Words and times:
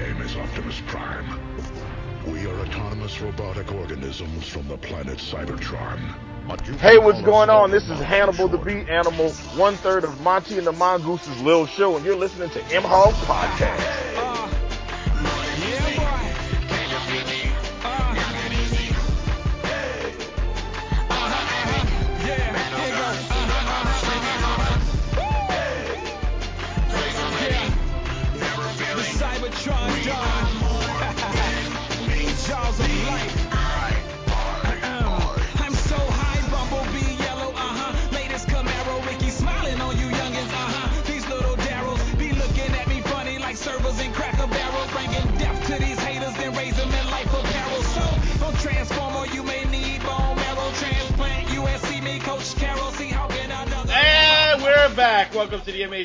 name 0.00 0.20
is 0.20 0.36
Optimus 0.36 0.82
Prime. 0.86 1.40
We 2.26 2.46
are 2.46 2.58
autonomous 2.60 3.20
robotic 3.20 3.72
organisms 3.72 4.46
from 4.46 4.68
the 4.68 4.76
planet 4.76 5.18
Cybertron. 5.18 5.98
Hey, 6.78 6.98
what's 6.98 7.22
going 7.22 7.48
on? 7.50 7.70
This 7.70 7.88
is 7.88 7.98
Hannibal 7.98 8.46
the. 8.48 8.58
Beat 8.58 8.88
Animal, 8.88 9.30
one 9.56 9.74
third 9.76 10.04
of 10.04 10.20
Monty 10.20 10.58
and 10.58 10.66
the 10.66 10.72
Mongoose's 10.72 11.40
Lil 11.40 11.66
Show, 11.66 11.96
and 11.96 12.04
you're 12.04 12.14
listening 12.14 12.50
to 12.50 12.60
MHOG 12.60 13.12
Podcast. 13.24 14.05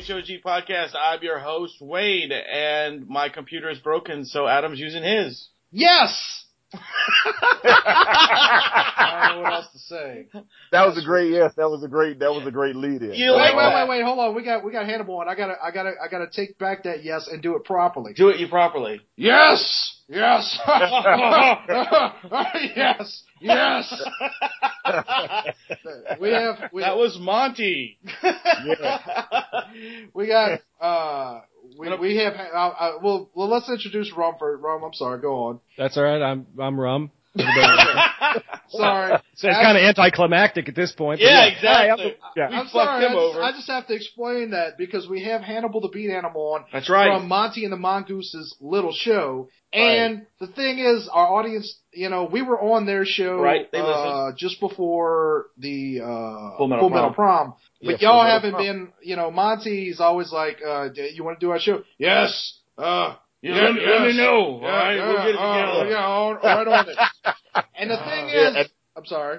Welcome 0.08 0.24
to 0.24 0.32
the 0.32 0.40
MHOG 0.40 0.42
podcast. 0.42 0.96
I'm 1.00 1.22
your 1.22 1.38
host, 1.38 1.74
Wade, 1.80 2.32
and 2.32 3.06
my 3.08 3.28
computer 3.28 3.70
is 3.70 3.78
broken, 3.78 4.24
so 4.24 4.48
Adam's 4.48 4.80
using 4.80 5.04
his. 5.04 5.48
Yes. 5.70 6.44
I 6.74 6.78
don't 9.28 9.36
know 9.36 9.42
what 9.42 9.52
else 9.52 9.68
to 9.72 9.78
say. 9.78 10.26
That 10.72 10.86
was 10.86 10.98
a 10.98 11.04
great 11.04 11.30
yes. 11.30 11.52
That 11.56 11.70
was 11.70 11.84
a 11.84 11.88
great. 11.88 12.18
That 12.18 12.32
was 12.32 12.44
a 12.46 12.50
great 12.50 12.74
lead 12.74 13.02
in. 13.02 13.14
You 13.14 13.30
Wait, 13.30 13.36
like 13.36 13.54
wait, 13.56 13.62
that? 13.62 13.88
wait, 13.88 13.98
wait. 13.98 14.04
Hold 14.04 14.18
on. 14.18 14.34
We 14.34 14.42
got 14.42 14.64
we 14.64 14.72
got 14.72 14.86
Hannibal, 14.86 15.20
and 15.20 15.30
I 15.30 15.36
gotta 15.36 15.54
I 15.62 15.70
gotta 15.70 15.92
I 16.04 16.08
gotta 16.10 16.26
take 16.32 16.58
back 16.58 16.82
that 16.84 17.04
yes 17.04 17.28
and 17.30 17.40
do 17.40 17.54
it 17.54 17.64
properly. 17.64 18.12
Do 18.14 18.30
it 18.30 18.40
you 18.40 18.48
properly. 18.48 19.02
Yes. 19.16 19.91
Yes. 20.08 20.58
yes. 22.76 23.22
Yes. 23.40 24.02
We 26.20 26.30
have 26.30 26.70
we, 26.72 26.82
that 26.82 26.96
was 26.96 27.18
Monty. 27.20 27.98
yeah. 28.22 28.98
we 30.14 30.26
got 30.26 30.60
uh 30.80 31.40
we 31.78 31.96
we 31.96 32.16
have 32.16 32.34
uh, 32.34 32.56
uh, 32.56 32.92
well 33.02 33.30
well 33.34 33.48
let's 33.48 33.68
introduce 33.68 34.12
Rum 34.16 34.34
for 34.38 34.56
Rum. 34.56 34.82
I'm 34.84 34.92
sorry. 34.92 35.20
Go 35.20 35.44
on. 35.44 35.60
That's 35.78 35.96
all 35.96 36.04
right. 36.04 36.22
I'm 36.22 36.46
I'm 36.58 36.78
rum. 36.78 37.10
Sorry. 38.68 39.18
So 39.34 39.48
it's 39.48 39.56
kind 39.56 39.76
of 39.78 39.82
anticlimactic 39.84 40.68
at 40.68 40.74
this 40.74 40.92
point. 40.92 41.20
but 41.20 41.24
Yeah, 41.26 41.50
Hi, 41.60 41.88
I'm 41.88 41.92
exactly. 41.94 42.14
yeah. 42.36 42.46
I'm 42.48 42.52
fucked 42.64 42.70
sorry. 42.72 43.04
I 43.04 43.08
just, 43.08 43.16
over. 43.16 43.42
I 43.42 43.52
just 43.52 43.68
have 43.68 43.86
to 43.88 43.94
explain 43.94 44.50
that 44.50 44.76
because 44.78 45.08
we 45.08 45.24
have 45.24 45.40
Hannibal 45.42 45.80
the 45.80 45.88
Beat 45.88 46.10
Animal 46.10 46.54
on 46.54 46.64
That's 46.72 46.88
right. 46.90 47.18
from 47.18 47.28
Monty 47.28 47.64
and 47.64 47.72
the 47.72 47.76
Mongoose's 47.78 48.56
little 48.60 48.92
show. 48.92 49.48
And 49.72 50.26
the 50.38 50.46
thing 50.48 50.78
is, 50.78 51.08
our 51.10 51.26
audience, 51.26 51.78
you 51.92 52.10
know, 52.10 52.24
we 52.30 52.42
were 52.42 52.60
on 52.60 52.84
their 52.84 53.06
show 53.06 53.36
Right, 53.40 53.70
they 53.72 53.78
uh, 53.78 54.32
just 54.36 54.60
before 54.60 55.46
the 55.56 56.00
uh, 56.00 56.58
Full 56.58 56.68
Metal 56.68 56.90
Prom. 56.90 57.14
Prom. 57.14 57.54
Yeah, 57.80 57.92
But 57.92 58.00
Full 58.00 58.08
y'all 58.08 58.26
haven't 58.26 58.52
Prom. 58.52 58.62
been, 58.64 58.92
you 59.02 59.16
know, 59.16 59.30
Monty's 59.30 59.98
always 59.98 60.30
like, 60.30 60.58
uh, 60.66 60.88
"Do 60.88 61.00
you 61.02 61.24
want 61.24 61.40
to 61.40 61.46
do 61.46 61.50
our 61.52 61.58
show? 61.58 61.82
Yes. 61.96 62.58
Uh, 62.76 63.14
Yeah, 63.42 63.54
yeah, 63.54 63.62
let, 63.62 63.74
me, 63.74 63.80
let 63.86 64.00
me 64.02 64.16
know. 64.16 64.60
Yeah, 64.62 64.68
all 64.68 64.76
right, 64.76 64.96
yeah, 64.96 65.08
we'll 65.08 65.16
get 65.18 65.28
it 65.28 65.36
uh, 65.36 65.72
together. 65.74 65.90
yeah, 65.90 66.04
all- 66.04 66.34
right 66.34 66.68
on 66.68 66.88
it. 66.88 66.96
And 67.76 67.90
the 67.90 67.96
thing 67.96 68.28
Yeah, 68.28 68.48
is, 68.50 68.56
and- 68.56 68.68
I'm 68.96 69.06
sorry. 69.06 69.38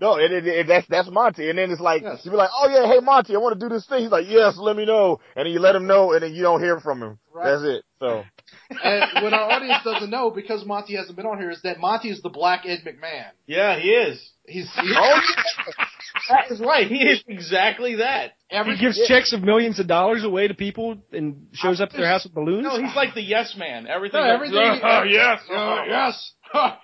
No, 0.00 0.14
and 0.14 0.32
it, 0.32 0.46
it, 0.46 0.66
that's 0.68 0.86
that's 0.88 1.10
Monty, 1.10 1.50
and 1.50 1.58
then 1.58 1.72
it's 1.72 1.80
like 1.80 2.02
Yes. 2.02 2.20
you 2.24 2.30
be 2.30 2.36
like, 2.36 2.50
oh 2.54 2.68
yeah, 2.68 2.86
hey 2.86 3.00
Monty, 3.00 3.34
I 3.34 3.38
want 3.38 3.58
to 3.58 3.68
do 3.68 3.72
this 3.74 3.84
thing. 3.86 4.02
He's 4.02 4.12
like, 4.12 4.26
yes, 4.28 4.54
let 4.56 4.76
me 4.76 4.84
know, 4.84 5.18
and 5.34 5.44
then 5.46 5.52
you 5.52 5.58
let 5.58 5.74
him 5.74 5.88
know, 5.88 6.12
and 6.12 6.22
then 6.22 6.34
you 6.34 6.42
don't 6.42 6.60
hear 6.62 6.78
from 6.78 7.02
him. 7.02 7.18
Right. 7.34 7.50
That's 7.50 7.62
it. 7.64 7.84
So 7.98 8.22
And 8.70 9.24
what 9.24 9.32
our 9.32 9.50
audience 9.50 9.82
doesn't 9.82 10.08
know, 10.10 10.30
because 10.30 10.64
Monty 10.64 10.94
hasn't 10.94 11.16
been 11.16 11.26
on 11.26 11.38
here, 11.38 11.50
is 11.50 11.60
that 11.62 11.80
Monty 11.80 12.10
is 12.10 12.22
the 12.22 12.28
Black 12.28 12.62
Ed 12.64 12.80
McMahon. 12.86 13.30
Yeah, 13.48 13.76
he 13.80 13.88
is. 13.90 14.22
He's, 14.46 14.70
he, 14.80 14.94
oh 14.96 15.20
That 16.28 16.50
is 16.50 16.60
right. 16.60 16.86
He 16.86 17.02
is 17.02 17.22
exactly 17.28 17.96
that. 17.96 18.32
every, 18.50 18.76
He 18.76 18.80
gives 18.86 19.06
checks 19.06 19.32
of 19.32 19.42
millions 19.42 19.78
of 19.78 19.86
dollars 19.86 20.24
away 20.24 20.48
to 20.48 20.54
people 20.54 20.98
and 21.12 21.46
shows 21.52 21.80
up 21.80 21.90
at 21.92 21.96
their 21.96 22.06
house 22.08 22.24
with 22.24 22.34
balloons. 22.34 22.64
No, 22.64 22.80
he's 22.82 22.94
like 22.96 23.14
the 23.14 23.22
yes 23.22 23.54
man. 23.56 23.86
Everything. 23.86 24.20
No, 24.20 24.26
that- 24.26 24.34
everything- 24.34 24.80
Oh, 24.82 25.02
yes. 25.04 25.40
Uh, 25.50 25.82
yes. 25.86 26.32
Ha, 26.50 26.80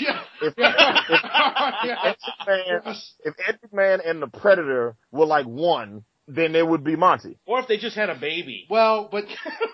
yeah. 0.00 0.20
if, 0.42 0.54
Yeah. 0.56 2.14
man, 2.46 2.82
Yes. 2.84 3.14
if 3.24 3.34
Ed 3.46 3.58
McMahon 3.72 4.08
and 4.08 4.20
the 4.22 4.26
Predator 4.28 4.96
were 5.12 5.26
like 5.26 5.46
one, 5.46 6.04
then 6.26 6.54
it 6.54 6.66
would 6.66 6.84
be 6.84 6.96
Monty. 6.96 7.38
Or 7.46 7.60
if 7.60 7.68
they 7.68 7.76
just 7.78 7.96
had 7.96 8.10
a 8.10 8.14
baby. 8.18 8.66
Well, 8.68 9.08
but 9.10 9.24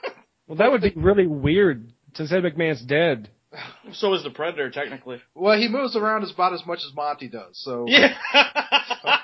well, 0.47 0.59
that 0.59 0.71
would 0.71 0.83
be 0.83 0.93
really 0.97 1.27
weird 1.27 1.91
since 2.15 2.33
Ed 2.33 2.43
McMahon's 2.43 2.83
dead. 2.83 3.31
So 3.93 4.15
is 4.15 4.23
the 4.23 4.31
Predator, 4.31 4.71
technically. 4.71 5.21
well, 5.35 5.59
he 5.59 5.69
moves 5.69 5.95
around 5.97 6.25
about 6.25 6.53
as 6.55 6.65
much 6.67 6.79
as 6.79 6.93
Monty 6.95 7.29
does. 7.29 7.51
So 7.53 7.85
Yeah. 7.89 8.15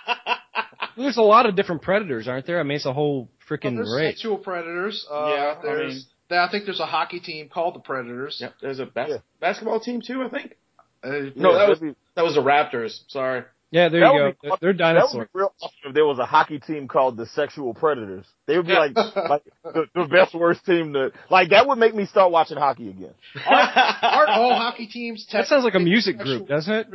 There's 0.96 1.16
a 1.16 1.22
lot 1.22 1.46
of 1.46 1.56
different 1.56 1.82
predators, 1.82 2.28
aren't 2.28 2.46
there? 2.46 2.60
I 2.60 2.62
mean, 2.62 2.76
it's 2.76 2.84
a 2.84 2.92
whole 2.92 3.20
Well, 3.22 3.58
freaking 3.58 3.76
there's 3.76 3.92
race. 3.96 4.14
sexual 4.16 4.36
predators. 4.38 5.06
Uh, 5.10 5.32
Yeah, 5.34 5.54
I 5.58 5.62
there's. 5.62 5.94
mean- 5.94 6.04
there- 6.28 6.40
I 6.40 6.50
think 6.50 6.64
there's 6.66 6.80
a 6.80 6.86
hockey 6.86 7.20
team 7.20 7.48
called 7.48 7.74
the 7.74 7.80
Predators. 7.80 8.38
yep. 8.40 8.54
There's 8.60 8.78
a 8.80 8.86
bas- 8.86 9.08
Yeah. 9.10 9.16
basketball 9.40 9.80
team 9.80 10.00
too. 10.02 10.22
I 10.22 10.28
think. 10.28 10.56
Uh, 11.02 11.30
No, 11.34 11.54
that 11.56 11.68
was 11.68 11.80
That'd 11.80 11.96
that 12.16 12.24
was 12.24 12.34
the 12.34 12.42
Raptors. 12.42 13.00
Sorry. 13.08 13.44
Yeah, 13.72 13.88
there 13.88 14.00
that 14.00 14.12
you 14.14 14.18
go. 14.18 14.30
be 14.32 14.36
They're- 14.60 14.72
They're 14.74 14.94
That 14.94 15.08
would 15.14 15.24
be 15.32 15.38
real 15.38 15.52
awesome 15.62 15.76
if 15.84 15.94
there 15.94 16.04
was 16.04 16.18
a 16.18 16.24
hockey 16.26 16.58
team 16.58 16.88
called 16.88 17.16
the 17.16 17.26
Sexual 17.26 17.74
Predators. 17.74 18.26
They 18.46 18.56
would 18.56 18.66
be 18.66 18.72
like, 18.72 18.96
like 18.96 19.42
the, 19.62 19.86
the 19.94 20.06
best 20.10 20.34
worst 20.34 20.64
team 20.66 20.92
to 20.94 21.12
like. 21.30 21.50
That 21.50 21.66
would 21.68 21.78
make 21.78 21.94
me 21.94 22.06
start 22.06 22.32
watching 22.32 22.56
hockey 22.58 22.88
again. 22.90 23.14
aren't 23.46 24.30
all 24.30 24.54
hockey 24.54 24.86
teams? 24.88 25.26
That 25.32 25.46
sounds 25.46 25.64
like 25.64 25.74
a 25.74 25.80
music 25.80 26.18
group, 26.18 26.48
doesn't 26.48 26.72
it? 26.72 26.86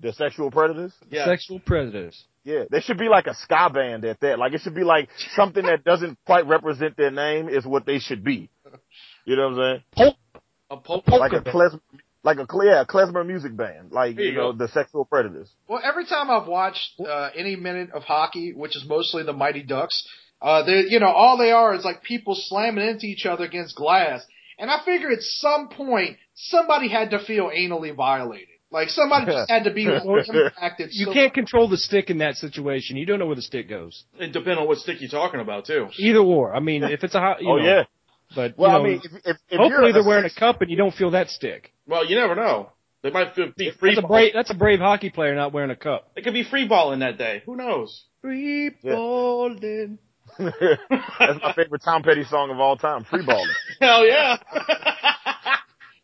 The 0.00 0.12
Sexual 0.12 0.50
Predators. 0.50 0.92
yeah. 1.08 1.24
Sexual 1.26 1.60
predators. 1.60 2.22
Yeah, 2.44 2.64
there 2.70 2.80
should 2.80 2.98
be 2.98 3.08
like 3.08 3.26
a 3.26 3.34
ska 3.34 3.70
band 3.74 4.04
at 4.04 4.20
that. 4.20 4.38
Like 4.38 4.52
it 4.52 4.60
should 4.60 4.74
be 4.74 4.84
like 4.84 5.08
something 5.34 5.64
that 5.64 5.82
doesn't 5.84 6.16
quite 6.26 6.46
represent 6.46 6.96
their 6.96 7.10
name 7.10 7.48
is 7.48 7.66
what 7.66 7.86
they 7.86 7.98
should 7.98 8.22
be. 8.22 8.50
You 9.24 9.34
know 9.36 9.48
what 9.50 9.58
I'm 9.60 9.82
saying? 9.96 10.14
A 10.70 10.76
pulp. 10.76 11.08
Like 11.08 11.32
a 11.32 11.40
klezmer, 11.40 11.80
like 12.26 12.38
a 12.38 12.46
cle- 12.46 12.66
yeah, 12.66 12.82
a 12.82 12.84
klezmer 12.86 13.24
music 13.26 13.56
band. 13.56 13.92
Like 13.92 14.16
There 14.16 14.24
you, 14.26 14.32
you 14.32 14.36
know 14.36 14.52
go. 14.52 14.58
the 14.58 14.68
Sexual 14.68 15.06
Predators. 15.06 15.48
Well, 15.68 15.80
every 15.82 16.04
time 16.04 16.30
I've 16.30 16.46
watched 16.48 17.00
uh, 17.00 17.30
any 17.34 17.56
minute 17.56 17.90
of 17.94 18.02
hockey, 18.02 18.52
which 18.52 18.76
is 18.76 18.84
mostly 18.86 19.22
the 19.22 19.32
Mighty 19.32 19.62
Ducks, 19.62 20.06
uh, 20.42 20.62
they 20.64 20.82
you 20.88 21.00
know 21.00 21.08
all 21.08 21.38
they 21.38 21.52
are 21.52 21.74
is 21.74 21.84
like 21.84 22.02
people 22.02 22.34
slamming 22.36 22.86
into 22.86 23.06
each 23.06 23.24
other 23.24 23.44
against 23.44 23.76
glass, 23.76 24.26
and 24.58 24.70
I 24.70 24.84
figure 24.84 25.10
at 25.10 25.22
some 25.22 25.68
point 25.68 26.18
somebody 26.34 26.88
had 26.88 27.10
to 27.12 27.18
feel 27.24 27.48
anally 27.48 27.94
violated. 27.94 28.48
Like 28.70 28.88
somebody 28.88 29.26
just 29.32 29.48
had 29.48 29.64
to 29.64 29.72
be 29.72 29.84
impacted. 29.86 30.90
You 30.92 31.06
so- 31.06 31.12
can't 31.12 31.32
control 31.32 31.68
the 31.68 31.76
stick 31.78 32.10
in 32.10 32.18
that 32.18 32.34
situation. 32.34 32.96
You 32.96 33.06
don't 33.06 33.18
know 33.20 33.26
where 33.26 33.36
the 33.36 33.42
stick 33.42 33.68
goes. 33.68 34.04
It 34.18 34.32
depends 34.32 34.58
on 34.60 34.66
what 34.66 34.78
stick 34.78 35.00
you're 35.00 35.08
talking 35.10 35.40
about 35.40 35.66
too. 35.66 35.88
Either 35.98 36.18
or. 36.18 36.54
I 36.54 36.60
mean, 36.60 36.82
if 36.82 37.04
it's 37.04 37.14
a 37.14 37.20
hot, 37.20 37.40
you 37.40 37.48
Oh 37.50 37.56
know, 37.58 37.64
yeah. 37.64 37.82
But 38.34 38.58
Well, 38.58 38.72
you 38.72 38.76
I 38.76 38.82
mean, 38.82 39.00
if, 39.04 39.12
if, 39.24 39.36
if 39.48 39.58
hopefully 39.58 39.68
you're 39.70 39.92
they're 39.92 40.02
a 40.02 40.04
wearing 40.06 40.24
a 40.24 40.34
cup 40.40 40.60
and 40.60 40.68
you 40.70 40.76
don't 40.76 40.92
feel 40.92 41.12
that 41.12 41.30
stick. 41.30 41.72
Well, 41.86 42.04
you 42.06 42.16
never 42.16 42.34
know. 42.34 42.70
They 43.02 43.10
might 43.10 43.36
be 43.36 43.52
be 43.56 43.70
free. 43.78 43.94
That's 43.94 44.04
a 44.04 44.08
brave. 44.08 44.32
That's 44.34 44.50
a 44.50 44.54
brave 44.54 44.80
hockey 44.80 45.10
player 45.10 45.34
not 45.34 45.52
wearing 45.52 45.70
a 45.70 45.76
cup. 45.76 46.10
They 46.16 46.22
could 46.22 46.32
be 46.34 46.42
free 46.42 46.66
balling 46.66 47.00
that 47.00 47.18
day. 47.18 47.42
Who 47.46 47.56
knows? 47.56 48.04
Free 48.20 48.70
Yeah. 48.82 48.94
balling. 48.94 49.98
That's 50.38 51.40
my 51.42 51.52
favorite 51.54 51.82
Tom 51.84 52.02
Petty 52.02 52.24
song 52.24 52.50
of 52.50 52.58
all 52.58 52.76
time, 52.76 53.04
Free 53.04 53.24
Balling. 53.24 53.46
Hell 53.80 54.04
yeah. 54.06 54.36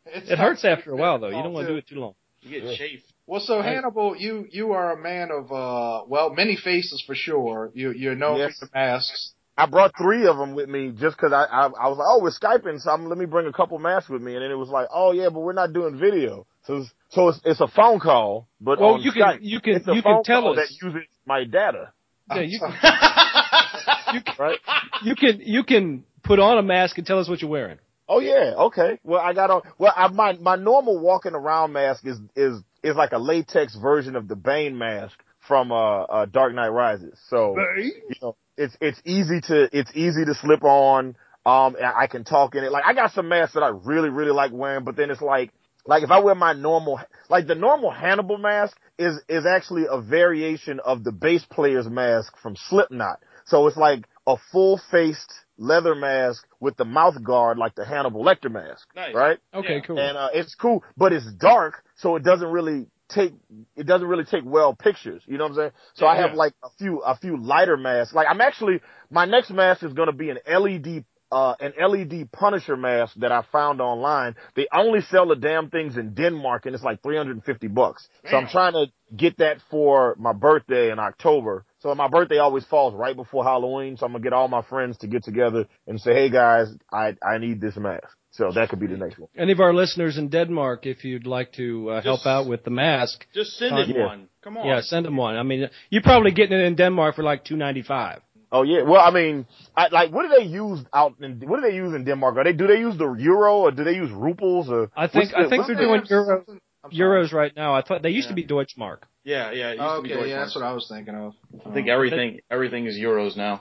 It 0.07 0.39
hurts 0.39 0.65
after 0.65 0.93
a 0.93 0.97
while 0.97 1.19
though. 1.19 1.29
You 1.29 1.43
don't 1.43 1.53
want 1.53 1.67
to 1.67 1.73
do 1.73 1.79
it 1.79 1.89
too 1.89 1.97
long. 1.97 2.15
you 2.43 2.61
get 2.61 2.77
chafed. 2.77 3.05
Well, 3.27 3.41
so 3.41 3.59
Right. 3.59 3.75
Hannibal, 3.75 4.17
you 4.17 4.47
you 4.51 4.73
are 4.73 4.93
a 4.93 5.03
man 5.03 5.31
of 5.31 5.51
uh 5.51 6.05
well 6.07 6.31
many 6.31 6.57
faces 6.57 7.03
for 7.07 7.15
sure. 7.15 7.71
You 7.75 7.93
you're 7.93 8.15
known 8.15 8.39
Yes. 8.39 8.59
for 8.59 8.67
your 8.67 8.71
masks. 8.75 9.33
I 9.57 9.67
brought 9.67 9.93
three 9.97 10.27
of 10.27 10.39
them 10.39 10.55
with 10.55 10.69
me 10.69 10.93
just 10.99 11.17
because 11.17 11.33
I, 11.33 11.45
I 11.45 11.67
I 11.67 11.89
was 11.89 11.99
like, 11.99 12.09
oh, 12.09 12.21
we're 12.23 12.31
skyping, 12.31 12.81
so 12.81 12.91
I'm, 12.91 13.07
let 13.07 13.19
me 13.19 13.27
bring 13.27 13.47
a 13.47 13.53
couple 13.53 13.79
masks 13.79 14.09
with 14.09 14.23
me, 14.23 14.35
and 14.35 14.43
then 14.43 14.51
it 14.51 14.57
was 14.57 14.71
like, 14.71 14.89
oh 14.93 15.13
yeah, 15.13 15.29
but 15.29 15.41
we're 15.41 15.53
not 15.53 15.73
doing 15.73 15.99
video, 15.99 16.47
so 16.65 16.79
it's, 16.79 16.91
so 17.11 17.29
it's, 17.29 17.41
it's 17.45 17.61
a 17.61 17.69
phone 17.69 18.01
call, 18.01 18.49
but 18.61 18.81
Well, 18.81 18.95
on 18.95 19.03
you 19.03 19.13
can 19.13 19.39
you 19.43 19.61
can 19.61 19.75
it's 19.77 19.89
a 19.89 19.95
you 19.95 20.03
phone 20.03 20.23
can 20.23 20.25
tell 20.25 20.43
call 20.43 20.59
us. 20.59 20.69
that 20.69 20.87
uses 20.87 21.09
my 21.27 21.45
data, 21.45 21.93
Yeah, 22.35 22.41
you 24.15 24.23
can, 24.23 24.35
right? 24.39 24.59
you 25.03 25.15
can 25.15 25.41
you 25.41 25.65
can 25.65 26.05
put 26.23 26.39
on 26.39 26.59
a 26.59 26.63
mask 26.63 26.97
and 26.99 27.07
tell 27.07 27.19
us 27.19 27.29
what 27.29 27.43
you're 27.43 27.51
wearing. 27.51 27.79
Oh 28.09 28.21
yeah, 28.21 28.55
okay. 28.57 28.99
Well, 29.05 29.21
I 29.21 29.33
got 29.33 29.51
on. 29.51 29.63
Well, 29.79 29.93
I, 29.95 30.09
my 30.09 30.33
my 30.35 30.57
normal 30.57 30.99
walking 30.99 31.35
around 31.35 31.73
mask 31.73 32.07
is 32.07 32.19
is 32.37 32.63
is 32.83 32.97
like 32.97 33.13
a 33.13 33.19
latex 33.19 33.77
version 33.77 34.17
of 34.17 34.29
the 34.29 34.37
Bane 34.37 34.77
mask 34.77 35.19
from 35.47 35.73
uh, 35.73 36.03
uh 36.03 36.27
Dark 36.27 36.55
Knight 36.55 36.69
Rises. 36.69 37.19
So 37.29 37.55
you 37.79 38.15
know, 38.21 38.37
it's 38.57 38.77
it's 38.81 39.01
easy 39.05 39.41
to 39.43 39.69
it's 39.77 39.91
easy 39.95 40.25
to 40.25 40.35
slip 40.35 40.63
on. 40.65 41.17
Um, 41.45 41.75
and 41.75 41.85
I 41.85 42.07
can 42.07 42.23
talk 42.23 42.55
in 42.55 42.63
it. 42.63 42.71
Like 42.71 42.85
I 42.87 42.95
got 42.95 43.13
some 43.13 43.29
masks 43.29 43.55
that 43.55 43.65
I 43.65 43.71
really, 43.71 44.11
really 44.11 44.31
like 44.31 44.53
wearing, 44.53 44.85
but 44.85 44.95
then 44.95 45.11
it's 45.11 45.21
like, 45.21 45.51
like 45.85 46.05
if 46.05 46.11
I 46.13 46.21
wear 46.21 46.37
my 46.37 46.53
normal, 46.53 47.01
like 47.29 47.49
the 47.49 47.57
normal 47.57 47.91
Hannibal 47.91 48.39
mask 48.39 48.79
is, 48.97 49.21
is 49.29 49.45
actually 49.45 49.87
a 49.91 50.01
variation 50.01 50.79
of 50.79 51.03
the 51.03 51.11
bass 51.11 51.45
player's 51.51 51.89
mask 51.89 52.35
from 52.41 52.55
Slipknot. 52.55 53.19
So 53.47 53.67
it's 53.67 53.77
like 53.77 54.05
a 54.25 54.37
full 54.53 54.81
faced 54.93 55.33
leather 55.59 55.97
mask 55.97 56.47
with 56.61 56.77
the 56.77 56.85
mouth 56.85 57.21
guard 57.25 57.59
like 57.59 57.75
the 57.75 57.85
Hannibal 57.85 58.25
Lecter 58.25 58.49
mask. 58.51 58.87
Nice. 58.95 59.13
Right? 59.13 59.39
Okay, 59.53 59.75
Yeah. 59.75 59.81
cool. 59.81 59.99
And, 59.99 60.17
uh, 60.17 60.29
it's 60.33 60.55
cool, 60.55 60.85
but 60.97 61.13
it's 61.13 61.27
dark, 61.33 61.83
so 61.97 62.15
it 62.15 62.23
doesn't 62.23 62.53
really 62.53 62.87
take, 63.15 63.35
it 63.77 63.87
doesn't 63.87 64.07
really 64.07 64.25
take 64.25 64.45
well 64.45 64.75
pictures. 64.75 65.23
You 65.27 65.39
know 65.39 65.45
what 65.45 65.51
I'm 65.51 65.57
saying? 65.57 65.71
So 65.95 66.07
I 66.07 66.17
have 66.17 66.35
like 66.35 66.55
a 66.63 66.69
few, 66.79 67.01
a 67.01 67.17
few 67.17 67.37
lighter 67.37 67.77
masks. 67.77 68.15
Like 68.15 68.27
I'm 68.29 68.41
actually, 68.41 68.81
my 69.11 69.25
next 69.25 69.51
mask 69.51 69.83
is 69.83 69.93
going 69.93 70.09
to 70.09 70.13
be 70.13 70.31
an 70.31 70.39
LED 70.47 71.05
uh, 71.33 71.55
an 71.61 71.73
LED 71.81 72.31
Punisher 72.31 72.77
mask 72.77 73.15
that 73.17 73.33
I 73.33 73.43
found 73.51 73.81
online. 73.81 74.37
They 74.55 74.69
only 74.73 75.01
sell 75.01 75.27
the 75.27 75.35
damn 75.35 75.71
things 75.71 75.97
in 75.97 76.13
Denmark 76.13 76.67
and 76.67 76.75
it's 76.75 76.85
like 76.85 77.03
350 77.03 77.69
bucks. 77.69 78.07
So 78.29 78.37
I'm 78.37 78.49
trying 78.49 78.75
to 78.75 78.87
get 79.17 79.39
that 79.39 79.57
for 79.71 80.15
my 80.19 80.35
birthday 80.35 80.93
in 80.93 80.99
October. 80.99 81.65
So 81.79 81.95
my 81.95 82.09
birthday 82.09 82.37
always 82.37 82.67
falls 82.67 82.95
right 82.95 83.17
before 83.17 83.45
Halloween. 83.45 83.97
So 83.97 84.05
I'm 84.05 84.13
gonna 84.13 84.23
get 84.23 84.35
all 84.35 84.49
my 84.49 84.61
friends 84.61 84.99
to 84.99 85.07
get 85.07 85.25
together 85.25 85.67
and 85.87 85.99
say, 85.99 86.13
Hey 86.13 86.29
guys, 86.29 86.69
I, 86.93 87.17
I 87.27 87.39
need 87.39 87.63
this 87.63 87.77
mask. 87.77 88.15
So 88.33 88.51
that 88.53 88.69
could 88.71 88.81
be 88.81 88.87
the 88.87 88.97
next 88.97 89.19
one. 89.19 89.29
Any 89.37 89.53
of 89.53 89.61
our 89.61 89.75
listeners 89.75 90.17
in 90.17 90.29
Denmark, 90.31 90.87
if 90.87 91.05
you'd 91.05 91.27
like 91.27 91.53
to 91.53 91.91
uh, 91.91 92.03
help 92.03 92.25
out 92.27 92.47
with 92.49 92.65
the 92.65 92.71
mask, 92.71 93.27
Just 93.35 93.53
send 93.59 93.75
Uh, 93.75 93.81
it 93.83 93.89
yeah. 93.89 94.07
one. 94.07 94.29
Come 94.43 94.57
on. 94.59 94.67
yeah, 94.67 94.81
send 94.81 95.05
them 95.07 95.17
one. 95.17 95.37
I 95.37 95.43
mean, 95.43 95.69
you're 95.91 96.03
probably 96.03 96.33
getting 96.33 96.59
it 96.59 96.65
in 96.65 96.75
Denmark 96.75 97.15
for 97.17 97.23
like 97.23 97.45
two 97.45 97.57
ninety 97.57 97.83
five. 97.83 98.19
Oh 98.51 98.63
yeah. 98.63 98.83
Well, 98.91 99.01
I 99.01 99.11
mean, 99.11 99.47
I, 99.77 99.89
like, 99.99 100.11
what 100.15 100.23
do 100.29 100.31
they 100.39 100.45
use 100.65 100.81
out 100.93 101.13
in, 101.21 101.41
what 101.49 101.57
do 101.61 101.63
they 101.69 101.77
use 101.85 101.93
in 101.95 102.05
Denmark? 102.05 102.37
Are 102.39 102.45
they, 102.45 102.53
do 102.63 102.67
they 102.67 102.81
use 102.89 102.97
the 102.99 103.11
euro 103.31 103.53
or 103.65 103.71
do 103.71 103.83
they 103.85 103.95
use 104.05 104.11
ruples 104.11 104.69
or? 104.69 104.91
I 104.97 105.07
think 105.09 105.31
the- 105.31 105.39
I 105.39 105.49
think 105.51 105.67
they're 105.67 105.77
the- 105.77 105.83
doing 105.87 106.01
Have 106.01 106.11
euro, 106.11 106.27
something- 106.39 106.61
I'm 106.85 106.91
sorry. 106.93 107.01
euros 107.27 107.33
right 107.33 107.55
now. 107.57 107.71
I 107.75 107.83
thought 107.83 108.03
they 108.03 108.11
used 108.19 108.29
to 108.29 108.35
Yeah. 108.35 108.47
be 108.47 108.55
Deutschmark. 108.55 108.99
Yeah, 109.25 109.53
yeah. 109.53 109.71
It 109.73 109.79
used 109.79 109.97
to 109.97 110.03
be 110.03 110.15
Okay, 110.15 110.29
yeah, 110.31 110.41
that's 110.41 110.55
what 110.57 110.65
I 110.65 110.73
was 110.79 110.87
thinking 110.89 111.15
of. 111.25 111.33
I 111.67 111.71
think 111.75 111.89
everything 111.89 112.41
everything 112.51 112.87
is 112.87 112.97
euros 113.09 113.37
now. 113.37 113.55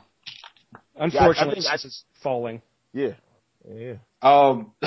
Unfortunately, 0.95 1.56
think 1.62 1.68
I- 1.73 1.77
since 1.77 1.85
it's 1.85 2.03
falling. 2.23 2.62
Yeah. 2.94 3.13
Yeah. 3.83 3.97
Um, 4.21 4.73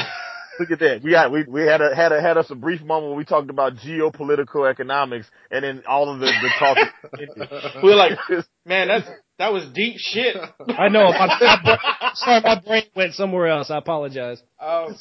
Look 0.59 0.71
at 0.71 0.79
that. 0.81 1.03
We 1.03 1.11
got 1.11 1.33
we 1.33 1.45
we 1.45 1.63
had 1.63 1.81
a 1.81 1.95
had 1.95 2.13
a 2.13 2.21
had 2.21 2.37
us 2.37 2.51
a 2.51 2.55
brief 2.55 2.81
moment 2.83 3.09
where 3.09 3.17
we 3.17 3.25
talked 3.25 3.51
about 3.51 3.75
geopolitical 3.77 4.71
economics 4.71 5.29
and 5.51 5.65
then 5.65 5.83
all 5.89 6.13
of 6.13 6.21
the 6.21 6.27
the 6.27 6.51
talk. 6.59 6.79
We 7.83 7.91
We're 7.91 7.97
like, 7.97 8.19
man, 8.65 8.89
that's 8.89 9.09
that 9.39 9.53
was 9.53 9.65
deep 9.75 9.97
shit. 9.99 10.37
I 10.69 10.89
know. 10.89 11.11
My, 11.11 11.27
my, 11.27 12.13
sorry, 12.15 12.41
my 12.43 12.61
brain 12.61 12.85
went 12.95 13.15
somewhere 13.15 13.49
else. 13.49 13.71
I 13.71 13.79
apologize. 13.79 14.41
um, 14.61 14.97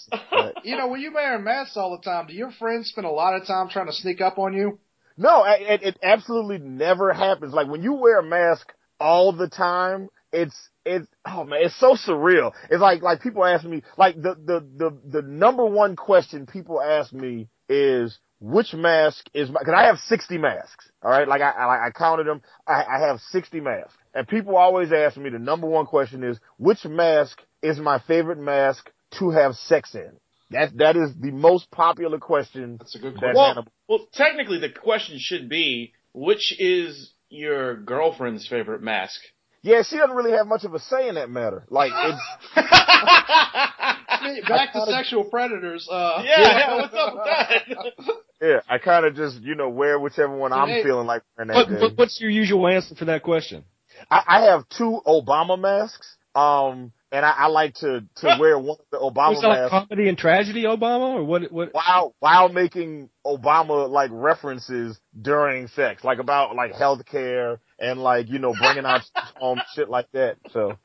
you 0.64 0.76
know, 0.76 0.88
when 0.88 1.02
you 1.02 1.14
wearing 1.14 1.44
masks 1.44 1.78
all 1.78 1.96
the 1.96 2.04
time, 2.04 2.28
do 2.28 2.34
your 2.34 2.52
friends 2.52 2.90
spend 2.90 3.06
a 3.06 3.12
lot 3.12 3.40
of 3.40 3.46
time 3.46 3.70
trying 3.70 3.88
to 3.88 3.94
sneak 3.94 4.22
up 4.22 4.40
on 4.40 4.54
you? 4.54 4.80
no, 5.18 5.44
it, 5.46 5.84
it 5.84 6.00
absolutely 6.02 6.58
never 6.58 7.14
happens. 7.14 7.54
Like 7.54 7.68
when 7.68 7.84
you 7.84 7.94
wear 7.94 8.20
a 8.20 8.24
mask 8.24 8.74
all 9.00 9.34
the 9.34 9.50
time, 9.50 10.10
it's 10.32 10.56
it's 10.86 11.08
oh 11.26 11.44
man, 11.44 11.60
it's 11.64 11.80
so 11.80 11.96
surreal. 11.96 12.52
It's 12.70 12.82
like 12.82 13.02
like 13.02 13.22
people 13.22 13.46
ask 13.46 13.66
me 13.66 13.84
like 13.98 14.16
the 14.16 14.36
the 14.36 14.68
the 14.78 15.20
the 15.20 15.22
number 15.22 15.66
one 15.66 15.96
question 15.96 16.46
people 16.46 16.82
ask 16.82 17.14
me 17.14 17.48
is 17.70 18.18
which 18.40 18.74
mask 18.74 19.26
is 19.34 19.50
my 19.50 19.60
because 19.60 19.76
I 19.78 19.86
have 19.86 20.00
sixty 20.00 20.38
masks. 20.38 20.90
All 21.02 21.12
right, 21.12 21.28
like 21.28 21.42
I 21.42 21.52
I, 21.52 21.88
I 21.88 21.92
counted 21.92 22.28
them. 22.28 22.42
I, 22.68 22.84
I 22.84 23.08
have 23.08 23.20
sixty 23.32 23.60
masks, 23.62 23.94
and 24.14 24.28
people 24.28 24.58
always 24.58 24.92
ask 24.92 25.18
me 25.18 25.30
the 25.30 25.40
number 25.40 25.68
one 25.68 25.86
question 25.86 26.24
is 26.24 26.40
which 26.58 26.84
mask 26.86 27.42
is 27.62 27.80
my 27.80 28.00
favorite 28.00 28.40
mask 28.40 28.90
to 29.20 29.30
have 29.30 29.56
sex 29.56 29.96
in. 29.96 30.12
That 30.52 30.78
that 30.78 30.96
is 30.98 31.12
the 31.20 31.32
most 31.32 31.72
popular 31.72 32.20
question. 32.20 32.78
That's 32.78 32.96
a 32.96 33.00
good 33.00 33.18
question. 33.18 33.36
Well, 33.36 33.48
Hannibal- 33.48 33.72
well, 33.88 34.08
technically, 34.14 34.60
the 34.60 34.70
question 34.70 35.18
should 35.20 35.50
be, 35.50 35.94
which 36.14 36.54
is 36.60 37.14
your 37.30 37.76
girlfriend's 37.78 38.48
favorite 38.48 38.84
mask? 38.84 39.20
Yeah, 39.66 39.82
she 39.84 39.96
doesn't 39.96 40.16
really 40.16 40.32
have 40.34 40.46
much 40.46 40.66
of 40.66 40.74
a 40.74 40.80
say 40.80 41.08
in 41.08 41.16
that 41.16 41.30
matter. 41.30 41.64
Like 41.70 41.92
it's 41.96 42.20
back 44.48 44.74
to 44.74 44.80
kinda- 44.80 44.92
sexual 44.92 45.24
predators. 45.26 45.88
Uh, 45.90 46.22
Yeah, 46.26 46.42
yeah, 46.42 46.76
what's 46.76 46.94
up 46.94 47.14
with 47.14 47.24
that? 47.26 48.16
yeah, 48.42 48.60
I 48.70 48.78
kind 48.78 49.06
of 49.06 49.16
just 49.16 49.42
you 49.42 49.56
know 49.56 49.70
wear 49.70 50.00
whichever 50.00 50.36
one 50.36 50.54
I'm 50.54 50.68
Hey, 50.68 50.84
feeling 50.84 51.08
like 51.08 51.24
wearing 51.38 51.48
that 51.50 51.56
What, 51.56 51.70
day. 51.70 51.82
what, 51.82 51.98
what's 51.98 52.20
your 52.22 52.30
usual 52.30 52.68
answer 52.68 52.96
for 52.96 53.06
that 53.06 53.24
question? 53.24 53.64
I, 54.10 54.24
I 54.28 54.42
have 54.52 54.68
two 54.70 55.00
Obama 55.08 55.58
masks, 55.60 56.18
um, 56.36 56.92
and 57.12 57.24
I, 57.26 57.32
I 57.32 57.48
like 57.48 57.76
to 57.76 58.04
to 58.18 58.38
wear 58.40 58.58
one 58.58 58.78
of 58.80 58.86
the 58.92 58.98
Obama 58.98 59.30
Was 59.34 59.42
that 59.42 59.48
like 59.48 59.60
masks 59.60 59.72
comedy 59.88 60.10
and 60.10 60.18
tragedy, 60.18 60.64
Obama, 60.64 61.14
or 61.16 61.24
what? 61.24 61.52
What? 61.52 61.74
while 61.74 62.16
while 62.20 62.50
making 62.50 63.10
Obama 63.26 63.88
like 63.90 64.10
references 64.12 65.00
during 65.20 65.68
sex, 65.68 66.04
like 66.04 66.20
about 66.20 66.56
like 66.56 66.74
healthcare 66.74 67.60
and 67.84 68.02
like 68.02 68.30
you 68.30 68.40
know 68.40 68.54
bringing 68.60 68.86
out 68.86 69.02
home 69.36 69.62
shit 69.76 69.90
like 69.90 70.12
that. 70.14 70.38
So 70.52 70.78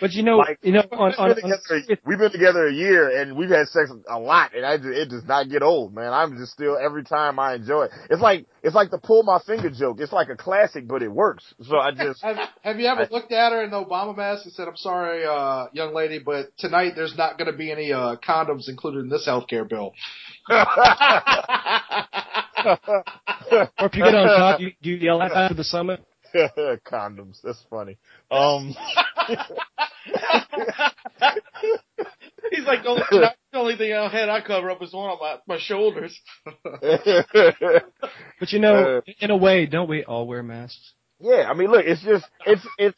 But 0.00 0.12
you 0.12 0.22
know, 0.22 0.36
Like, 0.38 0.58
you 0.62 0.72
know, 0.72 0.84
on, 0.92 1.10
we've 1.10 1.18
on, 1.18 1.34
been, 1.34 1.44
on, 1.44 1.58
together, 1.58 2.00
we've 2.06 2.18
been 2.18 2.30
together 2.30 2.68
a 2.68 2.72
year 2.72 3.20
and 3.20 3.36
we've 3.36 3.50
had 3.50 3.66
sex 3.68 3.90
a 4.08 4.18
lot, 4.18 4.54
and 4.54 4.64
I 4.64 4.76
just, 4.76 4.88
it 4.88 5.08
does 5.08 5.24
not 5.24 5.48
get 5.48 5.62
old, 5.62 5.94
man. 5.94 6.12
I'm 6.12 6.36
just 6.36 6.52
still 6.52 6.78
every 6.78 7.02
time 7.02 7.38
I 7.38 7.54
enjoy 7.54 7.84
it. 7.84 7.90
It's 8.10 8.22
like 8.22 8.46
it's 8.62 8.74
like 8.74 8.90
the 8.90 8.98
pull 8.98 9.24
my 9.24 9.40
finger 9.44 9.70
joke. 9.70 9.98
It's 10.00 10.12
like 10.12 10.28
a 10.28 10.36
classic, 10.36 10.86
but 10.86 11.02
it 11.02 11.10
works. 11.10 11.52
So 11.62 11.78
I 11.78 11.90
just 11.90 12.22
Have, 12.28 12.36
have 12.62 12.78
you 12.78 12.86
ever 12.86 13.08
looked 13.10 13.32
at 13.32 13.52
her 13.52 13.64
in 13.64 13.70
the 13.70 13.84
Obama 13.84 14.16
mask 14.16 14.44
and 14.44 14.52
said, 14.54 14.68
"I'm 14.68 14.76
sorry, 14.76 15.24
uh, 15.24 15.66
young 15.72 15.92
lady, 15.94 16.20
but 16.24 16.56
tonight 16.58 16.92
there's 16.94 17.16
not 17.16 17.36
going 17.38 17.50
to 17.50 17.56
be 17.56 17.72
any 17.72 17.92
uh, 17.92 18.16
condoms 18.16 18.68
included 18.68 19.00
in 19.00 19.08
this 19.08 19.26
healthcare 19.26 19.68
bill." 19.68 19.94
or 22.68 23.86
if 23.86 23.94
you 23.94 24.04
get 24.04 24.14
on 24.14 24.26
top, 24.26 24.60
you, 24.60 24.72
do 24.82 24.90
you 24.90 24.96
yell 24.96 25.22
at 25.22 25.32
after 25.32 25.54
the 25.54 25.64
summit? 25.64 26.04
condoms. 26.84 27.40
That's 27.42 27.64
funny. 27.70 27.96
Um, 28.30 28.74
He's 32.50 32.64
like, 32.64 32.82
the 32.82 32.88
only, 32.88 33.02
the 33.10 33.34
only 33.54 33.76
thing 33.76 33.92
I 33.92 34.08
had 34.08 34.28
I 34.28 34.40
cover 34.40 34.70
up 34.70 34.82
is 34.82 34.92
one 34.92 35.10
of 35.10 35.18
my, 35.20 35.36
my 35.46 35.58
shoulders. 35.58 36.18
But 38.40 38.52
you 38.52 38.58
know, 38.60 38.98
Uh, 38.98 39.00
in 39.20 39.30
a 39.30 39.36
way, 39.36 39.66
don't 39.66 39.88
we 39.88 40.04
all 40.04 40.26
wear 40.26 40.42
masks? 40.42 40.92
Yeah, 41.20 41.48
I 41.50 41.54
mean, 41.54 41.70
look, 41.70 41.84
it's 41.84 42.02
just, 42.02 42.24
it's, 42.46 42.64
it's, 42.78 42.96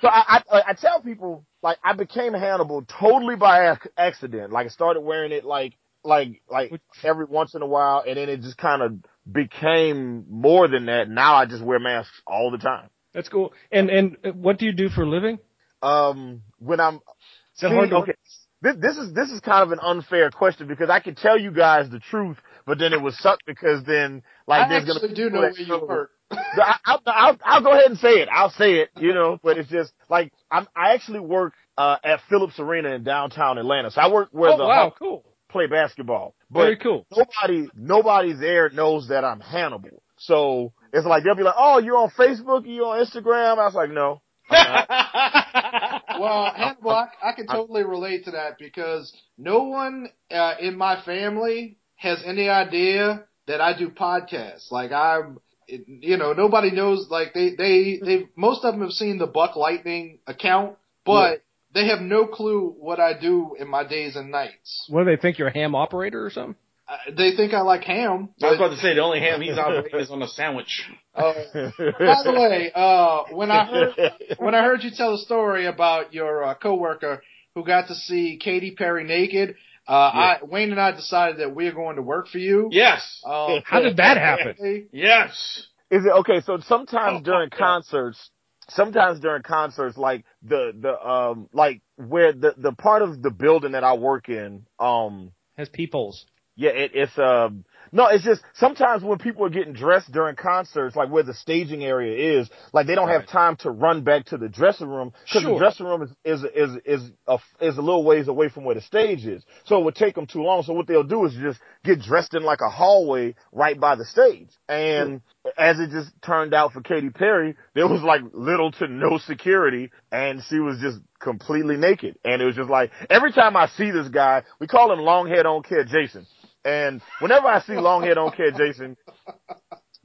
so 0.00 0.08
I, 0.08 0.42
I, 0.50 0.62
I 0.68 0.72
tell 0.74 1.00
people, 1.00 1.44
like, 1.62 1.78
I 1.82 1.94
became 1.94 2.34
Hannibal 2.34 2.84
totally 3.00 3.36
by 3.36 3.70
ac- 3.72 3.88
accident. 3.96 4.52
Like, 4.52 4.66
I 4.66 4.68
started 4.68 5.00
wearing 5.00 5.32
it, 5.32 5.44
like, 5.44 5.72
like, 6.04 6.42
like, 6.48 6.72
every 7.02 7.24
once 7.24 7.54
in 7.54 7.62
a 7.62 7.66
while, 7.66 8.04
and 8.06 8.16
then 8.16 8.28
it 8.28 8.42
just 8.42 8.58
kind 8.58 8.82
of 8.82 8.98
became 9.30 10.26
more 10.28 10.68
than 10.68 10.86
that. 10.86 11.08
Now 11.08 11.34
I 11.34 11.46
just 11.46 11.62
wear 11.64 11.78
masks 11.78 12.20
all 12.26 12.50
the 12.50 12.58
time. 12.58 12.90
That's 13.12 13.28
cool. 13.28 13.52
And 13.70 13.90
and 13.90 14.16
what 14.34 14.58
do 14.58 14.66
you 14.66 14.72
do 14.72 14.88
for 14.88 15.02
a 15.02 15.08
living? 15.08 15.38
Um, 15.82 16.42
when 16.58 16.80
I'm, 16.80 16.96
Is 16.96 17.60
that 17.60 17.70
See, 17.70 17.74
hard 17.74 17.90
to 17.90 17.96
okay. 17.96 18.14
This, 18.60 18.76
this 18.80 18.96
is 18.96 19.12
this 19.12 19.30
is 19.30 19.40
kind 19.40 19.62
of 19.62 19.72
an 19.72 19.78
unfair 19.80 20.30
question 20.30 20.66
because 20.66 20.90
I 20.90 21.00
could 21.00 21.16
tell 21.16 21.38
you 21.38 21.50
guys 21.50 21.90
the 21.90 22.00
truth, 22.00 22.38
but 22.66 22.78
then 22.78 22.92
it 22.92 23.00
would 23.00 23.14
suck 23.14 23.38
because 23.46 23.84
then 23.84 24.22
like 24.46 24.66
I 24.66 24.68
there's 24.68 24.88
actually 24.88 25.08
gonna 25.08 25.14
do 25.14 25.30
know 25.30 25.40
where 25.40 25.60
you 25.60 25.86
hurt. 25.86 26.10
I, 26.30 26.76
I'll, 26.86 27.02
I'll, 27.06 27.38
I'll 27.44 27.62
go 27.62 27.72
ahead 27.72 27.86
and 27.86 27.98
say 27.98 28.14
it. 28.14 28.28
I'll 28.32 28.50
say 28.50 28.76
it, 28.76 28.88
you 28.96 29.12
know, 29.12 29.38
but 29.42 29.58
it's 29.58 29.68
just 29.68 29.92
like 30.08 30.32
I'm, 30.50 30.66
I 30.74 30.94
actually 30.94 31.20
work, 31.20 31.52
uh, 31.76 31.96
at 32.02 32.20
Phillips 32.30 32.58
Arena 32.58 32.94
in 32.94 33.04
downtown 33.04 33.58
Atlanta. 33.58 33.90
So 33.90 34.00
I 34.00 34.10
work 34.10 34.30
where 34.32 34.52
Oh 34.52 34.56
the 34.56 34.64
wow, 34.64 34.84
Hawks 34.84 34.98
cool. 34.98 35.24
Play 35.54 35.66
basketball, 35.68 36.34
but 36.50 36.64
Very 36.64 36.76
cool. 36.76 37.06
nobody, 37.16 37.68
nobody 37.74 38.32
there 38.34 38.68
knows 38.70 39.08
that 39.08 39.24
I'm 39.24 39.40
Hannibal. 39.40 40.02
So 40.18 40.72
it's 40.92 41.06
like, 41.06 41.22
they'll 41.22 41.36
be 41.36 41.44
like, 41.44 41.54
oh, 41.56 41.78
you're 41.78 41.96
on 41.96 42.10
Facebook, 42.10 42.64
you're 42.66 42.86
on 42.86 43.04
Instagram. 43.06 43.58
I 43.58 43.64
was 43.64 43.74
like, 43.74 43.90
no. 43.90 44.20
Well, 46.20 46.52
Hannibal, 46.54 46.90
I, 46.90 47.06
I 47.22 47.32
can 47.32 47.46
totally 47.46 47.82
relate 47.82 48.26
to 48.26 48.32
that 48.32 48.58
because 48.58 49.12
no 49.36 49.64
one 49.64 50.08
uh, 50.30 50.54
in 50.60 50.76
my 50.76 51.02
family 51.02 51.78
has 51.96 52.22
any 52.24 52.48
idea 52.48 53.24
that 53.48 53.60
I 53.60 53.76
do 53.76 53.90
podcasts. 53.90 54.70
Like 54.70 54.92
I'm, 54.92 55.38
you 55.66 56.16
know, 56.16 56.32
nobody 56.32 56.70
knows. 56.70 57.08
Like 57.10 57.34
they, 57.34 57.54
they, 57.56 58.00
they, 58.04 58.26
most 58.36 58.64
of 58.64 58.74
them 58.74 58.82
have 58.82 58.92
seen 58.92 59.18
the 59.18 59.26
Buck 59.26 59.56
Lightning 59.56 60.20
account, 60.26 60.76
but 61.04 61.42
they 61.74 61.88
have 61.88 62.00
no 62.00 62.26
clue 62.26 62.74
what 62.78 63.00
I 63.00 63.18
do 63.18 63.56
in 63.58 63.68
my 63.68 63.84
days 63.86 64.16
and 64.16 64.30
nights. 64.30 64.86
What 64.88 65.04
do 65.04 65.10
they 65.10 65.20
think 65.20 65.38
you're 65.38 65.48
a 65.48 65.52
ham 65.52 65.74
operator 65.74 66.24
or 66.24 66.30
something? 66.30 66.56
Uh, 66.86 66.96
they 67.16 67.34
think 67.34 67.54
I 67.54 67.62
like 67.62 67.82
ham. 67.84 68.28
I 68.42 68.48
was 68.50 68.56
about 68.56 68.68
to 68.68 68.76
say 68.76 68.94
the 68.94 69.00
only 69.00 69.18
ham 69.18 69.40
he's 69.40 69.56
operating 69.56 70.00
is 70.00 70.10
on 70.10 70.22
a 70.22 70.28
sandwich. 70.28 70.84
uh, 71.14 71.32
by 71.54 72.22
the 72.24 72.32
way, 72.38 72.70
uh, 72.74 73.22
when 73.34 73.50
I 73.50 73.64
heard 73.64 74.12
when 74.38 74.54
I 74.54 74.62
heard 74.62 74.82
you 74.84 74.90
tell 74.94 75.14
a 75.14 75.18
story 75.18 75.64
about 75.66 76.12
your 76.12 76.44
uh, 76.44 76.54
coworker 76.54 77.22
who 77.54 77.64
got 77.64 77.88
to 77.88 77.94
see 77.94 78.38
Katy 78.42 78.72
Perry 78.72 79.04
naked, 79.04 79.56
uh, 79.88 79.92
I, 79.92 80.38
Wayne 80.42 80.72
and 80.72 80.80
I 80.80 80.92
decided 80.92 81.38
that 81.40 81.54
we 81.54 81.68
are 81.68 81.72
going 81.72 81.96
to 81.96 82.02
work 82.02 82.28
for 82.28 82.38
you. 82.38 82.68
Yes. 82.70 83.20
Um, 83.24 83.62
How 83.64 83.80
did 83.80 83.96
that 83.96 84.16
happen? 84.28 84.88
Yes. 84.92 85.66
Is 85.90 86.04
it 86.04 86.10
okay? 86.20 86.40
So 86.44 86.58
sometimes 86.66 87.20
Oh, 87.20 87.24
during 87.24 87.48
yeah. 87.52 87.58
concerts, 87.58 88.30
sometimes 88.70 89.20
during 89.20 89.42
concerts, 89.42 89.96
like 89.96 90.24
the 90.42 90.72
the 90.78 91.00
um 91.00 91.48
like 91.52 91.82
where 91.96 92.32
the 92.32 92.54
the 92.56 92.72
part 92.72 93.02
of 93.02 93.22
the 93.22 93.30
building 93.30 93.72
that 93.72 93.84
I 93.84 93.94
work 93.94 94.28
in, 94.28 94.66
um 94.78 95.32
Has 95.56 95.68
peepholes. 95.68 96.26
yeah, 96.56 96.70
it, 96.70 96.92
it's 96.94 97.18
um 97.18 97.64
no, 97.94 98.08
it's 98.08 98.24
just 98.24 98.42
sometimes 98.54 99.04
when 99.04 99.18
people 99.18 99.44
are 99.46 99.50
getting 99.50 99.72
dressed 99.72 100.10
during 100.10 100.34
concerts, 100.34 100.96
like 100.96 101.10
where 101.10 101.22
the 101.22 101.32
staging 101.32 101.84
area 101.84 102.40
is, 102.40 102.50
like 102.72 102.88
they 102.88 102.96
don't 102.96 103.08
have 103.08 103.26
time 103.28 103.54
to 103.58 103.70
run 103.70 104.02
back 104.02 104.26
to 104.26 104.36
the 104.36 104.48
dressing 104.48 104.88
room 104.88 105.12
because 105.26 105.42
Sure. 105.42 105.52
the 105.52 105.58
dressing 105.60 105.86
room 105.86 106.02
is 106.02 106.42
is 106.42 106.44
is 106.54 106.76
is 106.84 107.10
a, 107.28 107.38
is 107.60 107.78
a 107.78 107.80
little 107.80 108.02
ways 108.04 108.26
away 108.26 108.48
from 108.48 108.64
where 108.64 108.74
the 108.74 108.80
stage 108.80 109.24
is. 109.24 109.44
So 109.64 109.78
it 109.78 109.84
would 109.84 109.94
take 109.94 110.16
them 110.16 110.26
too 110.26 110.42
long. 110.42 110.64
So 110.64 110.72
what 110.72 110.88
they'll 110.88 111.04
do 111.04 111.24
is 111.24 111.34
just 111.34 111.60
get 111.84 112.00
dressed 112.00 112.34
in 112.34 112.42
like 112.42 112.60
a 112.62 112.68
hallway 112.68 113.36
right 113.52 113.78
by 113.78 113.94
the 113.94 114.04
stage. 114.04 114.48
And 114.68 115.20
as 115.56 115.78
it 115.78 115.90
just 115.90 116.10
turned 116.20 116.52
out 116.52 116.72
for 116.72 116.80
Katy 116.80 117.10
Perry, 117.10 117.54
there 117.74 117.86
was 117.86 118.02
like 118.02 118.22
little 118.32 118.72
to 118.72 118.88
no 118.88 119.18
security, 119.18 119.92
and 120.10 120.42
she 120.50 120.58
was 120.58 120.80
just 120.80 120.98
completely 121.20 121.76
naked. 121.76 122.16
And 122.24 122.42
it 122.42 122.44
was 122.44 122.56
just 122.56 122.70
like 122.70 122.90
every 123.08 123.30
time 123.30 123.56
I 123.56 123.68
see 123.68 123.92
this 123.92 124.08
guy, 124.08 124.42
we 124.58 124.66
call 124.66 124.92
him 124.92 124.98
Long 124.98 125.28
Hair 125.28 125.44
Don't 125.44 125.64
Care 125.64 125.84
Jason. 125.84 126.26
And 126.64 127.02
whenever 127.20 127.46
I 127.46 127.60
see 127.60 127.74
long 127.74 128.02
hair 128.02 128.14
don't 128.14 128.34
care 128.34 128.50
Jason, 128.50 128.96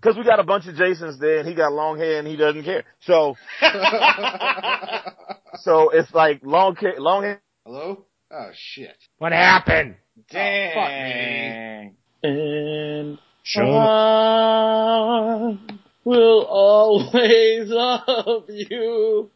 cause 0.01 0.17
we 0.17 0.23
got 0.25 0.39
a 0.39 0.43
bunch 0.43 0.67
of 0.67 0.75
Jasons 0.75 1.19
there 1.19 1.39
and 1.39 1.47
he 1.47 1.55
got 1.55 1.71
long 1.71 1.97
hair 1.97 2.19
and 2.19 2.27
he 2.27 2.35
doesn't 2.35 2.63
care. 2.63 2.83
So, 3.01 3.35
so 5.61 5.89
it's 5.91 6.13
like 6.13 6.41
long 6.43 6.75
hair, 6.75 6.95
long 6.97 7.23
hair. 7.23 7.41
Hello? 7.65 8.05
Oh 8.31 8.49
shit. 8.53 8.97
What 9.17 9.31
happened? 9.31 9.95
Oh, 10.17 10.21
fuck 10.73 10.89
me. 10.89 11.49
Dang. 11.51 11.95
And 12.21 13.17
Sean, 13.43 13.73
I 13.73 15.57
will 16.03 16.45
always 16.45 17.69
love 17.69 18.49
you. 18.49 19.31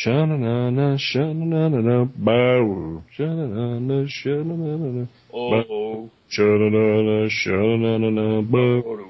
Sha-na-na-na, 0.00 0.96
sha-na-na-na-na, 0.96 2.08
bow. 2.16 3.02
Sha-na-na-na, 3.12 4.06
sha-na-na-na-na, 4.08 5.04
Oh. 5.30 6.08
sha-na-na-na, 6.30 7.28
sha-na-na-na, 7.28 8.40
bow. 8.40 9.04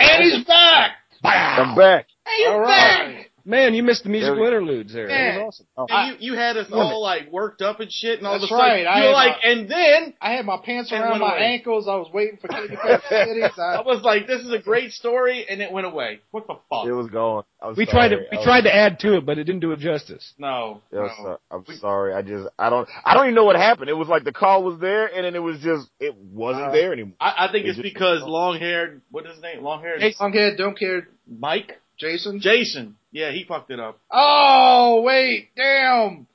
And 0.00 0.24
he's 0.24 0.42
back! 0.44 0.90
I'm 1.22 1.76
back. 1.76 2.06
He's 2.26 2.48
All 2.48 2.58
back! 2.64 3.06
right. 3.06 3.21
Man, 3.44 3.74
you 3.74 3.82
missed 3.82 4.04
the 4.04 4.08
musical 4.08 4.36
There 4.36 4.46
interludes 4.48 4.92
there. 4.92 5.08
That 5.08 5.14
Man. 5.36 5.46
was 5.46 5.62
awesome. 5.76 5.96
Oh, 5.96 6.06
you, 6.20 6.32
you 6.32 6.34
had 6.38 6.56
us 6.56 6.68
all 6.72 7.02
like 7.02 7.30
worked 7.32 7.60
up 7.62 7.80
and 7.80 7.90
shit, 7.92 8.18
and 8.18 8.26
all 8.26 8.34
That's 8.34 8.44
of 8.44 8.56
a 8.56 8.58
sudden 8.58 8.84
right, 8.84 8.86
I 8.86 8.98
you're 8.98 9.06
had 9.08 9.12
like, 9.12 9.36
my- 9.42 9.50
and 9.50 9.68
then 9.70 10.14
I 10.20 10.32
had 10.32 10.46
my 10.46 10.58
pants 10.64 10.92
And 10.92 11.00
around 11.02 11.10
went 11.12 11.22
my 11.22 11.36
away. 11.36 11.44
ankles. 11.46 11.88
I 11.88 11.96
was 11.96 12.08
waiting 12.12 12.38
for 12.40 12.48
Katy 12.48 12.76
Perry 12.76 12.98
titties. 13.10 13.58
I 13.58 13.76
I, 13.76 13.80
was 13.82 14.02
like, 14.02 14.26
this 14.26 14.40
is 14.42 14.52
a 14.52 14.58
great 14.58 14.92
story, 14.92 15.44
and 15.48 15.60
it 15.60 15.72
went 15.72 15.86
away. 15.86 16.20
What 16.30 16.46
the 16.46 16.54
fuck? 16.70 16.86
it 16.86 16.92
was 16.92 17.08
gone. 17.08 17.44
I 17.60 17.68
was 17.68 17.76
We 17.76 17.86
sorry. 17.86 18.08
tried 18.08 18.08
to 18.10 18.16
we 18.30 18.36
I 18.36 18.40
was- 18.40 18.44
tried 18.44 18.60
to 18.62 18.74
add 18.74 18.98
to 19.00 19.16
it, 19.16 19.26
but 19.26 19.38
it 19.38 19.44
didn't 19.44 19.60
do 19.60 19.72
it 19.72 19.78
justice. 19.80 20.32
no, 20.38 20.80
Yeah, 20.92 21.00
I'm 21.00 21.06
no. 21.06 21.12
so- 21.22 21.38
I'm 21.50 21.76
sorry. 21.78 22.14
I 22.14 22.22
just, 22.22 22.48
I 22.58 22.70
don't, 22.70 22.88
I 23.04 23.14
don't 23.14 23.24
even 23.24 23.34
know 23.34 23.44
what 23.44 23.56
happened. 23.56 23.90
It 23.90 23.94
was 23.96 24.08
like 24.08 24.24
the 24.24 24.32
call 24.32 24.62
was 24.62 24.78
there 24.80 25.06
and 25.06 25.24
then 25.24 25.34
it 25.34 25.42
was 25.42 25.58
just, 25.60 25.88
it 26.00 26.16
wasn't 26.16 26.66
Uh, 26.66 26.72
there 26.72 26.92
anymore. 26.92 27.14
I, 27.20 27.46
I 27.48 27.52
think 27.52 27.66
It 27.66 27.70
it's 27.70 27.78
just- 27.78 27.94
because 27.94 28.22
long 28.22 28.58
haired, 28.58 29.02
what 29.10 29.26
is 29.26 29.32
his 29.34 29.42
name? 29.42 29.62
Long 29.62 29.80
haired 29.82 30.00
Hey, 30.00 30.14
long 30.20 30.32
head, 30.32 30.56
don't 30.56 30.78
care. 30.78 31.08
Mike? 31.28 31.80
Jason? 31.98 32.40
Jason. 32.40 32.96
Yeah, 33.12 33.30
he 33.30 33.44
fucked 33.44 33.70
it 33.70 33.78
up. 33.78 34.00
Oh, 34.10 35.02
wait, 35.04 35.50
damn. 35.54 36.26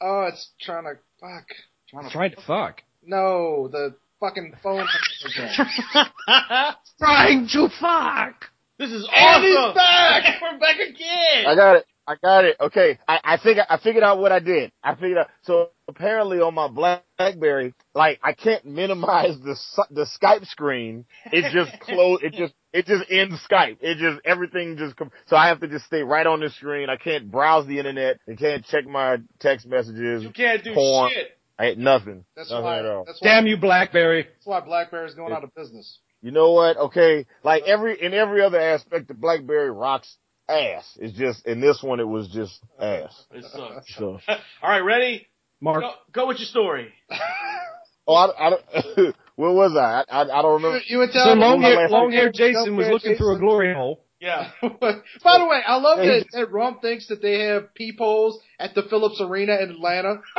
Oh, 0.00 0.28
it's 0.30 0.50
trying 0.60 0.84
to, 0.84 0.98
fuck. 1.18 1.46
Trying 1.88 2.04
to, 2.04 2.10
Trying 2.10 2.30
to 2.32 2.40
fuck. 2.42 2.82
no, 3.04 3.68
the 3.68 3.94
fucking 4.20 4.52
phone. 4.62 4.86
Trying 6.98 7.48
to 7.48 7.68
fuck. 7.80 8.44
This 8.78 8.90
is 8.90 9.08
awesome. 9.10 9.44
And 9.44 9.44
he's 9.44 9.74
back! 9.74 10.42
We're 10.42 10.58
back 10.58 10.76
again. 10.76 11.46
I 11.46 11.54
got 11.54 11.76
it. 11.76 11.86
I 12.06 12.14
got 12.22 12.44
it. 12.44 12.56
Okay. 12.60 12.98
I, 13.08 13.20
I 13.24 13.36
figured, 13.38 13.66
I 13.68 13.78
figured 13.78 14.04
out 14.04 14.18
what 14.18 14.30
I 14.30 14.38
did. 14.38 14.70
I 14.82 14.94
figured 14.94 15.18
out, 15.18 15.28
so 15.42 15.70
apparently 15.88 16.40
on 16.40 16.54
my 16.54 16.68
Blackberry, 16.68 17.74
like 17.94 18.20
I 18.22 18.32
can't 18.32 18.64
minimize 18.64 19.38
the, 19.42 19.56
the 19.90 20.06
Skype 20.20 20.46
screen. 20.46 21.06
It 21.32 21.52
just 21.52 21.80
close, 21.80 22.20
it 22.22 22.34
just, 22.34 22.52
it 22.76 22.86
just 22.86 23.10
ends 23.10 23.34
Skype. 23.50 23.78
It 23.80 23.98
just, 23.98 24.20
everything 24.24 24.76
just, 24.76 24.96
com- 24.96 25.10
so 25.26 25.36
I 25.36 25.48
have 25.48 25.60
to 25.60 25.68
just 25.68 25.86
stay 25.86 26.02
right 26.02 26.26
on 26.26 26.40
the 26.40 26.50
screen. 26.50 26.90
I 26.90 26.96
can't 26.96 27.30
browse 27.30 27.66
the 27.66 27.78
internet. 27.78 28.18
I 28.30 28.34
can't 28.34 28.64
check 28.66 28.86
my 28.86 29.18
text 29.40 29.66
messages. 29.66 30.22
you 30.22 30.30
can't 30.30 30.62
do 30.62 30.74
porn. 30.74 31.10
shit. 31.12 31.38
I 31.58 31.68
ain't 31.68 31.78
nothing. 31.78 32.24
That's 32.36 32.50
nothing 32.50 32.64
why, 32.64 32.78
at 32.80 32.86
all. 32.86 33.04
that's 33.06 33.20
why, 33.20 33.28
Damn 33.28 33.46
you, 33.46 33.56
BlackBerry. 33.56 34.24
that's 34.24 34.46
why 34.46 34.60
BlackBerry's 34.60 35.14
going 35.14 35.32
out 35.32 35.42
of 35.42 35.54
business. 35.54 36.00
You 36.20 36.30
know 36.30 36.52
what? 36.52 36.76
Okay, 36.76 37.24
like 37.42 37.62
every 37.64 38.00
in 38.02 38.12
every 38.12 38.42
other 38.42 38.60
aspect, 38.60 39.08
the 39.08 39.14
BlackBerry 39.14 39.70
rocks 39.70 40.16
ass. 40.48 40.98
It's 41.00 41.16
just 41.16 41.46
in 41.46 41.60
this 41.60 41.82
one, 41.82 42.00
it 42.00 42.08
was 42.08 42.28
just 42.28 42.60
ass. 42.80 43.24
It 43.30 43.44
sucks. 43.44 43.94
So, 43.96 44.18
All 44.28 44.70
right, 44.70 44.80
ready? 44.80 45.28
Mark. 45.60 45.82
Go, 45.82 45.92
go 46.12 46.26
with 46.26 46.38
your 46.38 46.46
story. 46.46 46.92
oh, 48.06 48.14
I, 48.14 48.46
I 48.46 48.50
don't. 48.50 49.16
where 49.36 49.52
was 49.52 49.76
I? 49.76 50.04
I, 50.10 50.22
I 50.22 50.42
don't 50.42 50.62
remember. 50.62 50.80
you 50.86 50.98
would 50.98 51.12
So 51.12 51.24
tell 51.24 51.34
me 51.34 51.40
long 51.42 51.62
hair, 51.62 51.88
long 51.88 52.12
hair 52.12 52.30
Jason 52.32 52.76
was 52.76 52.86
Don't 52.86 52.94
looking 52.94 53.16
through 53.16 53.36
a 53.36 53.38
glory 53.38 53.74
hole. 53.74 54.00
Yeah. 54.20 54.50
By 54.62 55.38
the 55.38 55.46
way, 55.46 55.60
I 55.66 55.76
love 55.76 55.98
that, 55.98 56.24
that 56.32 56.50
Rump 56.50 56.80
thinks 56.80 57.08
that 57.08 57.20
they 57.20 57.40
have 57.40 57.74
peepholes 57.74 58.40
at 58.58 58.74
the 58.74 58.82
Phillips 58.82 59.20
Arena 59.20 59.58
in 59.60 59.70
Atlanta. 59.70 60.20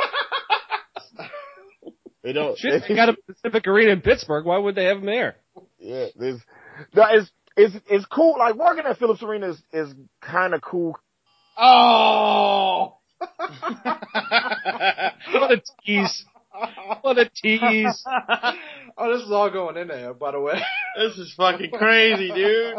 They 2.22 2.32
don't. 2.32 2.58
Shit, 2.58 2.82
they 2.86 2.94
got 2.94 3.08
a 3.08 3.16
Pacific 3.26 3.66
Arena 3.66 3.92
in 3.92 4.00
Pittsburgh. 4.00 4.44
Why 4.44 4.58
would 4.58 4.74
they 4.74 4.84
have 4.84 4.98
them 4.98 5.06
there? 5.06 5.36
yeah, 5.78 6.06
there's. 6.16 6.40
No, 6.92 7.04
it's 7.10 7.30
it's 7.56 7.74
it's 7.88 8.04
cool. 8.06 8.36
Like 8.38 8.54
working 8.56 8.84
at 8.84 8.98
Phillips 8.98 9.22
Arena 9.22 9.50
is 9.50 9.62
is 9.72 9.94
kind 10.20 10.52
of 10.52 10.60
cool. 10.60 10.98
Oh! 11.56 12.98
What 15.32 15.52
a 15.52 15.62
tease. 15.86 16.24
What 17.02 17.18
a 17.18 17.28
tease. 17.28 18.04
oh, 18.98 19.12
this 19.12 19.22
is 19.22 19.30
all 19.30 19.50
going 19.50 19.76
in 19.76 19.88
there, 19.88 20.14
by 20.14 20.32
the 20.32 20.40
way. 20.40 20.60
this 20.96 21.16
is 21.18 21.32
fucking 21.36 21.70
crazy, 21.70 22.30
dude. 22.32 22.74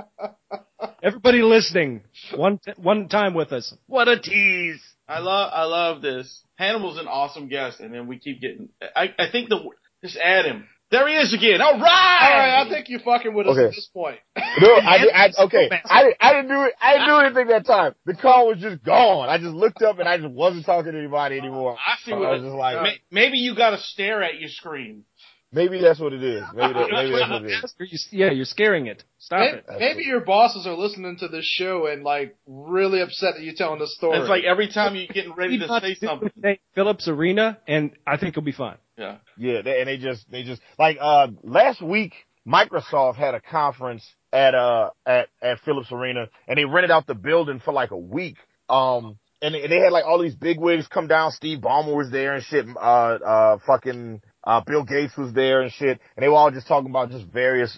Everybody 1.02 1.42
listening, 1.42 2.02
one 2.36 2.60
t- 2.60 2.74
one 2.78 3.08
time 3.08 3.34
with 3.34 3.52
us. 3.52 3.74
What 3.88 4.08
a 4.08 4.20
tease. 4.20 4.82
I 5.08 5.20
love 5.20 5.52
I 5.54 5.64
love 5.64 6.02
this. 6.02 6.44
Hannibal's 6.56 7.00
an 7.00 7.08
awesome 7.08 7.48
guest, 7.48 7.80
and 7.80 7.94
then 7.94 8.08
we 8.08 8.20
keep 8.20 8.42
getting. 8.42 8.70
I 8.96 9.14
I 9.18 9.32
think 9.32 9.50
the 9.50 9.58
just 10.04 10.18
add 10.18 10.46
him. 10.46 10.68
There 10.92 11.08
he 11.08 11.16
is 11.16 11.34
again. 11.34 11.62
All 11.62 11.74
right. 11.74 11.80
All 11.82 12.30
right, 12.40 12.66
I 12.66 12.70
think 12.70 12.90
you're 12.90 13.00
fucking 13.02 13.34
with 13.34 13.46
us 13.48 13.54
Okay. 13.56 13.66
at 13.66 13.72
this 13.72 13.90
point. 13.94 14.18
No, 14.36 14.74
I, 14.76 14.98
did- 15.02 15.12
I 15.14 15.30
okay. 15.46 15.70
I 15.86 16.02
didn't, 16.04 16.18
I 16.20 16.34
didn't 16.34 16.48
do 16.50 16.62
it. 16.64 16.74
I 16.82 16.94
didn't 16.94 17.08
do 17.08 17.18
anything 17.18 17.48
that 17.48 17.66
time. 17.68 17.94
The 18.06 18.16
call 18.16 18.48
was 18.48 18.58
just 18.60 18.84
gone. 18.84 19.30
I 19.30 19.38
just 19.38 19.54
looked 19.54 19.82
up 19.84 20.00
and 20.00 20.10
I 20.10 20.18
just 20.18 20.30
wasn't 20.32 20.66
talking 20.66 20.92
to 20.94 20.98
anybody 20.98 21.38
anymore. 21.38 21.78
I 21.78 21.96
see 22.04 22.12
I 22.14 22.18
what 22.18 22.32
was 22.32 22.42
it, 22.42 22.46
just 22.46 22.56
like, 22.56 22.82
may- 22.82 23.02
maybe 23.12 23.38
you 23.38 23.56
got 23.56 23.72
to 23.72 23.78
stare 23.78 24.24
at 24.24 24.40
your 24.40 24.50
screen. 24.50 25.04
Maybe 25.52 25.82
that's 25.82 26.00
what 26.00 26.14
it 26.14 26.24
is. 26.24 26.44
Maybe 26.54 26.74
that, 26.74 26.88
maybe 26.92 27.12
that's 27.12 27.30
what 27.30 27.44
it 27.44 27.52
is. 27.90 28.08
You- 28.12 28.20
yeah, 28.26 28.32
you're 28.32 28.46
scaring 28.46 28.88
it. 28.88 29.04
Stop 29.18 29.40
Maybe, 29.40 29.58
it. 29.58 29.66
maybe 29.80 30.04
your 30.04 30.22
bosses 30.22 30.66
are 30.66 30.76
listening 30.76 31.18
to 31.18 31.28
this 31.28 31.46
show 31.46 31.88
and 31.88 32.04
like 32.04 32.36
really 32.48 33.02
upset 33.02 33.36
that 33.36 33.44
you're 33.44 33.56
telling 33.56 33.80
this 33.80 33.96
story. 33.96 34.20
It's 34.20 34.30
like 34.30 34.44
every 34.44 34.70
time 34.72 34.96
you're 34.96 35.08
getting 35.08 35.34
ready 35.34 35.60
to 35.60 35.68
say 35.82 35.96
something. 36.06 36.32
Phillips 36.76 37.08
Arena, 37.08 37.58
and 37.68 37.92
I 38.08 38.18
think 38.18 38.30
it'll 38.34 38.42
be 38.44 38.52
fine. 38.52 38.78
Yeah. 38.98 39.18
Yeah, 39.38 39.62
they, 39.62 39.80
and 39.80 39.88
they 39.88 39.98
just 39.98 40.30
they 40.32 40.44
just 40.44 40.62
like 40.78 40.98
uh 41.00 41.28
last 41.44 41.82
week 41.82 42.14
Microsoft 42.48 43.16
had 43.16 43.34
a 43.36 43.42
conference 43.42 44.06
at 44.34 44.56
uh 44.56 44.90
at 45.06 45.28
at 45.42 45.60
Phillips 45.60 45.92
Arena 45.92 46.28
and 46.48 46.58
they 46.58 46.66
rented 46.66 46.92
out 46.92 47.08
the 47.08 47.16
building 47.16 47.60
for 47.64 47.74
like 47.74 47.92
a 47.92 47.98
week. 47.98 48.38
Um 48.70 49.18
and 49.42 49.56
they, 49.56 49.68
they 49.68 49.78
had 49.80 49.92
like 49.94 50.04
all 50.06 50.20
these 50.22 50.36
big 50.36 50.60
wigs 50.60 50.88
come 50.88 51.08
down. 51.08 51.32
Steve 51.32 51.60
Ballmer 51.60 51.96
was 51.96 52.12
there 52.12 52.34
and 52.36 52.44
shit. 52.44 52.66
Uh 52.76 52.80
uh 52.80 53.58
fucking 53.66 54.22
uh 54.44 54.62
Bill 54.62 54.84
Gates 54.84 55.16
was 55.18 55.34
there 55.34 55.62
and 55.62 55.72
shit. 55.72 56.00
And 56.16 56.24
they 56.24 56.28
were 56.30 56.36
all 56.36 56.52
just 56.52 56.68
talking 56.68 56.90
about 56.90 57.12
just 57.12 57.26
various 57.26 57.78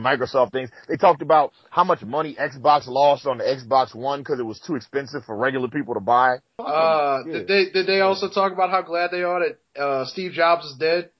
Microsoft 0.00 0.52
things. 0.52 0.70
They 0.88 0.96
talked 0.96 1.22
about 1.22 1.52
how 1.70 1.84
much 1.84 2.02
money 2.02 2.36
Xbox 2.38 2.86
lost 2.86 3.26
on 3.26 3.38
the 3.38 3.44
Xbox 3.44 3.94
One 3.94 4.20
because 4.20 4.40
it 4.40 4.44
was 4.44 4.58
too 4.60 4.74
expensive 4.74 5.24
for 5.24 5.36
regular 5.36 5.68
people 5.68 5.94
to 5.94 6.00
buy. 6.00 6.36
uh, 6.58 7.22
Yeah. 7.26 7.32
did 7.32 7.48
they 7.48 7.70
did 7.70 7.86
they 7.86 8.00
also 8.00 8.28
talk 8.28 8.52
about 8.52 8.70
how 8.70 8.82
glad 8.82 9.10
they 9.10 9.22
are 9.22 9.40
that 9.40 9.80
uh, 9.80 10.04
Steve 10.06 10.32
Jobs 10.32 10.66
is 10.66 10.76
dead? 10.76 11.10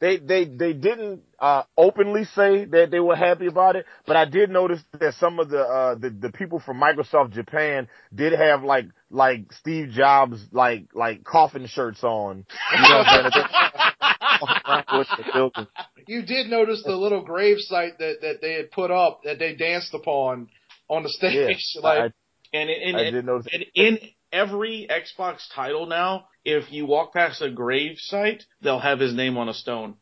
they 0.00 0.18
they 0.18 0.44
they 0.44 0.72
didn't 0.72 1.22
uh 1.38 1.62
openly 1.76 2.24
say 2.24 2.64
that 2.66 2.90
they 2.90 3.00
were 3.00 3.16
happy 3.16 3.46
about 3.46 3.76
it, 3.76 3.86
but 4.06 4.16
I 4.16 4.24
did 4.24 4.50
notice 4.50 4.82
that 5.00 5.14
some 5.14 5.38
of 5.38 5.48
the 5.48 5.60
uh 5.60 5.94
the, 5.94 6.10
the 6.10 6.30
people 6.30 6.60
from 6.60 6.80
Microsoft 6.80 7.32
Japan 7.32 7.88
did 8.14 8.32
have 8.32 8.62
like 8.62 8.86
like 9.10 9.52
Steve 9.52 9.90
Jobs 9.90 10.44
like 10.52 10.88
like 10.94 11.24
coffin 11.24 11.66
shirts 11.66 12.02
on. 12.02 12.44
You 12.76 12.88
know 12.88 13.30
what 14.66 14.86
With 14.92 15.08
the 15.16 15.24
building. 15.32 15.66
You 16.06 16.22
did 16.22 16.48
notice 16.48 16.82
the 16.84 16.96
little 16.96 17.22
grave 17.22 17.56
site 17.60 17.98
that 17.98 18.20
that 18.22 18.40
they 18.42 18.54
had 18.54 18.70
put 18.70 18.90
up 18.90 19.22
that 19.24 19.38
they 19.38 19.54
danced 19.54 19.94
upon 19.94 20.48
on 20.88 21.02
the 21.02 21.08
Yeah, 21.22 21.46
stage. 21.46 21.76
like 21.82 22.12
And 22.52 22.68
in, 22.70 22.94
I, 22.94 23.00
I 23.00 23.04
in, 23.04 23.14
did 23.14 23.24
notice. 23.24 23.46
and 23.52 23.64
in 23.74 23.98
every 24.32 24.86
Xbox 24.90 25.38
title 25.54 25.86
now, 25.86 26.26
if 26.44 26.70
you 26.72 26.86
walk 26.86 27.14
past 27.14 27.40
a 27.40 27.50
grave 27.50 27.96
site, 27.98 28.44
they'll 28.60 28.80
have 28.80 29.00
his 29.00 29.14
name 29.14 29.38
on 29.38 29.48
a 29.48 29.54
stone. 29.54 29.96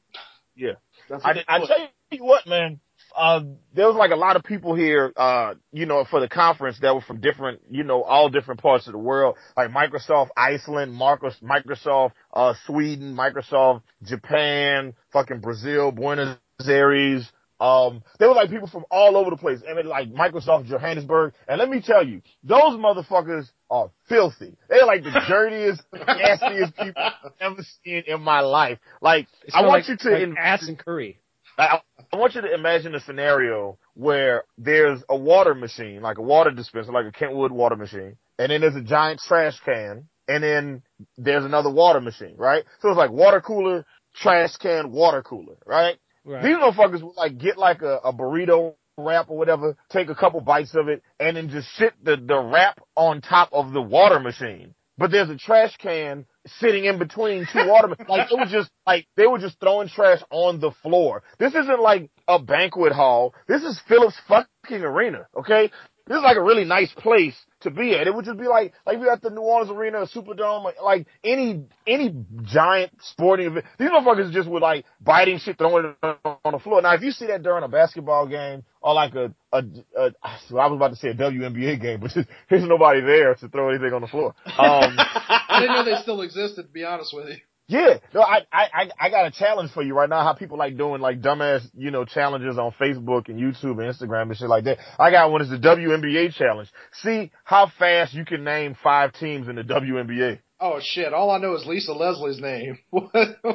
Yeah. 0.57 0.73
That's 1.09 1.25
I, 1.25 1.45
I 1.49 1.59
tell 1.67 1.89
you 2.11 2.25
what, 2.25 2.47
man. 2.47 2.81
Uh, 3.17 3.41
there 3.75 3.87
was 3.87 3.97
like 3.97 4.11
a 4.11 4.17
lot 4.17 4.37
of 4.37 4.45
people 4.45 4.75
here, 4.75 5.13
uh, 5.17 5.55
you 5.73 5.87
know, 5.87 6.05
for 6.09 6.21
the 6.21 6.29
conference 6.29 6.79
that 6.81 6.95
were 6.95 7.01
from 7.01 7.21
different, 7.21 7.61
you 7.71 7.85
know, 7.85 8.03
all 8.03 8.29
different 8.29 8.61
parts 8.61 8.87
of 8.87 8.93
the 8.93 8.99
world, 8.99 9.37
like 9.57 9.71
Microsoft 9.71 10.29
Iceland, 10.37 10.93
Marcos, 10.93 11.37
Microsoft, 11.43 12.13
uh, 12.33 12.55
Sweden, 12.67 13.17
Microsoft 13.17 13.83
Japan, 14.03 14.95
fucking 15.13 15.41
Brazil, 15.41 15.93
Buenos 15.93 16.37
Aires, 16.67 17.31
um, 17.63 18.03
there 18.19 18.29
were 18.29 18.35
like 18.35 18.51
people 18.51 18.67
from 18.67 18.85
all 18.91 19.17
over 19.17 19.31
the 19.31 19.37
place, 19.37 19.61
and 19.67 19.79
it, 19.79 19.87
like 19.87 20.13
Microsoft 20.13 20.67
Johannesburg. 20.67 21.33
And 21.47 21.61
let 21.61 21.69
me 21.69 21.81
tell 21.81 22.05
you, 22.05 22.21
those 22.43 22.75
motherfuckers 22.75 23.49
are 23.71 23.89
filthy. 24.09 24.57
They're 24.69 24.85
like 24.85 25.05
the 25.05 25.23
dirtiest, 25.29 25.81
nastiest 25.93 26.77
people 26.77 27.01
I've 27.01 27.31
ever 27.41 27.63
seen 27.85 28.03
in 28.09 28.21
my 28.21 28.41
life. 28.41 28.81
Like, 29.01 29.29
I 29.55 29.61
want 29.61 29.89
like, 29.89 29.89
you 29.89 29.97
to 29.97 30.11
like 30.11 30.23
in- 30.23 30.37
ass 30.37 30.67
and 30.67 30.77
curry. 30.77 31.21
I, 31.59 31.81
I 32.13 32.17
want 32.17 32.35
you 32.35 32.41
to 32.43 32.55
imagine 32.55 32.95
a 32.95 33.01
scenario 33.01 33.79
where 33.95 34.45
there's 34.59 35.03
a 35.09 35.17
water 35.17 35.55
machine, 35.55 36.03
like 36.03 36.19
a 36.19 36.23
water 36.23 36.51
dispenser, 36.51 36.93
like 36.93 37.07
a 37.07 37.13
Kentwood 37.13 37.53
water 37.53 37.77
machine, 37.77 38.17
and 38.39 38.51
then 38.51 38.61
there's 38.61 38.77
a 38.77 38.83
giant 38.83 39.21
trash 39.21 39.59
can, 39.65 40.09
and 40.29 40.43
then 40.43 40.83
there's 41.17 41.45
another 41.45 41.71
water 41.71 42.01
machine, 42.01 42.35
right? 42.37 42.65
So 42.81 42.89
it's 42.89 42.99
like 42.99 43.11
water 43.11 43.41
cooler, 43.41 43.85
trash 44.15 44.57
can, 44.57 44.93
water 44.93 45.23
cooler, 45.23 45.57
right? 45.67 45.99
Right. 46.25 46.43
These 46.43 46.57
motherfuckers 46.57 47.03
would 47.03 47.17
like 47.17 47.39
get 47.39 47.59
like 47.59 47.83
a, 47.83 47.97
a 48.05 48.13
burrito 48.13 48.75
wrap 48.97 49.31
or 49.31 49.37
whatever, 49.37 49.77
take 49.91 50.09
a 50.09 50.15
couple 50.15 50.41
bites 50.41 50.75
of 50.75 50.89
it, 50.89 51.03
and 51.19 51.37
then 51.37 51.49
just 51.49 51.69
sit 51.77 51.93
the, 52.03 52.17
the 52.17 52.39
wrap 52.39 52.81
on 52.95 53.21
top 53.21 53.49
of 53.53 53.73
the 53.73 53.83
water 53.83 54.21
machine. 54.21 54.75
But 55.03 55.11
there's 55.11 55.31
a 55.31 55.37
trash 55.37 55.77
can 55.79 56.27
sitting 56.61 56.85
in 56.85 57.01
between 57.01 57.45
two 57.53 57.67
water, 57.67 57.89
ma- 57.89 57.97
like 58.09 58.31
it 58.31 58.39
was 58.39 58.53
just 58.53 58.71
like 58.87 59.09
they 59.17 59.27
were 59.27 59.41
just 59.41 59.59
throwing 59.59 59.89
trash 59.89 60.21
on 60.31 60.61
the 60.61 60.71
floor. 60.71 61.25
This 61.41 61.57
isn't 61.57 61.81
like 61.81 62.09
a 62.29 62.39
banquet 62.39 62.93
hall. 62.93 63.35
This 63.49 63.65
is 63.65 63.81
Phillips 63.89 64.15
fucking 64.29 64.81
arena, 64.81 65.27
okay? 65.37 65.73
This 66.07 66.17
is 66.17 66.23
like 66.23 66.37
a 66.37 66.43
really 66.43 66.65
nice 66.65 66.93
place 66.93 67.37
to 67.61 67.71
be 67.71 67.95
at. 67.95 68.07
It 68.07 68.15
would 68.15 68.25
just 68.25 68.39
be 68.39 68.47
like, 68.47 68.73
like 68.85 68.99
we 68.99 69.09
at 69.09 69.23
the 69.23 69.31
New 69.31 69.41
Orleans 69.41 69.71
Arena, 69.71 70.01
or 70.01 70.07
Superdome, 70.07 70.65
like, 70.65 70.83
like 70.83 71.07
any, 71.23 71.65
any 71.87 72.15
giant 72.43 72.93
sporting 73.01 73.47
event. 73.47 73.67
These 73.79 73.91
motherfuckers 73.91 74.33
just 74.33 74.49
would 74.49 74.63
like 74.63 74.85
biting 75.01 75.39
shit, 75.39 75.59
throwing 75.59 75.95
it 76.03 76.19
on 76.25 76.53
the 76.53 76.59
floor. 76.59 76.83
Now, 76.83 76.95
if 76.95 77.03
you 77.03 77.13
see 77.13 77.27
that 77.27 77.43
during 77.43 77.63
a 77.63 77.69
basketball 77.69 78.27
game 78.27 78.65
or 78.81 78.95
like 78.95 79.15
a, 79.15 79.33
a, 79.53 79.59
a 79.97 80.11
well, 80.51 80.65
I 80.65 80.67
was 80.67 80.77
about 80.77 80.91
to 80.91 80.97
say 80.97 81.09
a 81.09 81.15
WNBA 81.15 81.81
game, 81.81 82.01
but 82.01 82.11
just, 82.11 82.29
there's 82.51 82.65
nobody 82.65 83.01
there 83.01 83.35
to 83.37 83.49
throw 83.49 83.71
anything 83.71 83.93
on 83.93 84.01
the 84.01 84.09
floor. 84.09 84.35
Um, 84.47 84.55
I 84.59 85.59
didn't 85.61 85.75
know 85.75 85.85
they 85.85 86.03
still 86.03 86.23
existed. 86.23 86.63
To 86.67 86.73
be 86.73 86.85
honest 86.85 87.15
with 87.15 87.29
you. 87.29 87.37
Yeah, 87.73 87.99
no, 88.15 88.21
I, 88.23 88.41
I, 88.53 88.65
I- 88.75 88.91
I 89.01 89.11
got 89.11 89.27
a 89.27 89.31
challenge 89.31 89.71
for 89.73 89.83
you 89.83 89.95
right 89.95 90.09
now. 90.09 90.23
How 90.23 90.35
people 90.35 90.59
like 90.59 90.77
doing 90.77 91.01
like 91.01 91.21
dumbass, 91.21 91.63
you 91.75 91.91
know, 91.91 92.05
challenges 92.05 92.59
on 92.59 92.73
Facebook 92.81 93.29
and 93.29 93.39
YouTube 93.41 93.81
and 93.83 93.93
Instagram 93.93 94.23
and 94.29 94.37
shit 94.37 94.49
like 94.49 94.65
that. 94.65 94.79
I 94.99 95.11
got 95.11 95.31
one. 95.33 95.41
It's 95.41 95.51
the 95.51 95.57
WNBA 95.59 96.35
challenge. 96.35 96.69
See 97.03 97.31
how 97.45 97.71
fast 97.79 98.15
you 98.15 98.25
can 98.25 98.45
name 98.45 98.77
five 98.83 99.13
teams 99.15 99.49
in 99.49 99.57
the 99.57 99.63
WNBA. 99.63 100.41
Oh 100.61 100.79
shit! 100.81 101.13
All 101.13 101.31
I 101.33 101.39
know 101.39 101.55
is 101.57 101.67
Lisa 101.67 101.93
Leslie's 101.93 102.41
name. 102.41 102.79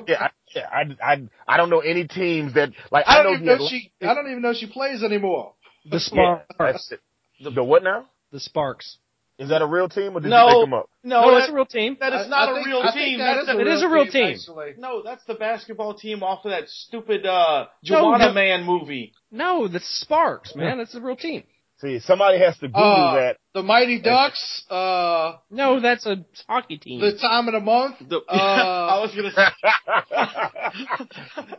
Yeah, 0.08 0.24
I, 0.26 0.30
yeah, 0.56 0.68
I, 0.72 1.14
I, 1.14 1.22
I 1.48 1.58
don't 1.58 1.70
know 1.70 1.80
any 1.80 2.06
teams 2.08 2.54
that 2.56 2.72
like. 2.92 3.06
I 3.08 3.20
I, 3.20 3.24
don't 3.24 3.32
know 3.32 3.34
even 3.36 3.46
the 3.46 3.56
know 3.64 3.68
she. 3.70 3.92
I 4.02 4.14
don't 4.14 4.30
even 4.30 4.42
know 4.42 4.54
she 4.54 4.68
plays 4.68 5.04
anymore. 5.04 5.54
The 5.90 6.00
Sparks. 6.02 6.46
that's. 6.60 6.94
The, 7.42 7.52
the 7.52 7.64
what 7.64 7.84
now? 7.84 8.06
The 8.32 8.40
Sparks. 8.42 8.98
Is 9.40 9.50
that 9.50 9.62
a 9.62 9.68
real 9.68 9.88
team 9.88 10.18
or 10.18 10.20
did 10.20 10.30
No. 10.30 10.48
you 10.48 10.54
make 10.56 10.64
them 10.66 10.74
up? 10.74 10.90
No, 11.04 11.22
No, 11.22 11.32
that, 11.32 11.38
it's 11.44 11.50
a 11.50 11.54
real 11.54 11.66
team. 11.68 11.98
that 12.00 12.12
is 12.14 12.26
I- 12.26 12.30
not 12.30 12.50
I 12.50 12.52
a 12.52 12.56
think- 12.56 12.68
real 12.68 12.82
I 12.84 12.92
team. 12.92 13.18
that 13.20 13.34
That's 13.36 13.48
is 13.50 13.56
a, 13.56 13.60
It 13.60 13.68
is 13.68 13.82
a 13.84 13.88
real 13.90 14.08
team. 14.08 14.26
Actually. 14.36 14.74
no, 14.80 15.02
that's 15.04 15.24
the 15.26 15.36
basketball 15.36 15.94
team 15.94 16.24
off 16.24 16.44
of 16.46 16.52
that 16.52 16.68
stupid 16.70 17.26
uh 17.26 17.68
No, 17.88 17.96
Juwanna 18.06 18.30
the- 18.30 18.34
Mann 18.34 18.64
movie. 18.64 19.14
No, 19.32 19.68
the 19.68 19.80
Sparks, 19.80 20.56
man. 20.56 20.80
That's 20.80 20.96
a 20.96 21.02
real 21.02 21.16
team. 21.16 21.44
See, 21.80 22.00
somebody 22.00 22.40
has 22.40 22.58
to 22.58 22.68
Google 22.68 22.84
Uh, 22.84 23.16
that. 23.16 23.38
The 23.54 23.62
Mighty 23.64 24.00
Ducks. 24.02 24.64
Uh, 24.72 25.38
No, 25.52 25.80
that's 25.80 26.06
a 26.06 26.26
hockey 26.48 26.78
team. 26.78 27.00
the 27.02 27.18
time 27.18 27.48
of 27.48 27.54
the 27.54 27.60
month. 27.60 27.98
The, 28.00 28.18
Uh, 28.30 28.34
I 28.34 29.00
was 29.00 29.16
gonna 29.16 29.32
say 29.32 29.46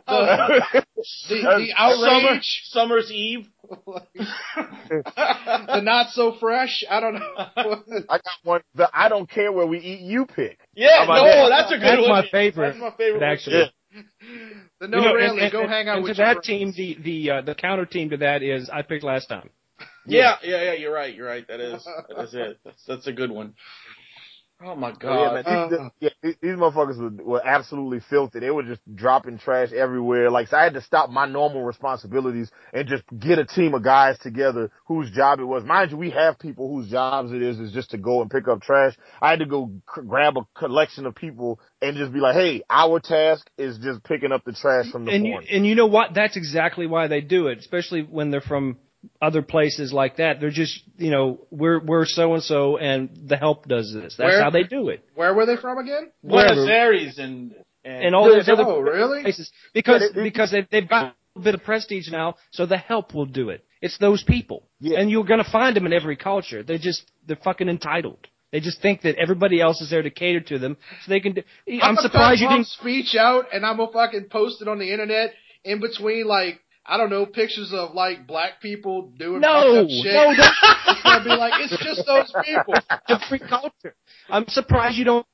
The, 0.07 0.83
the, 1.29 1.35
the 1.57 1.73
outrage. 1.77 2.61
Summer's 2.65 3.11
Eve. 3.11 3.47
the 4.85 5.81
not 5.81 6.09
so 6.11 6.35
fresh. 6.39 6.83
I 6.89 6.99
don't 6.99 7.15
know. 7.15 7.35
I 8.09 8.17
got 8.17 8.21
one. 8.43 8.61
The 8.75 8.89
I 8.93 9.09
don't 9.09 9.29
care 9.29 9.51
where 9.51 9.65
we 9.65 9.79
eat 9.79 10.01
you 10.01 10.25
pick. 10.25 10.59
Yeah, 10.75 11.05
no, 11.07 11.23
that? 11.25 11.49
that's 11.49 11.71
a 11.71 11.77
good 11.77 11.83
one. 11.85 11.95
That's 11.97 12.01
one. 12.09 12.09
my 12.09 12.27
favorite, 12.31 12.67
That's 12.73 12.79
my 12.81 12.91
favorite. 12.97 13.21
one. 13.21 13.29
actually. 13.29 13.55
Yeah. 13.91 14.01
the 14.79 14.87
no 14.87 14.97
You 14.99 15.03
know, 15.05 15.15
rally. 15.15 15.41
and- 15.41 15.51
go 15.51 15.61
and- 15.61 15.69
hang 15.69 15.87
out 15.87 15.95
and 15.97 16.03
with 16.03 16.15
to 16.17 16.21
that 16.21 16.43
friends. 16.43 16.45
team. 16.47 16.73
The 16.75 16.97
the 17.01 17.31
uh, 17.31 17.41
the 17.41 17.55
counter 17.55 17.85
team 17.85 18.09
to 18.11 18.17
that 18.17 18.43
is 18.43 18.69
I 18.69 18.81
picked 18.83 19.03
last 19.03 19.27
time. 19.29 19.49
Yeah, 20.09 20.35
yeah, 20.43 20.63
yeah. 20.63 20.73
You're 20.73 20.93
right. 20.93 21.13
You're 21.13 21.27
right. 21.27 21.47
That 21.47 21.59
is 21.59 21.85
that 22.07 22.23
is 22.23 22.33
it. 22.33 22.57
That's 22.65 22.85
that's 22.87 23.07
a 23.07 23.13
good 23.13 23.31
one. 23.31 23.53
Oh 24.61 24.75
my 24.75 24.89
Oh, 24.89 24.93
yeah, 25.13 25.29
god. 25.29 25.45
man. 25.45 25.69
These, 25.69 25.79
Uh. 25.79 25.89
yeah, 26.01 26.09
these, 26.21 26.35
these 26.41 26.51
motherfuckers 26.55 26.97
were, 26.99 27.23
were 27.23 27.41
absolutely 27.47 28.01
filthy. 28.09 28.39
They 28.39 28.51
were 28.51 28.63
just 28.63 28.81
dropping 28.93 29.37
trash 29.37 29.71
everywhere. 29.71 30.29
Like, 30.29 30.49
so 30.49 30.57
I 30.57 30.63
had 30.65 30.73
to 30.73 30.81
stop 30.81 31.09
my 31.09 31.25
normal 31.25 31.63
responsibilities 31.63 32.51
and 32.73 32.85
just 32.85 33.03
get 33.17 33.39
a 33.39 33.45
team 33.45 33.73
of 33.73 33.83
guys 33.85 34.19
together 34.19 34.69
whose 34.85 35.11
job 35.11 35.39
it 35.39 35.45
was. 35.45 35.63
Mind 35.63 35.91
you, 35.91 35.97
we 35.97 36.09
have 36.09 36.39
people 36.39 36.67
whose 36.75 36.89
jobs 36.91 37.31
it 37.31 37.41
is 37.41 37.57
is 37.57 37.71
just 37.71 37.91
to 37.91 37.97
go 37.97 38.21
and 38.21 38.29
pick 38.29 38.49
up 38.49 38.61
trash. 38.61 38.97
I 39.21 39.29
had 39.29 39.39
to 39.39 39.45
go 39.45 39.71
c- 39.95 40.01
grab 40.05 40.35
a 40.37 40.41
collection 40.59 41.05
of 41.05 41.15
people 41.15 41.61
and 41.81 41.95
just 41.95 42.11
be 42.11 42.19
like, 42.19 42.35
hey, 42.35 42.61
our 42.69 42.99
task 42.99 43.49
is 43.57 43.77
just 43.77 44.03
picking 44.03 44.33
up 44.33 44.43
the 44.43 44.51
trash 44.51 44.91
from 44.91 45.05
the 45.05 45.11
and 45.13 45.25
you, 45.25 45.39
and 45.51 45.65
you 45.65 45.75
know 45.75 45.87
what? 45.87 46.13
That's 46.13 46.35
exactly 46.35 46.85
why 46.85 47.07
they 47.07 47.21
do 47.21 47.47
it, 47.47 47.59
especially 47.59 48.01
when 48.01 48.29
they're 48.29 48.41
from 48.41 48.77
other 49.21 49.41
places 49.41 49.91
like 49.93 50.17
that. 50.17 50.39
They're 50.39 50.49
just, 50.51 50.81
you 50.97 51.09
know, 51.11 51.45
we're 51.51 51.79
we're 51.79 52.05
so 52.05 52.33
and 52.33 52.43
so, 52.43 52.77
and 52.77 53.09
the 53.27 53.37
help 53.37 53.67
does 53.67 53.93
this. 53.93 54.15
That's 54.17 54.29
Where- 54.33 54.41
how 54.43 54.49
they 54.49 54.63
do 54.63 54.89
it. 54.89 55.03
Where 55.15 55.33
were 55.33 55.45
they 55.45 55.55
from 55.57 55.77
again? 55.77 56.11
Buenos 56.23 56.55
wherever. 56.57 56.71
Aires 56.71 57.17
and 57.17 57.53
and, 57.85 58.03
And 58.03 58.15
all 58.15 58.25
those 58.25 58.49
other 58.49 58.63
Oh, 58.65 58.79
really? 58.81 59.21
places 59.23 59.51
because 59.73 60.01
Yeah, 60.01 60.07
they- 60.09 60.13
they- 60.15 60.23
because 60.29 60.51
they, 60.51 60.67
they've 60.69 60.87
got 60.89 61.15
a 61.35 61.39
bit 61.39 61.55
of 61.55 61.63
prestige 61.63 62.09
now, 62.11 62.35
so 62.51 62.65
the 62.65 62.77
help 62.77 63.13
will 63.13 63.25
do 63.25 63.49
it. 63.49 63.63
It's 63.81 63.97
those 63.99 64.21
people, 64.23 64.67
Yeah. 64.81 64.99
and 64.99 65.09
you're 65.09 65.23
going 65.23 65.41
to 65.41 65.49
find 65.49 65.73
them 65.77 65.85
in 65.85 65.93
every 65.93 66.17
culture. 66.17 66.61
They're 66.63 66.77
just 66.77 67.09
they're 67.25 67.37
fucking 67.37 67.69
entitled. 67.69 68.19
They 68.51 68.59
just 68.59 68.81
think 68.81 69.01
that 69.03 69.15
everybody 69.17 69.61
else 69.61 69.79
is 69.79 69.89
there 69.91 70.01
to 70.01 70.09
cater 70.09 70.41
to 70.41 70.59
them, 70.59 70.75
so 71.05 71.09
they 71.09 71.19
can. 71.21 71.33
Do, 71.33 71.43
I'm 71.67 71.95
gonna 71.95 72.01
surprised 72.01 72.41
you 72.41 72.47
cut 72.47 72.55
didn't. 72.55 72.67
Trump's 72.67 72.71
speech 72.81 73.15
out, 73.15 73.45
and 73.53 73.65
I'm 73.65 73.77
gonna 73.77 73.91
fucking 73.93 74.25
post 74.29 74.61
it 74.61 74.67
on 74.67 74.79
the 74.79 74.91
internet 74.91 75.33
in 75.63 75.79
between 75.79 76.25
like. 76.27 76.59
I 76.89 76.97
don't 76.97 77.11
know 77.11 77.25
pictures 77.27 77.71
of 77.71 77.93
like 77.93 78.25
black 78.25 78.61
people 78.61 79.11
doing 79.17 79.41
No, 79.41 79.85
shit. 79.87 80.11
no, 80.13 80.31
it's 80.31 81.03
gonna 81.03 81.23
be 81.23 81.29
like 81.29 81.53
it's 81.57 81.77
just 81.83 82.05
those 82.07 82.33
people. 82.43 82.73
every 83.07 83.39
culture. 83.39 83.95
I'm 84.29 84.47
surprised 84.47 84.97
you 84.97 85.05
don't 85.05 85.25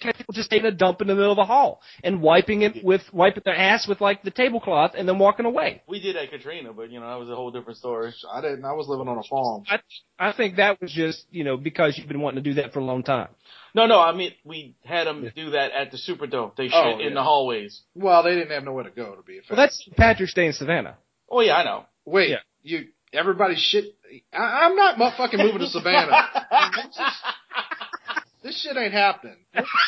catch 0.00 0.16
people 0.16 0.32
just 0.32 0.50
taking 0.50 0.66
a 0.66 0.70
dump 0.70 1.00
in 1.00 1.06
the 1.08 1.14
middle 1.14 1.32
of 1.32 1.38
a 1.38 1.44
hall 1.44 1.80
and 2.02 2.20
wiping 2.22 2.62
it 2.62 2.82
with 2.84 3.02
wiping 3.12 3.42
their 3.44 3.54
ass 3.56 3.86
with 3.86 4.00
like 4.00 4.22
the 4.22 4.30
tablecloth 4.30 4.92
and 4.96 5.08
then 5.08 5.18
walking 5.18 5.46
away. 5.46 5.82
we 5.86 6.00
did 6.00 6.16
at 6.16 6.30
Katrina, 6.30 6.72
but 6.72 6.90
you 6.90 7.00
know 7.00 7.08
that 7.08 7.18
was 7.18 7.28
a 7.28 7.34
whole 7.36 7.50
different 7.50 7.78
story. 7.78 8.12
I 8.32 8.40
didn't. 8.40 8.64
I 8.64 8.72
was 8.72 8.88
living 8.88 9.08
on 9.08 9.18
a 9.18 9.22
farm. 9.22 9.64
I 9.68 9.78
I 10.18 10.32
think 10.32 10.56
that 10.56 10.80
was 10.80 10.92
just 10.92 11.24
you 11.30 11.44
know 11.44 11.56
because 11.56 11.96
you've 11.98 12.08
been 12.08 12.20
wanting 12.20 12.42
to 12.42 12.50
do 12.50 12.54
that 12.62 12.72
for 12.72 12.78
a 12.80 12.84
long 12.84 13.02
time. 13.02 13.28
No, 13.74 13.86
no, 13.86 14.00
I 14.00 14.14
mean 14.14 14.32
we 14.44 14.74
had 14.84 15.06
them 15.06 15.30
do 15.34 15.50
that 15.50 15.72
at 15.72 15.90
the 15.90 15.98
Superdome. 15.98 16.56
They 16.56 16.64
oh, 16.64 16.68
shit 16.68 16.96
Oh, 16.96 17.06
in 17.06 17.14
the 17.14 17.22
hallways. 17.22 17.82
Well, 17.94 18.22
they 18.22 18.34
didn't 18.34 18.50
have 18.50 18.64
nowhere 18.64 18.84
to 18.84 18.90
go 18.90 19.14
to 19.14 19.22
be 19.22 19.34
fair. 19.34 19.56
Well, 19.56 19.56
that's 19.58 19.88
Patrick's 19.96 20.34
Day 20.34 20.46
in 20.46 20.52
Savannah. 20.52 20.96
Oh 21.28 21.40
yeah, 21.40 21.56
I 21.56 21.64
know. 21.64 21.84
Wait, 22.04 22.30
Yeah. 22.30 22.36
you 22.62 22.88
everybody 23.12 23.56
shit. 23.56 23.84
I, 24.32 24.66
I'm 24.66 24.76
not 24.76 25.16
fucking 25.16 25.38
moving 25.38 25.58
to 25.60 25.66
Savannah. 25.68 26.28
this 28.42 28.60
shit 28.62 28.76
ain't 28.76 28.92
happening. 28.92 29.36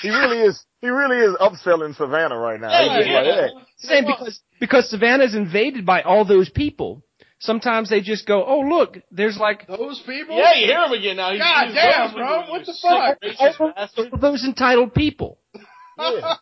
he 0.02 0.10
really 0.10 0.40
is, 0.42 0.64
he 0.80 0.88
really 0.88 1.18
is 1.18 1.34
upselling 1.36 1.94
Savannah 1.96 2.38
right 2.38 2.60
now. 2.60 2.70
He's 2.70 3.06
just 3.06 3.14
like, 3.14 3.24
hey, 3.24 3.48
Same 3.78 4.04
because 4.04 4.40
because 4.60 4.90
Savannah's 4.90 5.34
invaded 5.34 5.86
by 5.86 6.02
all 6.02 6.24
those 6.24 6.50
people. 6.50 7.02
Sometimes 7.38 7.90
they 7.90 8.00
just 8.00 8.24
go, 8.24 8.44
oh 8.44 8.60
look, 8.60 8.98
there's 9.10 9.36
like 9.36 9.66
Those 9.66 10.00
people. 10.06 10.36
Yeah, 10.36 10.54
you 10.54 10.66
hear 10.66 10.84
him 10.84 10.92
again 10.92 11.16
now. 11.16 11.32
He's, 11.32 11.40
God 11.40 11.66
he's 11.66 11.74
damn, 11.74 12.14
bro, 12.14 12.50
what 12.50 12.64
the 12.64 12.74
fuck? 12.80 13.20
racist 13.20 14.12
all 14.12 14.18
those 14.18 14.44
entitled 14.44 14.94
people. 14.94 15.38
yeah. 15.98 16.36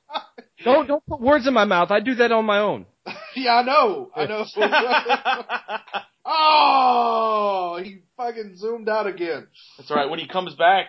Don't 0.63 0.87
don't 0.87 1.05
put 1.07 1.21
words 1.21 1.47
in 1.47 1.55
my 1.55 1.65
mouth. 1.65 1.91
I 1.91 2.01
do 2.01 2.17
that 2.17 2.33
on 2.33 2.45
my 2.45 2.59
own. 2.59 2.87
Yeah, 3.37 3.57
I 3.57 3.63
know. 3.63 4.11
I 4.15 4.27
know. 4.27 4.45
oh, 6.25 7.81
he 7.83 8.01
fucking 8.21 8.57
zoomed 8.57 8.89
out 8.89 9.07
again. 9.07 9.47
That's 9.79 9.91
all 9.91 9.97
right. 9.97 10.09
When 10.09 10.19
he 10.19 10.29
comes 10.29 10.55
back, 10.55 10.89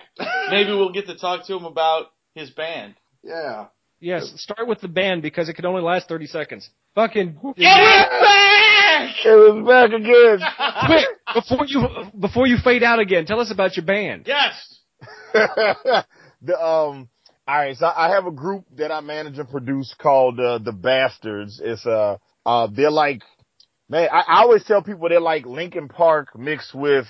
maybe 0.49 0.71
we'll 0.71 0.91
get 0.91 1.07
to 1.07 1.17
talk 1.17 1.45
to 1.47 1.55
him 1.55 1.65
about 1.65 2.07
his 2.35 2.49
band. 2.51 2.95
Yeah. 3.23 3.67
Yes, 3.99 4.33
start 4.37 4.67
with 4.67 4.81
the 4.81 4.87
band 4.87 5.21
because 5.21 5.47
it 5.47 5.53
could 5.53 5.65
only 5.65 5.83
last 5.83 6.07
thirty 6.09 6.25
seconds. 6.25 6.67
Fucking 6.95 7.33
back! 7.33 9.09
It 9.23 9.29
was 9.29 9.67
back 9.67 9.91
again. 9.91 10.39
quick 10.87 11.05
before 11.35 11.65
you 11.67 11.87
before 12.19 12.47
you 12.47 12.57
fade 12.63 12.81
out 12.81 12.99
again. 12.99 13.25
Tell 13.27 13.39
us 13.39 13.51
about 13.51 13.77
your 13.77 13.85
band. 13.85 14.23
Yes. 14.25 14.79
the 15.33 16.59
um 16.59 17.09
all 17.47 17.57
right 17.57 17.75
so 17.75 17.87
i 17.87 18.09
have 18.09 18.27
a 18.27 18.31
group 18.31 18.65
that 18.75 18.91
i 18.91 19.01
manage 19.01 19.39
and 19.39 19.49
produce 19.49 19.95
called 19.99 20.39
uh, 20.39 20.59
the 20.59 20.71
bastards 20.71 21.59
it's 21.63 21.83
uh 21.87 22.17
uh 22.45 22.67
they're 22.71 22.91
like 22.91 23.23
Man, 23.91 24.07
I, 24.09 24.21
I 24.21 24.41
always 24.43 24.63
tell 24.63 24.81
people 24.81 25.09
they're 25.09 25.19
like 25.19 25.45
Linkin 25.45 25.89
Park 25.89 26.39
mixed 26.39 26.73
with 26.73 27.07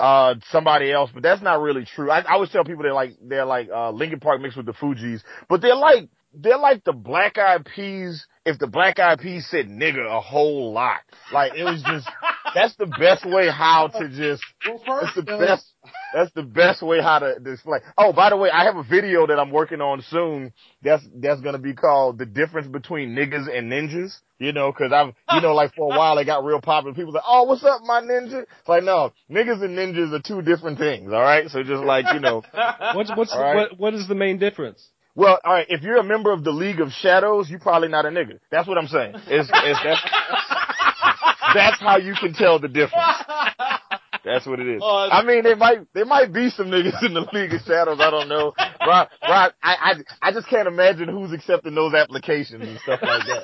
uh 0.00 0.34
somebody 0.50 0.90
else, 0.90 1.10
but 1.12 1.22
that's 1.22 1.42
not 1.42 1.60
really 1.60 1.84
true. 1.84 2.10
I, 2.10 2.20
I 2.20 2.32
always 2.32 2.48
tell 2.48 2.64
people 2.64 2.82
they're 2.82 2.94
like 2.94 3.12
they're 3.22 3.44
like 3.44 3.68
uh 3.68 3.90
Linkin 3.90 4.18
Park 4.18 4.40
mixed 4.40 4.56
with 4.56 4.64
the 4.64 4.72
Fugees, 4.72 5.20
but 5.50 5.60
they're 5.60 5.76
like 5.76 6.08
they're 6.32 6.56
like 6.56 6.84
the 6.84 6.94
Black 6.94 7.36
Eyed 7.36 7.66
Peas 7.66 8.26
if 8.44 8.58
the 8.58 8.66
Black 8.66 8.98
Eyed 8.98 9.20
Peas 9.20 9.46
said 9.50 9.68
nigga 9.68 10.06
a 10.06 10.20
whole 10.20 10.72
lot. 10.72 11.00
Like 11.32 11.54
it 11.54 11.64
was 11.64 11.82
just 11.82 12.08
that's 12.54 12.74
the 12.76 12.86
best 12.86 13.24
way 13.24 13.48
how 13.50 13.88
to 13.88 14.08
just 14.08 14.42
Well, 14.66 14.80
that's 14.86 15.14
first, 15.14 15.26
the 15.26 15.32
uh, 15.32 15.38
best. 15.38 15.66
That's 16.14 16.32
the 16.32 16.42
best 16.42 16.82
way 16.82 17.00
how 17.00 17.20
to 17.20 17.38
display. 17.38 17.78
Oh, 17.96 18.12
by 18.12 18.30
the 18.30 18.36
way, 18.36 18.50
I 18.50 18.64
have 18.64 18.76
a 18.76 18.82
video 18.82 19.26
that 19.26 19.38
I'm 19.38 19.50
working 19.50 19.80
on 19.80 20.02
soon. 20.02 20.52
That's 20.82 21.02
that's 21.14 21.40
gonna 21.40 21.58
be 21.58 21.72
called 21.74 22.18
"The 22.18 22.26
Difference 22.26 22.66
Between 22.66 23.14
Niggas 23.14 23.48
and 23.56 23.72
Ninjas." 23.72 24.18
You 24.38 24.52
know, 24.52 24.72
because 24.72 24.92
I've 24.92 25.14
you 25.34 25.40
know 25.40 25.54
like 25.54 25.74
for 25.74 25.92
a 25.92 25.96
while 25.96 26.18
it 26.18 26.24
got 26.24 26.44
real 26.44 26.60
popular. 26.60 26.94
People 26.94 27.12
like, 27.12 27.22
"Oh, 27.26 27.44
what's 27.44 27.64
up, 27.64 27.80
my 27.84 28.00
ninja?" 28.00 28.42
It's 28.42 28.68
like, 28.68 28.82
no, 28.84 29.12
niggas 29.30 29.62
and 29.62 29.78
ninjas 29.78 30.12
are 30.12 30.22
two 30.22 30.42
different 30.42 30.78
things. 30.78 31.12
All 31.12 31.22
right, 31.22 31.48
so 31.48 31.62
just 31.62 31.82
like 31.82 32.06
you 32.12 32.20
know, 32.20 32.42
What's 32.94 33.10
what's 33.16 33.32
All 33.32 33.40
right. 33.42 33.70
what 33.70 33.78
what 33.78 33.94
is 33.94 34.08
the 34.08 34.14
main 34.14 34.38
difference? 34.38 34.86
Well, 35.14 35.38
all 35.44 35.52
right, 35.54 35.66
if 35.68 35.82
you're 35.82 35.98
a 35.98 36.04
member 36.04 36.32
of 36.32 36.44
the 36.44 36.52
League 36.52 36.80
of 36.80 36.90
Shadows, 36.90 37.50
you're 37.50 37.60
probably 37.60 37.88
not 37.88 38.06
a 38.06 38.08
nigga. 38.08 38.38
That's 38.50 38.66
what 38.66 38.78
I'm 38.78 38.88
saying. 38.88 39.14
It's, 39.26 39.50
it's 39.52 39.80
that's 39.84 40.00
that's 41.54 41.80
how 41.80 41.98
you 41.98 42.14
can 42.14 42.32
tell 42.32 42.58
the 42.58 42.68
difference. 42.68 43.04
That's 44.24 44.46
what 44.46 44.60
it 44.60 44.68
is. 44.68 44.80
Oh, 44.82 45.08
I 45.10 45.24
mean, 45.24 45.42
there 45.42 45.56
might 45.56 45.80
there 45.94 46.04
might 46.04 46.32
be 46.32 46.48
some 46.50 46.66
niggas 46.66 47.04
in 47.04 47.14
the 47.14 47.26
League 47.32 47.52
of 47.52 47.60
Shadows. 47.62 47.98
I 48.00 48.10
don't 48.10 48.28
know. 48.28 48.52
Right, 48.80 49.08
right. 49.28 49.52
I, 49.62 49.74
I 50.22 50.28
I 50.28 50.32
just 50.32 50.48
can't 50.48 50.68
imagine 50.68 51.08
who's 51.08 51.32
accepting 51.32 51.74
those 51.74 51.92
applications 51.92 52.66
and 52.66 52.78
stuff 52.80 53.00
like 53.02 53.26
that. 53.26 53.42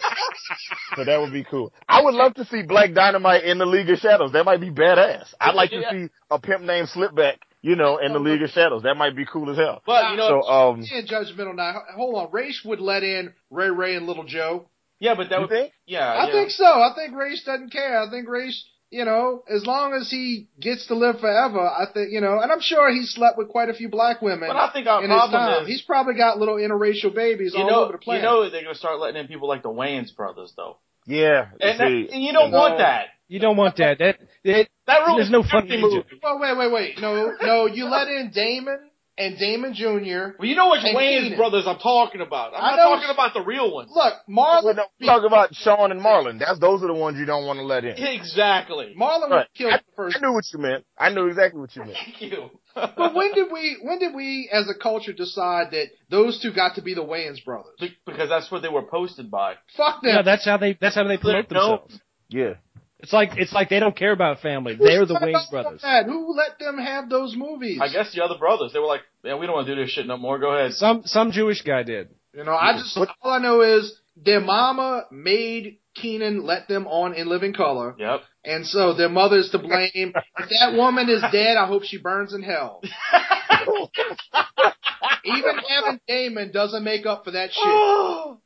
So 0.97 1.05
that 1.05 1.21
would 1.21 1.33
be 1.33 1.45
cool. 1.45 1.73
I 1.89 2.03
would 2.03 2.15
love 2.15 2.35
to 2.35 2.45
see 2.45 2.63
Black 2.63 2.95
Dynamite 2.95 3.45
in 3.45 3.59
the 3.59 3.67
League 3.67 3.91
of 3.91 3.99
Shadows. 3.99 4.33
That 4.33 4.45
might 4.45 4.61
be 4.61 4.71
badass. 4.71 5.35
I'd 5.41 5.55
like 5.55 5.71
to 5.71 5.83
see 5.91 6.09
a 6.31 6.39
pimp 6.39 6.63
named 6.63 6.89
Slipback, 6.89 7.39
you 7.62 7.75
know, 7.77 7.99
in 7.99 8.12
the 8.12 8.18
League 8.21 8.42
of 8.42 8.51
Shadows. 8.51 8.83
That 8.85 8.97
might 8.97 9.16
be 9.16 9.27
cool 9.27 9.51
as 9.51 9.57
hell. 9.57 9.83
But 9.87 10.11
you 10.12 10.16
know, 10.16 10.42
So 10.42 10.49
um, 10.49 10.81
being 10.81 11.07
judgmental 11.07 11.55
now. 11.55 11.83
Hold 11.97 12.14
on, 12.16 12.29
Ra's 12.33 12.61
would 12.64 12.81
let 12.81 13.03
in 13.03 13.33
Ray 13.51 13.71
Ray 13.71 13.97
and 13.97 14.07
Little 14.07 14.25
Joe. 14.25 14.68
yeah, 15.01 15.14
but 15.14 15.31
that 15.31 15.40
would 15.40 15.51
think? 15.51 15.73
yeah. 15.87 16.07
I 16.07 16.27
yeah. 16.27 16.33
think 16.33 16.51
so. 16.51 16.64
I 16.64 16.92
think 16.94 17.16
Ra's 17.16 17.42
doesn't 17.44 17.71
care. 17.73 18.01
I 18.03 18.11
think 18.11 18.29
Ra's, 18.29 18.64
you 18.90 19.05
know, 19.05 19.42
as 19.49 19.66
long 19.66 19.92
as 19.92 20.09
he 20.11 20.49
gets 20.59 20.87
to 20.87 20.94
live 20.94 21.21
forever, 21.21 21.61
I 21.61 21.85
think, 21.92 22.11
you 22.11 22.21
know, 22.21 22.40
and 22.40 22.51
I'm 22.51 22.61
sure 22.61 22.90
he 22.90 23.05
slept 23.05 23.37
with 23.37 23.49
quite 23.49 23.68
a 23.68 23.75
few 23.75 23.88
black 23.88 24.23
women 24.23 24.49
But 24.49 24.57
I 24.57 24.73
think 24.73 24.87
our 24.87 25.05
in 25.05 25.11
his 25.11 25.18
problem 25.18 25.33
time. 25.40 25.62
is 25.64 25.68
He's 25.68 25.83
probably 25.83 26.14
got 26.14 26.38
little 26.38 26.57
interracial 26.57 27.14
babies 27.14 27.53
you 27.55 27.62
all 27.62 27.71
know 27.71 27.83
over 27.85 27.92
the 27.92 27.99
place. 27.99 28.16
you 28.18 28.23
know 28.23 28.49
they're 28.49 28.62
gonna 28.62 28.75
start 28.75 28.99
letting 28.99 29.21
in 29.21 29.29
people 29.29 29.47
like 29.49 29.62
the 29.62 29.68
Wayans 29.68 30.14
brothers 30.16 30.53
though, 30.57 30.79
yeah. 31.07 31.49
and, 31.61 31.79
that, 31.81 31.87
and 31.87 32.23
you 32.23 32.33
don't 32.33 32.51
know, 32.51 32.59
want 32.59 32.79
that. 32.79 33.09
You 33.29 33.41
don't 33.41 33.57
want 33.57 33.77
that. 33.77 33.99
That 33.99 34.17
it, 34.45 34.69
That 34.87 34.99
ruins 35.07 35.19
there's 35.19 35.31
no 35.31 35.43
the 35.43 35.49
funny 35.49 35.69
Disney 35.69 35.83
movie. 35.83 35.97
movie. 35.97 36.21
well, 36.23 36.38
wait, 36.41 36.57
wait, 36.59 36.73
wait. 36.73 37.01
No, 37.01 37.33
no, 37.43 37.67
you 37.67 37.85
let 37.87 38.09
in 38.09 38.31
Damon 38.35 38.79
and 39.19 39.37
Damon 39.37 39.75
Jr. 39.75 40.38
Well, 40.38 40.49
you 40.49 40.55
know 40.55 40.71
which 40.71 40.81
And 40.85 40.97
Wayans 40.97 41.23
Keenan. 41.25 41.38
brothers 41.38 41.64
I'm 41.67 41.79
talking 41.79 42.21
about. 42.21 42.55
I'm 42.55 42.62
I 42.64 42.71
not 42.71 42.77
know- 42.77 42.97
talking 42.97 43.11
about 43.11 43.35
the 43.35 43.43
real 43.43 43.75
ones. 43.75 43.91
Look, 43.93 44.14
Marlon, 44.31 44.77
no, 44.77 44.85
we're 45.01 45.07
talking 45.07 45.27
about 45.27 45.55
Sean 45.57 45.91
and 45.93 46.01
Marlon. 46.01 46.38
That's 46.38 46.59
those 46.61 46.83
are 46.83 46.87
the 46.87 46.95
ones 46.95 47.19
you 47.19 47.27
don't 47.27 47.45
want 47.45 47.59
to 47.59 47.64
let 47.64 47.85
in. 47.85 47.97
Exactly. 48.03 48.95
Marlon 48.99 49.29
Right. 49.31 49.47
killed 49.57 49.73
I, 49.75 49.77
the 49.79 49.83
first. 49.97 50.17
I 50.17 50.21
knew 50.27 50.33
what 50.33 50.45
you 50.53 50.59
meant. 50.61 50.85
I 50.97 51.11
knew 51.11 51.27
exactly 51.27 51.61
what 51.61 51.75
you 51.77 51.83
meant. 51.85 51.97
Thank 52.03 52.23
you. 52.23 52.51
But 52.97 53.12
when 53.12 53.33
did 53.35 53.51
we, 53.53 53.77
when 53.83 53.99
did 53.99 54.14
we 54.14 54.49
as 54.53 54.69
a 54.69 54.75
culture 54.81 55.12
decide 55.12 55.73
that 55.73 55.87
those 56.11 56.41
two 56.41 56.53
got 56.53 56.77
to 56.77 56.83
be 56.83 56.95
the 56.95 57.03
Wayans 57.03 57.45
brothers? 57.45 57.75
Because 58.07 58.29
that's 58.29 58.53
what 58.53 58.62
they 58.62 58.69
were 58.69 58.85
posted 58.85 59.33
by. 59.33 59.55
Fuck 59.77 60.03
them. 60.03 60.12
yeah, 60.14 60.23
that's 60.23 60.45
how 60.45 60.59
they 60.59 60.79
that's 60.81 60.95
how 60.95 61.03
they 61.03 61.17
promote 61.17 61.49
themselves. 61.49 61.99
Yeah. 62.29 62.55
It's 63.01 63.13
like 63.13 63.31
it's 63.37 63.53
like 63.53 63.69
they 63.69 63.79
don't 63.79 63.95
care 63.97 64.13
about 64.13 64.41
family. 64.41 64.75
Who 64.77 64.85
They're 64.85 65.07
the 65.07 65.15
signed 65.15 65.35
Wayans 65.35 65.51
brothers. 65.51 65.83
that? 65.83 66.07
Who 66.07 66.35
let 66.37 66.59
them 66.59 66.79
have 66.79 67.09
those 67.09 67.37
movies? 67.37 67.79
I 67.81 67.89
guess 67.93 68.13
the 68.13 68.25
other 68.25 68.37
brothers, 68.39 68.73
they 68.73 68.81
were 68.81 68.87
like, 68.87 69.03
"Man, 69.23 69.39
we 69.39 69.47
don't 69.47 69.55
want 69.55 69.69
to 69.69 69.75
do 69.77 69.81
this 69.81 69.91
shit 69.91 70.07
no 70.07 70.17
more. 70.17 70.39
Go 70.39 70.51
ahead." 70.53 70.73
Some 70.73 71.03
some 71.05 71.31
Jewish 71.31 71.63
guy 71.63 71.85
did. 71.85 72.09
You 72.35 72.45
know, 72.45 72.55
I 72.55 72.73
just 72.73 72.97
all 72.97 73.09
I 73.33 73.39
know 73.39 73.61
is 73.63 73.95
their 74.17 74.41
mama 74.41 75.05
made 75.13 75.79
Keenan 75.95 76.45
let 76.45 76.67
them 76.67 76.87
on 76.89 77.15
in 77.15 77.29
Living 77.29 77.53
Color, 77.53 77.95
Yep. 77.99 78.21
and 78.45 78.67
so 78.67 78.95
their 78.95 79.09
mother's 79.09 79.51
to 79.51 79.59
blame. 79.59 79.91
if 80.39 80.49
that 80.61 80.75
woman 80.77 81.09
is 81.09 81.23
dead, 81.33 81.57
I 81.57 81.67
hope 81.67 81.85
she 81.85 81.99
burns 81.99 82.35
in 82.35 82.43
hell. 82.43 82.83
Even 85.25 85.53
Evan 85.71 86.01
Damon 86.09 86.51
doesn't 86.53 86.85
make 86.85 87.07
up 87.07 87.25
for 87.25 87.33
that 87.33 87.51
shit. 87.53 87.65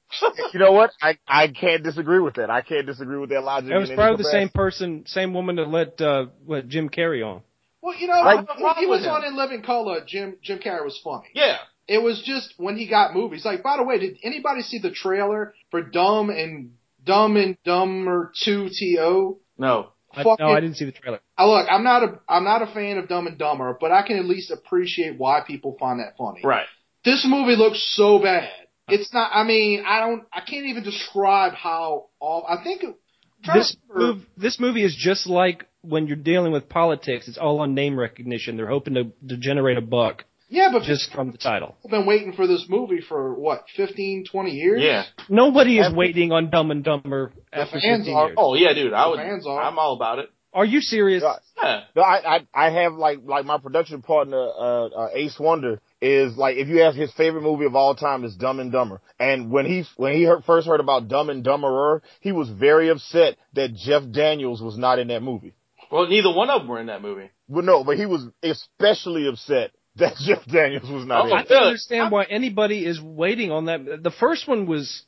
You 0.53 0.61
know 0.61 0.73
what? 0.73 0.91
I 1.01 1.17
I 1.27 1.49
can't 1.49 1.83
disagree 1.83 2.21
with 2.21 2.35
that. 2.35 2.51
I 2.51 2.61
can't 2.61 2.85
disagree 2.85 3.17
with 3.17 3.31
that 3.31 3.43
logic. 3.43 3.71
It 3.71 3.79
was 3.79 3.91
probably 3.95 4.19
the 4.23 4.29
same 4.29 4.51
person, 4.51 5.05
same 5.07 5.33
woman 5.33 5.57
that 5.57 5.69
let 5.71 5.99
uh, 6.03 6.27
what 6.45 6.69
Jim 6.69 6.91
Carrey 6.91 7.27
on. 7.27 7.41
Well, 7.81 7.97
you 7.99 8.09
know, 8.09 8.21
Like- 8.21 8.47
when 8.61 8.75
he 8.75 8.85
was 8.85 9.05
him. 9.05 9.11
on 9.11 9.25
in 9.25 9.35
Living 9.39 9.63
Color, 9.63 10.03
Jim 10.07 10.37
Jim 10.43 10.59
Carrey 10.59 10.85
was 10.85 11.01
funny. 11.03 11.29
yeah. 11.35 11.57
It 11.89 12.03
was 12.03 12.23
just 12.27 12.53
when 12.59 12.77
he 12.77 12.87
got 12.89 13.15
movies. 13.15 13.45
Like, 13.47 13.63
by 13.63 13.79
the 13.79 13.85
way, 13.85 13.99
did 13.99 14.19
anybody 14.23 14.61
see 14.61 14.79
the 14.79 14.91
trailer 14.91 15.55
for 15.71 15.81
Dumb 15.83 16.29
and 16.29 16.73
Dumb 17.03 17.39
and 17.39 17.57
Dumber 17.65 18.33
Two 18.45 18.69
To? 18.81 19.39
No. 19.57 19.91
I, 20.14 20.22
Fucking- 20.22 20.46
no, 20.46 20.53
I 20.53 20.61
didn't 20.61 20.77
see 20.77 20.85
the 20.85 20.92
trailer. 20.92 21.20
I 21.37 21.46
look, 21.46 21.66
I'm 21.70 21.85
not 21.85 22.03
a 22.03 22.20
I'm 22.29 22.44
not 22.44 22.62
a 22.62 22.66
fan 22.66 22.98
of 22.98 23.09
Dumb 23.09 23.27
and 23.27 23.38
Dumber, 23.38 23.77
but 23.81 23.90
I 23.90 24.07
can 24.07 24.18
at 24.18 24.27
least 24.27 24.51
appreciate 24.51 25.18
why 25.18 25.40
people 25.46 25.77
find 25.81 26.01
that 26.01 26.16
funny. 26.18 26.40
Right. 26.44 26.66
This 27.05 27.27
movie 27.29 27.57
looks 27.57 27.83
so 27.96 28.18
bad. 28.20 28.51
It's 28.88 29.12
not. 29.14 29.31
I 29.33 29.44
mean, 29.44 29.85
I 29.87 30.01
don't. 30.01 30.25
I 30.33 30.40
can't 30.40 30.66
even 30.66 30.83
describe 30.83 31.55
how. 31.55 32.07
All 32.20 32.46
I 32.48 32.62
think. 32.62 32.83
This 33.55 33.77
move, 33.92 34.22
this 34.37 34.61
movie 34.61 34.85
is 34.85 34.94
just 34.94 35.27
like 35.27 35.66
when 35.81 36.07
you're 36.07 36.16
dealing 36.16 36.53
with 36.53 36.68
politics. 36.68 37.27
It's 37.27 37.38
all 37.38 37.61
on 37.61 37.75
name 37.75 37.98
recognition. 37.98 38.57
They're 38.57 38.68
hoping 38.68 38.94
to, 38.94 39.05
to 39.29 39.37
generate 39.37 39.79
a 39.79 39.81
buck 39.81 40.25
yeah, 40.53 40.69
but 40.73 40.83
just 40.83 41.12
from 41.12 41.33
the 41.33 41.38
title. 41.38 41.75
I've 41.85 41.91
been 41.91 42.07
waiting 42.07 42.33
for 42.35 42.47
this 42.47 42.67
movie 42.69 43.01
for 43.01 43.35
what 43.35 43.65
15, 43.77 44.25
20 44.31 44.51
years. 44.51 44.83
Yeah. 44.83 45.05
Nobody 45.29 45.79
is 45.79 45.87
After- 45.87 45.97
waiting 45.97 46.31
on 46.33 46.51
Dumb 46.51 46.71
and 46.71 46.85
Dumber 46.85 47.33
after 47.53 47.81
fans 47.81 48.05
15 48.07 48.15
are- 48.15 48.27
years. 48.27 48.37
Oh 48.38 48.55
yeah, 48.55 48.73
dude. 48.75 48.93
I 48.93 49.05
The 49.05 49.11
would. 49.11 49.19
fans 49.19 49.47
are. 49.47 49.61
I'm 49.62 49.79
all 49.79 49.95
about 49.95 50.19
it. 50.21 50.31
Are 50.55 50.67
you 50.67 50.83
serious? 50.83 51.23
Yeah. 51.23 51.37
Yeah. 51.62 51.81
No, 51.97 52.03
I, 52.03 52.37
I 52.37 52.41
I 52.67 52.71
have 52.83 52.93
like 52.93 53.21
like 53.25 53.47
my 53.47 53.57
production 53.57 54.03
partner 54.03 54.37
uh, 54.38 54.87
uh 54.88 55.09
Ace 55.15 55.38
Wonder 55.41 55.81
is 56.03 56.37
like 56.37 56.57
if 56.59 56.69
you 56.69 56.83
ask 56.83 56.95
his 56.95 57.11
favorite 57.15 57.41
movie 57.43 57.65
of 57.65 57.75
all 57.75 57.95
time 57.95 58.23
is 58.25 58.35
Dumb 58.37 58.61
and 58.61 58.71
Dumber 58.71 59.01
and 59.19 59.51
when 59.51 59.65
he 59.65 59.85
when 59.97 60.12
he 60.12 60.25
heard, 60.25 60.45
first 60.45 60.67
heard 60.67 60.81
about 60.81 61.09
Dumb 61.09 61.31
and 61.31 61.43
Dumberer 61.43 62.03
he 62.21 62.33
was 62.33 62.51
very 62.51 62.91
upset 62.91 63.38
that 63.55 63.75
Jeff 63.75 64.03
Daniels 64.12 64.61
was 64.61 64.77
not 64.77 64.99
in 64.99 65.09
that 65.09 65.23
movie. 65.23 65.55
Well, 65.91 66.07
neither 66.07 66.31
one 66.35 66.51
of 66.51 66.61
them 66.62 66.69
were 66.69 66.81
in 66.81 66.87
that 66.87 67.01
movie. 67.01 67.31
Well, 67.49 67.65
no, 67.65 67.83
but 67.85 67.97
he 67.97 68.05
was 68.07 68.27
especially 68.43 69.29
upset 69.29 69.71
that 69.96 70.14
Jeff 70.16 70.44
Daniels 70.46 70.90
was 70.90 71.05
not 71.07 71.24
Oh, 71.24 71.26
in. 71.28 71.33
I 71.35 71.44
don't 71.44 71.62
understand 71.64 72.11
why 72.11 72.24
anybody 72.24 72.85
is 72.87 73.00
waiting 73.00 73.50
on 73.50 73.66
that. 73.66 74.02
The 74.02 74.11
first 74.11 74.48
one 74.48 74.66
was 74.66 75.02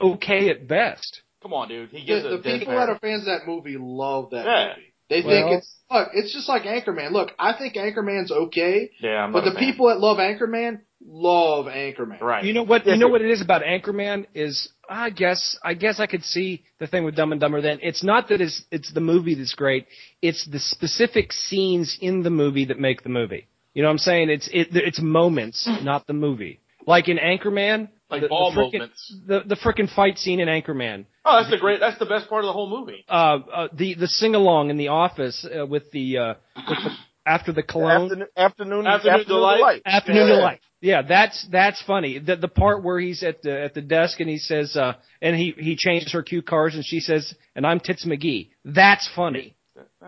okay 0.00 0.48
at 0.50 0.66
best. 0.68 1.22
Come 1.42 1.52
on, 1.52 1.68
dude. 1.68 1.90
He 1.90 2.04
gives 2.04 2.22
The, 2.22 2.34
a 2.34 2.36
the 2.38 2.42
people 2.42 2.68
man. 2.74 2.76
that 2.86 2.88
are 2.90 2.98
fans 2.98 3.22
of 3.22 3.26
that 3.26 3.46
movie 3.46 3.76
love 3.78 4.30
that 4.30 4.44
Yeah. 4.46 4.68
movie. 4.76 4.92
They 5.08 5.22
Well- 5.22 5.48
think 5.48 5.58
it's 5.58 5.74
look. 5.90 6.08
It's 6.14 6.32
just 6.32 6.48
like 6.48 6.62
Anchorman. 6.64 7.12
Look, 7.12 7.32
I 7.38 7.52
think 7.52 7.74
Anchorman's 7.74 8.32
okay, 8.32 8.90
Yeah, 9.00 9.22
I'm 9.24 9.32
but 9.32 9.44
the 9.44 9.52
fan. 9.52 9.60
people 9.60 9.86
that 9.86 10.00
love 10.00 10.18
Anchorman 10.18 10.80
love 11.06 11.66
Anchorman. 11.66 12.20
Right. 12.20 12.42
You 12.44 12.52
know 12.52 12.64
what? 12.64 12.84
Yes, 12.84 12.94
you 12.94 13.00
know 13.00 13.06
sir. 13.06 13.12
what 13.12 13.22
it 13.22 13.30
is 13.30 13.40
about 13.40 13.62
Anchorman 13.62 14.26
is 14.34 14.68
I 14.88 15.10
guess 15.10 15.56
I 15.62 15.74
guess 15.74 16.00
I 16.00 16.06
could 16.06 16.24
see 16.24 16.64
the 16.80 16.88
thing 16.88 17.04
with 17.04 17.14
Dumb 17.14 17.30
and 17.30 17.40
Dumber. 17.40 17.60
Then 17.60 17.78
it's 17.82 18.02
not 18.02 18.28
that 18.30 18.40
it's 18.40 18.64
it's 18.72 18.92
the 18.92 19.00
movie 19.00 19.34
that's 19.34 19.54
great. 19.54 19.86
It's 20.22 20.44
the 20.46 20.58
specific 20.58 21.32
scenes 21.32 21.96
in 22.00 22.22
the 22.24 22.30
movie 22.30 22.64
that 22.64 22.80
make 22.80 23.02
the 23.04 23.08
movie. 23.08 23.46
You 23.76 23.82
know 23.82 23.88
what 23.88 23.92
I'm 23.92 23.98
saying? 23.98 24.30
It's 24.30 24.48
it, 24.50 24.68
it's 24.72 25.00
moments, 25.02 25.68
not 25.82 26.06
the 26.06 26.14
movie. 26.14 26.60
Like 26.86 27.08
in 27.08 27.18
Anchorman, 27.18 27.90
Like 28.08 28.22
the, 28.22 28.28
ball 28.28 28.50
the 28.50 28.60
frickin- 28.60 28.72
movements. 28.72 29.14
The 29.26 29.40
the 29.46 29.54
frickin' 29.56 29.94
fight 29.94 30.16
scene 30.16 30.40
in 30.40 30.48
Anchorman. 30.48 31.04
Oh, 31.26 31.36
that's 31.36 31.50
the 31.50 31.58
great. 31.58 31.78
That's 31.78 31.98
the 31.98 32.06
best 32.06 32.26
part 32.30 32.42
of 32.42 32.46
the 32.48 32.54
whole 32.54 32.70
movie. 32.70 33.04
Uh, 33.06 33.12
uh 33.52 33.68
the 33.74 33.92
the 33.94 34.06
sing 34.08 34.34
along 34.34 34.70
in 34.70 34.78
the 34.78 34.88
office 34.88 35.44
uh, 35.46 35.66
with 35.66 35.90
the 35.90 36.16
uh 36.16 36.34
with 36.56 36.78
the 36.84 36.90
after 37.26 37.52
the 37.52 37.62
cologne. 37.62 38.04
Afternoon, 38.04 38.28
afternoon, 38.34 38.86
Afternoon 38.86 39.26
Delight. 39.26 39.82
Afternoon 39.84 40.28
Yeah. 40.28 40.34
delight. 40.36 40.60
Yeah, 40.80 41.02
that's 41.02 41.46
that's 41.50 41.82
funny. 41.82 42.18
The 42.18 42.36
the 42.36 42.48
part 42.48 42.82
where 42.82 42.98
he's 42.98 43.22
at 43.22 43.42
the 43.42 43.60
at 43.64 43.74
the 43.74 43.82
desk 43.82 44.20
and 44.20 44.30
he 44.30 44.38
says 44.38 44.74
uh 44.76 44.94
and 45.20 45.36
he 45.36 45.52
he 45.58 45.76
changes 45.76 46.12
her 46.12 46.22
cue 46.22 46.40
cards 46.40 46.76
and 46.76 46.84
she 46.84 47.00
says 47.00 47.34
and 47.54 47.66
I'm 47.66 47.80
Tits 47.80 48.06
McGee. 48.06 48.50
That's 48.64 49.06
funny. 49.14 49.55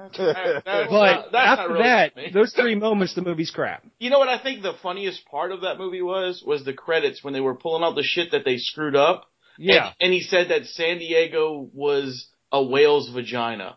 That's, 0.02 0.18
that- 0.18 0.62
that's 0.64 0.90
But 0.90 1.32
not, 1.32 1.34
after 1.34 1.68
really 1.72 1.82
that, 1.84 2.14
funny. 2.14 2.30
those 2.32 2.52
three 2.52 2.74
moments, 2.74 3.14
the 3.14 3.22
movie's 3.22 3.50
crap. 3.50 3.84
You 3.98 4.10
know 4.10 4.18
what 4.18 4.28
I 4.28 4.42
think 4.42 4.62
the 4.62 4.74
funniest 4.82 5.26
part 5.26 5.52
of 5.52 5.62
that 5.62 5.78
movie 5.78 6.02
was? 6.02 6.42
Was 6.46 6.64
the 6.64 6.72
credits 6.72 7.22
when 7.24 7.32
they 7.34 7.40
were 7.40 7.54
pulling 7.54 7.82
out 7.84 7.94
the 7.94 8.02
shit 8.02 8.30
that 8.32 8.44
they 8.44 8.58
screwed 8.58 8.96
up. 8.96 9.24
Yeah. 9.58 9.86
And, 9.86 9.94
and 10.00 10.12
he 10.12 10.20
said 10.22 10.50
that 10.50 10.66
San 10.66 10.98
Diego 10.98 11.68
was 11.74 12.28
a 12.52 12.62
whale's 12.62 13.08
vagina. 13.10 13.76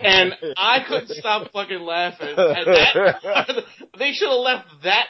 And 0.00 0.34
I 0.56 0.78
couldn't 0.88 1.10
stop 1.10 1.52
fucking 1.52 1.80
laughing 1.80 2.28
at 2.30 2.64
that. 2.64 3.64
they 3.98 4.12
should 4.12 4.30
have 4.30 4.38
left 4.38 4.68
that 4.84 5.06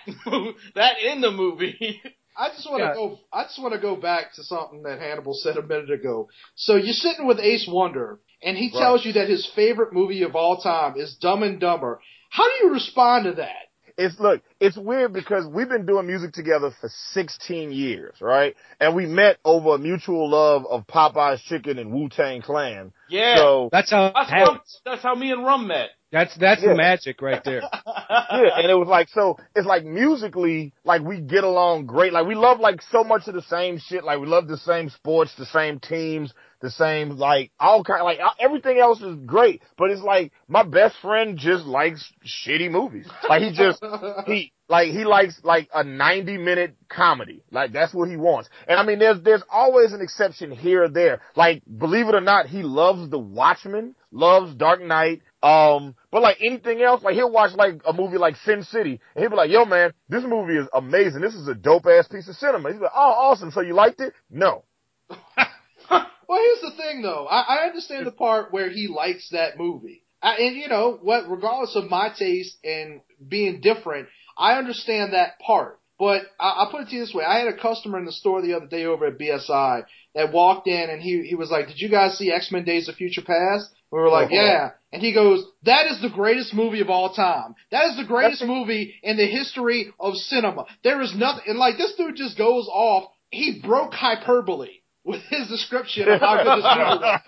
that 0.75 0.95
in 1.01 1.21
the 1.21 1.31
movie. 1.31 2.03
I 2.37 2.49
just 2.49 2.69
want 2.69 2.81
to 2.81 2.87
Yeah. 2.89 2.95
go. 2.95 3.19
I 3.33 3.45
just 3.45 3.61
want 3.63 3.75
to 3.75 3.81
go 3.81 3.95
back 3.95 4.35
to 4.35 4.43
something 4.43 4.83
that 4.83 4.99
Hannibal 4.99 5.35
said 5.35 5.57
a 5.57 5.63
minute 5.63 5.93
ago. 5.93 6.29
So 6.57 6.75
you're 6.75 6.95
sitting 6.95 7.27
with 7.29 7.39
Ace 7.39 7.69
Wonder, 7.71 8.19
and 8.43 8.57
he 8.57 8.71
Right. 8.73 8.81
tells 8.81 9.05
you 9.05 9.13
that 9.15 9.29
his 9.29 9.47
favorite 9.55 9.93
movie 9.93 10.23
of 10.23 10.35
all 10.37 10.59
time 10.59 10.95
is 10.97 11.15
Dumb 11.17 11.43
and 11.43 11.61
Dumber. 11.61 12.01
How 12.31 12.45
do 12.45 12.67
you 12.67 12.73
respond 12.73 13.25
to 13.25 13.33
that? 13.33 13.67
It's 13.99 14.19
look, 14.19 14.41
it's 14.61 14.79
weird 14.79 15.13
because 15.13 15.47
we've 15.47 15.69
been 15.69 15.85
doing 15.85 16.07
music 16.07 16.33
together 16.33 16.71
for 16.81 16.89
16 17.13 17.71
years, 17.71 18.15
right? 18.23 18.55
And 18.79 18.95
we 18.95 19.05
met 19.05 19.37
over 19.45 19.75
a 19.75 19.79
mutual 19.79 20.31
love 20.31 20.65
of 20.71 20.87
Popeye's 20.87 21.43
Chicken 21.43 21.79
and 21.79 21.93
Wu 21.93 22.09
Tang 22.09 22.41
Clan. 22.41 22.93
Yeah. 23.11 23.37
So 23.37 23.69
That's 23.71 23.91
how. 23.91 24.13
that's, 24.15 24.31
how- 24.31 24.45
how, 24.55 24.61
that's 24.87 25.03
how 25.03 25.15
me 25.15 25.33
and 25.33 25.45
Rum 25.45 25.67
met. 25.67 25.91
that's 26.13 26.35
that's 26.39 26.63
Yeah. 26.63 26.69
the 26.71 26.75
magic 26.77 27.21
right 27.21 27.45
there. 27.45 27.61
yeah, 27.87 28.57
and 28.57 28.71
it 28.71 28.75
was 28.75 28.89
like 28.89 29.09
so. 29.11 29.37
It's 29.55 29.67
like 29.67 29.85
musically, 29.85 30.73
like 30.85 31.03
we 31.03 31.21
get 31.21 31.45
along 31.45 31.85
great. 31.87 32.13
Like 32.15 32.27
we 32.27 32.35
love 32.37 32.59
like 32.59 32.81
so 32.91 33.05
much 33.05 33.29
of 33.29 33.35
the 33.35 33.43
same 33.43 33.79
shit. 33.79 34.03
Like 34.05 34.19
we 34.21 34.27
love 34.27 34.49
the 34.49 34.57
same 34.59 34.89
sports, 34.89 35.35
the 35.37 35.47
same 35.47 35.79
teams, 35.79 36.33
the 36.61 36.71
same 36.71 37.11
like 37.11 37.51
all 37.59 37.83
kind. 37.83 38.05
Like 38.05 38.21
uh, 38.21 38.31
everything 38.39 38.79
else 38.79 39.01
is 39.01 39.17
great, 39.27 39.63
but 39.77 39.91
it's 39.91 40.03
like 40.03 40.33
my 40.49 40.63
best 40.63 40.97
friend 41.03 41.39
just 41.39 41.65
likes 41.65 42.13
shitty 42.25 42.71
movies. 42.71 43.09
Like 43.29 43.43
he 43.43 43.53
just 43.53 43.83
he 44.27 44.53
like 44.69 44.91
he 44.91 45.05
likes 45.05 45.41
like 45.43 45.69
a 45.75 45.83
90 45.83 46.39
minute 46.39 46.77
comedy. 46.89 47.43
Like 47.51 47.73
that's 47.73 47.95
what 47.95 48.09
he 48.09 48.17
wants. 48.17 48.49
And 48.69 48.79
I 48.79 48.85
mean 48.85 48.99
there's 48.99 49.21
there's 49.23 49.43
always 49.51 49.93
an 49.93 50.01
exception 50.01 50.51
here 50.53 50.85
or 50.85 50.89
there. 50.89 51.21
Like 51.35 51.63
believe 51.79 52.09
it 52.09 52.15
or 52.15 52.21
not, 52.21 52.47
he 52.47 52.63
loves 52.63 53.11
The 53.11 53.19
Watchmen, 53.19 53.95
loves 54.13 54.55
Dark 54.55 54.83
Knight. 54.83 55.23
Um, 55.43 55.95
but 56.11 56.21
like 56.21 56.37
anything 56.43 56.83
else, 56.83 57.03
like 57.03 57.15
he'll 57.15 57.33
watch 57.33 57.53
like 57.57 57.81
a 57.87 57.93
movie 57.95 58.19
like 58.19 58.37
Sin 58.45 58.63
City 58.63 59.01
and 59.15 59.23
he'll 59.23 59.31
be 59.31 59.37
like, 59.37 59.51
yo 59.51 59.65
man, 59.65 59.93
this 60.09 60.25
movie 60.25 60.57
is 60.57 60.69
amazing. 60.75 61.23
This 61.23 61.35
is 61.35 61.49
a 61.49 61.55
dope 61.55 61.87
ass 61.87 62.07
piece 62.09 62.29
of 62.29 62.37
cinema. 62.37 62.71
He's 62.71 62.81
like, 62.81 62.93
oh 62.95 63.13
awesome. 63.31 63.51
So 63.51 63.63
you 63.63 63.75
liked 63.75 64.01
it? 64.01 64.13
No. 64.31 64.65
Well, 66.31 66.39
here's 66.39 66.73
the 66.73 66.81
thing, 66.81 67.03
though. 67.03 67.27
I, 67.27 67.41
I 67.41 67.67
understand 67.67 68.07
the 68.07 68.13
part 68.13 68.53
where 68.53 68.71
he 68.71 68.87
likes 68.87 69.31
that 69.31 69.59
movie, 69.59 70.05
I, 70.23 70.37
and 70.37 70.55
you 70.55 70.69
know 70.69 70.97
what? 71.03 71.29
Regardless 71.29 71.75
of 71.75 71.91
my 71.91 72.09
taste 72.17 72.57
and 72.63 73.01
being 73.27 73.61
different, 73.61 74.07
I 74.39 74.57
understand 74.57 75.13
that 75.13 75.41
part. 75.41 75.81
But 75.99 76.23
I, 76.39 76.51
I'll 76.51 76.71
put 76.71 76.83
it 76.83 76.91
to 76.91 76.95
you 76.95 77.01
this 77.01 77.13
way: 77.13 77.25
I 77.25 77.41
had 77.41 77.49
a 77.49 77.57
customer 77.61 77.99
in 77.99 78.05
the 78.05 78.13
store 78.13 78.43
the 78.43 78.55
other 78.55 78.69
day 78.69 78.85
over 78.85 79.07
at 79.07 79.19
BSI 79.19 79.83
that 80.15 80.33
walked 80.33 80.69
in, 80.69 80.89
and 80.89 81.03
he 81.03 81.27
he 81.29 81.35
was 81.35 81.51
like, 81.51 81.67
"Did 81.67 81.81
you 81.81 81.89
guys 81.89 82.17
see 82.17 82.31
X 82.31 82.53
Men: 82.53 82.63
Days 82.65 82.89
of 82.89 82.95
Future 82.95 83.23
Past?" 83.23 83.67
We 83.91 83.99
were 83.99 84.09
like, 84.09 84.27
Uh-huh. 84.27 84.37
"Yeah," 84.41 84.71
and 84.93 85.03
he 85.03 85.13
goes, 85.13 85.45
"That 85.65 85.87
is 85.91 86.01
the 86.01 86.11
greatest 86.11 86.55
movie 86.55 86.81
of 86.81 86.91
all 86.91 87.13
time. 87.13 87.57
That 87.73 87.87
is 87.91 87.97
the 87.97 88.05
greatest 88.05 88.45
movie 88.45 88.95
in 89.03 89.17
the 89.17 89.27
history 89.27 89.93
of 89.99 90.15
cinema. 90.15 90.67
There 90.85 91.01
is 91.01 91.13
nothing." 91.13 91.43
And 91.49 91.59
like 91.59 91.77
this 91.77 91.97
dude 91.97 92.15
just 92.15 92.39
goes 92.39 92.69
off. 92.69 93.11
He 93.33 93.61
broke 93.61 93.95
hyperbole 93.95 94.80
with 95.11 95.23
his 95.29 95.49
description 95.49 96.09
of 96.09 96.21
how 96.21 96.37
good 96.43 96.59
this 96.59 96.65
movie 96.65 97.01
was. 97.03 97.21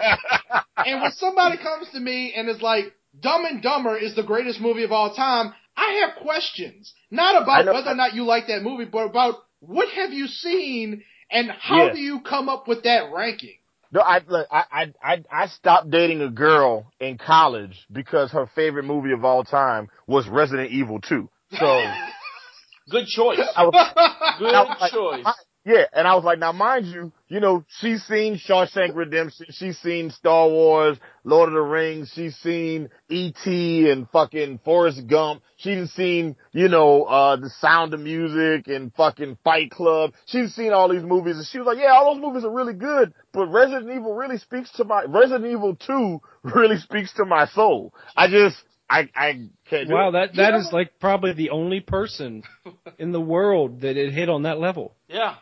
And 0.85 1.01
when 1.03 1.13
somebody 1.13 1.59
comes 1.59 1.89
to 1.93 2.01
me 2.01 2.33
and 2.37 2.49
is 2.49 2.61
like, 2.63 2.87
Dumb 3.21 3.45
and 3.45 3.63
Dumber 3.63 3.97
is 3.97 4.17
the 4.17 4.23
greatest 4.23 4.61
movie 4.61 4.83
of 4.85 4.91
all 4.93 5.15
time, 5.15 5.53
I 5.77 6.01
have 6.07 6.23
questions. 6.23 6.93
Not 7.11 7.41
about 7.43 7.67
whether 7.67 7.91
or 7.91 7.95
not 7.95 8.15
you 8.15 8.25
like 8.25 8.47
that 8.49 8.63
movie, 8.63 8.87
but 8.87 9.07
about 9.07 9.35
what 9.61 9.89
have 9.91 10.13
you 10.13 10.27
seen 10.27 11.03
and 11.31 11.51
how 11.51 11.87
Yeah. 11.87 11.93
do 11.93 11.99
you 12.01 12.21
come 12.21 12.49
up 12.49 12.67
with 12.67 12.83
that 12.85 13.13
ranking? 13.15 13.55
No, 13.93 14.01
I 14.01 14.21
look, 14.27 14.47
I, 14.51 14.65
I 14.73 14.93
I 15.13 15.25
I 15.31 15.47
stopped 15.49 15.91
dating 15.91 16.23
a 16.23 16.31
girl 16.31 16.91
in 16.99 17.19
college 17.19 17.79
because 17.93 18.33
her 18.33 18.47
favorite 18.55 18.85
movie 18.87 19.13
of 19.13 19.23
all 19.25 19.45
time 19.45 19.89
was 20.07 20.27
Resident 20.29 20.71
Evil 20.73 20.99
2. 21.01 21.29
So 21.59 21.93
Good 22.91 23.07
choice. 23.07 23.39
I 23.55 23.65
was, 23.65 24.39
Good 24.39 24.55
I 24.55 24.63
was 24.65 24.77
like, 24.81 24.93
choice. 24.93 25.23
I- 25.27 25.35
yeah, 25.65 25.85
and 25.93 26.09
I 26.09 26.17
was 26.17 26.25
like, 26.25 26.41
now 26.41 26.51
mind 26.51 26.87
you, 26.87 27.13
you 27.29 27.39
know, 27.39 27.65
she's 27.81 28.03
seen 28.05 28.37
Shawshank 28.37 28.97
Redemption, 28.97 29.47
she's 29.51 29.79
seen 29.79 30.11
Star 30.11 30.49
Wars, 30.49 30.99
Lord 31.23 31.51
of 31.51 31.55
the 31.55 31.61
Rings, 31.61 32.11
she's 32.13 32.37
seen 32.39 32.89
E.T. 33.09 33.89
and 33.89 34.09
fucking 34.11 34.59
Forrest 34.65 35.07
Gump, 35.07 35.43
she's 35.57 35.93
seen, 35.93 36.35
you 36.51 36.67
know, 36.67 37.05
uh, 37.05 37.37
The 37.37 37.49
Sound 37.61 37.95
of 37.95 38.01
Music 38.01 38.67
and 38.67 38.93
fucking 38.95 39.39
Fight 39.45 39.71
Club, 39.71 40.15
she's 40.27 40.53
seen 40.53 40.73
all 40.73 40.89
these 40.89 41.05
movies 41.05 41.37
and 41.37 41.47
she 41.47 41.59
was 41.59 41.67
like, 41.67 41.79
yeah, 41.79 41.93
all 41.93 42.13
those 42.13 42.23
movies 42.23 42.45
are 42.45 42.51
really 42.51 42.75
good, 42.75 43.15
but 43.33 43.47
Resident 43.47 43.89
Evil 43.89 44.15
really 44.15 44.39
speaks 44.39 44.73
to 44.73 44.85
my, 44.85 45.05
Resident 45.05 45.47
Evil 45.47 45.77
2 45.77 46.21
really 46.43 46.79
speaks 46.79 47.13
to 47.15 47.25
my 47.25 47.47
soul. 47.47 47.95
I 48.17 48.29
just, 48.29 48.57
I, 48.93 49.09
I 49.15 49.49
can't 49.71 49.89
do 49.89 49.95
Wow, 49.95 50.09
it. 50.09 50.13
that 50.13 50.35
that 50.37 50.55
is 50.55 50.69
like 50.73 50.99
probably 51.01 51.33
the 51.33 51.51
only 51.51 51.81
person 51.81 52.43
in 52.99 53.13
the 53.13 53.21
world 53.21 53.81
that 53.83 53.97
it 53.97 54.13
hit 54.13 54.29
on 54.29 54.43
that 54.45 54.59
level. 54.59 54.95
yeah. 55.09 55.37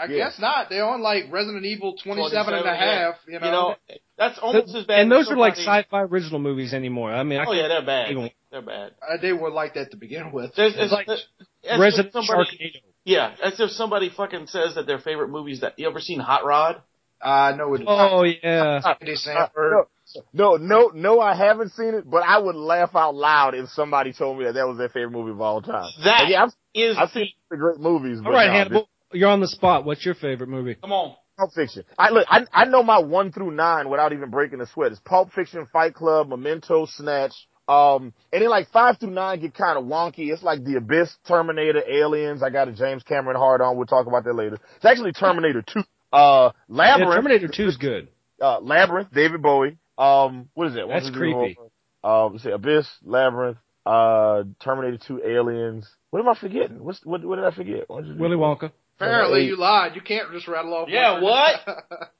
I 0.00 0.04
Yeah. 0.04 0.16
guess 0.28 0.38
not. 0.38 0.68
They're 0.68 0.84
on 0.86 1.02
like 1.02 1.24
Resident 1.32 1.64
Evil 1.64 1.96
27 2.00 2.54
and 2.54 2.60
a 2.60 2.62
27, 2.62 2.78
half, 2.78 3.14
you 3.26 3.40
know. 3.40 3.74
that's 4.16 4.38
almost 4.38 4.72
as 4.76 4.84
bad. 4.84 5.00
and 5.00 5.10
those 5.10 5.28
are 5.28 5.36
like 5.36 5.54
sci-fi 5.54 6.02
original 6.02 6.38
movies 6.38 6.72
anymore. 6.72 7.12
I 7.12 7.24
mean, 7.24 7.40
I 7.40 7.44
Oh 7.48 7.52
yeah, 7.52 7.66
they're 7.66 7.84
bad. 7.84 8.10
Even- 8.12 8.30
They're 8.52 8.62
bad. 8.62 8.92
Uh, 9.02 9.16
they 9.20 9.32
were 9.32 9.50
like 9.50 9.74
that 9.74 9.90
to 9.90 9.96
begin 9.96 10.30
with. 10.30 10.54
There's, 10.54 10.74
it's 10.76 10.92
like 10.92 11.08
as 11.08 11.80
Resident 11.80 12.12
somebody, 12.12 12.48
Sharknado. 12.48 12.82
Yeah, 13.04 13.34
as 13.42 13.58
if 13.58 13.70
somebody 13.72 14.08
fucking 14.10 14.46
says 14.46 14.76
that 14.76 14.86
their 14.86 14.98
favorite 15.00 15.30
movies 15.30 15.60
that 15.62 15.74
you 15.78 15.88
ever 15.88 15.98
seen 16.00 16.20
Hot 16.20 16.44
Rod? 16.44 16.80
I 17.20 17.52
know 17.56 17.74
it. 17.74 17.82
Oh 17.86 18.22
yeah. 18.22 18.80
Andy 19.00 19.14
Uh, 19.14 19.48
Samberg. 19.56 19.86
No, 20.32 20.56
no, 20.56 20.56
no, 20.56 20.90
no, 20.94 21.20
I 21.20 21.34
haven't 21.34 21.72
seen 21.72 21.94
it, 21.94 22.08
but 22.08 22.22
I 22.22 22.38
would 22.38 22.56
laugh 22.56 22.94
out 22.94 23.14
loud 23.14 23.54
if 23.54 23.68
somebody 23.70 24.12
told 24.12 24.38
me 24.38 24.44
that 24.44 24.54
that 24.54 24.66
was 24.66 24.78
their 24.78 24.88
favorite 24.88 25.10
movie 25.12 25.30
of 25.32 25.40
all 25.40 25.60
time. 25.62 25.90
That 26.04 26.22
Like, 26.22 26.28
yeah, 26.30 26.44
I've, 26.44 26.52
is 26.74 26.96
I've 26.98 27.10
seen 27.10 27.28
the 27.50 27.56
great 27.56 27.78
movies, 27.80 28.20
but 28.22 28.28
All 28.28 28.34
right, 28.34 28.46
no, 28.46 28.52
Hannibal, 28.52 28.88
you're 29.12 29.30
on 29.30 29.40
the 29.40 29.48
spot. 29.48 29.84
What's 29.84 30.04
your 30.04 30.14
favorite 30.14 30.48
movie? 30.48 30.74
come 30.76 30.92
on. 30.92 31.10
this- 31.10 31.16
Pulp 31.38 31.52
Fiction. 31.54 31.84
I 31.96 32.10
look, 32.10 32.26
I, 32.28 32.46
I 32.52 32.64
know 32.64 32.82
my 32.82 32.98
one 32.98 33.30
through 33.30 33.52
nine 33.52 33.88
without 33.88 34.12
even 34.12 34.28
breaking 34.28 34.60
a 34.60 34.66
sweat. 34.66 34.90
It's 34.90 35.00
Pulp 35.00 35.32
Fiction, 35.32 35.66
Fight 35.72 35.94
Club, 35.94 36.28
Memento, 36.28 36.84
Snatch. 36.86 37.32
Um, 37.68 38.12
and 38.32 38.42
then 38.42 38.48
like 38.48 38.70
five 38.72 38.98
through 38.98 39.10
nine 39.10 39.38
get 39.40 39.54
kind 39.54 39.78
of 39.78 39.84
wonky. 39.84 40.32
It's 40.32 40.42
like 40.42 40.64
The 40.64 40.78
Abyss, 40.78 41.16
Terminator, 41.28 41.80
Aliens. 41.88 42.42
I 42.42 42.50
got 42.50 42.66
a 42.66 42.72
James 42.72 43.04
Cameron 43.04 43.36
hard 43.36 43.60
on. 43.60 43.76
We'll 43.76 43.86
talk 43.86 44.08
about 44.08 44.24
that 44.24 44.32
later. 44.34 44.58
It's 44.76 44.84
actually 44.84 45.12
Terminator 45.12 45.62
2. 45.62 45.78
Uh, 45.80 45.84
Yeah, 46.12 46.50
Labyrinth. 46.68 47.14
Terminator 47.14 47.48
2 47.48 47.66
is 47.68 47.76
good. 47.76 48.08
uh, 48.42 48.58
Labyrinth, 48.60 49.12
David 49.12 49.40
Bowie. 49.40 49.76
Um, 49.98 50.48
what 50.54 50.68
is 50.68 50.74
that? 50.74 50.86
That's 50.88 51.04
One, 51.04 51.12
two, 51.12 51.18
three, 51.18 51.34
creepy. 51.34 51.58
Um, 52.04 52.32
let's 52.32 52.44
see, 52.44 52.50
Abyss, 52.50 52.88
Labyrinth, 53.04 53.58
uh, 53.84 54.44
Terminator 54.62 54.98
2, 55.06 55.22
Aliens. 55.26 55.88
What 56.10 56.20
am 56.20 56.28
I 56.28 56.34
forgetting? 56.38 56.82
What's, 56.84 57.04
what, 57.04 57.24
what 57.24 57.36
did 57.36 57.44
I 57.44 57.50
forget? 57.50 57.88
One, 57.90 58.04
two, 58.04 58.10
three, 58.12 58.20
Willy 58.20 58.36
four. 58.36 58.56
Wonka. 58.56 58.72
Apparently, 58.96 59.44
you 59.44 59.56
lied. 59.56 59.94
You 59.94 60.00
can't 60.00 60.30
just 60.32 60.48
rattle 60.48 60.74
off. 60.74 60.88
Yeah, 60.88 61.14
one. 61.14 61.22
what? 61.24 61.60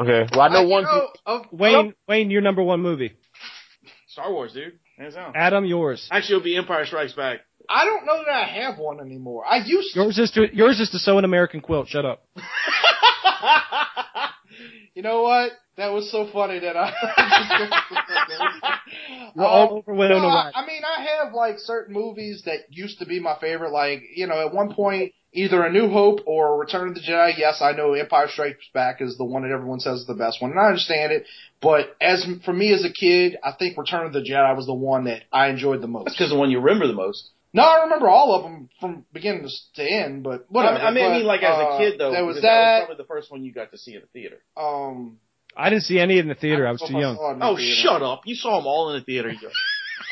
Okay. 0.00 0.26
Well, 0.32 0.40
I 0.40 0.48
know 0.48 0.62
you 0.62 0.68
one, 0.68 0.82
know, 0.84 1.08
of- 1.26 1.46
Wayne, 1.52 1.94
Wayne, 2.08 2.30
your 2.30 2.40
number 2.40 2.62
one 2.62 2.80
movie. 2.80 3.12
Star 4.08 4.32
Wars, 4.32 4.52
dude. 4.54 4.78
Hands 4.98 5.14
down. 5.14 5.34
Adam, 5.36 5.64
yours. 5.64 6.08
Actually, 6.10 6.36
it'll 6.36 6.44
be 6.44 6.56
Empire 6.56 6.86
Strikes 6.86 7.12
Back. 7.12 7.40
I 7.68 7.84
don't 7.84 8.04
know 8.06 8.18
that 8.24 8.32
I 8.34 8.44
have 8.62 8.78
one 8.78 9.00
anymore. 9.00 9.44
I 9.46 9.58
used 9.64 9.92
to. 9.94 10.00
Yours 10.00 10.18
is 10.18 10.30
to 10.32 10.46
yours 10.56 10.80
is 10.80 10.90
to 10.90 10.98
sew 10.98 11.18
an 11.18 11.24
American 11.24 11.60
quilt. 11.60 11.88
Shut 11.88 12.04
up. 12.04 12.24
You 14.96 15.02
know 15.02 15.22
what? 15.24 15.52
That 15.76 15.92
was 15.92 16.10
so 16.10 16.26
funny 16.32 16.58
that 16.58 16.74
I. 16.74 16.90
We're 19.36 19.44
all 19.44 19.68
Um, 19.68 19.72
over 19.78 19.92
Winona 19.92 20.20
no, 20.22 20.28
I, 20.28 20.44
Ryder. 20.46 20.56
I 20.56 20.66
mean, 20.66 20.80
I 20.84 21.02
have 21.04 21.34
like 21.34 21.58
certain 21.58 21.92
movies 21.92 22.44
that 22.46 22.60
used 22.70 23.00
to 23.00 23.06
be 23.06 23.20
my 23.20 23.36
favorite. 23.38 23.72
Like, 23.72 24.00
you 24.14 24.26
know, 24.26 24.40
at 24.40 24.54
one 24.54 24.72
point, 24.74 25.12
either 25.34 25.62
A 25.62 25.70
New 25.70 25.90
Hope 25.90 26.20
or 26.26 26.58
Return 26.58 26.88
of 26.88 26.94
the 26.94 27.02
Jedi. 27.02 27.36
Yes, 27.36 27.60
I 27.60 27.72
know 27.72 27.92
Empire 27.92 28.28
Strikes 28.28 28.64
Back 28.72 29.02
is 29.02 29.18
the 29.18 29.26
one 29.26 29.42
that 29.42 29.50
everyone 29.52 29.80
says 29.80 30.00
is 30.00 30.06
the 30.06 30.14
best 30.14 30.40
one, 30.40 30.52
and 30.52 30.58
I 30.58 30.68
understand 30.68 31.12
it. 31.12 31.26
But 31.60 31.94
as 32.00 32.26
for 32.46 32.54
me 32.54 32.72
as 32.72 32.82
a 32.82 32.90
kid, 32.90 33.36
I 33.44 33.52
think 33.52 33.76
Return 33.76 34.06
of 34.06 34.14
the 34.14 34.22
Jedi 34.22 34.56
was 34.56 34.64
the 34.64 34.72
one 34.72 35.04
that 35.04 35.24
I 35.30 35.48
enjoyed 35.48 35.82
the 35.82 35.88
most. 35.88 36.06
That's 36.06 36.14
most. 36.14 36.18
because 36.20 36.32
the 36.32 36.38
one 36.38 36.50
you 36.50 36.58
remember 36.58 36.86
the 36.86 36.94
most. 36.94 37.32
No, 37.52 37.62
I 37.62 37.84
remember 37.84 38.08
all 38.08 38.34
of 38.34 38.42
them 38.42 38.68
from 38.80 39.04
beginning 39.12 39.48
to, 39.48 39.82
to 39.82 39.82
end, 39.90 40.22
but 40.22 40.46
whatever. 40.50 40.78
I 40.78 40.90
mean, 40.90 41.04
I 41.04 41.16
mean, 41.18 41.26
like 41.26 41.42
as 41.42 41.58
uh, 41.58 41.68
a 41.74 41.78
kid 41.78 41.98
though. 41.98 42.10
there 42.12 42.24
was 42.24 42.36
because 42.36 42.42
that. 42.42 42.78
was 42.80 42.86
probably 42.86 43.02
the 43.02 43.08
first 43.08 43.30
one 43.30 43.44
you 43.44 43.52
got 43.52 43.70
to 43.72 43.78
see 43.78 43.94
in 43.94 44.00
the 44.02 44.06
theater. 44.08 44.36
um, 44.56 45.18
I 45.56 45.70
didn't 45.70 45.84
see 45.84 45.98
any 45.98 46.18
in 46.18 46.28
the 46.28 46.34
theater. 46.34 46.66
I 46.66 46.72
was 46.72 46.82
too 46.82 46.92
young. 46.98 47.16
saw 47.16 47.30
it 47.30 47.34
in 47.34 47.38
the 47.38 47.46
Oh, 47.46 47.56
theater. 47.56 47.74
shut 47.82 48.02
up! 48.02 48.22
You 48.26 48.34
saw 48.34 48.58
them 48.58 48.66
all 48.66 48.90
in 48.92 48.98
the 49.00 49.04
theater. 49.04 49.30
You 49.32 49.38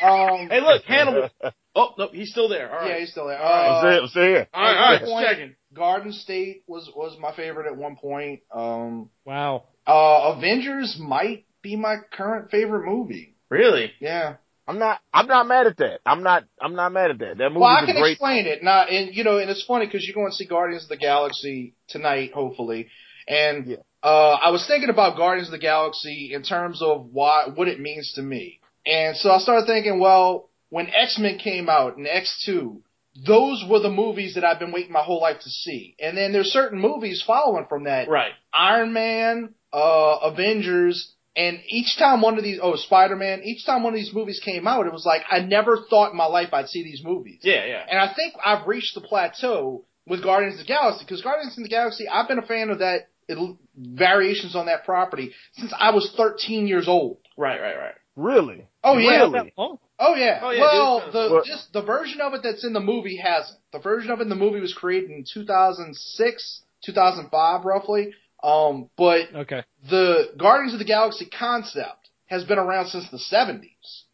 Um, 0.01 0.49
hey, 0.49 0.59
look, 0.61 0.83
Hannibal. 0.87 1.29
Oh, 1.75 1.93
no, 1.97 2.07
he's 2.11 2.31
still 2.31 2.49
there. 2.49 2.75
All 2.77 2.87
yeah, 2.87 2.99
he's 2.99 3.11
still 3.11 3.27
there. 3.27 3.37
All 3.37 3.43
right. 3.51 3.67
Uh, 3.67 3.71
I'm 3.71 3.81
saying, 3.83 4.01
I'm 4.01 4.07
saying. 4.09 4.45
all 4.53 4.63
right, 4.63 4.69
all 4.77 4.85
right, 4.85 4.93
At 4.95 4.99
just 5.01 5.11
one 5.11 5.23
point, 5.23 5.37
checking. 5.37 5.55
Garden 5.73 6.11
State 6.13 6.63
was 6.67 6.89
was 6.95 7.17
my 7.19 7.33
favorite 7.35 7.67
at 7.67 7.77
one 7.77 7.95
point. 7.95 8.39
Um, 8.53 9.09
Wow. 9.23 9.65
uh, 9.85 10.33
Avengers 10.35 10.97
might 10.99 11.45
be 11.61 11.75
my 11.75 11.97
current 12.11 12.49
favorite 12.49 12.85
movie. 12.87 13.35
Really? 13.49 13.91
Yeah. 13.99 14.37
I'm 14.67 14.79
not, 14.79 14.99
I'm 15.13 15.27
not 15.27 15.47
mad 15.47 15.67
at 15.67 15.77
that. 15.77 15.99
I'm 16.05 16.23
not, 16.23 16.43
I'm 16.59 16.75
not 16.75 16.91
mad 16.91 17.11
at 17.11 17.19
that. 17.19 17.37
That 17.37 17.49
movie's 17.49 17.61
Well, 17.61 17.69
I 17.69 17.83
a 17.83 17.85
can 17.85 17.95
great. 18.01 18.11
explain 18.13 18.45
it. 18.47 18.63
Not, 18.63 18.89
and 18.89 19.13
you 19.15 19.23
know, 19.23 19.37
and 19.37 19.49
it's 19.49 19.63
funny 19.65 19.85
because 19.85 20.05
you're 20.05 20.15
going 20.15 20.31
to 20.31 20.35
see 20.35 20.45
Guardians 20.45 20.83
of 20.83 20.89
the 20.89 20.97
Galaxy 20.97 21.75
tonight, 21.87 22.31
hopefully. 22.33 22.87
And 23.27 23.67
Yeah. 23.67 23.77
uh, 24.03 24.37
I 24.43 24.49
was 24.51 24.65
thinking 24.67 24.89
about 24.89 25.17
Guardians 25.17 25.49
of 25.49 25.51
the 25.51 25.57
Galaxy 25.59 26.31
in 26.33 26.43
terms 26.43 26.81
of 26.81 27.07
why 27.11 27.45
what 27.53 27.67
it 27.67 27.79
means 27.79 28.13
to 28.13 28.21
me. 28.21 28.59
And 28.85 29.15
so 29.17 29.31
I 29.31 29.39
started 29.39 29.65
thinking, 29.67 29.99
well, 29.99 30.49
when 30.69 30.87
X 30.93 31.17
Men 31.19 31.37
came 31.37 31.69
out 31.69 31.97
and 31.97 32.07
X 32.07 32.43
Two, 32.45 32.81
those 33.25 33.63
were 33.69 33.79
the 33.79 33.89
movies 33.89 34.35
that 34.35 34.43
I've 34.43 34.59
been 34.59 34.71
waiting 34.71 34.91
my 34.91 35.01
whole 35.03 35.21
life 35.21 35.39
to 35.41 35.49
see. 35.49 35.95
And 35.99 36.17
then 36.17 36.33
there's 36.33 36.51
certain 36.51 36.79
movies 36.79 37.23
following 37.25 37.65
from 37.69 37.85
that. 37.85 38.09
Right. 38.09 38.33
Iron 38.53 38.93
Man, 38.93 39.53
uh, 39.71 40.17
Avengers, 40.23 41.13
And 41.35 41.59
each 41.67 41.97
time 41.97 42.21
one 42.21 42.37
of 42.37 42.43
these, 42.43 42.59
oh, 42.61 42.75
Spider-Man, 42.75 43.41
each 43.43 43.65
time 43.65 43.83
one 43.83 43.93
of 43.93 43.97
these 43.99 44.13
movies 44.13 44.39
came 44.43 44.67
out, 44.67 44.87
it 44.87 44.93
was 44.93 45.05
like, 45.05 45.23
I 45.29 45.39
never 45.39 45.79
thought 45.89 46.11
in 46.11 46.17
my 46.17 46.27
life 46.27 46.53
I'd 46.53 46.69
see 46.69 46.83
these 46.83 47.01
movies. 47.03 47.39
Yeah, 47.43 47.65
yeah. 47.65 47.85
And 47.89 47.99
I 47.99 48.13
think 48.13 48.35
I've 48.43 48.65
reached 48.67 48.95
the 48.95 49.01
plateau 49.01 49.83
with 50.07 50.23
Guardians 50.23 50.55
of 50.61 50.65
the 50.65 50.73
Galaxy, 50.73 51.03
because 51.03 51.21
Guardians 51.21 51.57
of 51.57 51.63
the 51.63 51.69
Galaxy, 51.69 52.07
I've 52.07 52.27
been 52.27 52.39
a 52.39 52.45
fan 52.45 52.69
of 52.69 52.79
that, 52.79 53.09
it, 53.27 53.57
variations 53.75 54.55
on 54.55 54.67
that 54.67 54.85
property 54.85 55.33
since 55.53 55.73
I 55.77 55.91
was 55.91 56.13
13 56.15 56.67
years 56.67 56.87
old. 56.87 57.17
Right, 57.37 57.59
right, 57.59 57.75
right. 57.75 57.95
Really? 58.15 58.67
Oh 58.83 58.97
yeah. 58.97 59.21
Really? 59.23 59.53
Oh, 59.57 59.79
Oh 59.97 60.15
yeah. 60.15 60.39
Oh, 60.43 60.51
yeah, 60.51 60.61
well, 60.61 60.99
dude. 61.05 61.13
the 61.13 61.29
What- 61.33 61.45
just 61.45 61.71
the 61.73 61.81
version 61.81 62.21
of 62.21 62.33
it 62.33 62.43
that's 62.43 62.65
in 62.65 62.73
the 62.73 62.79
movie 62.79 63.17
hasn't. 63.17 63.59
The 63.71 63.79
version 63.79 64.11
of 64.11 64.19
it 64.19 64.23
in 64.23 64.29
the 64.29 64.35
movie 64.35 64.59
was 64.59 64.73
created 64.73 65.09
in 65.09 65.23
2006, 65.25 66.61
2005 66.85 67.65
roughly. 67.65 68.13
Um, 68.45 68.89
but 68.95 69.33
okay. 69.33 69.63
the 69.89 70.31
Guardians 70.37 70.73
of 70.73 70.79
the 70.79 70.85
Galaxy 70.85 71.25
concept 71.25 72.09
has 72.27 72.43
been 72.43 72.59
around 72.59 72.89
since 72.89 73.09
the 73.09 73.17
70s. 73.17 73.69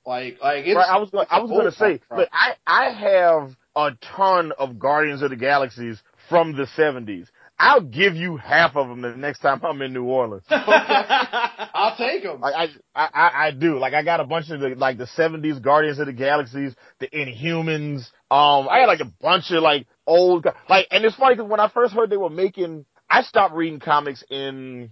Like, 0.06 0.38
like 0.42 0.66
it's. 0.66 0.76
right, 0.76 0.90
I 0.90 0.98
was 0.98 1.10
gonna, 1.10 1.28
I 1.30 1.40
was 1.42 1.52
gonna 1.52 1.72
say, 1.72 2.00
property. 2.00 2.22
look, 2.22 2.30
I 2.32 2.56
I 2.66 2.90
have 2.92 3.56
a 3.76 3.92
ton 4.18 4.52
of 4.58 4.80
Guardians 4.80 5.22
of 5.22 5.30
the 5.30 5.36
Galaxies 5.36 6.02
from 6.28 6.56
the 6.56 6.66
'70s. 6.78 7.28
I'll 7.60 7.82
give 7.82 8.16
you 8.16 8.38
half 8.38 8.76
of 8.76 8.88
them 8.88 9.02
the 9.02 9.16
next 9.16 9.40
time 9.40 9.62
I'm 9.64 9.80
in 9.84 9.94
New 9.94 10.06
Orleans. 10.06 10.44
I'll 10.50 11.96
take 11.96 12.24
them. 12.24 12.42
Like 12.42 12.56
I, 12.56 12.64
I, 12.96 13.10
I, 13.14 13.48
I 13.48 13.52
do. 13.52 13.78
Like 13.78 13.94
I 13.94 14.02
got 14.04 14.20
a 14.20 14.24
bunch 14.24 14.50
of 14.50 14.60
the 14.60 14.70
like 14.70 14.98
the 14.98 15.08
'70s 15.16 15.62
Guardians 15.62 16.00
of 16.00 16.08
the 16.08 16.14
Galaxies, 16.14 16.74
the 17.00 17.08
Inhumans. 17.08 18.10
Um, 18.32 18.68
I 18.68 18.80
got 18.80 18.88
like 18.88 19.02
a 19.02 19.12
bunch 19.22 19.52
of 19.52 19.62
like 19.62 19.86
old, 20.08 20.48
like, 20.68 20.88
and 20.90 21.06
it's 21.06 21.16
funny 21.16 21.36
because 21.36 21.50
when 21.50 21.60
I 21.60 21.70
first 21.70 21.94
heard 21.94 22.10
they 22.10 22.18
were 22.18 22.30
making, 22.32 22.86
I 23.12 23.24
stopped 23.24 23.54
reading 23.54 23.82
comics 23.82 24.24
in, 24.30 24.92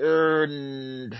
in 0.00 1.14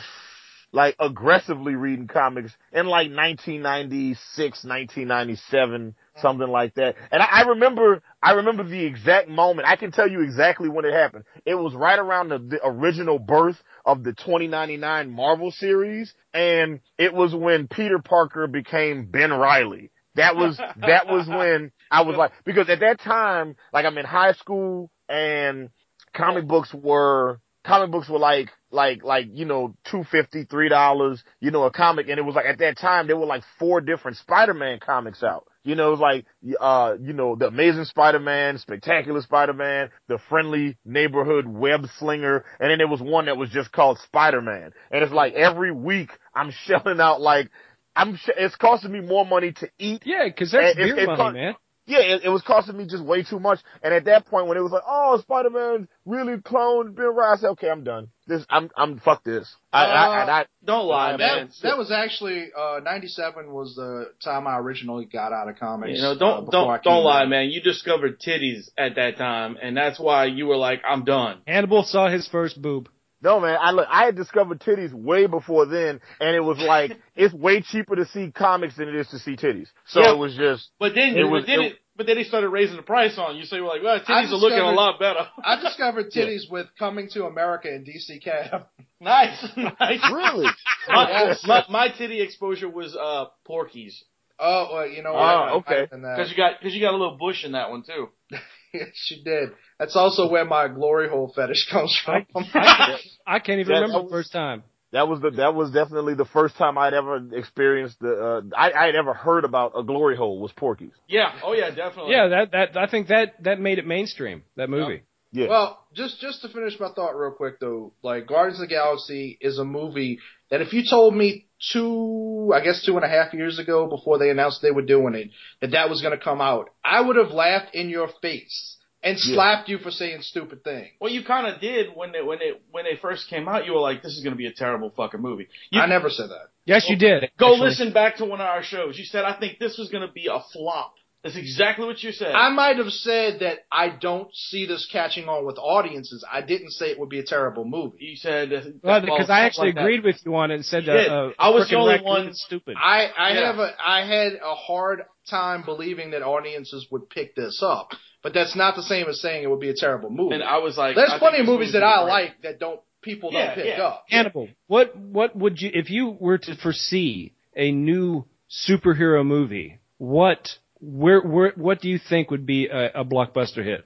like 0.73 0.97
aggressively 0.99 1.77
reading 1.77 2.09
comics 2.09 2.53
in 2.73 2.87
like 2.87 3.13
1996, 3.13 4.65
1997, 4.65 5.95
something 6.17 6.49
like 6.49 6.75
that. 6.75 6.97
And 7.13 7.23
I, 7.23 7.27
I 7.27 7.41
remember, 7.43 8.03
I 8.21 8.33
remember 8.33 8.65
the 8.65 8.85
exact 8.85 9.29
moment. 9.29 9.69
I 9.69 9.77
can 9.77 9.93
tell 9.93 10.11
you 10.11 10.23
exactly 10.23 10.69
when 10.69 10.85
it 10.85 10.93
happened. 10.93 11.27
It 11.47 11.55
was 11.55 11.75
right 11.75 11.99
around 11.99 12.31
the, 12.31 12.39
the 12.41 12.61
original 12.65 13.21
birth 13.21 13.63
of 13.87 14.03
the 14.03 14.15
2099 14.15 15.13
Marvel 15.13 15.53
series, 15.53 16.13
and 16.33 16.81
it 16.99 17.15
was 17.15 17.33
when 17.33 17.69
Peter 17.69 18.01
Parker 18.01 18.49
became 18.49 19.07
Ben 19.07 19.33
Reilly. 19.33 19.93
That 20.17 20.35
was 20.35 20.57
that 20.57 21.07
was 21.07 21.27
when 21.29 21.71
I 21.89 22.03
was 22.03 22.17
like 22.17 22.33
because 22.45 22.69
at 22.69 22.81
that 22.81 23.01
time, 23.01 23.55
like 23.73 23.85
I'm 23.87 23.99
in 23.99 24.07
high 24.07 24.33
school 24.33 24.91
and 25.09 25.71
comic 26.15 26.47
books 26.47 26.73
were 26.73 27.41
comic 27.67 27.91
books 27.91 28.09
were 28.09 28.19
like 28.19 28.51
like 28.71 29.03
like 29.03 29.27
you 29.33 29.45
know 29.45 29.75
two 29.91 30.05
fifty 30.05 30.45
three 30.45 30.69
dollars 30.69 31.23
you 31.41 31.51
know 31.51 31.65
a 31.65 31.71
comic. 31.71 32.09
And 32.09 32.19
it 32.19 32.23
was 32.23 32.35
like 32.35 32.47
at 32.47 32.59
that 32.59 32.79
time 32.79 33.07
there 33.07 33.17
were 33.17 33.27
like 33.27 33.43
four 33.59 33.81
different 33.81 34.17
Spider-Man 34.19 34.81
comics 34.85 35.23
out. 35.23 35.47
You 35.65 35.75
know 35.77 35.89
it 35.89 35.99
was 35.99 36.01
like 36.01 36.27
uh 36.61 36.95
you 37.01 37.13
know 37.15 37.37
the 37.37 37.47
Amazing 37.47 37.85
Spider-Man 37.87 38.59
Spectacular 38.59 39.23
Spider-Man 39.23 39.91
the 40.09 40.19
Friendly 40.29 40.77
Neighborhood 40.85 41.47
Web 41.47 41.87
Slinger 41.99 42.45
and 42.61 42.71
then 42.71 42.79
there 42.79 42.89
was 42.89 43.01
one 43.01 43.27
that 43.27 43.37
was 43.37 43.51
just 43.51 43.73
called 43.73 43.99
Spider-Man. 44.01 44.73
And 44.91 45.03
it's 45.03 45.13
like 45.13 45.33
every 45.35 45.73
week 45.73 46.11
I'm 46.35 46.51
shelling 46.67 47.01
out 47.01 47.21
like 47.21 47.51
I'm 47.97 48.17
sh- 48.17 48.31
it's 48.37 48.57
costing 48.57 48.91
me 48.93 49.01
more 49.01 49.25
money 49.25 49.53
to 49.53 49.69
eat. 49.79 50.03
Yeah, 50.05 50.25
because 50.27 50.51
that's 50.53 50.77
It- 50.77 50.81
it- 50.81 50.85
beer 50.97 50.99
it 50.99 51.07
money, 51.07 51.17
cost- 51.17 51.35
man. 51.35 51.55
Yeah, 51.87 51.99
it, 52.01 52.25
it 52.25 52.29
was 52.31 52.43
costing 52.43 52.77
me 52.79 52.87
just 52.87 53.05
way 53.05 53.23
too 53.23 53.39
much. 53.39 53.59
And 53.83 53.93
at 53.93 54.07
that 54.07 54.27
point, 54.27 54.47
when 54.47 54.57
it 54.57 54.63
was 54.63 54.73
like, 54.73 54.83
"Oh, 54.87 55.19
Spider-Man 55.21 55.87
really 56.07 56.39
cloned 56.39 56.95
Ben 56.95 57.07
Reilly," 57.07 57.33
I 57.33 57.37
said, 57.37 57.49
"Okay, 57.51 57.69
I'm 57.69 57.85
done. 57.85 58.09
This, 58.27 58.45
I'm, 58.49 58.71
I'm 58.77 58.99
fuck 59.01 59.23
this." 59.23 59.55
I, 59.71 59.85
I, 59.85 60.23
and 60.23 60.31
I, 60.31 60.47
Don't 60.65 60.87
lie, 60.87 61.13
That- 61.13 61.19
man. 61.19 61.47
That, 61.49 61.69
that 61.69 61.79
was 61.79 61.91
actually 61.91 62.49
uh, 62.57 62.81
'97 62.83 63.53
was 63.53 63.75
the 63.75 64.13
time 64.23 64.47
I 64.47 64.59
originally 64.59 65.05
got 65.05 65.33
out 65.33 65.49
of 65.49 65.59
comics. 65.59 65.97
You 65.99 66.03
know, 66.03 66.13
uh, 66.13 66.19
don't 66.19 66.45
before 66.47 66.73
I 66.73 66.77
don't 66.77 66.85
don't 66.85 67.05
lie, 67.05 67.25
in. 67.25 67.29
man. 67.31 67.51
You 67.51 67.61
discovered 67.61 68.19
titties 68.19 68.71
at 68.79 68.95
that 68.97 69.19
time, 69.19 69.59
and 69.61 69.77
that's 69.77 70.01
why 70.01 70.25
you 70.25 70.47
were 70.47 70.57
like, 70.57 70.81
"I'm 70.89 71.05
done." 71.05 71.41
Hannibal 71.47 71.83
saw 71.83 72.09
his 72.09 72.27
first 72.29 72.61
boob. 72.61 72.89
No 73.25 73.41
man, 73.41 73.59
I 73.61 73.71
look, 73.73 73.87
I 73.91 74.05
had 74.05 74.15
discovered 74.17 74.61
titties 74.61 74.93
way 74.93 75.27
before 75.27 75.67
then, 75.67 76.01
and 76.21 76.37
it 76.37 76.41
was 76.41 76.59
like 76.59 76.93
it's 77.17 77.35
way 77.35 77.63
cheaper 77.63 77.97
to 77.97 78.07
see 78.07 78.31
comics 78.31 78.77
than 78.77 78.89
it 78.89 78.95
is 78.95 79.09
to 79.09 79.19
see 79.19 79.35
titties. 79.37 79.69
So 79.87 80.01
Yeah. 80.01 80.13
it 80.13 80.19
was 80.19 80.37
just, 80.37 80.69
But 80.79 80.95
then, 80.95 81.17
It 81.17 81.29
but 81.31 81.47
then 81.47 81.61
it- 81.61 81.73
it, 81.73 81.79
but 81.97 82.07
then 82.07 82.17
they 82.17 82.25
started 82.25 82.49
raising 82.49 82.77
the 82.77 82.83
price 82.83 83.17
on 83.19 83.37
you. 83.37 83.45
So 83.45 83.55
you're 83.55 83.69
like, 83.69 83.81
"Well, 83.83 83.99
titties 84.01 84.31
are 84.33 84.37
looking 84.37 84.59
a 84.59 84.73
lot 84.73 84.99
better." 84.99 85.29
I 85.45 85.61
discovered 85.61 86.11
titties 86.11 86.51
with 86.51 86.67
Coming 86.79 87.09
to 87.15 87.25
America 87.27 87.69
and 87.69 87.87
DC 87.87 88.21
Cab. 88.23 88.67
nice, 89.01 89.43
nice. 89.57 90.01
really. 90.13 90.49
My, 90.89 91.35
my, 91.47 91.65
my 91.71 91.89
titty 91.89 92.21
exposure 92.21 92.69
was 92.69 92.95
uh 92.97 93.27
Porky's 93.47 94.03
Oh, 94.39 94.69
well, 94.73 94.89
you 94.89 95.03
know 95.03 95.13
what? 95.13 95.23
Oh, 95.23 95.41
what? 95.57 95.73
okay. 95.73 95.87
Because 95.91 96.31
you 96.31 96.37
got 96.37 96.61
because 96.61 96.75
you 96.75 96.81
got 96.81 96.95
a 96.95 96.97
little 96.97 97.17
bush 97.19 97.45
in 97.45 97.53
that 97.53 97.71
one 97.71 97.83
too. 97.83 98.09
yes, 98.75 98.89
she 98.95 99.23
did. 99.23 99.51
That's 99.79 99.97
also 99.97 100.29
where 100.29 100.45
my 100.45 100.69
glory 100.69 101.09
hole 101.09 101.33
fetish 101.35 101.69
comes 101.71 101.97
from. 102.05 102.27
I, 102.55 102.99
I 103.27 103.39
can't 103.39 103.61
even 103.61 103.73
That- 103.73 103.81
remember 103.83 103.99
that 103.99 104.05
the 104.05 104.11
first 104.11 104.33
time. 104.33 104.65
That 104.93 105.09
was 105.09 105.21
the, 105.21 105.31
that 105.33 105.57
was 105.57 105.73
definitely 105.73 106.15
the 106.15 106.25
first 106.25 106.57
time 106.57 106.79
I'd 106.79 106.95
ever 106.95 107.21
experienced 107.33 107.99
the, 107.99 108.13
uh, 108.13 108.57
I, 108.57 108.71
I'd 108.71 108.95
ever 108.95 109.13
heard 109.13 109.45
about 109.45 109.73
a 109.77 109.83
glory 109.83 110.17
hole 110.17 110.39
was 110.41 110.53
Porky's. 110.53 110.93
Yeah. 111.09 111.33
Oh 111.43 111.53
yeah, 111.53 111.71
definitely. 111.71 112.13
Yeah, 112.13 112.29
that 112.29 112.53
that 112.53 112.77
I 112.77 112.87
think 112.87 113.09
that 113.09 113.35
that 113.43 113.59
made 113.59 113.81
it 113.81 113.87
mainstream. 113.89 114.45
That 114.57 114.71
movie. 114.71 115.03
Yeah. 115.33 115.49
Well, 115.49 115.85
just 115.95 116.21
just 116.21 116.43
to 116.43 116.49
finish 116.49 116.79
my 116.79 116.91
thought 116.95 117.19
real 117.19 117.33
quick 117.33 117.59
though, 117.59 117.93
like 118.05 118.29
Guardians 118.29 118.61
of 118.63 118.69
the 118.69 118.73
Galaxy 118.73 119.37
is 119.41 119.59
a 119.59 119.65
movie 119.65 120.21
that 120.55 120.63
if 120.63 120.73
you 120.73 120.85
told 120.89 121.17
me 121.17 121.47
two, 121.73 122.53
I 122.55 122.61
guess 122.61 122.85
two 122.87 122.95
and 122.95 123.05
a 123.05 123.09
half 123.09 123.35
years 123.35 123.59
ago 123.59 123.89
before 123.89 124.19
they 124.19 124.31
announced 124.31 124.63
they 124.63 124.71
were 124.71 124.83
doing 124.83 125.17
it, 125.17 125.31
that 125.61 125.73
that 125.73 125.91
was 125.91 126.01
going 126.01 126.17
to 126.17 126.23
come 126.25 126.41
out, 126.41 126.71
I 126.85 127.01
would 127.01 127.17
have 127.17 127.33
laughed 127.33 127.75
in 127.75 127.89
your 127.89 128.07
face 128.23 128.77
and 129.03 129.17
Yeah. 129.19 129.35
slapped 129.35 129.69
you 129.69 129.79
for 129.79 129.91
saying 129.91 130.23
stupid 130.23 130.63
things. 130.63 130.91
Well, 131.01 131.11
you 131.11 131.25
kind 131.25 131.49
of 131.49 131.61
did 131.61 131.89
when 131.97 132.13
they 132.13 132.23
when 132.23 132.39
they 132.39 132.53
when 132.71 132.85
they 132.85 132.95
first 133.03 133.29
came 133.29 133.49
out. 133.49 133.67
You 133.67 133.73
were 133.73 133.81
like, 133.81 134.01
"This 134.05 134.13
is 134.13 134.23
going 134.23 134.33
to 134.33 134.39
be 134.39 134.47
a 134.47 134.53
terrible 134.53 134.91
fucking 134.97 135.21
movie." 135.21 135.49
You, 135.71 135.81
I 135.81 135.87
never 135.87 136.09
said 136.09 136.31
that. 136.31 136.51
Yes, 136.67 136.87
you 136.89 136.97
did. 136.97 137.29
Go 137.37 137.55
actually. 137.55 137.69
listen 137.71 137.93
back 137.93 138.19
to 138.19 138.25
one 138.25 138.41
of 138.41 138.47
our 138.47 138.63
shows. 138.63 138.97
You 138.97 139.05
said, 139.05 139.25
"I 139.25 139.35
think 139.41 139.59
this 139.59 139.77
was 139.77 139.91
going 139.91 140.07
to 140.07 140.13
be 140.13 140.29
a 140.29 140.39
flop." 140.53 140.95
That's 141.25 141.37
exactly 141.37 141.87
what 141.87 142.03
you 142.03 142.13
said. 142.13 142.35
I 142.35 142.51
might 142.51 142.77
have 142.77 142.91
said 142.93 143.41
that 143.41 143.61
I 143.73 143.89
don't 143.89 144.29
see 144.35 144.67
this 144.67 144.87
catching 144.93 145.27
on 145.27 145.47
with 145.47 145.57
audiences. 145.59 146.23
I 146.31 146.43
didn't 146.43 146.71
say 146.73 146.87
it 146.91 146.99
would 147.01 147.09
be 147.09 147.19
a 147.19 147.25
terrible 147.25 147.65
movie. 147.65 147.97
you 148.01 148.17
said 148.17 148.53
uh, 148.53 148.61
Well, 148.63 148.73
well, 148.83 149.01
because 149.01 149.31
I 149.31 149.41
actually 149.47 149.69
like 149.69 149.77
that. 149.77 149.81
agreed 149.81 150.05
with 150.05 150.17
you 150.25 150.35
on 150.37 150.51
it 150.51 150.57
and 150.57 150.65
said 150.65 150.85
You 150.85 150.93
uh, 150.93 150.97
did. 151.29 151.35
I 151.39 151.49
was 151.49 151.69
the 151.71 151.77
only 151.77 152.01
one- 152.03 152.35
stupid. 152.35 152.77
I 152.79 153.07
I 153.07 153.33
Yeah. 153.33 153.47
have 153.47 153.59
a 153.59 153.75
I 153.83 154.05
had 154.07 154.35
a 154.35 154.55
hard 154.55 155.05
time 155.31 155.63
believing 155.65 156.11
that 156.11 156.23
audiences 156.23 156.87
would 156.91 157.09
pick 157.09 157.35
this 157.35 157.63
up, 157.65 157.93
but 158.23 158.35
that's 158.35 158.55
not 158.55 158.77
the 158.77 158.83
same 158.83 159.07
as 159.09 159.21
saying 159.23 159.43
it 159.43 159.49
would 159.49 159.61
be 159.61 159.71
a 159.71 159.75
terrible 159.75 160.11
movie. 160.11 160.35
And 160.35 160.45
I 160.45 160.59
was 160.59 160.77
like, 160.77 160.95
There's 160.95 161.11
I 161.11 161.19
plenty 161.19 161.41
of 161.41 161.47
movies 161.47 161.69
movie's 161.69 161.73
that 161.73 161.83
I 161.83 161.97
gonna 162.01 162.09
like 162.11 162.43
that 162.43 162.61
don't 162.61 162.81
people 163.01 163.31
Yeah, 163.33 163.47
don't 163.47 163.55
pick 163.55 163.79
yeah. 163.79 163.83
up. 163.85 164.05
Hannibal, 164.11 164.49
what 164.67 164.95
what 164.95 165.35
would 165.35 165.59
you 165.63 165.71
if 165.73 165.89
you 165.89 166.15
were 166.21 166.37
to 166.37 166.55
foresee 166.57 167.33
a 167.57 167.73
new 167.73 168.27
superhero 168.69 169.25
movie? 169.25 169.79
What 169.97 170.59
where 170.85 171.21
where 171.21 171.53
what 171.57 171.81
do 171.81 171.89
you 171.89 171.99
think 171.99 172.31
would 172.31 172.47
be 172.47 172.67
a, 172.69 173.01
a 173.01 173.05
blockbuster 173.05 173.65
hit? 173.65 173.85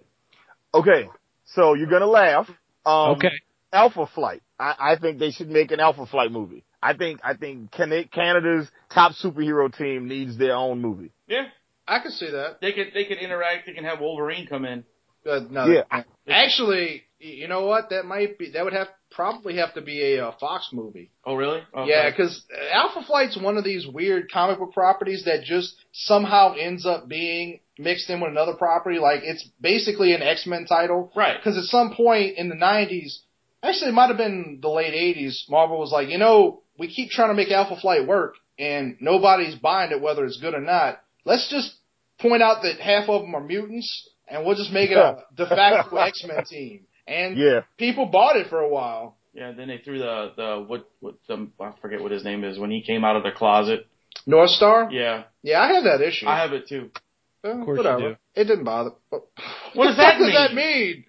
Okay, 0.74 1.08
so 1.44 1.74
you're 1.74 1.88
gonna 1.90 2.06
laugh. 2.06 2.48
Um, 2.84 3.10
Okay. 3.12 3.30
Alpha 3.72 4.06
Flight. 4.14 4.42
I, 4.58 4.74
I 4.92 4.96
think 4.96 5.18
they 5.18 5.30
should 5.30 5.48
make 5.50 5.70
an 5.70 5.80
Alpha 5.80 6.06
Flight 6.06 6.32
movie. 6.32 6.64
I 6.82 6.94
think 6.94 7.20
I 7.22 7.34
think 7.34 7.70
Canada's 7.70 8.68
top 8.92 9.12
superhero 9.12 9.74
team 9.76 10.08
needs 10.08 10.36
their 10.38 10.54
own 10.54 10.80
movie. 10.80 11.12
Yeah, 11.26 11.44
I 11.86 11.98
can 12.00 12.10
see 12.12 12.30
that. 12.30 12.60
they 12.60 12.72
could 12.72 12.88
they 12.94 13.04
could 13.04 13.18
interact. 13.18 13.66
They 13.66 13.72
can 13.72 13.84
have 13.84 14.00
Wolverine 14.00 14.46
come 14.46 14.64
in. 14.64 14.84
Uh, 15.28 15.40
no, 15.50 15.66
Yeah. 15.66 15.82
actually, 16.28 16.86
y- 16.86 17.02
you 17.20 17.48
know 17.48 17.66
what? 17.66 17.90
That 17.90 18.04
might 18.04 18.38
be 18.38 18.50
that 18.52 18.64
would 18.64 18.72
have 18.72 18.88
probably 19.10 19.56
have 19.56 19.74
to 19.74 19.80
be 19.80 20.14
a, 20.14 20.26
uh 20.26 20.32
Fox 20.38 20.70
movie. 20.72 21.10
Oh, 21.24 21.34
really? 21.34 21.60
Okay. 21.74 21.90
Yeah, 21.90 22.10
because 22.10 22.44
Alpha 22.72 23.02
Flight's 23.06 23.36
one 23.40 23.56
of 23.56 23.64
these 23.64 23.86
weird 23.86 24.30
comic 24.30 24.58
book 24.58 24.72
properties 24.72 25.24
that 25.24 25.44
just 25.44 25.74
somehow 25.92 26.54
ends 26.54 26.86
up 26.86 27.08
being 27.08 27.60
mixed 27.78 28.10
in 28.10 28.20
with 28.20 28.30
another 28.30 28.54
property. 28.54 28.98
Like 28.98 29.20
it's 29.24 29.48
basically 29.60 30.12
an 30.12 30.22
X 30.22 30.46
Men 30.46 30.66
title. 30.66 31.12
right. 31.16 31.36
Because 31.38 31.56
at 31.56 31.64
some 31.64 31.94
point 31.94 32.36
in 32.36 32.48
the 32.48 32.54
90s, 32.56 33.18
actually 33.62 33.90
it 33.90 33.94
might 33.94 34.08
have 34.08 34.16
been 34.16 34.58
the 34.60 34.68
late 34.68 34.94
80s, 34.94 35.48
Marvel 35.48 35.78
was 35.78 35.92
like, 35.92 36.08
you 36.08 36.18
know, 36.18 36.62
we 36.78 36.88
keep 36.88 37.10
trying 37.10 37.30
to 37.30 37.34
make 37.34 37.50
Alpha 37.50 37.76
Flight 37.80 38.06
work 38.06 38.34
and 38.58 38.96
nobody's 39.00 39.54
buying 39.54 39.92
it 39.92 40.00
whether 40.00 40.24
it's 40.24 40.40
good 40.40 40.54
or 40.54 40.60
not. 40.60 41.00
Let's 41.24 41.48
just 41.50 41.74
point 42.20 42.42
out 42.42 42.62
that 42.62 42.80
half 42.80 43.08
of 43.08 43.22
them 43.22 43.34
are 43.34 43.42
mutants 43.42 44.08
and 44.28 44.44
we'll 44.44 44.56
just 44.56 44.72
make 44.72 44.90
it 44.90 44.96
a 44.96 45.24
de 45.36 45.46
facto 45.46 45.96
X-Men 45.96 46.44
team. 46.44 46.86
And 47.08 47.36
Yeah, 47.38 47.60
people 47.78 48.06
bought 48.06 48.36
it 48.36 48.48
for 48.48 48.60
a 48.60 48.68
while. 48.68 49.16
Yeah. 49.32 49.52
Then 49.52 49.68
they 49.68 49.78
threw 49.78 49.98
the 49.98 50.32
the 50.36 50.64
what 50.66 50.88
what 51.00 51.14
the 51.26 51.48
I 51.60 51.72
forget 51.80 52.02
what 52.02 52.12
his 52.12 52.22
name 52.24 52.44
is 52.44 52.58
when 52.58 52.70
he 52.70 52.82
came 52.82 53.02
out 53.04 53.16
of 53.16 53.22
the 53.22 53.30
closet. 53.32 53.86
Northstar? 54.26 54.90
Yeah, 54.92 55.24
Yeah, 55.42 55.60
I 55.62 55.72
have 55.74 55.84
that 55.84 56.00
issue. 56.02 56.26
I 56.26 56.38
have 56.40 56.52
it 56.52 56.66
too. 56.68 56.90
Uh, 57.44 57.50
Of 57.50 57.64
course 57.64 57.78
you 57.78 57.84
whatever. 57.84 58.10
do. 58.10 58.16
It 58.34 58.44
didn't 58.44 58.64
bother. 58.64 58.90
What, 59.10 59.26
What 59.74 59.86
does 59.86 59.96
the 59.96 60.02
that 60.02 60.18
fuck 60.24 60.26
does 60.26 60.34
that 60.34 60.54
mean? 60.54 61.04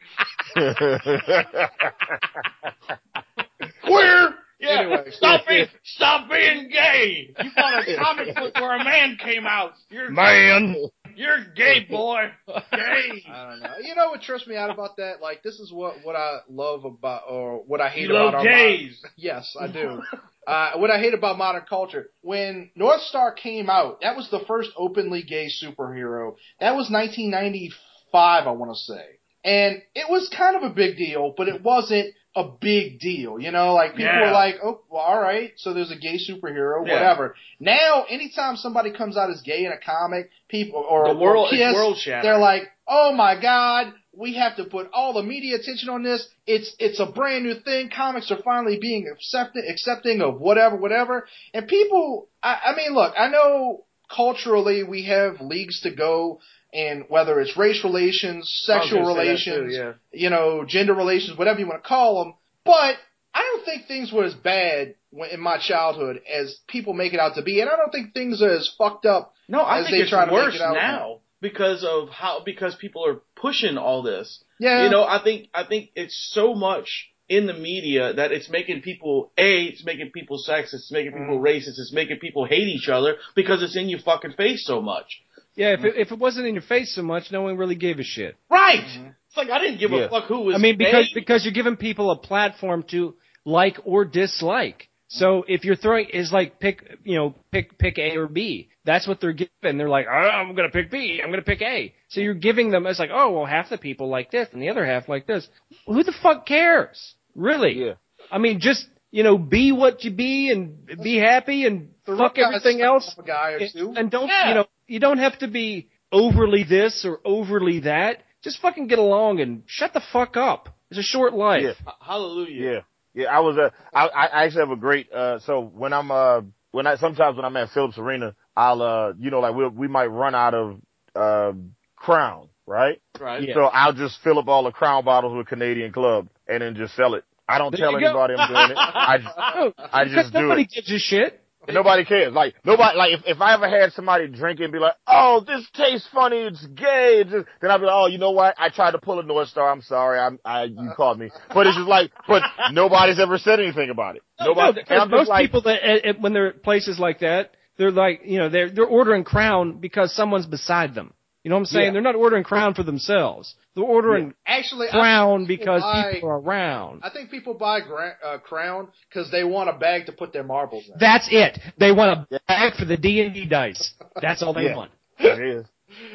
Queer! 3.84 4.36
Yeah. 4.60 4.62
Yeah. 4.62 4.80
Anyway. 4.82 5.12
Stop 5.12 5.48
being 5.48 5.68
stop 5.84 6.30
being 6.30 6.70
gay. 6.70 7.34
You 7.44 7.50
bought 7.56 7.88
a 7.88 7.96
comic 7.98 8.36
book 8.36 8.54
where 8.56 8.76
a 8.76 8.84
man 8.84 9.18
came 9.24 9.48
out. 9.48 9.72
You're 9.90 10.12
Man. 10.12 10.76
You're 11.20 11.44
gay, 11.54 11.86
boy. 11.90 12.32
Gay. 12.48 13.24
I 13.30 13.50
don't 13.50 13.60
know. 13.60 13.76
You 13.82 13.94
know 13.94 14.10
what 14.10 14.22
trips 14.22 14.48
me 14.48 14.56
out 14.56 14.70
about 14.70 14.96
that? 14.98 15.22
Like 15.22 15.44
this 15.44 15.60
is 15.60 15.70
what 15.72 15.96
what 16.04 16.16
I 16.16 16.38
love 16.50 16.86
about 16.86 17.24
or 17.30 17.58
what 17.68 17.82
I 17.82 17.90
hate 17.90 18.04
You 18.04 18.16
about 18.16 18.26
love 18.26 18.34
our 18.36 18.44
gays. 18.44 19.02
Yes, 19.18 19.54
I 19.60 19.68
do. 19.68 20.02
uh, 20.48 20.72
what 20.78 20.90
I 20.90 20.98
hate 21.00 21.14
about 21.14 21.38
modern 21.38 21.64
culture, 21.68 22.10
when 22.22 22.72
Northstar 22.80 23.36
came 23.36 23.70
out, 23.70 24.00
that 24.02 24.16
was 24.16 24.30
the 24.32 24.40
first 24.48 24.70
openly 24.78 25.22
gay 25.24 25.48
superhero. 25.48 26.36
That 26.62 26.76
was 26.78 26.90
1995, 26.90 28.48
I 28.48 28.52
want 28.52 28.72
to 28.72 28.80
say. 28.80 29.06
And 29.44 29.82
it 29.96 30.10
was 30.10 30.30
kind 30.36 30.56
of 30.56 30.64
a 30.64 30.74
big 30.74 30.96
deal, 30.98 31.34
but 31.36 31.50
it 31.50 31.62
wasn't 31.62 32.14
a 32.36 32.44
big 32.44 33.00
deal. 33.00 33.40
You 33.40 33.52
know, 33.52 33.74
like 33.74 33.92
people 33.92 34.06
Yeah. 34.06 34.28
were 34.28 34.32
like, 34.32 34.56
oh, 34.64 34.82
well, 34.90 35.02
all 35.02 35.20
right, 35.20 35.52
so 35.58 35.74
there's 35.74 35.92
a 35.92 35.96
gay 35.98 36.18
superhero, 36.18 36.86
Yeah. 36.86 36.94
whatever. 36.94 37.36
Now, 37.60 38.06
anytime 38.10 38.56
somebody 38.56 38.92
comes 38.92 39.18
out 39.18 39.30
as 39.30 39.42
gay 39.42 39.66
in 39.66 39.72
a 39.72 39.78
comic, 39.80 40.30
people, 40.48 40.86
or, 40.88 41.08
The 41.14 41.20
world- 41.20 41.48
or 41.48 41.56
Kiss, 41.58 41.74
world 41.74 41.98
they're 42.06 42.38
like, 42.38 42.64
oh 42.88 43.14
my 43.14 43.40
god, 43.40 43.94
we 44.16 44.34
have 44.34 44.56
to 44.58 44.66
put 44.66 44.90
all 44.94 45.14
the 45.14 45.24
media 45.24 45.56
attention 45.56 45.90
on 45.90 46.04
this. 46.04 46.28
It's 46.46 46.76
it's 46.80 47.00
a 47.00 47.06
brand 47.06 47.46
new 47.46 47.56
thing. 47.56 47.90
Comics 47.90 48.32
are 48.32 48.42
finally 48.44 48.78
being 48.80 49.08
accepted, 49.08 49.64
accepting 49.70 50.22
of 50.22 50.40
whatever, 50.40 50.76
whatever. 50.76 51.28
And 51.54 51.68
people, 51.68 52.28
I, 52.44 52.60
I 52.66 52.76
mean, 52.76 52.94
look, 52.94 53.14
I 53.18 53.30
know 53.30 53.86
culturally 54.14 54.84
we 54.84 55.04
have 55.06 55.40
leagues 55.42 55.82
to 55.82 55.92
go, 55.92 56.40
and 56.74 57.06
whether 57.08 57.40
it's 57.40 57.58
race 57.58 57.84
relations, 57.84 58.50
sexual 58.66 59.00
I 59.00 59.02
was 59.02 59.08
gonna 59.10 59.20
say 59.22 59.26
that 59.26 59.52
relations, 59.52 59.74
too, 59.76 59.80
yeah. 59.80 59.94
you 60.12 60.30
know, 60.30 60.66
gender 60.66 60.94
relations, 60.94 61.38
whatever 61.38 61.60
you 61.60 61.68
want 61.68 61.84
to 61.84 61.88
call 61.88 62.24
them. 62.24 62.34
But 62.64 62.96
I 63.34 63.42
don't 63.42 63.66
think 63.66 63.88
things 63.88 64.12
were 64.12 64.24
as 64.24 64.34
bad 64.36 64.96
when, 65.12 65.30
in 65.32 65.40
my 65.40 65.58
childhood 65.60 66.22
as 66.32 66.60
people 66.68 66.94
make 66.94 67.14
it 67.14 67.20
out 67.20 67.36
to 67.36 67.42
be, 67.42 67.62
and 67.62 67.70
I 67.70 67.76
don't 67.76 67.92
think 67.92 68.14
things 68.14 68.42
are 68.42 68.52
as 68.52 68.72
fucked 68.78 69.06
up. 69.06 69.34
No, 69.48 69.62
I 69.62 69.80
as 69.80 69.86
think 69.86 69.98
they 69.98 70.02
it's 70.02 70.10
try 70.12 70.26
to 70.26 70.32
make 70.32 70.34
worse 70.46 70.56
it 70.56 70.62
out 70.62 70.76
now 70.76 71.20
because 71.42 71.84
of 71.84 72.10
how 72.10 72.42
because 72.46 72.76
people 72.76 73.06
are 73.06 73.22
pushing 73.36 73.78
all 73.78 74.04
this. 74.04 74.44
Yeah, 74.60 74.84
You 74.84 74.90
know, 74.90 75.04
I 75.04 75.24
think 75.24 75.50
I 75.54 75.64
think 75.64 75.92
it's 75.96 76.30
so 76.34 76.54
much 76.54 77.10
in 77.30 77.46
the 77.46 77.54
media 77.54 78.14
that 78.14 78.32
it's 78.32 78.50
making 78.50 78.82
people 78.82 79.32
a 79.38 79.64
it's 79.66 79.86
making 79.86 80.12
people 80.12 80.38
sexist, 80.46 80.74
it's 80.74 80.92
making 80.92 81.12
people 81.14 81.40
Mm. 81.40 81.44
racist, 81.44 81.78
it's 81.80 81.94
making 81.94 82.18
people 82.18 82.46
hate 82.46 82.68
each 82.68 82.90
other 82.90 83.18
because 83.36 83.62
it's 83.62 83.76
in 83.76 83.88
your 83.88 84.00
fucking 84.00 84.34
face 84.34 84.66
so 84.66 84.82
much. 84.82 85.22
Yeah, 85.56 85.74
if 85.74 85.84
it, 85.84 85.96
if 85.98 86.12
it 86.12 86.20
wasn't 86.20 86.48
in 86.48 86.54
your 86.54 86.62
face 86.64 86.96
so 86.96 87.02
much, 87.02 87.32
no 87.32 87.42
one 87.42 87.58
really 87.58 87.76
gave 87.76 88.00
a 88.00 88.04
shit. 88.04 88.36
Right. 88.50 88.80
Mm-hmm. 88.80 89.08
It's 89.28 89.38
like 89.38 89.50
I 89.50 89.60
didn't 89.60 89.80
give 89.80 89.92
Yeah. 89.92 90.06
a 90.06 90.10
fuck 90.10 90.26
who 90.26 90.42
was. 90.42 90.56
I 90.56 90.58
mean, 90.58 90.78
because 90.78 91.08
gay. 91.08 91.12
because 91.20 91.44
you're 91.46 91.54
giving 91.54 91.76
people 91.78 92.12
a 92.12 92.18
platform 92.18 92.84
to 92.92 93.16
like 93.46 93.78
or 93.84 94.06
dislike. 94.06 94.88
So 95.12 95.44
if 95.48 95.66
you're 95.66 95.76
throwing 95.76 96.08
is 96.10 96.32
like 96.32 96.60
pick 96.60 96.98
you 97.04 97.16
know 97.18 97.36
pick 97.52 97.78
pick 97.78 97.98
A 97.98 98.16
or 98.18 98.28
B. 98.28 98.70
That's 98.86 99.08
what 99.08 99.20
they're 99.22 99.34
given. 99.34 99.78
They're 99.78 99.90
like, 99.90 100.06
oh, 100.10 100.14
I'm 100.14 100.56
gonna 100.56 100.70
pick 100.70 100.90
B. 100.90 101.20
I'm 101.24 101.30
gonna 101.30 101.42
pick 101.44 101.62
A. 101.62 101.94
So 102.10 102.22
you're 102.22 102.34
giving 102.36 102.72
them. 102.72 102.86
It's 102.88 103.00
like, 103.00 103.10
oh 103.14 103.32
well, 103.34 103.46
half 103.46 103.70
the 103.70 103.78
people 103.78 104.08
like 104.10 104.32
this 104.32 104.48
and 104.54 104.62
the 104.62 104.70
other 104.70 104.86
half 104.86 105.10
like 105.10 105.28
this. 105.28 105.48
Who 105.86 106.04
the 106.04 106.14
fuck 106.24 106.46
cares? 106.46 107.16
Really? 107.36 107.74
Yeah. 107.86 107.94
I 108.32 108.38
mean, 108.38 108.60
just 108.60 108.88
you 109.12 109.24
know, 109.24 109.38
be 109.38 109.72
what 109.72 110.04
you 110.04 110.12
be 110.12 110.52
and 110.52 110.86
be 111.04 111.18
happy 111.18 111.66
and 111.66 111.90
The 112.06 112.16
fuck 112.16 112.38
everything 112.38 112.82
else. 112.82 113.12
off 113.18 113.24
A 113.24 113.28
guy 113.28 113.52
or 113.52 113.60
two. 113.72 113.94
And 113.98 114.10
don't 114.12 114.28
Yeah. 114.28 114.50
you 114.50 114.56
know 114.56 114.66
you 114.90 115.00
don't 115.00 115.20
have 115.20 115.38
to 115.40 115.48
be 115.48 115.90
overly 116.12 116.64
this 116.64 117.06
or 117.06 117.20
overly 117.24 117.82
that. 117.82 118.24
Just 118.42 118.62
fucking 118.62 118.88
get 118.88 119.00
along 119.00 119.40
and 119.42 119.64
shut 119.66 119.94
the 119.94 120.02
fuck 120.14 120.38
up. 120.38 120.70
It's 120.90 121.00
a 121.00 121.04
short 121.04 121.34
life. 121.34 121.62
Yeah. 121.64 121.70
H- 121.72 121.94
Hallelujah. 122.02 122.72
Yeah, 123.14 123.24
yeah. 123.24 123.28
I 123.28 123.40
was 123.42 123.58
uh, 123.58 123.70
I, 123.94 124.08
I 124.08 124.46
actually 124.46 124.62
have 124.62 124.72
a 124.72 124.76
great. 124.80 125.12
Uh, 125.12 125.40
so 125.40 125.62
when 125.62 125.94
I'm 125.94 126.10
uh, 126.10 126.42
when 126.72 126.88
I 126.88 126.96
sometimes 126.96 127.36
when 127.36 127.46
I'm 127.46 127.56
at 127.58 127.70
Phillips 127.70 127.98
Arena, 127.98 128.36
I'll 128.56 128.82
uh, 128.82 129.14
you 129.20 129.30
know, 129.30 129.40
like 129.42 129.56
we 129.56 129.68
we 129.68 129.88
might 129.88 130.08
run 130.08 130.36
out 130.36 130.54
of 130.54 130.82
uh, 131.16 131.52
Crown, 131.96 132.50
right? 132.66 133.02
Right. 133.20 133.44
Yeah. 133.48 133.54
So 133.56 133.62
I'll 133.66 133.94
just 133.94 134.20
fill 134.24 134.40
up 134.40 134.48
all 134.48 134.64
the 134.64 134.72
Crown 134.72 135.04
bottles 135.06 135.36
with 135.38 135.48
Canadian 135.48 135.92
Club 135.92 136.30
and 136.48 136.62
then 136.62 136.76
just 136.76 136.96
sell 136.96 137.14
it. 137.16 137.26
I 137.48 137.58
don't 137.58 137.72
There 137.72 137.80
tell 137.82 137.94
you 137.94 138.00
go. 138.00 138.06
anybody 138.22 138.36
I'm 138.38 138.48
doing 138.48 138.72
it. 138.72 138.78
I 138.78 139.18
just, 139.22 139.38
No, 139.38 139.74
I 139.92 140.04
because 140.06 140.16
just 140.24 140.34
do 140.34 140.42
nobody 140.44 140.62
it. 140.64 140.72
gives 140.74 140.92
a 140.92 141.00
shit. 141.00 141.39
Nobody 141.68 142.06
cares. 142.06 142.34
Like 142.34 142.56
nobody. 142.64 142.98
Like 142.98 143.14
if, 143.14 143.22
if 143.26 143.42
I 143.42 143.54
ever 143.54 143.70
had 143.70 143.92
somebody 143.94 144.28
drink 144.28 144.60
and 144.60 144.72
be 144.72 144.80
like, 144.80 144.96
"Oh, 145.06 145.44
this 145.46 145.68
tastes 145.74 146.08
funny. 146.14 146.38
It's 146.38 146.66
gay," 146.68 147.22
it's 147.22 147.32
just, 147.32 147.46
then 147.62 147.72
I'd 147.72 147.78
be 147.80 147.86
like, 147.86 147.96
"Oh, 147.96 148.08
you 148.08 148.18
know 148.18 148.32
what? 148.32 148.56
I 148.58 148.70
tried 148.70 148.92
to 148.92 148.98
pull 148.98 149.20
a 149.20 149.24
Northstar. 149.24 149.72
I'm 149.72 149.82
sorry. 149.82 150.20
I'm, 150.20 150.40
I 150.44 150.64
you 150.66 150.90
uh. 150.92 150.96
called 150.96 151.20
me." 151.20 151.30
But 151.54 151.68
it's 151.68 151.76
just 151.76 151.88
like, 151.88 152.12
but 152.28 152.44
nobody's 152.72 153.20
ever 153.20 153.38
said 153.38 153.60
anything 153.60 153.90
about 153.90 154.16
it. 154.16 154.24
No, 154.40 154.48
Nobody. 154.48 154.84
no, 154.90 155.02
and 155.02 155.12
most 155.12 155.30
like, 155.30 155.46
people 155.46 155.62
that 155.64 155.84
at, 155.84 156.06
at, 156.06 156.22
when 156.22 156.34
they're 156.34 156.48
at 156.48 156.64
places 156.64 156.98
like 156.98 157.20
that, 157.20 157.52
they're 157.78 157.92
like, 157.92 158.22
you 158.26 158.40
know, 158.40 158.50
they're 158.50 158.70
they're 158.70 158.86
ordering 158.86 159.24
Crown 159.24 159.80
because 159.80 160.16
someone's 160.16 160.46
beside 160.46 160.96
them. 160.96 161.14
You 161.50 161.54
know 161.56 161.56
what 161.56 161.60
I'm 161.62 161.66
saying? 161.66 161.86
Yeah. 161.86 161.92
They're 161.94 162.02
not 162.04 162.14
ordering 162.14 162.44
Crown 162.44 162.76
for 162.76 162.84
themselves. 162.84 163.56
They're 163.74 163.84
ordering 163.84 164.36
Actually, 164.46 164.90
Crown 164.92 165.48
think 165.48 165.60
because 165.60 165.82
buy- 165.82 166.12
people 166.14 166.30
are 166.30 166.40
around. 166.40 167.00
I 167.04 167.10
think 167.10 167.32
people 167.32 167.56
buy 167.56 167.82
gra- 167.82 168.18
uh, 168.24 168.38
Crown 168.38 168.90
because 169.10 169.32
they 169.32 169.44
want 169.44 169.68
a 169.68 169.74
bag 169.74 170.06
to 170.06 170.12
put 170.12 170.32
their 170.32 170.44
marbles 170.44 170.84
in. 170.88 170.94
That's 171.00 171.28
it. 171.32 171.58
They 171.80 171.92
want 171.92 172.28
a 172.32 172.40
bag 172.48 172.76
for 172.76 172.86
the 172.86 172.98
D 172.98 173.20
and 173.22 173.34
D 173.34 173.48
dice. 173.48 173.96
That's 174.22 174.44
all 174.44 174.54
they 174.54 174.66
Yeah. 174.66 174.76
want. 174.76 174.92
It 175.18 175.40
is. 175.42 175.66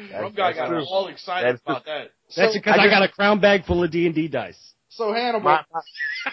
That's, 0.09 0.23
Some 0.23 0.33
guy 0.35 0.53
got 0.53 0.69
true. 0.69 0.85
all 0.89 1.07
excited 1.09 1.49
That's 1.55 1.61
about 1.63 1.83
that. 1.83 2.11
That's 2.33 2.53
So- 2.53 2.57
because 2.57 2.77
I 2.79 2.83
I, 2.85 2.89
got 2.89 3.03
a 3.03 3.09
Crown 3.09 3.41
bag 3.41 3.65
full 3.65 3.83
of 3.83 3.91
D 3.91 4.05
and 4.05 4.15
D 4.15 4.29
dice. 4.29 4.55
So 4.87 5.11
Hannibal, 5.11 5.41
My, 5.41 5.65
my, 5.73 5.81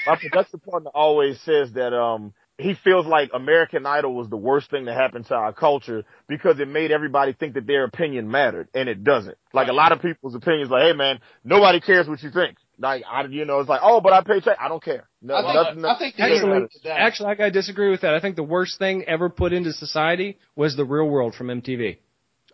my 0.07 0.17
production 0.17 0.61
partner 0.61 0.91
always 0.95 1.41
says 1.41 1.73
that 1.73 1.93
um 1.93 2.35
he 2.59 2.75
feels 2.85 3.07
like 3.07 3.31
American 3.35 3.87
Idol 3.87 4.15
was 4.15 4.29
the 4.29 4.37
worst 4.37 4.71
thing 4.71 4.85
to 4.87 4.95
happen 4.95 5.25
to 5.25 5.35
our 5.35 5.53
culture 5.53 6.05
because 6.29 6.61
it 6.61 6.69
made 6.69 6.91
everybody 6.93 7.33
think 7.33 7.55
that 7.55 7.67
their 7.67 7.85
opinion 7.85 8.31
mattered, 8.31 8.69
and 8.75 8.89
it 8.89 9.03
doesn't. 9.05 9.37
Like 9.53 9.69
a 9.69 9.73
lot 9.73 9.93
of 9.93 10.01
people's 10.03 10.35
opinions, 10.35 10.71
like, 10.71 10.83
hey 10.85 10.93
man, 10.93 11.21
nobody 11.45 11.81
cares 11.81 12.07
what 12.09 12.23
you 12.23 12.31
think. 12.31 12.57
Like 12.79 13.05
I, 13.11 13.25
you 13.25 13.45
know, 13.45 13.61
it's 13.61 13.69
like, 13.69 13.81
oh, 13.83 14.01
but 14.01 14.13
I 14.13 14.23
pay 14.23 14.41
check. 14.41 14.59
I 14.61 14.69
don't 14.69 14.83
care. 14.83 15.09
No, 15.21 15.35
I 15.37 15.43
think, 15.73 15.79
nothing, 15.79 15.85
I 15.85 15.99
think 15.99 16.17
the 16.17 16.23
Actually, 16.23 16.37
internet 16.41 16.71
did 16.71 16.83
that. 16.85 17.01
actually, 17.01 17.29
I 17.31 17.35
gotta 17.37 17.51
disagree 17.53 17.91
with 17.91 18.01
that. 18.03 18.15
I 18.15 18.21
think 18.21 18.37
the 18.37 18.43
worst 18.43 18.79
thing 18.79 19.05
ever 19.07 19.29
put 19.29 19.53
into 19.53 19.73
society 19.73 20.39
was 20.57 20.77
the 20.77 20.85
Real 20.85 21.09
World 21.09 21.35
from 21.35 21.47
MTV 21.49 21.99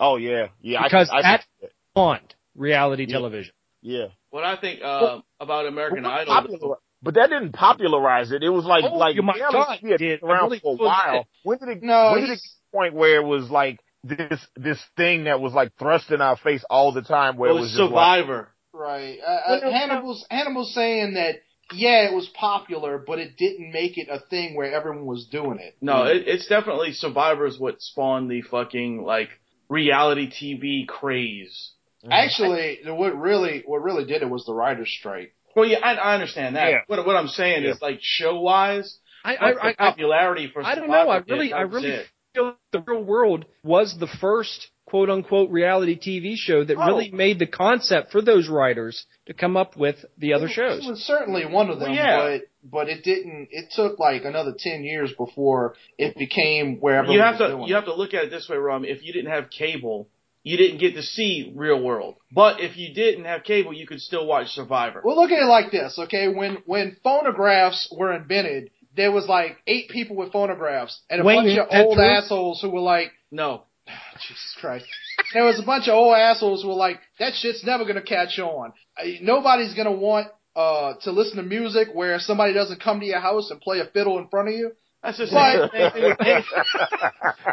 oh 0.01 0.17
yeah, 0.17 0.49
yeah. 0.61 0.83
because 0.85 1.11
I, 1.13 1.19
I, 1.19 1.23
that 1.23 1.45
spawned 1.91 2.35
reality 2.55 3.05
Yeah. 3.09 3.13
television. 3.15 3.53
yeah. 3.83 4.07
What 4.31 4.45
I 4.45 4.57
think 4.57 4.81
uh, 4.83 5.21
about 5.41 5.67
American 5.67 6.03
But, 6.03 6.29
Idol. 6.29 6.77
Popular- 7.03 7.03
but 7.03 7.15
that 7.15 7.31
didn't 7.31 7.53
popularize 7.53 8.33
it. 8.33 8.43
It 8.43 8.49
was 8.51 8.65
like 8.65 8.85
Oh, 8.85 8.97
like 8.97 9.17
my 9.17 9.35
reality 9.35 9.59
God, 9.59 9.79
TV 9.83 9.91
had 9.93 10.01
it 10.03 10.21
been 10.21 10.29
around 10.31 10.45
really 10.45 10.59
for 10.61 10.75
a 10.75 10.77
while. 10.77 11.21
it. 11.21 11.27
When 11.45 11.59
did 11.59 11.69
it? 11.69 11.83
No, 11.83 12.13
when 12.13 12.21
did 12.23 12.31
it 12.31 12.35
get 12.35 12.39
to 12.39 12.49
the 12.73 12.77
point 12.77 12.95
where 12.95 13.21
it 13.21 13.25
was 13.27 13.51
like 13.51 13.81
this 14.05 14.47
this 14.57 14.83
thing 14.97 15.25
that 15.25 15.41
was 15.41 15.53
like 15.53 15.73
thrust 15.79 16.11
in 16.11 16.21
our 16.21 16.37
face 16.37 16.65
all 16.69 16.93
the 16.93 17.03
time? 17.03 17.37
Where 17.37 17.51
it 17.51 17.53
it 17.53 17.55
was 17.57 17.63
was 17.63 17.71
just 17.73 17.81
like, 17.81 17.89
Survivor. 18.21 18.55
Right. 18.73 19.19
Uh, 19.27 19.39
Well, 19.49 19.65
uh, 19.65 19.71
Hannibal's 19.73 20.27
Hannibal's 20.31 20.75
saying 20.75 21.15
that 21.15 21.37
yeah, 21.73 22.09
it 22.09 22.15
was 22.15 22.29
popular, 22.29 23.03
but 23.07 23.19
it 23.19 23.37
didn't 23.37 23.73
make 23.73 23.99
it 23.99 24.09
a 24.11 24.21
thing 24.31 24.57
where 24.57 24.73
everyone 24.73 25.05
was 25.05 25.27
doing 25.31 25.59
it. 25.59 25.77
No, 25.83 26.05
it, 26.05 26.27
it's 26.27 26.47
definitely 26.47 26.93
Survivor 26.93 27.47
is 27.47 27.59
what 27.59 27.83
spawned 27.83 28.31
the 28.31 28.41
fucking 28.43 29.03
like 29.03 29.29
reality 29.69 30.31
TV 30.31 30.87
craze. 30.87 31.73
Actually, 32.11 32.79
what 32.87 33.19
really 33.19 33.63
what 33.67 33.83
really 33.83 34.05
did 34.05 34.23
it 34.23 34.31
was 34.31 34.45
the 34.47 34.55
writers' 34.55 34.95
strike. 34.99 35.35
Well, 35.59 35.69
yeah, 35.69 35.79
I, 35.83 35.95
I 35.95 36.15
understand 36.15 36.57
that. 36.57 36.71
Yeah. 36.71 36.79
What 36.87 37.05
what 37.07 37.17
I'm 37.17 37.29
saying 37.29 37.65
is 37.65 37.81
like 37.83 37.99
show 38.01 38.41
wise, 38.41 38.99
I, 39.25 39.35
I, 39.37 39.51
I, 39.51 39.69
I, 39.71 39.75
popularity 39.75 40.51
for 40.53 40.63
I 40.65 40.75
don't 40.75 40.89
know. 40.89 41.09
I 41.09 41.19
really, 41.29 41.53
I 41.53 41.63
really 41.63 41.89
it. 41.91 42.07
feel 42.35 42.55
the 42.73 42.81
real 42.87 43.03
world 43.03 43.45
was 43.63 43.97
the 43.99 44.07
first 44.07 44.69
quote 44.87 45.11
unquote 45.11 45.51
reality 45.51 45.99
TV 45.99 46.35
show 46.37 46.65
that 46.65 46.77
Oh. 46.79 46.87
really 46.87 47.11
made 47.11 47.39
the 47.39 47.47
concept 47.47 48.11
for 48.11 48.23
those 48.23 48.49
writers 48.49 49.05
to 49.27 49.35
come 49.35 49.57
up 49.57 49.77
with 49.77 49.97
the 50.17 50.33
other 50.33 50.47
It- 50.47 50.53
shows. 50.53 50.87
It 50.87 50.91
was 50.91 51.01
certainly 51.03 51.43
mm-hmm. 51.43 51.53
one 51.53 51.71
of 51.71 51.79
them, 51.81 51.91
Well, 51.91 51.97
yeah. 51.97 52.39
but 52.39 52.43
but 52.71 52.89
it 52.89 53.03
didn't. 53.05 53.49
It 53.51 53.67
took 53.75 53.99
like 53.99 54.25
another 54.25 54.55
ten 54.59 54.85
years 54.85 55.13
before 55.13 55.75
it 55.99 56.17
became 56.17 56.77
where 56.81 56.97
everyone 56.99 57.17
You 57.17 57.23
have 57.23 57.35
was 57.35 57.41
to 57.41 57.49
doing 57.57 57.69
you 57.69 57.75
it. 57.75 57.79
have 57.81 57.85
to 57.87 57.95
look 57.95 58.15
at 58.15 58.25
it 58.25 58.31
this 58.31 58.49
way, 58.49 58.57
Rum. 58.57 58.85
If 58.85 59.03
you 59.05 59.13
didn't 59.13 59.31
have 59.33 59.51
cable, 59.51 60.09
you 60.49 60.57
didn't 60.57 60.79
get 60.79 60.95
to 60.95 61.03
see 61.03 61.53
Real 61.55 61.81
World. 61.83 62.17
But 62.33 62.61
if 62.61 62.77
you 62.79 62.95
didn't 62.95 63.27
have 63.27 63.45
cable, 63.45 63.73
you 63.75 63.87
could 63.87 64.01
still 64.01 64.27
watch 64.27 64.49
Survivor. 64.49 65.03
Well, 65.05 65.17
look 65.17 65.31
at 65.31 65.43
it 65.43 65.47
like 65.47 65.71
this, 65.71 65.99
okay? 65.99 66.29
When 66.29 66.59
when 66.65 66.97
phonographs 67.05 67.93
were 67.95 68.15
invented, 68.15 68.71
there 68.97 69.13
was 69.13 69.27
like 69.29 69.59
eight 69.67 69.91
people 69.91 70.17
with 70.17 70.33
phonographs 70.33 71.01
and 71.11 71.21
a 71.21 71.25
Wait, 71.25 71.37
bunch 71.37 71.59
of 71.59 71.69
old 71.71 71.97
true? 71.99 72.05
assholes 72.05 72.63
who 72.63 72.71
were 72.71 72.81
like, 72.81 73.13
No, 73.31 73.65
Jesus 74.27 74.57
Christ. 74.59 74.87
There 75.35 75.45
was 75.45 75.61
a 75.61 75.67
bunch 75.67 75.87
of 75.89 75.95
old 75.95 76.17
assholes 76.17 76.63
who 76.63 76.69
were 76.69 76.75
like, 76.75 76.99
that 77.19 77.35
shit's 77.35 77.63
never 77.65 77.85
gonna 77.85 78.01
catch 78.01 78.39
on. 78.39 78.73
Uh, 78.99 79.05
Nobody's 79.21 79.75
gonna 79.75 79.93
want 79.93 80.29
uh 80.57 80.95
to 81.03 81.13
listen 81.13 81.37
to 81.37 81.43
music 81.43 81.89
where 81.93 82.19
somebody 82.19 82.55
doesn't 82.55 82.83
come 82.83 83.01
to 83.01 83.07
your 83.07 83.21
house 83.21 83.51
and 83.51 83.61
play 83.61 83.81
a 83.81 83.85
fiddle 83.85 84.19
in 84.19 84.29
front 84.29 84.49
of 84.49 84.55
you. 84.55 84.73
That's 85.03 85.19
the 85.19 85.27
But- 85.33 85.71
same 85.73 86.17
thing 86.17 86.43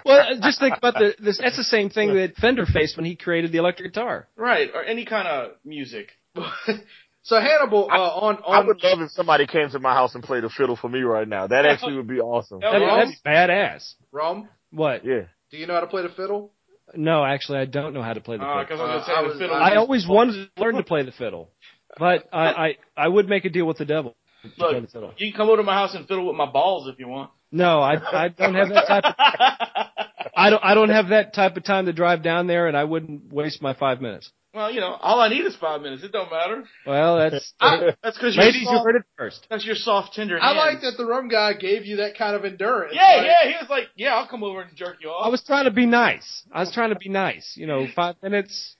well, 0.05 0.19
uh, 0.31 0.41
just 0.41 0.59
think 0.59 0.77
about 0.77 0.93
the 0.95 1.15
this. 1.19 1.37
That's 1.37 1.57
the 1.57 1.63
same 1.63 1.89
thing 1.89 2.13
that 2.15 2.35
Fender 2.37 2.65
faced 2.65 2.97
when 2.97 3.05
he 3.05 3.15
created 3.15 3.51
the 3.51 3.57
electric 3.59 3.93
guitar. 3.93 4.27
right 4.35 4.69
or 4.73 4.83
any 4.83 5.05
kind 5.05 5.27
of 5.27 5.51
music. 5.63 6.09
So 7.27 7.39
Hannibal, 7.39 7.89
uh, 7.91 7.95
on 7.95 8.37
I 8.47 8.59
would 8.63 8.83
love 8.83 9.01
if 9.01 9.09
somebody 9.09 9.47
came 9.47 9.67
to 9.71 9.79
my 9.79 9.93
house 9.95 10.13
and 10.13 10.23
played 10.23 10.43
a 10.43 10.49
fiddle 10.49 10.75
for 10.75 10.87
me 10.87 11.01
right 11.01 11.27
now. 11.27 11.47
That 11.47 11.65
actually 11.65 11.95
would 11.95 12.07
be 12.07 12.19
awesome. 12.19 12.59
Yeah, 12.61 12.71
That'd, 12.73 12.87
that'd 12.87 13.49
badass. 13.49 13.93
Rome. 14.11 14.47
What? 14.69 15.03
Yeah. 15.03 15.21
Do 15.49 15.57
you 15.57 15.65
know 15.65 15.73
how 15.73 15.79
to 15.79 15.87
play 15.87 16.03
the 16.03 16.09
fiddle? 16.09 16.51
No, 16.93 17.25
actually, 17.25 17.57
I 17.57 17.65
don't 17.65 17.95
know 17.95 18.03
how 18.03 18.13
to 18.13 18.21
play 18.21 18.37
the 18.37 18.43
fiddle. 18.43 18.61
Because 18.63 18.79
I 18.79 18.83
was 18.95 19.01
Uh, 19.01 19.07
gonna 19.07 19.07
say 19.07 19.13
I 19.13 19.33
the 19.33 19.39
fiddle. 19.39 19.55
I 19.55 19.75
always 19.77 20.07
wanted 20.07 20.49
to 20.55 20.61
learn 20.61 20.75
to 20.75 20.83
play 20.83 21.01
the 21.01 21.11
fiddle, 21.13 21.49
but 21.97 22.29
I, 22.31 22.45
I, 22.45 22.77
I 22.95 23.07
would 23.07 23.27
make 23.27 23.43
a 23.43 23.49
deal 23.49 23.65
with 23.65 23.77
the 23.79 23.85
devil. 23.85 24.15
Look, 24.59 24.83
you 25.17 25.31
can 25.31 25.35
come 25.35 25.47
over 25.47 25.57
to 25.57 25.63
my 25.63 25.73
house 25.73 25.95
and 25.95 26.07
fiddle 26.07 26.27
with 26.27 26.35
my 26.35 26.45
balls 26.45 26.87
if 26.87 26.99
you 26.99 27.07
want. 27.07 27.31
No, 27.51 27.79
I, 27.79 28.25
I 28.25 28.27
don't 28.29 28.55
have 28.55 28.69
that 28.69 28.87
type. 28.87 29.03
Of, 29.05 29.15
I 30.35 30.49
don't, 30.49 30.63
I 30.63 30.73
don't 30.73 30.89
have 30.89 31.09
that 31.09 31.33
type 31.33 31.55
of 31.57 31.63
time 31.63 31.85
to 31.85 31.93
drive 31.93 32.23
down 32.23 32.47
there, 32.47 32.67
and 32.67 32.75
I 32.75 32.83
wouldn't 32.83 33.31
waste 33.31 33.61
my 33.61 33.73
five 33.73 34.01
minutes. 34.01 34.31
well, 34.53 34.71
you 34.71 34.81
know, 34.81 34.93
all 34.99 35.21
I 35.21 35.29
need 35.29 35.45
is 35.45 35.55
five 35.55 35.81
minutes. 35.81 36.03
It 36.03 36.11
don't 36.11 36.29
matter. 36.31 36.63
Well, 36.85 37.17
that's 37.17 37.53
That's 37.61 38.17
because 38.17 38.35
you're 38.35 38.45
ladies, 38.45 38.67
you 38.69 38.77
heard 38.83 38.95
it 38.97 39.03
first. 39.17 39.47
That's 39.49 39.65
your 39.65 39.75
soft, 39.75 40.13
tender 40.13 40.37
I 40.41 40.51
like 40.51 40.81
that 40.81 40.95
the 40.97 41.05
rum 41.05 41.29
guy 41.29 41.53
gave 41.53 41.85
you 41.85 41.97
that 41.97 42.17
kind 42.17 42.35
of 42.35 42.43
endurance. 42.45 42.93
Yeah, 42.95 43.15
Like, 43.17 43.25
yeah. 43.25 43.49
He 43.49 43.55
was 43.61 43.69
like, 43.69 43.85
"Yeah, 43.95 44.15
I'll 44.15 44.27
come 44.27 44.43
over 44.43 44.61
and 44.61 44.75
jerk 44.75 44.97
you 45.01 45.09
off." 45.09 45.25
I 45.25 45.29
was 45.29 45.43
trying 45.43 45.65
to 45.65 45.71
be 45.71 45.85
nice. 45.85 46.43
I 46.51 46.61
was 46.61 46.71
trying 46.73 46.89
to 46.89 46.95
be 46.99 47.09
nice. 47.09 47.53
You 47.55 47.67
know, 47.67 47.87
five 47.95 48.15
minutes. 48.21 48.75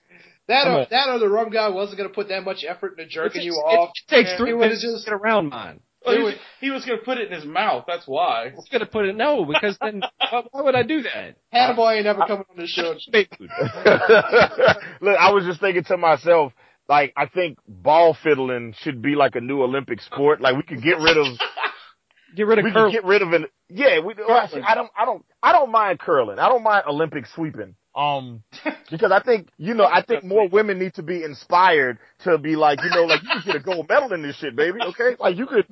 That 0.48 0.64
Come 0.64 0.74
uh, 0.74 0.84
that 0.90 1.08
other 1.08 1.28
rum 1.28 1.50
guy 1.50 1.68
wasn't 1.68 1.98
going 1.98 2.08
to 2.08 2.14
put 2.14 2.28
that 2.28 2.44
much 2.44 2.64
effort 2.68 2.98
into 2.98 3.10
jerking 3.10 3.42
It 3.42 3.46
you 3.46 3.52
off. 3.54 3.90
It 4.08 4.14
takes 4.14 4.36
three 4.36 4.52
minutes 4.54 4.82
just- 4.82 5.04
to 5.04 5.10
get 5.10 5.16
around 5.16 5.48
mine. 5.48 5.80
Oh, 6.06 6.12
he, 6.12 6.18
do 6.18 6.24
was, 6.24 6.34
he 6.60 6.70
was 6.70 6.84
gonna 6.84 7.02
put 7.04 7.18
it 7.18 7.30
in 7.30 7.34
his 7.34 7.44
mouth. 7.44 7.84
That's 7.86 8.06
why. 8.06 8.46
I 8.48 8.54
was 8.54 8.68
gonna 8.70 8.86
put 8.86 9.06
it 9.06 9.16
no 9.16 9.44
because 9.44 9.76
then 9.80 10.00
why 10.30 10.42
why 10.50 10.62
would 10.62 10.74
I 10.74 10.82
do 10.84 11.02
that? 11.02 11.36
Hannibal 11.50 11.90
ain't 11.90 12.04
never 12.04 12.20
coming 12.26 12.44
on 12.50 12.56
the 12.56 12.66
show. 12.66 12.94
Look, 15.00 15.18
I 15.18 15.32
was 15.32 15.44
just 15.44 15.60
thinking 15.60 15.84
to 15.84 15.96
myself, 15.96 16.52
like, 16.88 17.12
I 17.16 17.26
think 17.26 17.58
ball 17.66 18.16
fiddling 18.22 18.74
should 18.80 19.02
be 19.02 19.14
like 19.16 19.34
a 19.34 19.40
new 19.40 19.62
Olympic 19.62 20.00
sport. 20.00 20.40
Like, 20.40 20.56
we 20.56 20.62
could 20.62 20.82
get 20.82 20.98
rid 20.98 21.16
of, 21.16 21.26
Get 22.36 22.46
rid 22.46 22.58
of 22.58 22.64
we 22.64 22.72
curl. 22.72 22.86
could 22.90 22.92
get 22.92 23.04
rid 23.04 23.22
of 23.22 23.32
an, 23.32 23.46
yeah, 23.68 23.98
we, 24.00 24.14
well, 24.16 24.38
actually, 24.38 24.62
I 24.62 24.74
don't, 24.74 24.90
I 24.96 25.04
don't, 25.04 25.24
I 25.42 25.52
don't 25.52 25.70
mind 25.72 25.98
curling. 25.98 26.38
I 26.38 26.48
don't 26.48 26.62
mind 26.62 26.84
Olympic 26.86 27.26
sweeping. 27.26 27.74
Um, 27.96 28.42
because 28.90 29.10
I 29.10 29.22
think, 29.22 29.48
you 29.56 29.74
know, 29.74 29.86
I 29.86 30.02
think 30.02 30.22
more 30.22 30.48
women 30.48 30.78
need 30.78 30.94
to 30.94 31.02
be 31.02 31.24
inspired 31.24 31.98
to 32.24 32.36
be 32.36 32.54
like, 32.54 32.82
you 32.82 32.90
know, 32.90 33.04
like, 33.04 33.22
you 33.22 33.30
could 33.36 33.44
get 33.44 33.56
a 33.56 33.60
gold 33.60 33.88
medal 33.88 34.12
in 34.12 34.22
this 34.22 34.36
shit, 34.36 34.54
baby, 34.54 34.78
okay? 34.82 35.16
Like, 35.18 35.36
you 35.36 35.46
could, 35.46 35.66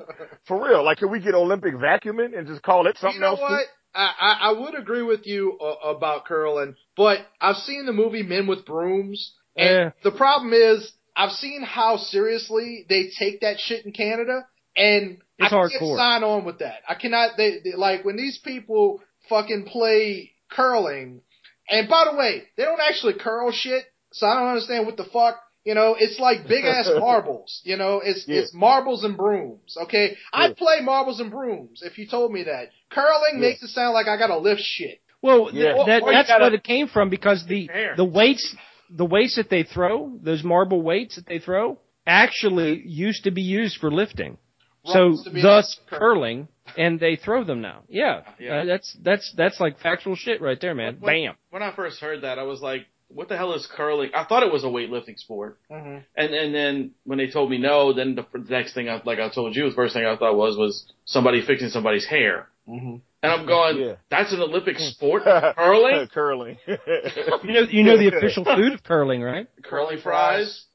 for 0.46 0.64
real, 0.66 0.82
like, 0.84 0.98
can 0.98 1.10
we 1.10 1.20
get 1.20 1.34
Olympic 1.34 1.74
vacuuming 1.74 2.36
and 2.36 2.46
just 2.46 2.62
call 2.62 2.86
it 2.86 2.96
something 2.98 3.16
you 3.16 3.20
know 3.20 3.32
else? 3.36 3.40
what? 3.40 3.64
I, 3.94 4.10
I, 4.20 4.38
I 4.40 4.52
would 4.60 4.74
agree 4.74 5.02
with 5.02 5.26
you 5.26 5.58
uh, 5.60 5.88
about 5.90 6.24
curling, 6.24 6.74
but 6.96 7.18
I've 7.40 7.56
seen 7.56 7.86
the 7.86 7.92
movie 7.92 8.22
Men 8.22 8.46
with 8.46 8.64
Brooms, 8.64 9.34
and 9.56 9.68
Yeah. 9.68 9.90
the 10.02 10.10
problem 10.10 10.52
is 10.52 10.90
I've 11.14 11.30
seen 11.32 11.62
how 11.62 11.98
seriously 11.98 12.86
they 12.88 13.10
take 13.18 13.42
that 13.42 13.60
shit 13.60 13.84
in 13.86 13.92
Canada, 13.92 14.46
and 14.76 15.18
It's 15.38 15.52
I 15.52 15.68
can't 15.68 15.96
sign 15.96 16.24
on 16.24 16.44
with 16.44 16.58
that. 16.58 16.80
I 16.88 16.94
cannot. 16.94 17.36
They, 17.36 17.58
they 17.62 17.74
like 17.76 18.04
when 18.04 18.16
these 18.16 18.38
people 18.38 19.00
fucking 19.28 19.66
play 19.66 20.32
curling, 20.50 21.20
and 21.68 21.88
by 21.88 22.06
the 22.10 22.16
way, 22.16 22.42
they 22.56 22.64
don't 22.64 22.80
actually 22.80 23.14
curl 23.14 23.50
shit, 23.52 23.84
so 24.12 24.26
I 24.26 24.34
don't 24.38 24.48
understand 24.48 24.86
what 24.86 24.96
the 24.96 25.04
fuck. 25.04 25.40
You 25.64 25.74
know, 25.74 25.96
it's 25.98 26.18
like 26.20 26.46
big 26.46 26.64
ass 26.66 26.90
marbles. 26.98 27.62
You 27.64 27.76
know, 27.78 28.00
it's 28.04 28.26
Yeah. 28.28 28.40
it's 28.40 28.52
marbles 28.52 29.02
and 29.02 29.16
brooms. 29.16 29.76
Okay, 29.84 30.16
I'd 30.32 30.56
play 30.58 30.80
marbles 30.82 31.20
and 31.20 31.30
brooms 31.30 31.80
if 31.82 31.96
you 31.98 32.06
told 32.06 32.32
me 32.32 32.42
that. 32.44 32.68
Curling 32.90 33.34
Yeah. 33.36 33.40
makes 33.40 33.62
it 33.62 33.68
sound 33.68 33.94
like 33.94 34.06
I 34.06 34.18
gotta 34.18 34.36
lift 34.36 34.60
shit. 34.60 35.00
Well, 35.22 35.48
th- 35.50 35.54
Yeah. 35.54 35.84
that, 35.86 36.02
Or 36.02 36.12
you 36.12 36.18
that's 36.18 36.28
gotta- 36.28 36.44
what 36.44 36.52
it 36.52 36.64
came 36.64 36.86
from 36.88 37.08
because 37.08 37.46
the 37.46 37.66
Hair. 37.72 37.94
the 37.96 38.04
weights 38.04 38.54
the 38.90 39.06
weights 39.06 39.36
that 39.36 39.48
they 39.48 39.62
throw, 39.62 40.12
those 40.22 40.44
marble 40.44 40.82
weights 40.82 41.16
that 41.16 41.26
they 41.26 41.38
throw, 41.38 41.78
actually 42.06 42.82
used 42.86 43.24
to 43.24 43.30
be 43.30 43.40
used 43.42 43.78
for 43.78 43.90
lifting. 43.90 44.36
So 44.84 45.00
Runs 45.06 45.24
to 45.24 45.30
thus 45.30 45.80
curl. 45.86 45.98
curling, 45.98 46.48
and 46.76 46.98
they 47.00 47.16
throw 47.16 47.44
them 47.44 47.60
now. 47.60 47.82
Yeah, 47.88 48.22
Yeah. 48.38 48.56
Uh, 48.60 48.64
that's 48.64 48.96
that's 49.02 49.32
that's 49.36 49.60
like 49.60 49.78
factual 49.80 50.16
shit 50.16 50.40
right 50.40 50.60
there, 50.60 50.74
man. 50.74 50.96
When- 51.00 51.24
Bam. 51.26 51.34
When 51.50 51.62
I 51.62 51.72
first 51.74 52.00
heard 52.00 52.22
that, 52.22 52.38
I 52.38 52.42
was 52.44 52.60
like, 52.60 52.86
"What 53.08 53.28
the 53.28 53.36
hell 53.36 53.52
is 53.54 53.66
curling?" 53.66 54.10
I 54.14 54.24
thought 54.24 54.42
it 54.42 54.52
was 54.52 54.64
a 54.64 54.68
weightlifting 54.68 55.18
sport, 55.18 55.58
Mm-hmm. 55.70 55.98
and 56.16 56.34
and 56.34 56.54
then 56.54 56.90
when 57.04 57.18
they 57.18 57.28
told 57.30 57.50
me 57.50 57.58
no, 57.58 57.92
then 57.92 58.14
the 58.14 58.22
f- 58.22 58.48
next 58.48 58.74
thing, 58.74 58.88
I, 58.88 59.00
like 59.04 59.18
I 59.20 59.28
told 59.28 59.54
you, 59.54 59.68
the 59.68 59.74
first 59.74 59.94
thing 59.94 60.04
I 60.04 60.16
thought 60.16 60.36
was 60.36 60.56
was 60.56 60.90
somebody 61.04 61.44
fixing 61.46 61.68
somebody's 61.68 62.06
hair, 62.06 62.48
Mm-hmm. 62.68 62.96
and 63.22 63.32
I'm 63.32 63.46
going, 63.46 63.76
Yeah. 63.78 63.94
"That's 64.10 64.32
an 64.32 64.40
Olympic 64.40 64.78
sport, 64.78 65.22
curling, 65.56 66.08
curling. 66.12 66.58
You 66.66 67.52
know 67.52 67.60
you 67.70 67.82
know 67.84 67.96
the 67.98 68.08
official 68.16 68.44
food 68.44 68.72
of 68.72 68.82
curling, 68.82 69.22
right? 69.22 69.46
curly 69.62 70.00
fries." 70.00 70.64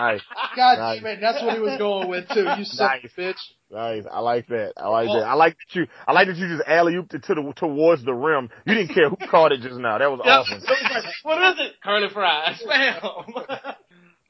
nice, 0.00 0.20
God 0.56 0.78
Nice. 0.78 0.96
damn 1.02 1.06
it, 1.06 1.18
that's 1.20 1.42
what 1.42 1.54
he 1.54 1.60
was 1.60 1.78
going 1.78 2.08
with 2.08 2.28
too. 2.28 2.40
You 2.58 2.64
son 2.64 2.86
of 2.96 3.02
Nice. 3.04 3.12
a 3.16 3.20
bitch. 3.20 3.40
nice. 3.70 4.04
I 4.10 4.20
like 4.20 4.46
that. 4.48 4.72
I 4.76 4.88
like 4.88 5.08
Well- 5.08 5.20
that. 5.20 5.26
I 5.28 5.34
like 5.34 5.56
that 5.58 5.78
you. 5.78 5.86
I 6.08 6.12
like 6.12 6.26
that 6.28 6.36
you 6.36 6.48
just 6.48 6.68
alley 6.68 6.94
ooped 6.94 7.14
it 7.14 7.24
to 7.24 7.34
the 7.34 7.52
towards 7.56 8.04
the 8.04 8.14
rim. 8.14 8.50
You 8.66 8.74
didn't 8.74 8.94
care 8.94 9.08
who 9.10 9.16
caught 9.30 9.52
it 9.52 9.60
just 9.60 9.78
now. 9.78 9.98
That 9.98 10.10
was 10.10 10.20
Yep. 10.24 10.38
awesome. 10.40 10.60
Like, 10.66 11.04
what 11.22 11.52
is 11.58 11.66
it? 11.66 11.72
Curly 11.82 12.08
fries, 12.12 12.62
bam. 12.68 13.74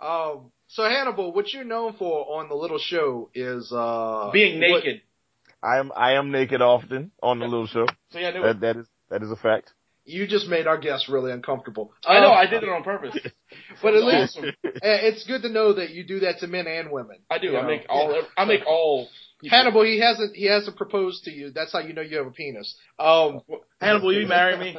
Um, 0.00 0.50
so 0.68 0.84
Hannibal, 0.84 1.32
what 1.32 1.52
you're 1.52 1.64
known 1.64 1.92
for 1.94 2.38
on 2.40 2.48
the 2.48 2.54
little 2.54 2.78
show 2.78 3.30
is 3.34 3.72
uh 3.72 4.30
Being 4.32 4.60
what- 4.60 4.84
naked. 4.84 5.02
I 5.62 5.76
am. 5.78 5.92
I 5.94 6.12
am 6.12 6.30
naked 6.30 6.62
often 6.62 7.10
on 7.22 7.38
the 7.38 7.44
little 7.46 7.66
show. 7.66 7.86
So 8.12 8.18
yeah, 8.18 8.30
That 8.30 8.60
that 8.60 8.76
is 8.76 8.86
that 9.10 9.22
is 9.22 9.30
a 9.30 9.36
fact. 9.36 9.72
You 10.10 10.26
just 10.26 10.48
made 10.48 10.66
our 10.66 10.78
guests 10.78 11.08
really 11.08 11.32
uncomfortable. 11.32 11.92
I 12.04 12.20
know. 12.20 12.30
Uh, 12.30 12.34
I 12.34 12.46
did 12.46 12.62
it 12.62 12.68
on 12.68 12.82
purpose. 12.82 13.16
But 13.82 13.94
at 13.94 14.04
least 14.04 14.36
Awesome. 14.36 14.50
eh, 14.64 14.98
it's 15.08 15.24
good 15.26 15.42
to 15.42 15.48
know 15.48 15.72
that 15.74 15.90
you 15.90 16.04
do 16.04 16.20
that 16.20 16.38
to 16.40 16.46
men 16.46 16.66
and 16.66 16.90
women. 16.92 17.16
I 17.30 17.38
do. 17.38 17.56
I 17.56 17.62
know? 17.62 17.66
make 17.66 17.86
all. 17.88 18.22
I 18.36 18.44
make 18.44 18.64
all. 18.66 19.08
people- 19.40 19.56
Hannibal, 19.56 19.82
he 19.84 19.98
hasn't 20.00 20.36
he 20.36 20.44
hasn't 20.46 20.76
proposed 20.76 21.24
to 21.24 21.30
you. 21.32 21.50
That's 21.50 21.72
how 21.72 21.78
you 21.80 21.92
know 21.94 22.02
you 22.02 22.18
have 22.18 22.26
a 22.26 22.30
penis. 22.30 22.76
Um, 22.98 23.40
Hannibal, 23.80 24.12
you 24.12 24.26
marry 24.26 24.56
me? 24.58 24.76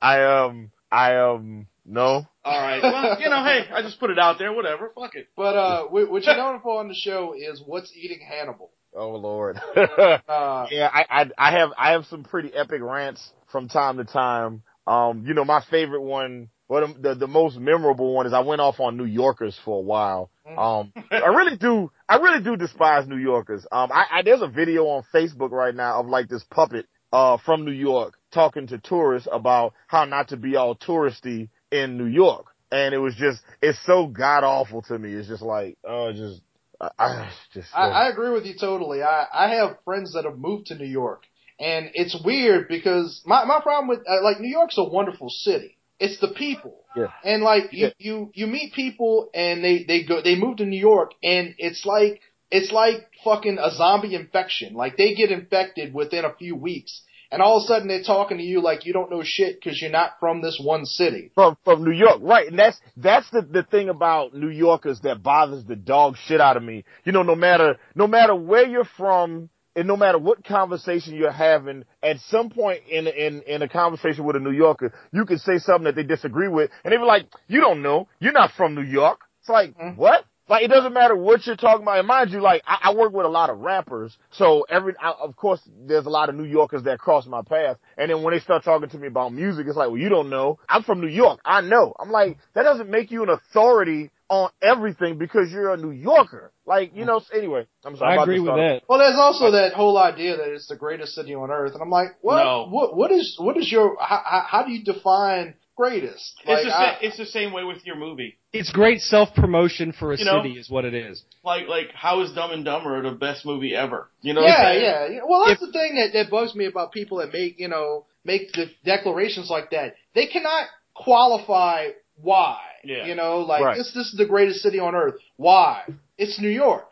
I 0.00 0.22
um. 0.24 0.70
I 0.92 1.16
um. 1.16 1.66
No. 1.86 2.26
All 2.44 2.60
right. 2.60 2.82
Well, 2.82 3.20
you 3.20 3.28
know, 3.28 3.42
hey, 3.44 3.64
I 3.72 3.82
just 3.82 3.98
put 3.98 4.10
it 4.10 4.18
out 4.18 4.38
there. 4.38 4.52
Whatever. 4.52 4.92
Fuck 4.94 5.14
it. 5.14 5.28
but 5.36 5.56
uh, 5.56 5.84
what 5.84 6.10
what 6.10 6.22
you're 6.24 6.36
known 6.36 6.60
for 6.62 6.78
on 6.80 6.88
the 6.88 6.94
show 6.94 7.34
is 7.36 7.62
what's 7.64 7.92
eating 7.96 8.20
Hannibal. 8.28 8.70
Oh 8.94 9.10
Lord. 9.16 9.58
Uh, 9.76 10.66
Yeah, 10.70 10.88
I, 10.92 11.04
I 11.08 11.30
I 11.38 11.52
have 11.58 11.70
I 11.78 11.90
have 11.92 12.06
some 12.06 12.24
pretty 12.24 12.52
epic 12.54 12.80
rants 12.82 13.32
from 13.50 13.68
time 13.68 13.96
to 13.98 14.04
time. 14.04 14.62
Um, 14.86 15.24
you 15.26 15.34
know, 15.34 15.44
my 15.44 15.62
favorite 15.70 16.02
one, 16.02 16.48
well, 16.68 16.92
the, 17.00 17.14
the 17.14 17.28
most 17.28 17.58
memorable 17.58 18.14
one 18.14 18.26
is 18.26 18.32
I 18.32 18.40
went 18.40 18.60
off 18.60 18.80
on 18.80 18.96
New 18.96 19.04
Yorkers 19.04 19.58
for 19.64 19.78
a 19.78 19.82
while. 19.82 20.30
Um, 20.56 20.92
I 21.10 21.26
really 21.28 21.56
do, 21.56 21.92
I 22.08 22.16
really 22.16 22.42
do 22.42 22.56
despise 22.56 23.06
New 23.06 23.18
Yorkers. 23.18 23.66
Um, 23.70 23.90
I, 23.92 24.06
I 24.10 24.22
there's 24.22 24.42
a 24.42 24.48
video 24.48 24.86
on 24.86 25.04
Facebook 25.14 25.50
right 25.50 25.74
now 25.74 26.00
of 26.00 26.06
like 26.06 26.28
this 26.28 26.44
puppet 26.50 26.86
uh 27.12 27.36
from 27.44 27.64
New 27.64 27.72
York 27.72 28.14
talking 28.32 28.66
to 28.68 28.78
tourists 28.78 29.28
about 29.30 29.74
how 29.86 30.04
not 30.04 30.28
to 30.28 30.36
be 30.36 30.56
all 30.56 30.74
touristy 30.76 31.48
in 31.70 31.96
New 31.98 32.06
York, 32.06 32.46
and 32.72 32.94
it 32.94 32.98
was 32.98 33.14
just 33.16 33.40
it's 33.62 33.78
so 33.86 34.06
god 34.06 34.44
awful 34.44 34.82
to 34.82 34.98
me. 34.98 35.12
It's 35.12 35.28
just 35.28 35.42
like 35.42 35.76
oh, 35.84 36.12
just 36.12 36.40
I, 36.80 36.88
I 36.98 37.30
just 37.52 37.68
I, 37.74 37.88
I 37.88 38.08
agree 38.08 38.30
with 38.30 38.46
you 38.46 38.54
totally. 38.58 39.02
I, 39.02 39.26
I 39.32 39.54
have 39.56 39.78
friends 39.84 40.14
that 40.14 40.24
have 40.24 40.38
moved 40.38 40.66
to 40.66 40.74
New 40.74 40.86
York, 40.86 41.24
and 41.58 41.90
it's 41.94 42.16
weird 42.24 42.68
because 42.68 43.22
my 43.26 43.44
my 43.44 43.60
problem 43.60 43.88
with 43.88 44.00
uh, 44.08 44.22
like 44.22 44.40
New 44.40 44.50
York's 44.50 44.78
a 44.78 44.84
wonderful 44.84 45.28
city. 45.28 45.76
It's 45.98 46.18
the 46.20 46.28
people, 46.28 46.84
Yeah. 46.96 47.08
and 47.24 47.42
like 47.42 47.72
you 47.72 47.86
Yeah. 47.86 47.92
you 47.98 48.30
you 48.34 48.46
meet 48.46 48.72
people 48.72 49.30
and 49.34 49.62
they 49.62 49.84
they 49.84 50.04
go 50.04 50.22
they 50.22 50.36
move 50.36 50.56
to 50.58 50.64
New 50.64 50.80
York 50.80 51.12
and 51.22 51.54
it's 51.58 51.84
like 51.84 52.22
it's 52.50 52.72
like 52.72 53.06
fucking 53.22 53.58
a 53.58 53.70
zombie 53.72 54.14
infection. 54.14 54.74
Like 54.74 54.96
they 54.96 55.14
get 55.14 55.30
infected 55.30 55.92
within 55.92 56.24
a 56.24 56.34
few 56.34 56.56
weeks, 56.56 57.02
and 57.30 57.40
all 57.42 57.58
of 57.58 57.64
a 57.64 57.66
sudden 57.66 57.88
they're 57.88 58.02
talking 58.02 58.38
to 58.38 58.42
you 58.42 58.60
like 58.60 58.84
you 58.86 58.92
don't 58.92 59.10
know 59.10 59.22
shit 59.24 59.60
because 59.60 59.80
you're 59.80 59.90
not 59.90 60.12
from 60.20 60.42
this 60.42 60.60
one 60.62 60.84
city. 60.84 61.30
from 61.34 61.56
from 61.64 61.84
New 61.84 61.92
York, 61.92 62.18
right? 62.22 62.48
And 62.48 62.58
that's 62.58 62.80
that's 62.96 63.28
the 63.30 63.42
the 63.42 63.62
thing 63.62 63.88
about 63.88 64.34
New 64.34 64.50
Yorkers 64.50 65.00
that 65.00 65.22
bothers 65.22 65.64
the 65.64 65.76
dog 65.76 66.16
shit 66.26 66.40
out 66.40 66.56
of 66.56 66.62
me. 66.62 66.84
You 67.04 67.12
know, 67.12 67.22
no 67.22 67.34
matter 67.36 67.76
no 67.94 68.06
matter 68.06 68.34
where 68.34 68.66
you're 68.66 68.84
from, 68.96 69.50
and 69.76 69.86
no 69.86 69.96
matter 69.96 70.18
what 70.18 70.44
conversation 70.44 71.14
you're 71.14 71.30
having, 71.30 71.84
at 72.02 72.18
some 72.28 72.50
point 72.50 72.80
in 72.88 73.06
in 73.06 73.42
in 73.42 73.62
a 73.62 73.68
conversation 73.68 74.24
with 74.24 74.36
a 74.36 74.40
New 74.40 74.50
Yorker, 74.50 74.92
you 75.12 75.24
can 75.24 75.38
say 75.38 75.58
something 75.58 75.84
that 75.84 75.94
they 75.94 76.02
disagree 76.02 76.48
with, 76.48 76.70
and 76.84 76.92
they 76.92 76.96
be 76.96 77.04
like, 77.04 77.26
"You 77.46 77.60
don't 77.60 77.82
know, 77.82 78.08
you're 78.18 78.32
not 78.32 78.50
from 78.52 78.74
New 78.74 78.82
York." 78.82 79.20
It's 79.40 79.48
like 79.48 79.78
Mhm. 79.78 79.96
what? 79.96 80.24
Like 80.50 80.64
it 80.64 80.68
doesn't 80.68 80.92
matter 80.92 81.14
what 81.14 81.46
you're 81.46 81.54
talking 81.56 81.82
about. 81.82 81.98
And 82.00 82.08
mind 82.08 82.32
you, 82.32 82.40
like 82.42 82.62
I, 82.66 82.90
I 82.90 82.94
work 82.94 83.12
with 83.12 83.24
a 83.24 83.28
lot 83.28 83.50
of 83.50 83.60
rappers, 83.60 84.18
so 84.32 84.66
every 84.68 84.94
I, 85.00 85.12
of 85.12 85.36
course 85.36 85.60
there's 85.86 86.06
a 86.06 86.10
lot 86.10 86.28
of 86.28 86.34
New 86.34 86.44
Yorkers 86.44 86.82
that 86.82 86.98
cross 86.98 87.24
my 87.26 87.42
path. 87.42 87.76
And 87.96 88.10
then 88.10 88.22
when 88.24 88.34
they 88.34 88.40
start 88.40 88.64
talking 88.64 88.88
to 88.90 88.98
me 88.98 89.06
about 89.06 89.32
music, 89.32 89.66
it's 89.68 89.76
like, 89.76 89.88
well, 89.88 89.98
you 89.98 90.08
don't 90.08 90.28
know. 90.28 90.58
I'm 90.68 90.82
from 90.82 91.00
New 91.00 91.06
York. 91.06 91.40
I 91.44 91.60
know. 91.60 91.94
I'm 92.00 92.10
like, 92.10 92.36
that 92.54 92.64
doesn't 92.64 92.90
make 92.90 93.12
you 93.12 93.22
an 93.22 93.28
authority 93.28 94.10
on 94.28 94.50
everything 94.62 95.18
because 95.18 95.50
you're 95.52 95.72
a 95.72 95.76
New 95.76 95.90
Yorker. 95.92 96.52
Like 96.66 96.92
you 96.94 97.04
know. 97.04 97.20
Anyway, 97.34 97.66
I'm 97.84 97.96
sorry. 97.96 98.12
I'm 98.14 98.18
I 98.18 98.22
about 98.22 98.24
to 98.26 98.30
agree 98.30 98.40
with 98.40 98.48
start- 98.48 98.58
that. 98.60 98.82
Well, 98.88 98.98
there's 98.98 99.18
also 99.18 99.52
that 99.52 99.72
whole 99.74 99.98
idea 99.98 100.36
that 100.36 100.48
it's 100.48 100.66
the 100.68 100.76
greatest 100.76 101.14
city 101.14 101.34
on 101.34 101.50
earth, 101.50 101.74
and 101.74 101.82
I'm 101.82 101.90
like, 101.90 102.08
what? 102.22 102.42
No. 102.42 102.66
What? 102.68 102.96
What 102.96 103.12
is? 103.12 103.36
What 103.38 103.56
is 103.56 103.70
your? 103.70 103.96
How, 104.00 104.22
how- 104.24 104.46
how 104.48 104.62
do 104.64 104.72
you 104.72 104.84
define 104.84 105.54
greatest. 105.80 106.34
It's 106.40 106.48
Like, 106.48 106.64
the 106.64 106.74
I- 106.76 106.98
it's 107.06 107.16
the 107.16 107.26
same 107.26 107.52
way 107.52 107.64
with 107.64 107.84
your 107.86 107.96
movie. 107.96 108.36
It's 108.52 108.70
great 108.70 109.00
self 109.00 109.34
promotion 109.34 109.92
for 109.92 110.12
a 110.12 110.18
You 110.18 110.24
know? 110.24 110.42
city, 110.42 110.54
is 110.58 110.68
what 110.68 110.84
it 110.84 110.94
is. 110.94 111.24
Like 111.44 111.68
like 111.68 111.88
how 111.94 112.20
is 112.22 112.32
Dumb 112.32 112.50
and 112.52 112.64
Dumber 112.64 113.00
the 113.02 113.12
best 113.12 113.46
movie 113.46 113.74
ever? 113.74 114.08
You 114.22 114.34
know? 114.34 114.42
what 114.42 114.48
yeah, 114.48 114.56
I'm 114.56 114.64
saying? 114.74 114.84
yeah, 114.84 115.06
yeah. 115.16 115.20
Well, 115.28 115.46
that's 115.46 115.60
the 115.60 115.72
thing 115.72 115.94
that, 115.96 116.12
that 116.14 116.30
bugs 116.30 116.54
me 116.54 116.66
about 116.66 116.92
people 116.92 117.18
that 117.18 117.32
make, 117.32 117.58
you 117.58 117.68
know, 117.68 118.04
make 118.24 118.52
the 118.52 118.66
declarations 118.84 119.48
like 119.50 119.70
that. 119.70 119.94
They 120.14 120.26
cannot 120.26 120.66
qualify 120.94 121.88
why. 122.20 122.58
Yeah. 122.84 123.06
You 123.06 123.14
know, 123.14 123.38
like 123.40 123.62
Right. 123.62 123.76
this, 123.76 123.92
this 123.94 124.06
is 124.12 124.16
the 124.16 124.26
greatest 124.26 124.60
city 124.60 124.78
on 124.78 124.94
earth. 124.94 125.14
Why? 125.36 125.82
It's 126.18 126.38
New 126.40 126.48
York. 126.50 126.86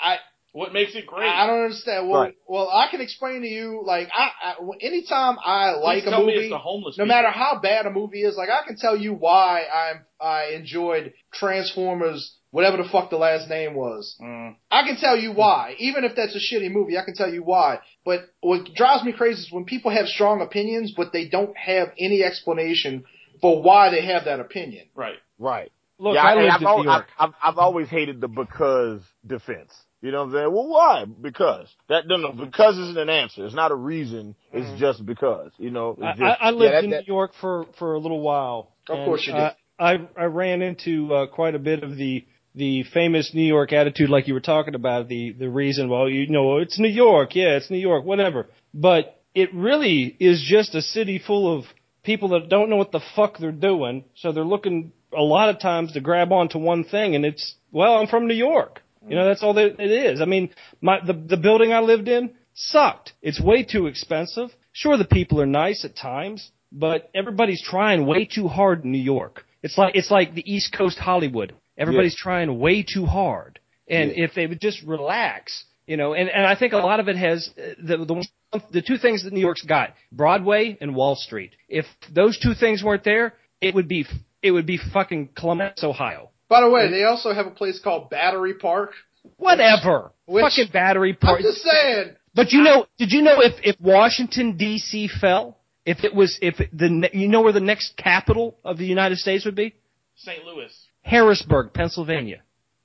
I, 0.00 0.16
What 0.54 0.72
makes 0.72 0.94
it 0.94 1.04
great? 1.04 1.28
I 1.28 1.48
don't 1.48 1.64
understand. 1.64 2.08
Well, 2.08 2.20
Right. 2.22 2.34
well, 2.46 2.70
I 2.70 2.86
can 2.88 3.00
explain 3.00 3.42
to 3.42 3.48
you, 3.48 3.82
like, 3.84 4.08
I, 4.14 4.30
I 4.50 4.54
anytime 4.80 5.36
I 5.44 5.72
Please 5.74 5.82
like 5.82 6.06
a 6.06 6.10
tell 6.10 6.20
me 6.20 6.26
movie, 6.34 6.44
it's 6.46 6.50
the 6.52 6.58
homeless. 6.58 6.96
no 6.96 7.04
people. 7.04 7.16
matter 7.16 7.30
how 7.30 7.58
bad 7.60 7.86
a 7.86 7.90
movie 7.90 8.22
is, 8.22 8.36
like 8.36 8.50
I 8.50 8.64
can 8.64 8.76
tell 8.76 8.96
you 8.96 9.14
why 9.14 9.64
I'm 9.64 10.04
I 10.20 10.52
enjoyed 10.54 11.12
Transformers, 11.32 12.36
whatever 12.50 12.76
the 12.76 12.88
fuck 12.88 13.10
the 13.10 13.16
last 13.16 13.48
name 13.48 13.74
was. 13.74 14.16
Mm. 14.22 14.54
I 14.70 14.82
can 14.86 14.96
tell 14.96 15.16
you 15.16 15.32
why, 15.32 15.74
even 15.78 16.04
if 16.04 16.14
that's 16.16 16.34
a 16.36 16.38
shitty 16.54 16.70
movie. 16.70 16.96
I 16.98 17.04
can 17.04 17.14
tell 17.14 17.32
you 17.32 17.42
why. 17.42 17.80
But 18.04 18.20
what 18.40 18.72
drives 18.74 19.02
me 19.04 19.12
crazy 19.12 19.40
is 19.42 19.52
when 19.52 19.64
people 19.64 19.90
have 19.90 20.06
strong 20.06 20.40
opinions, 20.40 20.92
but 20.96 21.12
they 21.12 21.26
don't 21.28 21.56
have 21.56 21.88
any 21.98 22.22
explanation 22.22 23.04
for 23.40 23.60
why 23.62 23.90
they 23.90 24.04
have 24.06 24.26
that 24.26 24.38
opinion. 24.40 24.86
Right. 24.94 25.16
Right. 25.38 25.72
Look, 25.98 26.14
yeah, 26.14 26.22
I 26.24 26.32
and 26.32 26.40
lived 26.42 26.54
I've, 26.54 26.60
in 26.62 26.66
al- 26.66 26.78
New 26.78 26.84
York. 26.90 27.06
I've, 27.18 27.28
I've, 27.30 27.34
I've 27.54 27.58
always 27.58 27.88
hated 27.88 28.20
the 28.20 28.28
because 28.28 29.00
defense. 29.26 29.72
You 30.04 30.12
know 30.12 30.18
what 30.18 30.24
I'm 30.26 30.32
saying? 30.32 30.52
Well, 30.52 30.68
why? 30.68 31.06
Because 31.06 31.66
that 31.88 32.06
no, 32.06 32.16
no, 32.18 32.32
because 32.32 32.76
isn't 32.76 32.98
an 32.98 33.08
answer. 33.08 33.46
It's 33.46 33.54
not 33.54 33.70
a 33.70 33.74
reason. 33.74 34.36
It's 34.52 34.78
just 34.78 35.06
because. 35.06 35.50
You 35.56 35.70
know. 35.70 35.96
I, 35.96 36.10
just, 36.12 36.22
I 36.22 36.26
I 36.26 36.44
yeah, 36.44 36.50
lived 36.50 36.74
that- 36.74 36.84
in 36.84 36.90
that- 36.90 37.08
New 37.08 37.14
York 37.14 37.32
for 37.40 37.64
for 37.78 37.94
a 37.94 37.98
little 37.98 38.20
while. 38.20 38.72
Of 38.86 39.06
course 39.06 39.26
you 39.26 39.32
did. 39.32 39.40
uh, 39.40 39.52
I 39.78 40.06
I 40.14 40.24
ran 40.24 40.60
into 40.60 41.10
uh, 41.14 41.26
quite 41.28 41.54
a 41.54 41.58
bit 41.58 41.82
of 41.82 41.96
the 41.96 42.26
the 42.54 42.82
famous 42.92 43.32
New 43.32 43.46
York 43.46 43.72
attitude, 43.72 44.10
like 44.10 44.28
you 44.28 44.34
were 44.34 44.40
talking 44.40 44.74
about. 44.74 45.08
The 45.08 45.32
the 45.32 45.48
reason, 45.48 45.88
well, 45.88 46.06
you 46.06 46.28
know, 46.28 46.58
it's 46.58 46.78
New 46.78 46.86
York, 47.06 47.34
yeah, 47.34 47.56
it's 47.56 47.70
New 47.70 47.78
York, 47.78 48.04
whatever. 48.04 48.48
But 48.74 49.18
it 49.34 49.54
really 49.54 50.14
is 50.20 50.44
just 50.46 50.74
a 50.74 50.82
city 50.82 51.18
full 51.18 51.56
of 51.58 51.64
people 52.02 52.28
that 52.28 52.50
don't 52.50 52.68
know 52.68 52.76
what 52.76 52.92
the 52.92 53.00
fuck 53.16 53.38
they're 53.38 53.52
doing. 53.52 54.04
So 54.16 54.32
they're 54.32 54.44
looking 54.44 54.92
a 55.16 55.22
lot 55.22 55.48
of 55.48 55.60
times 55.60 55.92
to 55.92 56.00
grab 56.02 56.30
onto 56.30 56.58
one 56.58 56.84
thing, 56.84 57.14
and 57.14 57.24
it's 57.24 57.54
well, 57.72 57.94
I'm 57.94 58.06
from 58.06 58.26
New 58.28 58.34
York. 58.34 58.82
You 59.08 59.16
know, 59.16 59.24
that's 59.26 59.42
all 59.42 59.54
that 59.54 59.80
it 59.80 59.90
is. 59.90 60.20
I 60.20 60.24
mean, 60.24 60.50
my 60.80 61.00
the 61.04 61.12
the 61.12 61.36
building 61.36 61.72
I 61.72 61.80
lived 61.80 62.08
in 62.08 62.30
sucked. 62.54 63.12
It's 63.22 63.40
way 63.40 63.62
too 63.64 63.86
expensive. 63.86 64.50
Sure, 64.72 64.96
the 64.96 65.04
people 65.04 65.40
are 65.40 65.46
nice 65.46 65.84
at 65.84 65.96
times, 65.96 66.50
but 66.72 67.10
everybody's 67.14 67.62
trying 67.62 68.06
way 68.06 68.24
too 68.24 68.48
hard 68.48 68.84
in 68.84 68.92
New 68.92 68.98
York. 68.98 69.44
It's 69.62 69.76
like 69.78 69.94
it's 69.94 70.10
like 70.10 70.34
the 70.34 70.50
East 70.52 70.72
Coast 70.76 70.98
Hollywood. 70.98 71.54
Everybody's 71.76 72.16
trying 72.16 72.58
way 72.58 72.82
too 72.82 73.06
hard. 73.06 73.58
And 73.88 74.10
Yeah. 74.10 74.24
if 74.24 74.34
they 74.34 74.46
would 74.46 74.60
just 74.60 74.82
relax, 74.82 75.64
you 75.86 75.96
know, 75.96 76.14
and 76.14 76.28
and 76.30 76.46
I 76.46 76.54
think 76.54 76.72
a 76.72 76.78
lot 76.78 77.00
of 77.00 77.08
it 77.08 77.16
has 77.16 77.50
uh, 77.58 77.74
the 77.82 78.04
the 78.04 78.14
one- 78.14 78.24
the 78.70 78.82
two 78.82 78.96
things 78.98 79.24
that 79.24 79.32
New 79.32 79.40
York's 79.40 79.62
got: 79.62 79.94
Broadway 80.12 80.78
and 80.80 80.94
Wall 80.94 81.16
Street. 81.16 81.52
If 81.68 81.86
those 82.12 82.38
two 82.38 82.54
things 82.54 82.82
weren't 82.84 83.04
there, 83.04 83.34
it 83.60 83.74
would 83.74 83.88
be 83.88 84.06
it 84.42 84.52
would 84.52 84.66
be 84.66 84.76
fucking 84.78 85.30
Columbus, 85.34 85.82
Ohio. 85.82 86.30
By 86.48 86.60
the 86.60 86.70
way, 86.70 86.90
they 86.90 87.04
also 87.04 87.32
have 87.32 87.46
a 87.46 87.50
place 87.50 87.80
called 87.80 88.10
Battery 88.10 88.54
Park. 88.54 88.92
Whatever. 89.36 90.12
Which- 90.26 90.42
fucking 90.44 90.68
battery 90.72 91.14
Park. 91.14 91.38
I'm 91.38 91.42
just 91.44 91.62
saying. 91.62 92.16
But 92.34 92.52
you 92.52 92.62
know, 92.62 92.86
did 92.98 93.12
you 93.12 93.22
know 93.22 93.40
if 93.40 93.54
if 93.62 93.80
Washington 93.80 94.56
D.C. 94.56 95.08
fell, 95.20 95.56
if 95.86 96.02
it 96.04 96.14
was 96.14 96.38
if 96.42 96.56
the 96.72 96.88
ne- 96.90 97.10
you 97.12 97.28
know 97.28 97.42
where 97.42 97.52
the 97.52 97.60
next 97.60 97.96
capital 97.96 98.56
of 98.64 98.76
the 98.76 98.84
United 98.86 99.18
States 99.18 99.44
would 99.44 99.54
be? 99.54 99.74
St. 100.16 100.44
Louis. 100.44 100.72
Harrisburg, 101.02 101.72
Pennsylvania. 101.72 102.42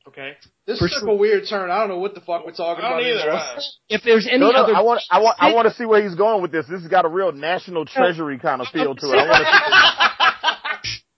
Okay. 0.08 0.34
This 0.66 0.80
For 0.80 0.88
took 0.88 1.00
sure. 1.00 1.10
a 1.10 1.16
weird 1.16 1.44
turn. 1.50 1.70
I 1.72 1.80
don't 1.80 1.90
know 1.90 2.00
what 2.00 2.14
the 2.16 2.22
fuck 2.22 2.46
we're 2.46 2.52
talking 2.54 2.84
I 2.84 2.90
don't 2.90 3.00
about 3.00 3.10
either. 3.10 3.20
anymore. 3.22 3.36
Uh, 3.40 3.62
If 3.90 4.02
there's 4.04 4.28
any 4.28 4.40
no, 4.40 4.50
no, 4.52 4.64
other, 4.64 4.76
I 4.76 4.82
want, 4.82 5.02
I 5.10 5.20
want, 5.20 5.36
I 5.40 5.54
want 5.54 5.68
to 5.68 5.74
see 5.76 5.86
where 5.86 6.02
he's 6.04 6.16
going 6.16 6.42
with 6.42 6.52
this. 6.52 6.66
This 6.68 6.82
has 6.82 6.90
got 6.90 7.06
a 7.06 7.08
real 7.10 7.32
national 7.32 7.86
treasury 7.86 8.40
kind 8.40 8.62
of 8.62 8.68
feel 8.70 8.96
to 8.96 9.06
it. 9.08 9.14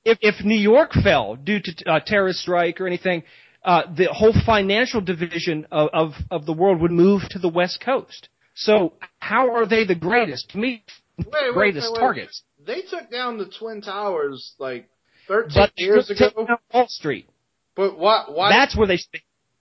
if 0.05 0.17
if 0.21 0.43
New 0.43 0.57
York 0.59 0.91
fell 0.93 1.35
due 1.35 1.59
to 1.59 1.89
uh, 1.89 1.99
terrorist 1.99 2.39
strike 2.39 2.81
or 2.81 2.87
anything, 2.87 3.23
uh, 3.63 3.83
the 3.95 4.07
whole 4.11 4.33
financial 4.45 5.01
division 5.01 5.67
of, 5.71 5.89
of 5.93 6.11
of 6.29 6.45
the 6.45 6.53
world 6.53 6.81
would 6.81 6.91
move 6.91 7.21
to 7.29 7.39
the 7.39 7.49
West 7.49 7.81
Coast. 7.83 8.29
So 8.55 8.93
how 9.19 9.53
are 9.55 9.65
they 9.65 9.85
the 9.85 9.95
greatest? 9.95 10.49
To 10.51 10.57
me, 10.57 10.83
Wait, 11.17 11.27
wait, 11.31 11.53
greatest 11.53 11.91
wait, 11.93 11.99
targets. 11.99 12.43
They 12.65 12.81
took 12.81 13.09
down 13.11 13.37
the 13.37 13.45
Twin 13.59 13.81
Towers 13.81 14.53
like 14.59 14.89
13 15.27 15.51
But 15.55 15.71
years 15.77 16.07
they 16.07 16.15
took 16.15 16.33
ago. 16.33 16.45
down 16.45 16.57
Wall 16.73 16.87
Street. 16.87 17.27
But 17.75 17.97
why? 17.97 18.25
Why? 18.27 18.49
That's 18.49 18.75
where 18.75 18.87
they 18.87 18.99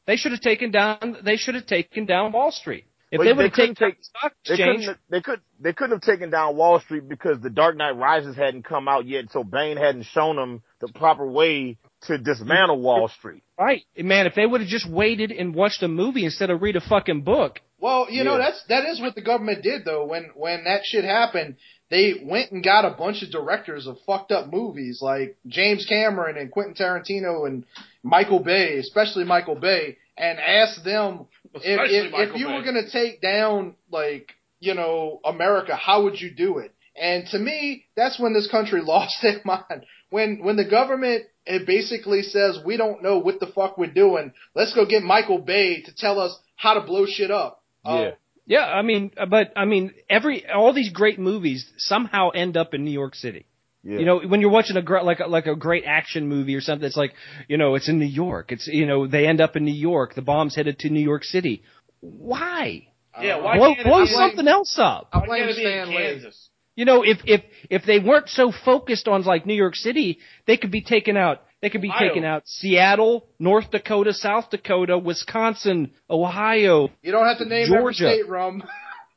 they 0.07 0.16
should 0.16 0.32
have 0.32 0.41
taken 0.41 0.70
down 0.70 1.18
they 1.24 1.36
should 1.36 1.55
have 1.55 1.66
taken 1.66 2.07
down 2.07 2.32
Wall 2.32 2.51
Street. 2.51 2.84
If 3.11 3.18
But 3.18 3.24
they 3.24 3.30
they 3.30 3.36
would 3.36 3.44
have 3.46 3.52
taken 3.54 3.74
couldn't 3.74 3.88
take- 3.90 3.98
the 3.98 4.04
stock 4.04 4.32
They 4.46 4.56
couldn't. 4.56 4.98
They 5.11 5.20
could. 5.20 5.40
They 5.61 5.72
couldn't 5.72 5.96
have 5.96 6.02
taken 6.02 6.30
down 6.30 6.56
Wall 6.56 6.78
Street 6.80 7.08
because 7.08 7.40
the 7.40 7.50
Dark 7.50 7.76
Knight 7.76 7.96
Rises 7.96 8.36
hadn't 8.36 8.64
come 8.64 8.86
out 8.88 9.04
yet, 9.06 9.30
so 9.32 9.42
Bane 9.42 9.76
hadn't 9.76 10.04
shown 10.04 10.36
them 10.36 10.62
the 10.80 10.88
proper 10.88 11.26
way 11.26 11.76
to 12.02 12.18
dismantle 12.18 12.80
Wall 12.80 13.08
Street. 13.08 13.42
right, 13.58 13.82
man. 13.98 14.26
If 14.26 14.34
they 14.36 14.46
would 14.46 14.61
have 14.61 14.70
just 14.70 14.88
waited 14.88 15.32
and 15.32 15.54
watched 15.54 15.82
a 15.82 15.88
movie 15.88 16.24
instead 16.24 16.50
of 16.50 16.62
read 16.62 16.76
a 16.76 16.80
fucking 16.80 17.22
book, 17.22 17.61
Well, 17.80 18.06
you 18.11 18.22
know 18.24 18.38
that's 18.38 18.62
that 18.68 18.84
is 18.86 19.00
what 19.00 19.14
the 19.16 19.22
government 19.22 19.62
did 19.62 19.84
though. 19.84 20.06
When 20.06 20.30
when 20.36 20.64
that 20.64 20.82
shit 20.84 21.04
happened, 21.04 21.56
they 21.90 22.14
went 22.22 22.52
and 22.52 22.62
got 22.62 22.84
a 22.84 22.90
bunch 22.96 23.22
of 23.24 23.30
directors 23.32 23.88
of 23.88 23.98
fucked 24.06 24.30
up 24.30 24.52
movies 24.52 25.00
like 25.02 25.36
James 25.48 25.84
Cameron 25.84 26.36
and 26.38 26.50
Quentin 26.50 26.74
Tarantino 26.74 27.46
and 27.48 27.64
Michael 28.04 28.38
Bay, 28.38 28.78
especially 28.78 29.24
Michael 29.24 29.56
Bay, 29.56 29.98
and 30.20 30.38
ask 30.38 30.82
them 30.84 31.26
if 31.54 31.62
Especially 31.62 31.96
if, 31.96 32.04
if 32.06 32.12
Michael 32.12 32.38
you 32.38 32.46
Bay. 32.46 32.52
were 32.54 32.62
going 32.62 32.84
to 32.84 32.90
take 32.90 33.20
down 33.22 33.74
like 33.90 34.32
you 34.60 34.74
know 34.74 35.20
America, 35.24 35.74
how 35.74 36.04
would 36.04 36.20
you 36.20 36.30
do 36.30 36.58
it? 36.58 36.74
And 37.00 37.26
to 37.28 37.38
me, 37.38 37.86
that's 37.96 38.20
when 38.20 38.34
this 38.34 38.48
country 38.50 38.82
lost 38.84 39.16
their 39.22 39.40
mind. 39.44 39.86
When 40.10 40.40
when 40.44 40.56
the 40.56 40.68
government 40.68 41.24
it 41.46 41.66
basically 41.66 42.22
says 42.22 42.58
we 42.64 42.76
don't 42.76 43.02
know 43.02 43.18
what 43.18 43.40
the 43.40 43.46
fuck 43.46 43.78
we're 43.78 43.92
doing. 43.92 44.32
Let's 44.54 44.74
go 44.74 44.84
get 44.86 45.02
Michael 45.02 45.38
Bay 45.38 45.82
to 45.82 45.94
tell 45.94 46.20
us 46.20 46.38
how 46.56 46.74
to 46.74 46.82
blow 46.82 47.06
shit 47.06 47.30
up. 47.30 47.62
Uh, 47.84 48.10
Yeah. 48.46 48.60
yeah, 48.60 48.66
I 48.66 48.82
mean, 48.82 49.10
but 49.28 49.52
I 49.56 49.64
mean, 49.64 49.92
every 50.08 50.46
all 50.46 50.72
these 50.74 50.92
great 50.92 51.18
movies 51.18 51.72
somehow 51.78 52.28
end 52.30 52.56
up 52.58 52.74
in 52.74 52.84
New 52.84 52.90
York 52.92 53.14
City. 53.14 53.46
Yeah. 53.83 53.99
You 53.99 54.05
know, 54.05 54.20
when 54.20 54.41
you're 54.43 54.51
watching 54.51 54.76
a 54.76 54.83
gr- 54.83 55.01
like 55.01 55.20
a, 55.20 55.26
like 55.26 55.47
a 55.47 55.57
great 55.57 55.85
action 55.87 56.28
movie 56.28 56.55
or 56.55 56.61
something, 56.61 56.87
it's 56.87 56.97
like, 56.99 57.14
you 57.49 57.57
know, 57.57 57.76
it's 57.76 57.89
in 57.89 57.99
New 57.99 58.05
York. 58.05 58.53
It's 58.53 58.66
you 58.66 58.85
know, 58.87 59.07
they 59.07 59.26
end 59.26 59.41
up 59.41 59.57
in 59.57 59.64
New 59.64 59.72
York. 59.74 60.14
The 60.14 60.22
bomb's 60.22 60.55
headed 60.55 60.78
to 60.81 60.91
New 60.91 61.01
York 61.01 61.24
City. 61.24 61.62
Why? 62.01 62.89
Yeah, 63.20 63.39
why 63.43 63.57
blow 63.57 63.68
can't 63.74 63.81
it 63.81 63.85
blow 63.91 64.05
be- 64.05 64.11
something 64.11 64.47
else 64.49 64.76
up. 64.78 65.09
I 65.12 65.18
Why 65.18 65.26
blame 65.26 65.39
can't 65.47 65.51
it 65.51 65.57
be 65.57 65.64
in 65.64 65.68
Stan 65.85 65.89
Lee. 65.89 65.95
Kansas? 65.97 66.49
You 66.76 66.85
know, 66.85 67.03
if 67.03 67.18
if 67.24 67.43
if 67.68 67.83
they 67.85 67.99
weren't 67.99 68.28
so 68.28 68.53
focused 68.64 69.09
on 69.09 69.22
like 69.22 69.47
New 69.47 69.55
York 69.55 69.74
City, 69.76 70.18
they 70.47 70.57
could 70.57 70.70
be 70.70 70.83
taken 70.83 71.16
out. 71.16 71.43
They 71.61 71.68
could 71.68 71.83
be 71.83 71.89
Ohio. 71.91 72.09
taken 72.09 72.24
out 72.24 72.43
Seattle, 72.47 73.26
North 73.39 73.70
Dakota, 73.70 74.12
South 74.14 74.49
Dakota, 74.51 74.97
Wisconsin, 74.97 75.91
Ohio. 76.09 76.89
You 77.03 77.12
don't 77.12 77.26
have 77.26 77.39
to 77.39 77.45
name 77.45 77.64
every 77.66 77.76
Georgia. 77.95 77.97
state, 78.14 78.28
Rum. 78.28 78.62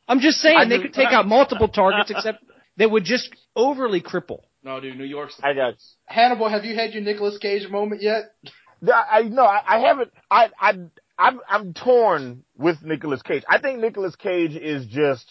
I'm 0.09 0.19
just 0.19 0.39
saying 0.41 0.57
I 0.57 0.65
they 0.65 0.77
do- 0.77 0.83
could 0.83 0.93
take 0.93 1.07
out 1.13 1.25
multiple 1.27 1.69
targets, 1.69 2.11
except 2.11 2.43
they 2.75 2.85
would 2.85 3.05
just 3.05 3.29
overly 3.55 4.01
cripple. 4.01 4.39
No, 4.63 4.79
dude, 4.79 4.97
New 4.97 5.03
York's. 5.03 5.35
The 5.37 5.45
I 5.47 5.53
got. 5.53 5.75
Hannibal, 6.05 6.49
have 6.49 6.65
you 6.65 6.75
had 6.75 6.93
your 6.93 7.03
Nicolas 7.03 7.37
Cage 7.37 7.69
moment 7.69 8.01
yet? 8.01 8.33
I, 8.87 9.19
I 9.19 9.21
no, 9.23 9.43
I, 9.43 9.61
I 9.67 9.79
haven't. 9.79 10.11
I 10.31 10.49
I 10.59 10.73
I'm 11.17 11.39
I'm 11.49 11.73
torn 11.73 12.43
with 12.57 12.81
Nicolas 12.81 13.21
Cage. 13.21 13.43
I 13.47 13.59
think 13.59 13.79
Nicolas 13.79 14.15
Cage 14.15 14.55
is 14.55 14.85
just 14.87 15.25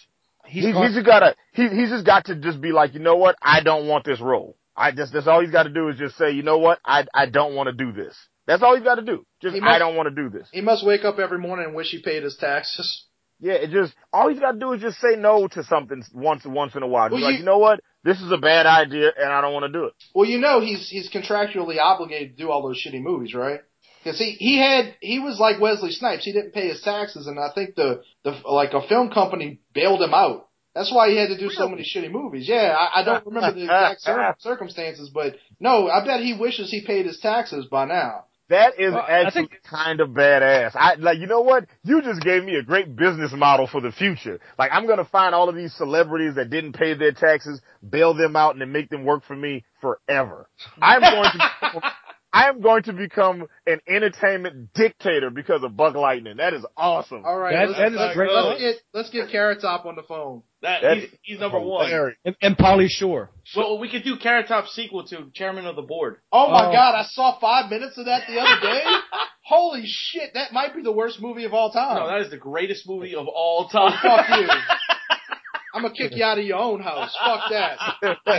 He's, 0.45 0.65
he's, 0.65 0.77
he's 0.77 0.95
just 0.95 1.07
gotta 1.07 1.37
he 1.53 1.69
he's 1.69 1.91
just 1.91 2.05
got 2.05 2.27
to 2.27 2.37
just 2.37 2.61
be 2.61 2.73
like, 2.73 2.95
you 2.95 3.01
know 3.01 3.17
what? 3.17 3.37
I 3.43 3.63
don't 3.63 3.87
want 3.87 4.05
this 4.05 4.21
role. 4.21 4.57
I 4.77 4.91
just 4.93 5.13
that's 5.13 5.27
all 5.27 5.41
he's 5.41 5.51
got 5.51 5.65
to 5.65 5.71
do 5.71 5.89
is 5.89 5.99
just 5.99 6.17
say, 6.17 6.31
you 6.33 6.43
know 6.43 6.59
what? 6.59 6.79
I 6.85 7.07
I 7.15 7.27
don't 7.27 7.55
want 7.55 7.69
to 7.69 7.73
do 7.73 7.93
this. 7.93 8.17
That's 8.47 8.63
all 8.63 8.75
he's 8.75 8.85
got 8.85 8.97
to 8.97 9.03
do. 9.03 9.25
Just 9.41 9.55
must- 9.55 9.65
I 9.65 9.79
don't 9.79 9.97
want 9.97 10.09
to 10.09 10.15
do 10.15 10.29
this. 10.29 10.49
He 10.53 10.61
must 10.61 10.85
wake 10.85 11.05
up 11.05 11.19
every 11.19 11.39
morning 11.39 11.67
and 11.67 11.75
wish 11.75 11.91
he 11.91 12.03
paid 12.03 12.23
his 12.25 12.37
taxes. 12.37 13.07
Yeah, 13.43 13.55
it 13.55 13.71
just 13.71 13.93
all 14.13 14.29
he's 14.31 14.39
got 14.39 14.53
to 14.53 14.59
do 14.59 14.73
is 14.73 14.81
just 14.81 15.01
say 15.01 15.17
no 15.17 15.49
to 15.49 15.65
something 15.65 16.03
once 16.15 16.45
once 16.47 16.77
in 16.77 16.83
a 16.83 16.87
while. 16.87 17.11
Well, 17.11 17.21
like, 17.21 17.33
you- 17.35 17.39
you 17.41 17.45
know 17.45 17.59
what? 17.59 17.81
This 18.05 18.21
is 18.21 18.31
a 18.33 18.39
bad 18.39 18.67
idea, 18.67 19.11
and 19.17 19.33
I 19.33 19.41
don't 19.41 19.53
want 19.53 19.67
to 19.67 19.73
do 19.79 19.85
it. 19.87 19.95
Well, 20.15 20.29
you 20.29 20.39
know 20.39 20.61
he's 20.61 20.89
he's 20.89 21.11
contractually 21.11 21.79
obligated 21.81 22.37
to 22.37 22.43
do 22.45 22.51
all 22.51 22.63
those 22.63 22.81
shitty 22.83 23.03
movies, 23.03 23.35
right? 23.35 23.61
Because 24.05 24.19
he 24.19 24.33
he 24.33 24.59
had 24.59 24.95
he 25.01 25.19
was 25.19 25.39
like 25.41 25.61
Wesley 25.61 25.91
Snipes. 25.91 26.25
He 26.25 26.33
didn't 26.33 26.53
pay 26.55 26.69
his 26.69 26.81
taxes, 26.83 27.27
and 27.27 27.39
I 27.39 27.51
think 27.55 27.75
the 27.75 28.03
the 28.25 28.31
like 28.45 28.73
a 28.75 28.83
film 28.89 29.11
company 29.11 29.61
bailed 29.75 30.01
him 30.03 30.15
out. 30.15 30.49
That's 30.75 30.93
why 30.93 31.11
he 31.11 31.17
had 31.19 31.29
to 31.29 31.37
do 31.39 31.51
so 31.51 31.69
many 31.69 31.83
shitty 31.83 32.11
movies. 32.11 32.49
Yeah, 32.49 32.75
I, 32.79 33.01
I 33.01 33.05
don't 33.05 33.27
remember 33.27 33.53
the 33.53 33.65
exact 33.65 34.01
cir- 34.01 34.35
circumstances, 34.39 35.11
but 35.13 35.35
no, 35.61 35.89
I 35.89 36.05
bet 36.05 36.21
he 36.21 36.33
wishes 36.35 36.71
he 36.71 36.81
paid 36.85 37.07
his 37.07 37.19
taxes 37.21 37.67
by 37.67 37.85
now. 37.85 38.25
That 38.53 38.79
is 38.79 38.93
Well, 38.93 39.03
actually 39.09 39.47
think- 39.47 39.63
kind 39.65 40.01
of 40.01 40.11
badass. 40.11 40.77
I 40.77 40.97
like, 40.97 41.19
you 41.19 41.27
know 41.27 41.41
what? 41.41 41.65
You 41.85 42.03
just 42.03 42.21
gave 42.21 42.45
me 42.45 42.57
a 42.57 42.63
great 42.63 42.95
business 42.95 43.33
model 43.33 43.67
for 43.67 43.81
the 43.81 43.91
future. 43.91 44.41
Like, 44.59 44.71
I'm 44.75 44.87
gonna 44.87 45.07
find 45.07 45.35
all 45.35 45.49
of 45.49 45.55
these 45.57 45.75
celebrities 45.75 46.35
that 46.35 46.51
didn't 46.51 46.75
pay 46.75 46.93
their 46.93 47.13
taxes, 47.13 47.63
bail 47.89 48.13
them 48.13 48.37
out, 48.37 48.53
and 48.53 48.61
then 48.61 48.71
make 48.71 48.91
them 48.91 49.05
work 49.05 49.25
for 49.25 49.35
me 49.35 49.65
forever. 49.81 50.49
I'm 50.83 51.01
going 51.01 51.31
to, 51.33 51.83
I 52.35 52.49
am 52.49 52.63
going 52.63 52.83
to 52.85 52.95
become 52.95 53.47
an 53.67 53.81
entertainment 53.87 54.73
dictator 54.73 55.29
because 55.31 55.63
of 55.63 55.77
Buck 55.77 55.95
Lightning. 55.95 56.39
That 56.39 56.55
is 56.55 56.65
awesome. 56.77 57.25
All 57.27 57.37
right, 57.39 57.53
That- 57.53 57.69
let's, 57.69 57.79
that 57.79 57.93
is 57.93 57.99
let's- 57.99 58.15
great 58.17 58.31
let's 58.33 58.61
get 58.61 58.77
let's 58.95 59.11
get 59.11 59.31
Carrot 59.31 59.61
Top 59.61 59.85
on 59.85 59.97
the 59.97 60.03
phone. 60.03 60.43
That, 60.63 60.81
That 60.83 60.97
he's, 60.97 61.09
he's 61.23 61.41
number 61.41 61.59
oh, 61.59 61.67
one. 61.69 62.15
And, 62.25 62.37
and 62.41 62.57
Pauly 62.57 62.87
Shore. 62.89 63.31
Well, 63.57 63.79
we 63.79 63.91
could 63.91 64.05
do 64.05 64.17
Carrot 64.17 64.47
Top 64.49 64.67
sequel 64.69 65.05
to 65.09 65.27
Chairman 65.35 65.67
of 65.67 65.77
the 65.77 65.83
Board. 65.83 66.19
Oh 66.33 66.51
my 66.51 66.69
Oh. 66.69 66.73
god, 66.73 66.95
I 66.95 67.05
saw 67.11 67.39
five 67.39 67.69
minutes 67.71 67.99
of 67.99 68.07
that 68.07 68.23
the 68.29 68.39
other 68.39 68.61
day. 68.63 68.83
Holy 69.45 69.83
shit, 69.85 70.31
that 70.35 70.53
might 70.53 70.75
be 70.75 70.83
the 70.83 70.93
worst 70.93 71.21
movie 71.21 71.45
of 71.45 71.53
all 71.53 71.71
time. 71.73 71.97
No, 71.97 72.07
that 72.07 72.21
is 72.23 72.31
the 72.31 72.37
greatest 72.39 72.89
movie 72.89 73.15
of 73.17 73.27
all 73.27 73.69
time. 73.69 73.93
Oh, 74.05 74.17
fuck 74.17 74.41
you. 74.41 74.49
I'm 75.75 75.83
gonna 75.83 75.95
kick 75.95 76.13
you 76.15 76.23
out 76.23 76.39
of 76.39 76.45
your 76.45 76.59
own 76.59 76.81
house. 76.83 77.17
Fuck 77.23 77.51
that. 77.51 77.79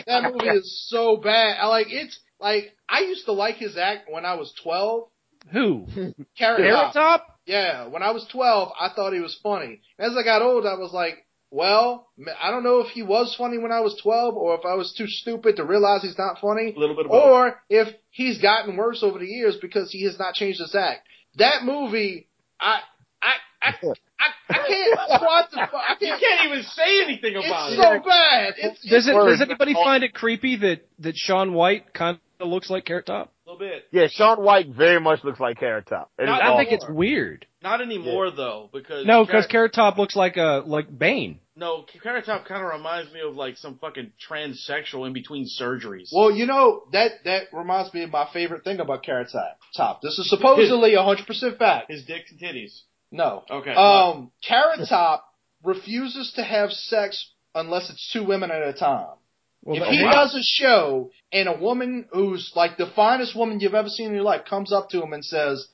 That 0.07 0.23
movie 0.31 0.47
is 0.57 0.87
so 0.87 1.17
bad. 1.17 1.57
I 1.59 1.65
like 1.67 1.87
it's 1.89 2.19
like 2.43 2.75
I 2.87 2.99
used 3.01 3.25
to 3.25 3.31
like 3.31 3.55
his 3.55 3.77
act 3.77 4.07
when 4.11 4.25
I 4.25 4.35
was 4.35 4.53
12. 4.61 5.07
Who? 5.51 5.87
Carrot 5.95 6.17
Carrot 6.37 6.71
Top. 6.73 6.93
Top? 6.93 7.39
Yeah, 7.45 7.87
when 7.87 8.03
I 8.03 8.11
was 8.11 8.25
12, 8.31 8.71
I 8.79 8.89
thought 8.95 9.13
he 9.13 9.19
was 9.19 9.37
funny. 9.43 9.81
As 9.99 10.11
I 10.17 10.23
got 10.23 10.41
old, 10.41 10.65
I 10.65 10.75
was 10.75 10.93
like, 10.93 11.25
well, 11.51 12.07
I 12.41 12.49
don't 12.51 12.63
know 12.63 12.79
if 12.79 12.87
he 12.87 13.03
was 13.03 13.35
funny 13.37 13.57
when 13.57 13.71
I 13.71 13.81
was 13.81 13.99
12 14.01 14.35
or 14.35 14.55
if 14.55 14.61
I 14.65 14.75
was 14.75 14.93
too 14.97 15.07
stupid 15.07 15.57
to 15.57 15.63
realize 15.65 16.01
he's 16.01 16.17
not 16.17 16.39
funny 16.39 16.73
A 16.75 16.79
little 16.79 16.95
bit 16.95 17.05
of 17.05 17.11
both. 17.11 17.23
or 17.25 17.61
if 17.69 17.93
he's 18.09 18.41
gotten 18.41 18.75
worse 18.77 19.03
over 19.03 19.19
the 19.19 19.25
years 19.27 19.57
because 19.61 19.91
he 19.91 20.03
has 20.05 20.17
not 20.17 20.33
changed 20.33 20.59
his 20.59 20.73
act. 20.73 21.07
That 21.37 21.63
movie, 21.63 22.27
I, 22.59 22.79
I, 23.21 23.33
I, 23.61 23.69
I, 23.69 24.27
I 24.49 24.53
can't 24.67 24.99
quantify. 25.21 25.69
I 25.73 25.95
can't. 25.99 26.21
can't 26.21 26.45
even 26.51 26.63
say 26.63 27.03
anything 27.03 27.35
about 27.35 27.71
It's 27.71 27.77
it. 27.77 27.81
It's 27.81 28.03
so 28.03 28.09
bad. 28.09 28.53
It's, 28.57 28.89
Does 28.89 29.07
it? 29.07 29.13
Does 29.13 29.41
anybody 29.41 29.73
find 29.73 30.03
it 30.03 30.13
creepy 30.13 30.55
that 30.57 30.87
that 30.99 31.15
Shaun 31.15 31.53
White 31.53 31.93
kind 31.93 32.17
of 32.43 32.49
looks 32.49 32.69
like 32.69 32.85
Carrot 32.85 33.05
Top? 33.05 33.31
A 33.47 33.49
little 33.51 33.59
bit. 33.59 33.85
Yeah, 33.91 34.07
Shaun 34.09 34.41
White 34.43 34.67
very 34.69 34.99
much 34.99 35.23
looks 35.23 35.39
like 35.39 35.59
Carrot 35.59 35.87
Top. 35.87 36.11
It 36.19 36.23
is 36.23 36.27
Not- 36.27 36.41
I 36.41 36.47
awesome. 36.49 36.57
think 36.65 36.71
it's 36.71 36.89
weird. 36.89 37.45
Not 37.61 37.81
anymore 37.81 38.29
though, 38.31 38.69
because 38.73 39.05
No, 39.05 39.23
because 39.25 39.47
Carrot, 39.47 39.51
Carrot 39.51 39.73
Top 39.73 39.97
looks 39.97 40.15
like 40.15 40.37
a 40.37 40.63
like 40.65 40.87
Bane. 40.97 41.39
no, 41.55 41.83
Carrot 42.03 42.25
Top 42.25 42.45
kind 42.45 42.63
of 42.63 42.69
reminds 42.71 43.11
me 43.13 43.21
of 43.21 43.35
like 43.35 43.57
some 43.57 43.77
fucking 43.79 44.11
transsexual 44.29 45.07
in 45.07 45.13
between 45.13 45.45
surgeries. 45.45 46.09
well, 46.11 46.29
you 46.31 46.45
know 46.45 46.83
that 46.91 47.23
that 47.25 47.43
reminds 47.53 47.93
me 47.93 48.03
of 48.03 48.11
my 48.11 48.27
favorite 48.33 48.63
thing 48.63 48.79
about 48.79 49.03
Carrot 49.03 49.29
Top. 49.31 49.57
Top. 49.75 50.01
This 50.01 50.19
is 50.19 50.29
supposedly 50.29 50.91
100% 50.91 51.57
fact. 51.57 51.89
His 51.91 52.03
dicks 52.05 52.31
and 52.31 52.39
titties. 52.39 52.81
No. 53.11 53.43
Okay. 53.49 53.73
Um, 53.73 54.31
Carrot 54.47 54.87
Top 54.89 55.25
refuses 55.63 56.33
to 56.35 56.43
have 56.43 56.71
sex 56.71 57.31
unless 57.55 57.89
it's 57.89 58.11
two 58.11 58.23
women 58.25 58.51
at 58.51 58.61
a 58.67 58.73
time. 58.73 59.07
Well, 59.63 59.81
if 59.81 59.89
he 59.89 60.03
wow. 60.03 60.11
does 60.11 60.35
a 60.35 60.43
show 60.43 61.11
and 61.31 61.47
a 61.47 61.57
woman 61.57 62.05
who's 62.11 62.51
like 62.55 62.77
the 62.77 62.91
finest 62.95 63.35
woman 63.35 63.59
you've 63.59 63.73
ever 63.73 63.87
seen 63.87 64.07
in 64.07 64.13
your 64.13 64.23
life 64.23 64.41
comes 64.49 64.73
up 64.73 64.89
to 64.89 65.01
him 65.01 65.13
and 65.13 65.23
says, 65.23 65.67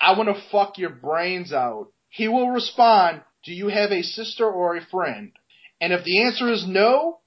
I 0.00 0.16
want 0.16 0.28
to 0.28 0.42
fuck 0.50 0.76
your 0.76 0.90
brains 0.90 1.52
out, 1.52 1.88
he 2.10 2.28
will 2.28 2.50
respond, 2.50 3.22
Do 3.44 3.52
you 3.52 3.68
have 3.68 3.92
a 3.92 4.02
sister 4.02 4.48
or 4.48 4.76
a 4.76 4.84
friend? 4.84 5.32
And 5.80 5.92
if 5.92 6.04
the 6.04 6.22
answer 6.22 6.52
is 6.52 6.66
no, 6.66 7.20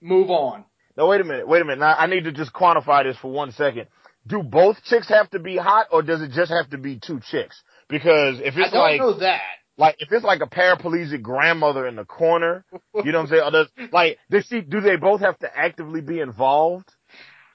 move 0.00 0.30
on. 0.30 0.64
No, 0.96 1.06
wait 1.06 1.20
a 1.20 1.24
minute. 1.24 1.46
Wait 1.46 1.62
a 1.62 1.64
minute. 1.64 1.78
Now, 1.78 1.94
I 1.96 2.06
need 2.06 2.24
to 2.24 2.32
just 2.32 2.52
quantify 2.52 3.04
this 3.04 3.16
for 3.16 3.30
one 3.30 3.52
second. 3.52 3.86
Do 4.26 4.42
both 4.42 4.82
chicks 4.84 5.08
have 5.08 5.30
to 5.30 5.38
be 5.38 5.56
hot, 5.56 5.86
or 5.90 6.02
does 6.02 6.22
it 6.22 6.32
just 6.32 6.50
have 6.50 6.70
to 6.70 6.78
be 6.78 6.98
two 7.04 7.20
chicks? 7.30 7.60
Because 7.88 8.40
if 8.40 8.56
I 8.56 8.60
it's 8.60 8.72
don't 8.72 8.80
like, 8.80 9.00
know 9.00 9.18
that. 9.18 9.40
Like 9.82 9.96
if 9.98 10.08
it's 10.12 10.24
like 10.24 10.40
a 10.40 10.46
paraplegic 10.46 11.22
grandmother 11.22 11.86
in 11.86 11.96
the 11.96 12.04
corner, 12.04 12.64
you 13.04 13.10
know 13.12 13.18
what 13.22 13.24
I'm 13.24 13.26
saying? 13.28 13.42
Or 13.42 13.50
does, 13.50 13.68
like, 13.92 14.18
does 14.30 14.46
she? 14.48 14.60
Do 14.60 14.80
they 14.80 14.96
both 14.96 15.20
have 15.20 15.38
to 15.40 15.48
actively 15.66 16.00
be 16.00 16.20
involved? 16.20 16.88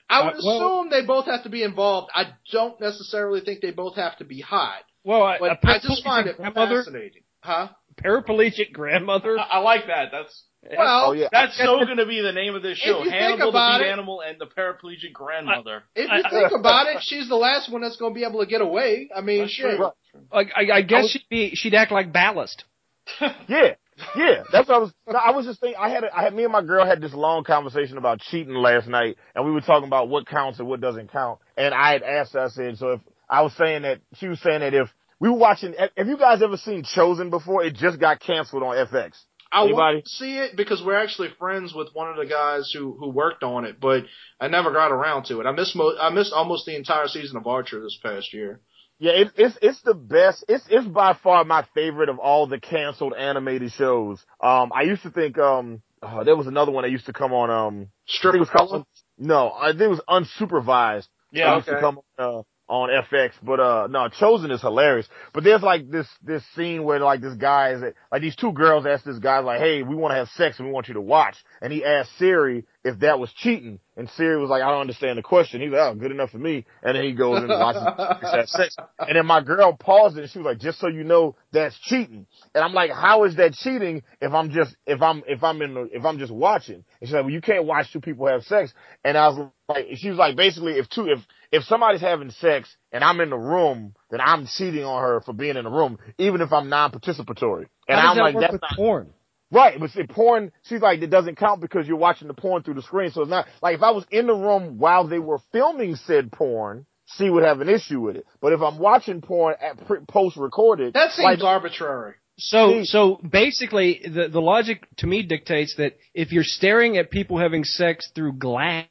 I 0.09 0.25
would 0.25 0.35
Uh, 0.35 0.41
well- 0.43 0.57
assume 0.57 0.89
they 0.89 1.05
both 1.05 1.25
have 1.25 1.43
to 1.43 1.49
be 1.49 1.63
involved. 1.63 2.09
I 2.13 2.23
don't 2.51 2.79
necessarily 2.79 3.41
think 3.41 3.61
they 3.61 3.71
both 3.71 3.95
have 3.95 4.17
to 4.17 4.25
be 4.25 4.39
hot. 4.41 4.83
well, 5.03 5.23
I, 5.23 5.37
But 5.39 5.51
a 5.63 5.67
I 5.67 5.79
just 5.79 6.03
find 6.03 6.27
it 6.27 6.37
grandmother, 6.37 6.83
fascinating. 6.83 7.23
Huh? 7.41 7.69
paraplegic 8.03 8.71
grandmother. 8.73 9.37
I, 9.39 9.43
I 9.43 9.59
like 9.59 9.87
that. 9.87 10.09
That's 10.11 10.43
Well, 10.75 11.05
Oh 11.09 11.11
yeah. 11.13 11.27
that's 11.31 11.57
so 11.57 11.83
going 11.85 11.97
to 11.97 12.05
be 12.05 12.21
the 12.21 12.31
name 12.33 12.55
of 12.55 12.61
this 12.63 12.77
show: 12.77 12.99
you 12.99 13.09
think 13.09 13.13
Hannibal 13.13 13.37
the 13.51 13.57
about 13.57 13.79
Bee 13.79 13.85
it- 13.85 13.91
Animal 13.91 14.21
and 14.21 14.39
the 14.39 14.47
Paraplegic 14.47 15.13
Grandmother. 15.13 15.83
If 15.95 16.09
I- 16.09 16.17
you 16.17 16.23
think 16.29 16.51
about 16.59 16.87
it, 16.87 16.97
she's 17.01 17.29
the 17.29 17.35
last 17.35 17.71
one 17.71 17.81
that's 17.81 17.97
going 17.97 18.13
to 18.13 18.19
be 18.19 18.25
able 18.25 18.39
to 18.41 18.45
get 18.45 18.61
away. 18.61 19.09
I 19.15 19.21
mean, 19.21 19.41
That's 19.41 19.51
shit. 19.53 19.77
true. 19.77 19.91
Like 20.33 20.49
I, 20.55 20.77
I 20.77 20.81
guess 20.81 21.09
she'd 21.09 21.23
be 21.29 21.51
she'd 21.55 21.73
act 21.75 21.91
like 21.91 22.11
ballast. 22.11 22.63
Yeah, 23.47 23.75
yeah. 24.15 24.43
That's 24.51 24.67
what 24.67 24.75
I 24.75 24.77
was. 24.79 24.93
no, 25.07 25.15
I 25.17 25.31
was 25.31 25.45
just 25.45 25.59
thinking. 25.61 25.79
I 25.79 25.89
had. 25.89 26.03
A, 26.03 26.15
I 26.15 26.23
had. 26.23 26.33
Me 26.35 26.43
and 26.43 26.51
my 26.51 26.61
girl 26.61 26.85
had 26.85 27.01
this 27.01 27.13
long 27.13 27.43
conversation 27.43 27.97
about 27.97 28.19
cheating 28.19 28.53
last 28.53 28.87
night, 28.87 29.15
and 29.33 29.45
we 29.45 29.51
were 29.51 29.61
talking 29.61 29.87
about 29.87 30.09
what 30.09 30.27
counts 30.27 30.59
and 30.59 30.67
what 30.67 30.81
doesn't 30.81 31.11
count. 31.11 31.39
And 31.55 31.73
I 31.73 31.93
had 31.93 32.03
asked 32.03 32.33
her. 32.33 32.41
I 32.41 32.47
said, 32.49 32.77
so 32.77 32.91
if 32.93 33.01
I 33.29 33.41
was 33.41 33.53
saying 33.53 33.83
that 33.83 33.99
she 34.15 34.27
was 34.27 34.39
saying 34.41 34.59
that 34.59 34.73
if 34.73 34.89
we 35.19 35.29
were 35.29 35.37
watching, 35.37 35.73
have 35.95 36.07
you 36.07 36.17
guys 36.17 36.43
ever 36.43 36.57
seen 36.57 36.83
Chozen 36.83 37.29
before? 37.31 37.63
It 37.63 37.73
just 37.75 37.99
got 37.99 38.19
canceled 38.19 38.61
on 38.61 38.75
FX. 38.75 39.13
I 39.51 39.63
want 39.63 40.03
to 40.05 40.09
see 40.09 40.37
it 40.37 40.55
because 40.55 40.83
we're 40.83 41.01
actually 41.01 41.29
friends 41.39 41.73
with 41.73 41.89
one 41.93 42.09
of 42.09 42.17
the 42.17 42.25
guys 42.25 42.71
who 42.71 42.95
who 42.99 43.09
worked 43.09 43.43
on 43.43 43.65
it, 43.65 43.79
but 43.79 44.03
I 44.39 44.47
never 44.47 44.71
got 44.71 44.91
around 44.91 45.25
to 45.25 45.39
it. 45.39 45.45
I 45.45 45.51
missed 45.51 45.75
mo- 45.75 45.97
I 45.99 46.09
missed 46.09 46.33
almost 46.33 46.65
the 46.65 46.75
entire 46.75 47.07
season 47.07 47.37
of 47.37 47.47
Archer 47.47 47.81
this 47.81 47.97
past 48.01 48.33
year. 48.33 48.61
Yeah, 48.99 49.11
it, 49.11 49.31
it's 49.35 49.57
it's 49.61 49.81
the 49.83 49.93
best. 49.93 50.43
It's 50.47 50.65
it's 50.69 50.87
by 50.87 51.13
far 51.13 51.43
my 51.43 51.65
favorite 51.75 52.09
of 52.09 52.19
all 52.19 52.47
the 52.47 52.59
canceled 52.59 53.13
animated 53.13 53.71
shows. 53.71 54.19
Um, 54.41 54.71
I 54.73 54.83
used 54.83 55.03
to 55.03 55.11
think 55.11 55.37
um, 55.37 55.81
oh, 56.01 56.23
there 56.23 56.35
was 56.35 56.47
another 56.47 56.71
one 56.71 56.83
that 56.83 56.91
used 56.91 57.05
to 57.05 57.13
come 57.13 57.31
on 57.31 57.49
um, 57.49 57.87
Strip 58.07 58.39
was 58.39 58.49
called 58.49 58.85
no, 59.17 59.51
I 59.51 59.69
think 59.71 59.81
it 59.81 59.87
was 59.87 60.01
unsupervised. 60.09 61.07
Yeah, 61.31 61.53
It 61.53 61.55
used 61.57 61.67
to 61.67 61.73
okay. 61.73 61.81
come 61.81 61.99
on, 62.17 62.39
uh, 62.39 62.43
on 62.69 62.89
FX, 62.89 63.31
but 63.41 63.59
uh, 63.59 63.87
no, 63.89 64.09
Chozen 64.09 64.51
is 64.51 64.61
hilarious. 64.61 65.07
But 65.33 65.43
there's 65.43 65.61
like 65.61 65.89
this 65.89 66.07
this 66.21 66.43
scene 66.55 66.83
where 66.83 66.99
like 66.99 67.21
this 67.21 67.35
guy 67.35 67.71
is 67.71 67.81
like 68.11 68.21
these 68.21 68.35
two 68.35 68.51
girls 68.51 68.85
ask 68.85 69.05
this 69.05 69.19
guy 69.19 69.39
like, 69.39 69.59
hey, 69.59 69.83
we 69.83 69.95
want 69.95 70.11
to 70.11 70.15
have 70.17 70.27
sex 70.29 70.59
and 70.59 70.67
we 70.67 70.73
want 70.73 70.89
you 70.89 70.95
to 70.95 71.01
watch, 71.01 71.35
and 71.61 71.71
he 71.71 71.85
asked 71.85 72.17
Siri 72.17 72.65
if 72.83 72.99
that 72.99 73.19
was 73.19 73.31
cheating, 73.33 73.79
and 73.95 74.09
Siri 74.11 74.39
was 74.39 74.49
like, 74.49 74.61
I 74.61 74.69
don't 74.69 74.81
understand 74.81 75.17
the 75.17 75.23
question. 75.23 75.61
He's 75.61 75.71
like, 75.71 75.79
oh, 75.79 75.95
good 75.95 76.11
enough 76.11 76.31
for 76.31 76.39
me, 76.39 76.65
and 76.83 76.95
then 76.95 77.03
he 77.03 77.13
goes 77.13 77.37
and 77.39 77.49
watches 77.49 77.83
have 78.21 78.49
sex, 78.49 78.75
and 78.99 79.15
then 79.15 79.25
my 79.25 79.41
girl 79.41 79.73
paused 79.73 80.17
it 80.17 80.21
and 80.21 80.29
she 80.29 80.39
was 80.39 80.45
like, 80.45 80.59
just 80.59 80.79
so 80.79 80.87
you 80.87 81.05
know, 81.05 81.37
that's 81.53 81.77
cheating, 81.79 82.27
and 82.53 82.63
I'm 82.63 82.73
like, 82.73 82.91
how 82.91 83.23
is 83.23 83.37
that 83.37 83.53
cheating 83.53 84.03
if 84.19 84.33
I'm 84.33 84.51
just 84.51 84.75
if 84.85 85.01
I'm 85.01 85.23
if 85.25 85.41
I'm 85.41 85.61
in 85.61 85.89
if 85.93 86.03
I'm 86.03 86.19
just 86.19 86.33
watching? 86.33 86.83
And 86.99 87.07
she's 87.07 87.13
like, 87.13 87.23
well, 87.23 87.33
you 87.33 87.41
can't 87.41 87.63
watch 87.63 87.93
two 87.93 88.01
people 88.01 88.27
have 88.27 88.43
sex, 88.43 88.73
and 89.05 89.17
I 89.17 89.29
was 89.29 89.49
like, 89.69 89.85
she 89.95 90.09
was 90.09 90.17
like, 90.17 90.35
basically, 90.35 90.73
if 90.73 90.89
two 90.89 91.05
if 91.07 91.19
if 91.51 91.63
somebody's 91.63 92.01
having 92.01 92.29
sex 92.31 92.75
and 92.91 93.03
I'm 93.03 93.19
in 93.21 93.29
the 93.29 93.37
room, 93.37 93.93
then 94.11 94.19
I'm 94.21 94.45
cheating 94.47 94.83
on 94.83 95.01
her 95.01 95.21
for 95.21 95.33
being 95.33 95.57
in 95.57 95.63
the 95.63 95.69
room, 95.69 95.97
even 96.17 96.41
if 96.41 96.51
I'm 96.51 96.69
non-participatory. 96.69 97.67
And 97.87 97.99
How 97.99 98.11
I'm 98.11 98.17
that 98.17 98.21
like, 98.23 98.35
work 98.35 98.41
that's 98.41 98.53
with 98.53 98.61
not 98.61 98.75
porn? 98.75 99.13
right. 99.51 99.79
But 99.79 99.91
see, 99.91 100.03
porn, 100.07 100.51
she's 100.63 100.81
like, 100.81 101.01
it 101.01 101.07
doesn't 101.09 101.37
count 101.37 101.61
because 101.61 101.87
you're 101.87 101.97
watching 101.97 102.27
the 102.27 102.33
porn 102.33 102.63
through 102.63 102.75
the 102.75 102.81
screen. 102.81 103.11
So 103.11 103.21
it's 103.21 103.29
not 103.29 103.47
like 103.61 103.75
if 103.75 103.81
I 103.83 103.91
was 103.91 104.05
in 104.11 104.27
the 104.27 104.33
room 104.35 104.77
while 104.77 105.07
they 105.07 105.19
were 105.19 105.39
filming 105.51 105.95
said 105.95 106.31
porn, 106.31 106.85
she 107.15 107.29
would 107.29 107.43
have 107.43 107.61
an 107.61 107.69
issue 107.69 108.01
with 108.01 108.17
it. 108.17 108.25
But 108.41 108.51
if 108.51 108.61
I'm 108.61 108.77
watching 108.79 109.21
porn 109.21 109.55
at 109.61 109.85
pre- 109.87 109.99
post-recorded, 110.07 110.93
That 110.93 111.11
seems 111.11 111.23
like, 111.23 111.41
arbitrary. 111.43 112.15
So 112.39 112.71
See- 112.81 112.85
so 112.85 113.15
basically, 113.15 114.01
the 114.03 114.27
the 114.27 114.41
logic 114.41 114.85
to 114.97 115.07
me 115.07 115.23
dictates 115.23 115.75
that 115.77 115.93
if 116.13 116.31
you're 116.33 116.43
staring 116.43 116.97
at 116.97 117.09
people 117.09 117.37
having 117.39 117.63
sex 117.63 118.11
through 118.13 118.33
glass, 118.33 118.85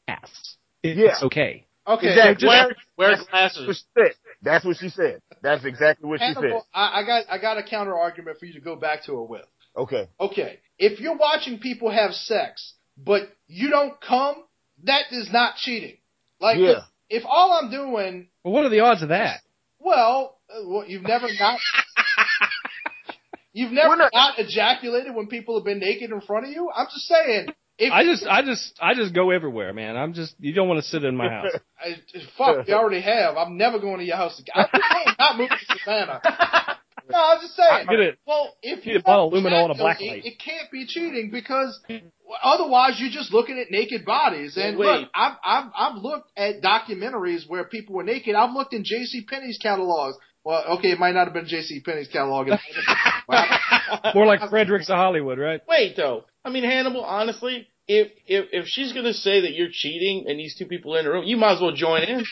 it's 0.83 0.99
Yeah. 0.99 1.27
okay. 1.27 1.66
Okay, 1.87 2.09
Exactly. 2.11 2.49
where- 2.49 2.77
Wear 2.99 3.09
that's 3.11 3.21
what 3.23 3.31
glasses. 3.31 3.77
she 3.79 3.85
said. 4.03 4.13
That's 4.43 4.65
what 4.65 4.77
she 4.79 4.89
said. 4.89 5.21
That's 5.43 5.65
exactly 5.65 6.09
what 6.09 6.21
she 6.21 6.33
said. 6.35 6.53
I, 6.75 7.01
I 7.01 7.07
got 7.07 7.25
I 7.31 7.39
got 7.39 7.59
a 7.59 7.63
counter 7.63 7.97
argument 7.97 8.39
for 8.39 8.47
you 8.47 8.55
to 8.55 8.61
go 8.61 8.75
back 8.77 9.05
to 9.05 9.13
her 9.17 9.23
with. 9.23 9.45
Okay. 9.77 10.09
Okay, 10.19 10.59
if 10.79 11.01
you're 11.01 11.17
watching 11.17 11.59
people 11.59 11.91
have 11.91 12.13
sex, 12.15 12.75
but 12.97 13.23
you 13.47 13.69
don't 13.71 14.01
come, 14.01 14.37
that 14.85 15.03
is 15.13 15.31
not 15.31 15.57
cheating. 15.57 15.99
Like, 16.41 16.59
Yeah. 16.59 16.81
if, 17.11 17.23
if 17.23 17.23
all 17.27 17.53
I'm 17.53 17.71
doing, 17.71 18.29
Well, 18.43 18.55
what 18.55 18.65
are 18.65 18.71
the 18.71 18.81
odds 18.81 19.03
of 19.03 19.11
that? 19.11 19.41
well, 19.79 20.39
uh, 20.51 20.67
well 20.67 20.85
you've 20.87 21.03
never 21.03 21.27
not, 21.39 21.59
you've 23.53 23.73
never 23.73 23.91
We're 23.91 23.97
not- 23.97 24.13
not 24.15 24.39
ejaculated 24.39 25.15
when 25.15 25.27
people 25.29 25.57
have 25.59 25.65
been 25.65 25.79
naked 25.79 26.11
in 26.11 26.21
front 26.23 26.47
of 26.47 26.53
you. 26.53 26.71
I'm 26.75 26.87
just 26.87 27.07
saying, 27.07 27.49
if 27.79 27.93
I 27.93 28.05
just 28.05 28.27
I 28.27 28.43
just 28.43 28.79
I 28.81 28.95
just 28.95 29.15
go 29.15 29.31
everywhere, 29.31 29.73
man. 29.73 29.97
I'm 29.97 30.13
just 30.15 30.35
you 30.39 30.53
don't 30.53 30.69
want 30.69 30.83
to 30.83 30.89
sit 30.89 31.05
in 31.05 31.17
my 31.17 31.29
house. 31.29 31.51
I, 31.81 31.97
fuck, 32.39 32.67
you 32.69 32.75
already 32.75 33.03
have. 33.03 33.37
I'm 33.37 33.57
never 33.57 33.79
going 33.79 33.99
to 33.99 34.05
your 34.05 34.17
house 34.17 34.41
again. 34.41 34.67
I'm 34.73 35.15
not 35.19 35.37
moving 35.37 35.57
to 35.59 35.79
Savannah. 35.79 36.21
No, 37.09 37.19
I'm 37.23 37.41
just 37.41 37.55
saying. 37.55 37.87
Get 37.89 38.01
it. 38.01 38.19
Well, 38.27 38.53
if 38.63 38.83
Get 38.83 38.93
you 38.95 38.99
a 38.99 39.03
bottle 39.03 39.29
of 39.29 39.33
want 39.33 39.47
luminol 39.47 39.63
and 39.67 39.71
a 39.71 39.75
black 39.75 39.99
black 39.99 40.01
light. 40.01 40.25
it 40.25 40.41
can't 40.45 40.69
be 40.73 40.87
cheating 40.87 41.31
because 41.31 41.81
otherwise 42.43 42.97
you're 42.99 43.11
just 43.13 43.33
looking 43.33 43.61
at 43.61 43.71
naked 43.71 44.05
bodies. 44.05 44.57
And 44.57 44.77
Wait. 44.77 44.87
look, 44.87 45.09
I've 45.15 45.37
I've 45.45 45.71
I've 45.77 45.97
looked 46.03 46.31
at 46.37 46.61
documentaries 46.63 47.49
where 47.49 47.63
people 47.65 47.95
were 47.95 48.03
naked. 48.03 48.35
I've 48.35 48.53
looked 48.53 48.75
in 48.75 48.83
J.C. 48.85 49.25
Penney's 49.25 49.59
catalogs. 49.59 50.17
Well, 50.43 50.65
okay, 50.79 50.91
it 50.91 50.99
might 50.99 51.13
not 51.15 51.27
have 51.27 51.33
been 51.33 51.47
J.C. 51.47 51.81
Penney's 51.81 52.09
catalog. 52.09 52.49
It 52.49 52.51
might 52.51 52.61
have 52.67 53.49
been- 53.49 53.49
More 54.15 54.27
like 54.27 54.41
Fredericks 54.51 54.89
of 54.89 54.97
Hollywood, 54.97 55.39
right? 55.39 55.61
Wait 55.69 55.97
though. 55.97 56.25
I 56.45 56.51
mean, 56.51 56.65
Hannibal. 56.65 57.05
Honestly, 57.05 57.69
if 57.89 58.13
if 58.27 58.47
if 58.53 58.67
she's 58.67 58.93
gonna 58.93 59.13
say 59.13 59.43
that 59.43 59.53
you're 59.53 59.71
cheating 59.71 60.27
and 60.29 60.39
these 60.39 60.57
two 60.57 60.67
people 60.67 60.95
are 60.95 60.99
in 61.01 61.05
the 61.05 61.11
room, 61.11 61.25
you 61.25 61.37
might 61.37 61.55
as 61.55 61.61
well 61.61 61.73
join 61.73 62.03
in. 62.03 62.25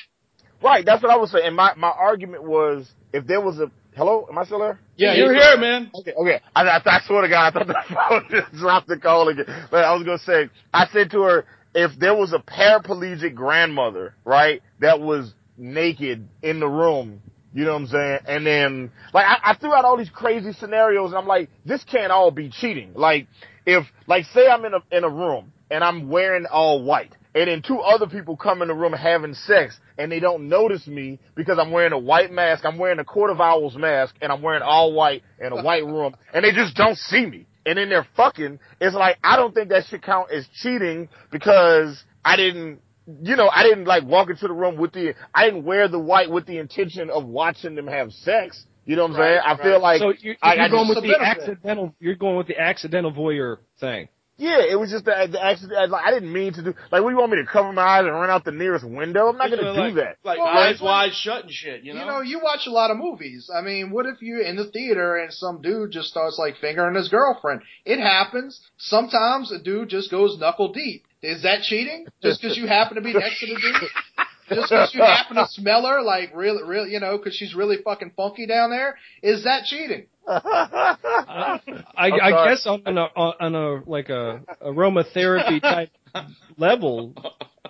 Right, 0.62 0.84
that's 0.84 1.02
what 1.02 1.12
I 1.12 1.16
was 1.16 1.30
saying. 1.30 1.46
And 1.46 1.56
my, 1.56 1.74
my 1.76 1.90
argument 1.90 2.42
was, 2.42 2.90
if 3.12 3.26
there 3.26 3.40
was 3.40 3.58
a, 3.58 3.70
hello, 3.94 4.26
am 4.30 4.38
I 4.38 4.44
still 4.46 4.60
there? 4.60 4.80
Yeah, 4.96 5.12
you're 5.12 5.34
here, 5.34 5.58
man. 5.58 5.90
Okay, 5.94 6.12
okay. 6.12 6.40
I, 6.56 6.62
I, 6.62 6.80
I 6.82 7.00
swear 7.06 7.20
to 7.20 7.28
God, 7.28 7.48
I 7.48 7.50
thought 7.50 7.66
the 7.66 7.94
phone 8.08 8.26
just 8.30 8.52
dropped 8.54 8.88
the 8.88 8.96
call 8.96 9.28
again. 9.28 9.44
But 9.70 9.84
I 9.84 9.92
was 9.92 10.04
gonna 10.04 10.18
say, 10.18 10.48
I 10.72 10.86
said 10.86 11.10
to 11.10 11.20
her, 11.20 11.44
if 11.74 11.98
there 11.98 12.14
was 12.14 12.32
a 12.32 12.38
paraplegic 12.38 13.34
grandmother, 13.34 14.14
right, 14.24 14.62
that 14.80 15.00
was 15.00 15.34
naked 15.58 16.28
in 16.42 16.60
the 16.60 16.68
room, 16.68 17.20
you 17.54 17.64
know 17.64 17.72
what 17.72 17.82
I'm 17.82 17.86
saying? 17.86 18.18
And 18.26 18.46
then, 18.46 18.92
like, 19.12 19.26
I, 19.26 19.52
I 19.52 19.54
threw 19.54 19.72
out 19.72 19.84
all 19.84 19.96
these 19.96 20.10
crazy 20.10 20.52
scenarios, 20.52 21.10
and 21.10 21.18
I'm 21.18 21.28
like, 21.28 21.48
this 21.64 21.84
can't 21.84 22.10
all 22.10 22.32
be 22.32 22.50
cheating. 22.50 22.92
Like, 22.94 23.28
if, 23.64 23.84
like, 24.08 24.24
say 24.26 24.48
I'm 24.48 24.64
in 24.64 24.74
a 24.74 24.80
in 24.90 25.04
a 25.04 25.08
room 25.08 25.52
and 25.70 25.84
I'm 25.84 26.08
wearing 26.08 26.46
all 26.46 26.82
white, 26.82 27.12
and 27.34 27.48
then 27.48 27.62
two 27.62 27.78
other 27.78 28.08
people 28.08 28.36
come 28.36 28.60
in 28.60 28.68
the 28.68 28.74
room 28.74 28.92
having 28.92 29.34
sex, 29.34 29.78
and 29.96 30.10
they 30.10 30.18
don't 30.18 30.48
notice 30.48 30.86
me 30.88 31.20
because 31.36 31.58
I'm 31.60 31.70
wearing 31.70 31.92
a 31.92 31.98
white 31.98 32.32
mask, 32.32 32.64
I'm 32.64 32.76
wearing 32.76 32.98
a 32.98 33.04
Court 33.04 33.30
of 33.30 33.40
Owls 33.40 33.76
mask, 33.76 34.16
and 34.20 34.32
I'm 34.32 34.42
wearing 34.42 34.62
all 34.62 34.92
white 34.92 35.22
in 35.40 35.52
a 35.52 35.62
white 35.62 35.86
room, 35.86 36.16
and 36.32 36.44
they 36.44 36.52
just 36.52 36.74
don't 36.74 36.98
see 36.98 37.24
me. 37.24 37.46
And 37.66 37.78
then 37.78 37.88
they're 37.88 38.06
fucking. 38.16 38.58
It's 38.80 38.96
like 38.96 39.16
I 39.22 39.36
don't 39.36 39.54
think 39.54 39.68
that 39.70 39.84
should 39.86 40.02
count 40.02 40.30
as 40.32 40.46
cheating 40.60 41.08
because 41.30 42.02
I 42.24 42.36
didn't 42.36 42.80
you 43.06 43.36
know, 43.36 43.48
I 43.48 43.62
didn't 43.64 43.84
like 43.84 44.04
walk 44.04 44.30
into 44.30 44.48
the 44.48 44.54
room 44.54 44.76
with 44.76 44.92
the, 44.92 45.14
I 45.34 45.44
didn't 45.46 45.64
wear 45.64 45.88
the 45.88 45.98
white 45.98 46.30
with 46.30 46.46
the 46.46 46.58
intention 46.58 47.10
of 47.10 47.24
watching 47.26 47.74
them 47.74 47.86
have 47.86 48.12
sex. 48.12 48.64
You 48.86 48.96
know 48.96 49.02
what 49.06 49.12
I'm 49.12 49.16
Right, 49.20 49.26
saying? 49.28 49.40
I 49.44 49.50
right. 49.52 49.62
feel 49.62 49.80
like, 49.80 49.98
so 50.00 50.12
you're, 50.20 50.36
I- 50.42 50.54
you're 50.54 50.64
I 50.64 50.68
going 50.68 50.86
just- 50.88 50.96
with 50.96 51.04
the 51.04 51.12
benefit. 51.18 51.42
accidental. 51.42 51.94
You're 52.00 52.14
going 52.16 52.36
with 52.36 52.46
the 52.48 52.58
accidental 52.60 53.12
voyeur 53.12 53.58
thing. 53.80 54.08
yeah, 54.36 54.58
it 54.68 54.78
was 54.78 54.90
just 54.90 55.04
the, 55.04 55.28
the 55.30 55.42
accident. 55.42 55.90
Like, 55.90 56.04
I 56.04 56.10
didn't 56.10 56.32
mean 56.32 56.52
to 56.54 56.62
do, 56.62 56.74
like, 56.90 57.02
what 57.02 57.08
do 57.10 57.14
you 57.14 57.18
want 57.20 57.30
me 57.30 57.38
to 57.38 57.46
cover 57.46 57.72
my 57.72 57.82
eyes 57.82 58.00
and 58.04 58.12
run 58.12 58.30
out 58.30 58.44
the 58.44 58.50
nearest 58.52 58.84
window? 58.84 59.28
I'm 59.28 59.36
not 59.38 59.48
going 59.48 59.62
to 59.64 59.72
do 59.74 59.80
like, 59.80 59.94
that. 59.94 60.16
Like 60.24 60.38
Well, 60.38 60.48
eyes 60.48 60.80
well, 60.82 60.90
wide 60.90 61.12
shut 61.14 61.44
and 61.44 61.52
shit. 61.52 61.84
You 61.84 61.94
know. 61.94 62.00
You 62.00 62.06
know, 62.06 62.20
you 62.20 62.40
watch 62.42 62.66
a 62.66 62.70
lot 62.70 62.90
of 62.90 62.96
movies. 62.98 63.48
I 63.56 63.60
mean, 63.62 63.90
what 63.92 64.06
if 64.06 64.20
you're 64.20 64.42
in 64.42 64.56
the 64.56 64.66
theater 64.70 65.16
and 65.16 65.32
some 65.32 65.62
dude 65.62 65.92
just 65.92 66.08
starts 66.08 66.36
like 66.38 66.56
fingering 66.58 66.96
his 66.96 67.08
girlfriend? 67.08 67.62
It 67.84 68.00
happens. 68.00 68.60
Sometimes 68.76 69.52
a 69.52 69.58
dude 69.60 69.88
just 69.88 70.10
goes 70.10 70.36
knuckle 70.38 70.72
deep. 70.72 71.03
Is 71.24 71.42
that 71.42 71.62
cheating? 71.62 72.06
Just 72.22 72.40
because 72.42 72.56
you 72.56 72.66
happen 72.66 72.96
to 72.96 73.00
be 73.00 73.12
next 73.14 73.40
to 73.40 73.46
the 73.46 73.54
dude? 73.54 73.90
Just 74.50 74.68
because 74.70 74.94
you 74.94 75.02
happen 75.02 75.36
to 75.36 75.46
smell 75.48 75.86
her, 75.86 76.02
like 76.02 76.32
really, 76.34 76.62
really, 76.62 76.90
you 76.92 77.00
know, 77.00 77.16
because 77.16 77.34
she's 77.34 77.54
really 77.54 77.78
fucking 77.82 78.12
funky 78.14 78.46
down 78.46 78.70
there? 78.70 78.96
Is 79.22 79.44
that 79.44 79.64
cheating? 79.64 80.06
I, 80.28 81.60
I, 81.96 82.06
I'm 82.06 82.12
I 82.12 82.30
sorry. 82.30 82.50
guess 82.50 82.66
on, 82.66 82.82
on 82.86 82.98
a 82.98 83.02
on 83.04 83.54
a 83.54 83.90
like 83.90 84.08
a 84.10 84.42
aromatherapy 84.62 85.60
type 85.60 85.90
level, 86.58 87.14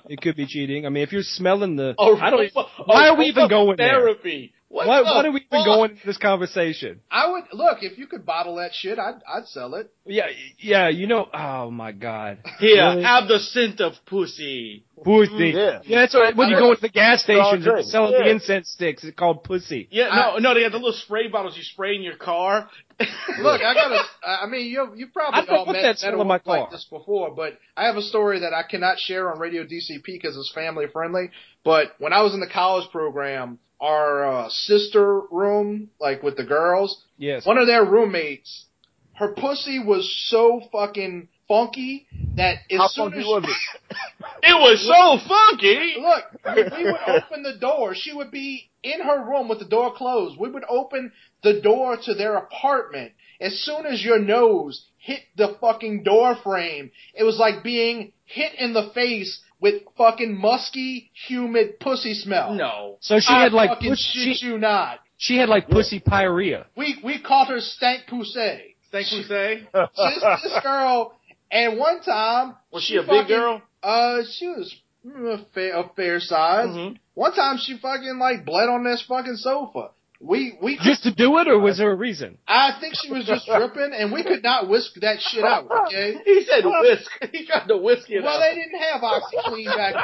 it 0.09 0.21
could 0.21 0.37
be 0.37 0.47
cheating. 0.47 0.87
I 0.87 0.89
mean, 0.89 1.03
if 1.03 1.13
you're 1.13 1.23
smelling 1.23 1.77
the, 1.77 1.95
Oh, 1.99 2.17
I 2.17 2.31
don't. 2.31 2.51
Oh, 2.57 2.67
why 2.87 3.09
are 3.09 3.17
we 3.17 3.27
even 3.27 3.49
going 3.49 3.77
there? 3.77 3.89
Therapy. 4.01 4.53
What 4.75 4.89
Why, 4.89 4.99
the 4.99 5.05
why 5.05 5.25
are 5.25 5.31
we 5.31 5.37
even 5.37 5.49
fuck? 5.51 5.67
going 5.67 5.91
into 5.93 6.05
this 6.05 6.17
conversation? 6.17 6.99
I 7.09 7.31
would 7.31 7.45
look 7.53 7.85
if 7.85 7.97
you 7.97 8.09
could 8.09 8.27
bottle 8.27 8.57
that 8.57 8.75
shit. 8.75 8.99
I'd 8.99 9.21
I'd 9.25 9.47
sell 9.47 9.77
it. 9.77 9.93
Yeah, 10.05 10.27
yeah. 10.59 10.89
You 10.89 11.07
know. 11.07 11.29
Oh 11.33 11.71
my 11.71 11.93
God. 11.93 12.39
Here, 12.59 12.85
Really? 12.85 13.05
have 13.05 13.29
the 13.29 13.39
scent 13.39 13.81
of 13.81 13.93
pussy. 14.05 14.85
Pussy. 15.05 15.53
Yeah. 15.55 15.81
Yeah, 15.85 16.01
that's 16.01 16.17
right. 16.17 16.37
When 16.37 16.49
you 16.49 16.57
go 16.57 16.63
know. 16.63 16.71
into 16.71 16.83
the 16.83 16.89
gas 16.89 17.23
stations, 17.23 17.47
Andre, 17.47 17.73
they're 17.75 17.83
selling 17.85 18.15
yeah. 18.15 18.25
the 18.25 18.31
incense 18.31 18.71
sticks. 18.71 19.05
It's 19.05 19.17
called 19.17 19.45
pussy. 19.45 19.87
Yeah, 19.93 20.09
no, 20.09 20.39
no, 20.39 20.55
they 20.55 20.65
have 20.65 20.73
the 20.73 20.79
little 20.79 20.93
spray 20.93 21.29
bottles 21.29 21.57
you 21.57 21.63
spray 21.63 21.95
in 21.95 22.03
your 22.03 22.17
car. 22.17 22.69
Look, 22.99 23.61
I 23.61 23.75
gotta. 23.75 24.03
I 24.27 24.47
mean, 24.47 24.67
you 24.67 24.93
you 24.97 25.07
probably 25.07 25.41
I 25.41 25.45
don't 25.45 25.57
all 25.57 25.67
put 25.67 25.75
met, 25.75 25.83
that 25.83 25.89
met 25.89 25.99
smell 25.99 26.13
in 26.13 26.19
my 26.19 26.23
woman 26.25 26.41
like 26.47 26.61
car. 26.63 26.69
this 26.73 26.87
before, 26.91 27.33
but 27.33 27.59
I 27.77 27.87
have 27.87 27.97
a 27.97 28.03
story 28.03 28.41
that 28.41 28.53
I 28.53 28.65
cannot 28.69 28.99
share 28.99 29.33
on 29.33 29.39
Radio 29.39 29.63
DCP 29.63 30.03
because 30.05 30.37
it's 30.37 30.53
family 30.53 30.87
friendly. 30.93 31.31
But 31.65 31.95
when 31.99 32.13
I 32.13 32.23
was 32.23 32.35
in 32.35 32.41
the 32.41 32.51
college 32.53 32.91
program, 32.91 33.59
our 33.81 34.25
uh, 34.25 34.49
sister 34.51 35.21
room, 35.31 35.91
like 36.01 36.23
with 36.23 36.37
the 36.37 36.45
girls, 36.45 37.03
Yes. 37.19 37.45
one 37.47 37.59
of 37.59 37.67
their 37.67 37.85
roommates, 37.85 38.67
her 39.15 39.29
pussy 39.29 39.79
was 39.79 40.11
so 40.29 40.63
fucking 40.73 41.29
funky 41.47 42.07
that 42.37 42.59
as 42.71 42.79
How 42.79 42.87
soon 42.89 43.05
funky 43.11 43.21
as 43.21 43.27
was 43.27 43.45
it? 43.45 43.97
it 44.43 44.55
was 44.55 44.81
so 44.81 45.29
funky. 45.29 45.95
Look, 46.01 46.25
we, 46.57 46.85
we 46.85 46.91
would 46.91 47.01
open 47.07 47.43
the 47.43 47.59
door. 47.61 47.95
She 47.95 48.13
would 48.13 48.31
be 48.31 48.71
in 48.83 49.01
her 49.01 49.25
room 49.25 49.49
with 49.49 49.59
the 49.61 49.65
door 49.67 49.95
closed. 49.95 50.39
We 50.39 50.51
would 50.51 50.65
open 50.69 51.13
the 51.43 51.61
door 51.61 51.97
to 52.05 52.15
their 52.15 52.37
apartment. 52.37 53.13
As 53.41 53.59
soon 53.61 53.87
as 53.87 54.03
your 54.05 54.19
nose 54.19 54.87
hit 54.99 55.21
the 55.37 55.57
fucking 55.61 56.03
door 56.03 56.37
frame, 56.43 56.91
it 57.15 57.25
was 57.25 57.39
like 57.39 57.63
being 57.63 58.13
hit 58.25 58.55
in 58.59 58.73
the 58.73 58.91
face 58.95 59.41
with 59.65 59.83
fucking 59.97 60.39
musky, 60.39 61.11
humid 61.27 61.81
pussy 61.81 62.13
smell. 62.13 62.53
No. 62.53 62.99
So 63.01 63.19
she 63.19 63.33
I 63.33 63.45
had 63.45 63.55
like 63.55 63.71
fucking 63.71 63.93
puss- 63.93 64.13
shit 64.13 64.37
she, 64.37 64.47
you 64.47 64.59
not. 64.59 64.99
she 65.17 65.39
had 65.39 65.49
like 65.49 65.71
pussy 65.71 66.01
pyorrhea. 66.01 66.67
We 66.77 66.99
we 67.03 67.19
called 67.19 67.49
her 67.49 67.61
stank 67.61 68.03
pussy. 68.07 68.77
Thank 68.93 69.11
you, 69.11 69.23
say. 69.23 69.67
This, 69.73 70.25
this 70.43 70.59
girl, 70.63 71.15
and 71.51 71.79
one 71.79 72.03
time 72.03 72.57
Was 72.71 72.85
she 72.85 72.97
a 72.97 73.03
big 73.03 73.27
girl? 73.27 73.63
Uh, 73.83 74.19
she 74.31 74.47
was 74.49 74.77
mm, 75.05 75.35
a 75.35 75.45
fair, 75.55 75.75
a 75.77 75.89
fair 75.97 76.21
size. 76.21 76.69
Mhm. 76.69 76.99
One 77.15 77.33
time 77.33 77.57
she 77.59 77.79
fucking 77.79 78.19
like 78.19 78.45
bled 78.45 78.69
on 78.69 78.85
this 78.85 79.03
fucking 79.09 79.37
sofa. 79.37 79.93
We 80.21 80.57
we 80.63 80.79
Just 80.83 81.03
to 81.03 81.15
do 81.15 81.37
it, 81.39 81.49
or 81.49 81.59
was 81.59 81.79
there 81.79 81.91
a 81.91 81.95
reason? 81.95 82.39
I 82.49 82.77
think 82.81 82.95
she 82.97 83.11
was 83.13 83.27
just 83.27 83.47
dripping, 83.47 83.93
and 83.97 84.13
we 84.13 84.23
could 84.23 84.43
not 84.43 84.69
whisk 84.69 84.93
that 85.03 85.19
shit 85.21 85.45
out. 85.45 85.69
Okay. 85.87 86.15
He 86.25 86.45
said 86.49 86.65
whisk. 86.65 87.11
He 87.33 87.47
tried 87.47 87.67
to 87.69 87.77
whisk 87.77 88.09
it 88.09 88.23
Well, 88.23 88.37
out. 88.37 88.41
they 88.41 88.55
didn't 88.55 88.81
have 88.81 89.01
OxiClean 89.03 89.77
back 89.77 89.95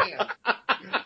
then. 0.45 0.55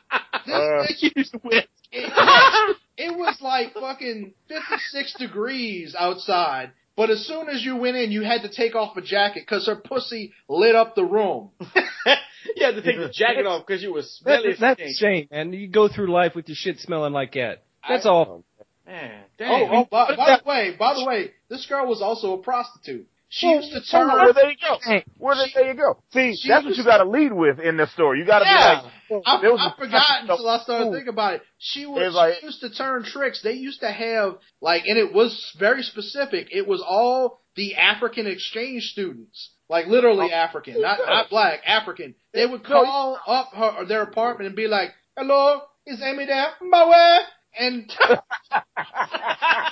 This 0.46 0.54
Uh, 0.54 0.58
bitch, 0.86 1.16
Use 1.16 1.32
whisk. 1.42 1.68
it, 1.92 2.76
it 2.98 3.16
was 3.16 3.38
like 3.40 3.72
fucking 3.74 4.34
56 4.48 5.14
degrees 5.18 5.94
outside. 5.98 6.72
But 6.96 7.10
as 7.10 7.26
soon 7.26 7.48
as 7.48 7.64
you 7.64 7.76
went 7.76 7.96
in, 7.96 8.12
you 8.12 8.22
had 8.22 8.42
to 8.42 8.48
take 8.48 8.74
off 8.74 8.96
a 8.96 9.00
jacket 9.02 9.44
because 9.46 9.66
her 9.66 9.76
pussy 9.76 10.32
lit 10.48 10.74
up 10.76 10.94
the 10.94 11.04
room. 11.04 11.50
you 11.60 12.64
had 12.66 12.74
to 12.74 12.82
take 12.82 12.98
the 12.98 13.08
jacket 13.12 13.46
off 13.46 13.64
because 13.66 13.82
you 13.82 13.92
was 13.92 14.20
That, 14.24 14.40
smelly. 14.42 14.52
as 14.54 14.58
that's 14.60 14.80
a 14.80 14.92
shame, 14.92 15.28
man. 15.30 15.52
You 15.52 15.66
go 15.68 15.88
through 15.88 16.12
life 16.12 16.34
with 16.34 16.48
your 16.48 16.56
shit 16.56 16.78
smelling 16.78 17.12
like 17.12 17.32
that. 17.34 17.62
That's 17.88 18.04
I- 18.06 18.10
all. 18.10 18.44
Man, 18.86 19.22
Oh, 19.40 19.68
oh 19.72 19.84
by, 19.90 20.14
by 20.16 20.38
the 20.38 20.48
way, 20.48 20.76
by 20.78 20.94
the 20.94 21.04
way, 21.06 21.30
this 21.48 21.64
girl 21.66 21.86
was 21.86 22.02
also 22.02 22.34
a 22.34 22.38
prostitute. 22.42 23.06
She 23.30 23.48
used 23.48 23.72
to 23.72 23.80
turn. 23.90 24.06
Well, 24.08 24.32
there 24.32 24.48
you 24.50 24.56
go. 24.60 24.78
Hey, 24.84 25.04
Where 25.18 25.34
the, 25.34 25.48
there 25.54 25.66
you 25.66 25.74
go. 25.74 25.98
See, 26.12 26.36
she 26.36 26.48
that's 26.48 26.64
what 26.64 26.76
you 26.76 26.84
got 26.84 26.98
to 26.98 27.08
lead 27.08 27.32
with 27.32 27.58
in 27.58 27.76
this 27.76 27.90
story. 27.92 28.20
You 28.20 28.26
got 28.26 28.40
to 28.40 28.44
Yeah. 28.44 28.82
be 29.08 29.14
like, 29.16 29.22
I, 29.26 29.40
there 29.40 29.50
was 29.50 29.60
I 29.60 29.72
a- 29.74 29.84
forgot 29.86 30.20
until 30.20 30.48
I 30.48 30.58
started 30.62 30.92
thinking 30.92 31.08
about 31.08 31.34
it. 31.34 31.42
She 31.58 31.84
was 31.86 32.02
It's 32.06 32.14
like- 32.14 32.34
she 32.40 32.46
used 32.46 32.60
to 32.60 32.70
turn 32.70 33.02
tricks. 33.02 33.42
They 33.42 33.54
used 33.54 33.80
to 33.80 33.90
have 33.90 34.36
like, 34.60 34.84
and 34.86 34.96
it 34.98 35.12
was 35.12 35.52
very 35.58 35.82
specific. 35.82 36.48
It 36.52 36.68
was 36.68 36.80
all 36.86 37.40
the 37.56 37.74
African 37.74 38.28
exchange 38.28 38.84
students, 38.92 39.50
like 39.68 39.86
literally 39.88 40.28
Oh. 40.30 40.36
African, 40.36 40.80
not 40.80 40.98
not 41.04 41.28
black, 41.30 41.60
African. 41.66 42.14
They 42.32 42.46
would 42.46 42.62
No, 42.62 42.84
call 42.84 43.18
up 43.26 43.50
her 43.54 43.84
their 43.86 44.02
apartment 44.02 44.46
and 44.48 44.54
be 44.56 44.68
like, 44.68 44.90
"Hello, 45.16 45.62
is 45.86 46.00
Amy 46.02 46.26
there? 46.26 46.50
My 46.60 46.88
way?" 46.88 47.18
And 47.58 47.90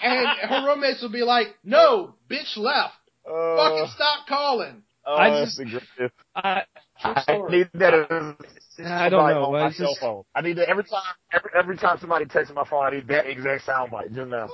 and 0.02 0.28
her 0.50 0.66
roommates 0.66 1.02
will 1.02 1.10
be 1.12 1.22
like, 1.22 1.48
"No, 1.64 2.14
bitch 2.30 2.56
left. 2.56 2.94
Uh, 3.28 3.56
Fucking 3.56 3.88
stop 3.94 4.26
calling." 4.28 4.82
uh, 5.06 5.14
I 5.14 5.30
that's 5.30 5.56
just- 5.56 5.60
aggressive. 5.60 6.12
I, 6.34 6.62
I 7.04 7.38
need 7.50 7.68
that 7.74 7.94
as 7.94 8.34
I 8.86 9.08
don't 9.08 9.28
know. 9.30 9.44
on 9.46 9.52
my 9.52 9.66
It's 9.68 9.76
cell 9.78 9.88
just- 9.88 10.00
phone. 10.00 10.22
I 10.34 10.40
need 10.40 10.56
that 10.58 10.68
every 10.68 10.84
time. 10.84 11.02
Every, 11.32 11.50
every 11.56 11.76
time 11.76 11.98
somebody 12.00 12.24
texts 12.26 12.54
my 12.54 12.64
phone, 12.68 12.84
I 12.86 12.90
need 12.90 13.08
that 13.08 13.26
exact 13.26 13.66
soundbite 13.66 14.14
just 14.14 14.28
now. 14.30 14.48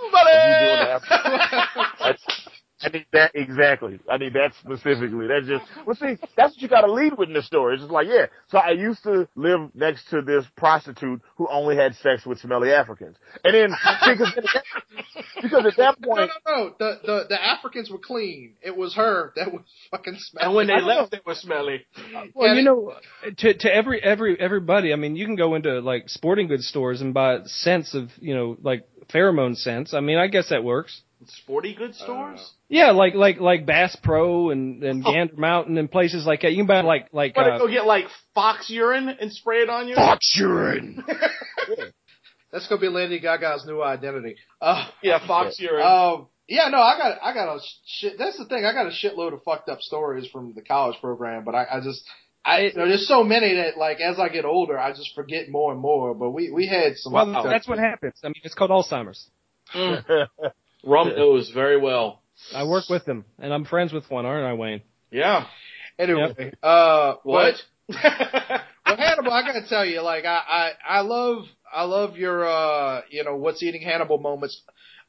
Of 2.00 2.16
you 2.82 2.90
doing 2.90 2.92
that. 2.92 2.92
That's, 2.92 2.94
I 2.94 2.98
need 2.98 3.06
that 3.12 3.30
exactly. 3.34 4.00
I 4.10 4.16
need 4.18 4.32
that 4.34 4.52
specifically. 4.60 5.26
That's 5.26 5.46
just 5.46 5.64
well. 5.86 5.96
See, 5.96 6.16
that's 6.36 6.54
what 6.54 6.62
you 6.62 6.68
got 6.68 6.82
to 6.82 6.92
lead 6.92 7.16
with 7.18 7.28
in 7.28 7.34
this 7.34 7.46
story. 7.46 7.74
It's 7.74 7.82
just 7.82 7.92
like, 7.92 8.06
yeah. 8.08 8.26
So 8.48 8.58
I 8.58 8.70
used 8.70 9.02
to 9.04 9.28
live 9.36 9.70
next 9.74 10.08
to 10.10 10.22
this 10.22 10.44
prostitute 10.56 11.20
who 11.36 11.48
only 11.50 11.76
had 11.76 11.94
sex 11.96 12.24
with 12.26 12.38
smelly 12.38 12.72
Africans, 12.72 13.16
and 13.44 13.54
then 13.54 13.70
because 14.06 14.32
because 15.42 15.66
at 15.66 15.76
that 15.76 15.96
No, 16.00 16.08
point, 16.08 16.30
no, 16.46 16.52
no. 16.54 16.64
no, 16.64 16.74
The, 16.78 16.98
the 17.06 17.24
the 17.30 17.42
Africans 17.44 17.90
were 17.90 17.98
clean. 17.98 18.54
It 18.62 18.76
was 18.76 18.94
her 18.94 19.32
that 19.36 19.52
was 19.52 19.62
fucking 19.90 20.16
smelly. 20.18 20.46
and 20.46 20.54
when 20.54 20.66
they 20.68 20.74
I 20.74 20.78
don't 20.78 20.88
left, 20.88 21.10
they 21.12 21.20
were 21.24 21.34
smelly. 21.34 21.86
Well, 22.34 22.48
Yeah, 22.48 22.54
you 22.54 22.62
know, 22.62 22.94
to 23.38 23.54
to 23.54 23.74
every 23.74 24.02
every 24.02 24.38
everybody. 24.38 24.92
I 24.92 24.96
mean, 24.96 25.16
you 25.16 25.26
can 25.26 25.36
go 25.36 25.54
into 25.54 25.80
like 25.80 26.08
sporting 26.08 26.48
goods 26.48 26.66
stores 26.68 27.00
and 27.00 27.12
buy 27.14 27.40
scents 27.46 27.94
of 27.94 28.10
you 28.20 28.34
know 28.34 28.56
like 28.62 28.86
pheromone 29.12 29.56
scents. 29.56 29.94
I 29.94 30.00
mean, 30.00 30.18
I 30.18 30.26
guess 30.28 30.50
that 30.50 30.62
works. 30.64 31.02
Sporty 31.26 31.74
goods 31.74 31.98
stores? 31.98 32.52
Yeah, 32.68 32.90
like 32.90 33.14
like 33.14 33.40
like 33.40 33.64
Bass 33.64 33.96
Pro 34.02 34.50
and 34.50 34.82
and 34.84 35.02
Gander 35.02 35.34
Mountain 35.36 35.78
and 35.78 35.90
places 35.90 36.26
like 36.26 36.42
that. 36.42 36.50
You 36.52 36.58
can 36.58 36.66
buy 36.66 36.82
like 36.82 37.08
like 37.12 37.34
Want 37.34 37.48
to 37.48 37.54
uh, 37.54 37.58
go 37.58 37.68
get 37.68 37.86
like 37.86 38.04
fox 38.34 38.68
urine 38.68 39.08
and 39.08 39.32
spray 39.32 39.62
it 39.62 39.70
on 39.70 39.88
you? 39.88 39.94
Fox 39.94 40.34
urine. 40.38 41.02
That's 42.52 42.66
gonna 42.68 42.80
be 42.80 42.88
Lady 42.88 43.20
Gaga's 43.20 43.64
new 43.66 43.82
identity. 43.82 44.36
Uh, 44.60 44.88
Yeah, 45.02 45.26
fox 45.26 45.58
urine. 45.60 45.84
um, 45.86 46.28
yeah, 46.48 46.68
no, 46.70 46.78
I 46.78 46.96
got, 46.96 47.18
I 47.22 47.34
got 47.34 47.56
a 47.56 47.60
shit. 47.86 48.14
That's 48.18 48.38
the 48.38 48.46
thing. 48.46 48.64
I 48.64 48.72
got 48.72 48.86
a 48.86 48.90
shitload 48.90 49.34
of 49.34 49.42
fucked 49.42 49.68
up 49.68 49.80
stories 49.82 50.26
from 50.30 50.54
the 50.54 50.62
college 50.62 50.96
program, 51.00 51.44
but 51.44 51.54
I, 51.54 51.66
I 51.72 51.80
just, 51.82 52.02
I, 52.42 52.60
you 52.62 52.72
know, 52.74 52.88
there's 52.88 53.06
so 53.06 53.22
many 53.22 53.54
that 53.56 53.76
like 53.76 54.00
as 54.00 54.18
I 54.18 54.30
get 54.30 54.46
older, 54.46 54.78
I 54.78 54.92
just 54.92 55.14
forget 55.14 55.50
more 55.50 55.72
and 55.72 55.80
more. 55.80 56.14
But 56.14 56.30
we, 56.30 56.50
we 56.50 56.66
had 56.66 56.96
some. 56.96 57.12
well, 57.12 57.42
that's 57.44 57.68
what 57.68 57.78
happens. 57.78 58.14
I 58.24 58.28
mean, 58.28 58.40
it's 58.44 58.54
called 58.54 58.70
Alzheimer's. 58.70 59.28
Mm. 59.74 60.28
Rum 60.84 61.08
knows 61.08 61.50
very 61.50 61.78
well. 61.78 62.17
I 62.54 62.64
work 62.64 62.84
with 62.88 63.04
them, 63.04 63.24
and 63.38 63.52
I'm 63.52 63.64
friends 63.64 63.92
with 63.92 64.10
one, 64.10 64.26
aren't 64.26 64.46
I, 64.46 64.54
Wayne? 64.54 64.82
Yeah. 65.10 65.46
Anyway, 65.98 66.52
uh, 66.62 67.14
What? 67.24 67.54
but- 67.88 67.94
well, 68.86 68.96
Hannibal, 68.96 69.32
I 69.32 69.42
gotta 69.42 69.66
tell 69.68 69.84
you, 69.84 70.02
like, 70.02 70.24
I, 70.24 70.36
I, 70.86 70.98
I 70.98 71.00
love, 71.00 71.44
I 71.72 71.84
love 71.84 72.16
your, 72.16 72.46
uh, 72.46 73.00
you 73.10 73.24
know, 73.24 73.36
what's 73.36 73.62
eating 73.62 73.80
Hannibal 73.82 74.18
moments, 74.18 74.60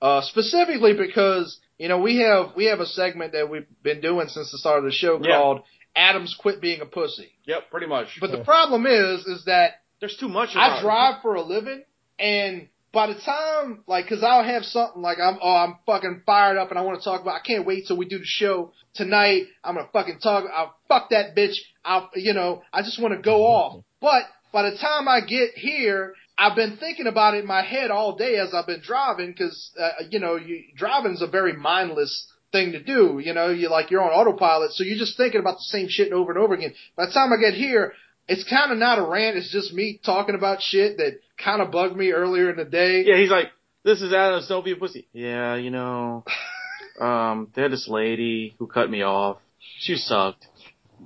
uh, 0.02 0.22
specifically 0.22 0.94
because, 0.94 1.60
you 1.78 1.90
know, 1.90 2.00
we 2.00 2.18
have, 2.22 2.56
we 2.56 2.66
have 2.66 2.80
a 2.80 2.86
segment 2.86 3.34
that 3.34 3.50
we've 3.50 3.66
been 3.84 4.00
doing 4.02 4.28
since 4.30 4.52
the 4.52 4.58
start 4.58 4.80
of 4.80 4.86
the 4.86 4.92
show 4.92 5.20
Yeah. 5.22 5.38
called 5.38 5.62
Adams 5.96 6.36
Quit 6.40 6.62
Being 6.62 6.80
a 6.82 6.86
Pussy. 6.86 7.30
yep, 7.46 7.70
pretty 7.70 7.88
much. 7.88 8.18
But 8.22 8.32
the 8.32 8.44
problem 8.46 8.86
is, 8.86 9.26
is 9.26 9.44
that 9.46 9.82
There's 10.00 10.16
too 10.18 10.30
much 10.30 10.52
about 10.54 10.80
I 10.80 10.82
drive 10.82 11.22
for 11.22 11.36
a 11.36 11.42
living, 11.42 11.84
and 12.18 12.70
by 12.92 13.08
the 13.08 13.20
time, 13.20 13.84
like, 13.88 14.08
cause 14.08 14.24
I'll 14.24 14.44
have 14.44 14.64
something 14.64 15.02
like 15.02 15.20
I'm, 15.20 15.38
oh, 15.42 15.56
I'm 15.56 15.78
fucking 15.86 16.24
fired 16.26 16.58
up, 16.58 16.70
and 16.70 16.80
I 16.80 16.82
want 16.82 17.00
to 17.00 17.04
talk 17.04 17.22
about. 17.22 17.36
I 17.36 17.46
can't 17.46 17.66
wait 17.66 17.86
till 17.88 17.98
we 17.98 18.08
do 18.08 18.18
the 18.18 18.26
show 18.26 18.72
tonight. 18.96 19.44
I'm 19.64 19.76
gonna 19.76 19.90
fucking 19.94 20.20
talk. 20.20 20.46
I'll 20.56 20.76
fuck 20.88 21.12
that 21.12 21.36
bitch. 21.36 21.56
I'll, 21.86 22.10
you 22.16 22.34
know, 22.34 22.64
I 22.74 22.82
just 22.82 23.02
want 23.02 23.14
to 23.14 23.22
go 23.22 23.44
off. 23.44 23.84
But 24.02 24.24
by 24.52 24.70
the 24.70 24.78
time 24.78 25.08
I 25.08 25.22
get 25.22 25.52
here, 25.56 26.16
I've 26.38 26.56
been 26.56 26.78
thinking 26.78 27.06
about 27.06 27.36
it 27.36 27.42
in 27.42 27.46
my 27.46 27.62
head 27.62 27.92
all 27.92 28.16
day 28.16 28.38
as 28.38 28.54
I've 28.54 28.68
been 28.68 28.82
driving, 28.82 29.36
cause 29.36 29.72
uh, 29.80 29.90
you 30.10 30.20
know, 30.20 30.36
you, 30.36 30.64
driving's 30.76 31.22
a 31.22 31.28
very 31.28 31.54
mindless 31.54 32.32
thing 32.52 32.72
to 32.72 32.82
do. 32.82 33.22
You 33.24 33.34
know, 33.34 33.50
you're 33.50 33.70
like 33.70 33.92
you're 33.92 34.02
on 34.02 34.10
autopilot, 34.10 34.72
so 34.72 34.84
you're 34.84 34.98
just 34.98 35.18
thinking 35.18 35.42
about 35.42 35.58
the 35.58 35.64
same 35.64 35.88
shit 35.90 36.12
over 36.12 36.32
and 36.32 36.42
over 36.42 36.56
again. 36.56 36.74
By 36.96 37.06
the 37.06 37.12
time 37.12 37.32
I 37.34 37.38
get 37.38 37.54
here, 37.54 37.94
it's 38.28 38.48
kind 38.50 38.72
of 38.72 38.78
not 38.78 39.00
a 39.00 39.04
rant. 39.04 39.38
It's 39.38 39.52
just 39.52 39.74
me 39.74 40.00
talking 40.06 40.36
about 40.36 40.62
shit 40.62 40.98
that 40.98 41.20
kind 41.44 41.62
of 41.62 41.72
bugged 41.72 41.96
me 41.96 42.12
earlier 42.12 42.50
in 42.50 42.58
the 42.58 42.66
day. 42.66 43.04
Yeah, 43.06 43.18
he's 43.18 43.30
like, 43.32 43.48
this 43.84 44.02
is 44.02 44.14
Adam's, 44.14 44.48
don't 44.48 44.66
be 44.66 44.74
a 44.74 44.76
pussy. 44.76 45.08
Yeah, 45.14 45.56
you 45.56 45.72
know, 45.72 46.26
um, 47.02 47.50
they 47.56 47.62
had 47.62 47.72
this 47.72 47.88
lady 47.88 48.56
who 48.60 48.68
cut 48.68 48.90
me 48.90 49.02
off. 49.04 49.38
She 49.80 49.96
sucked. 49.96 50.48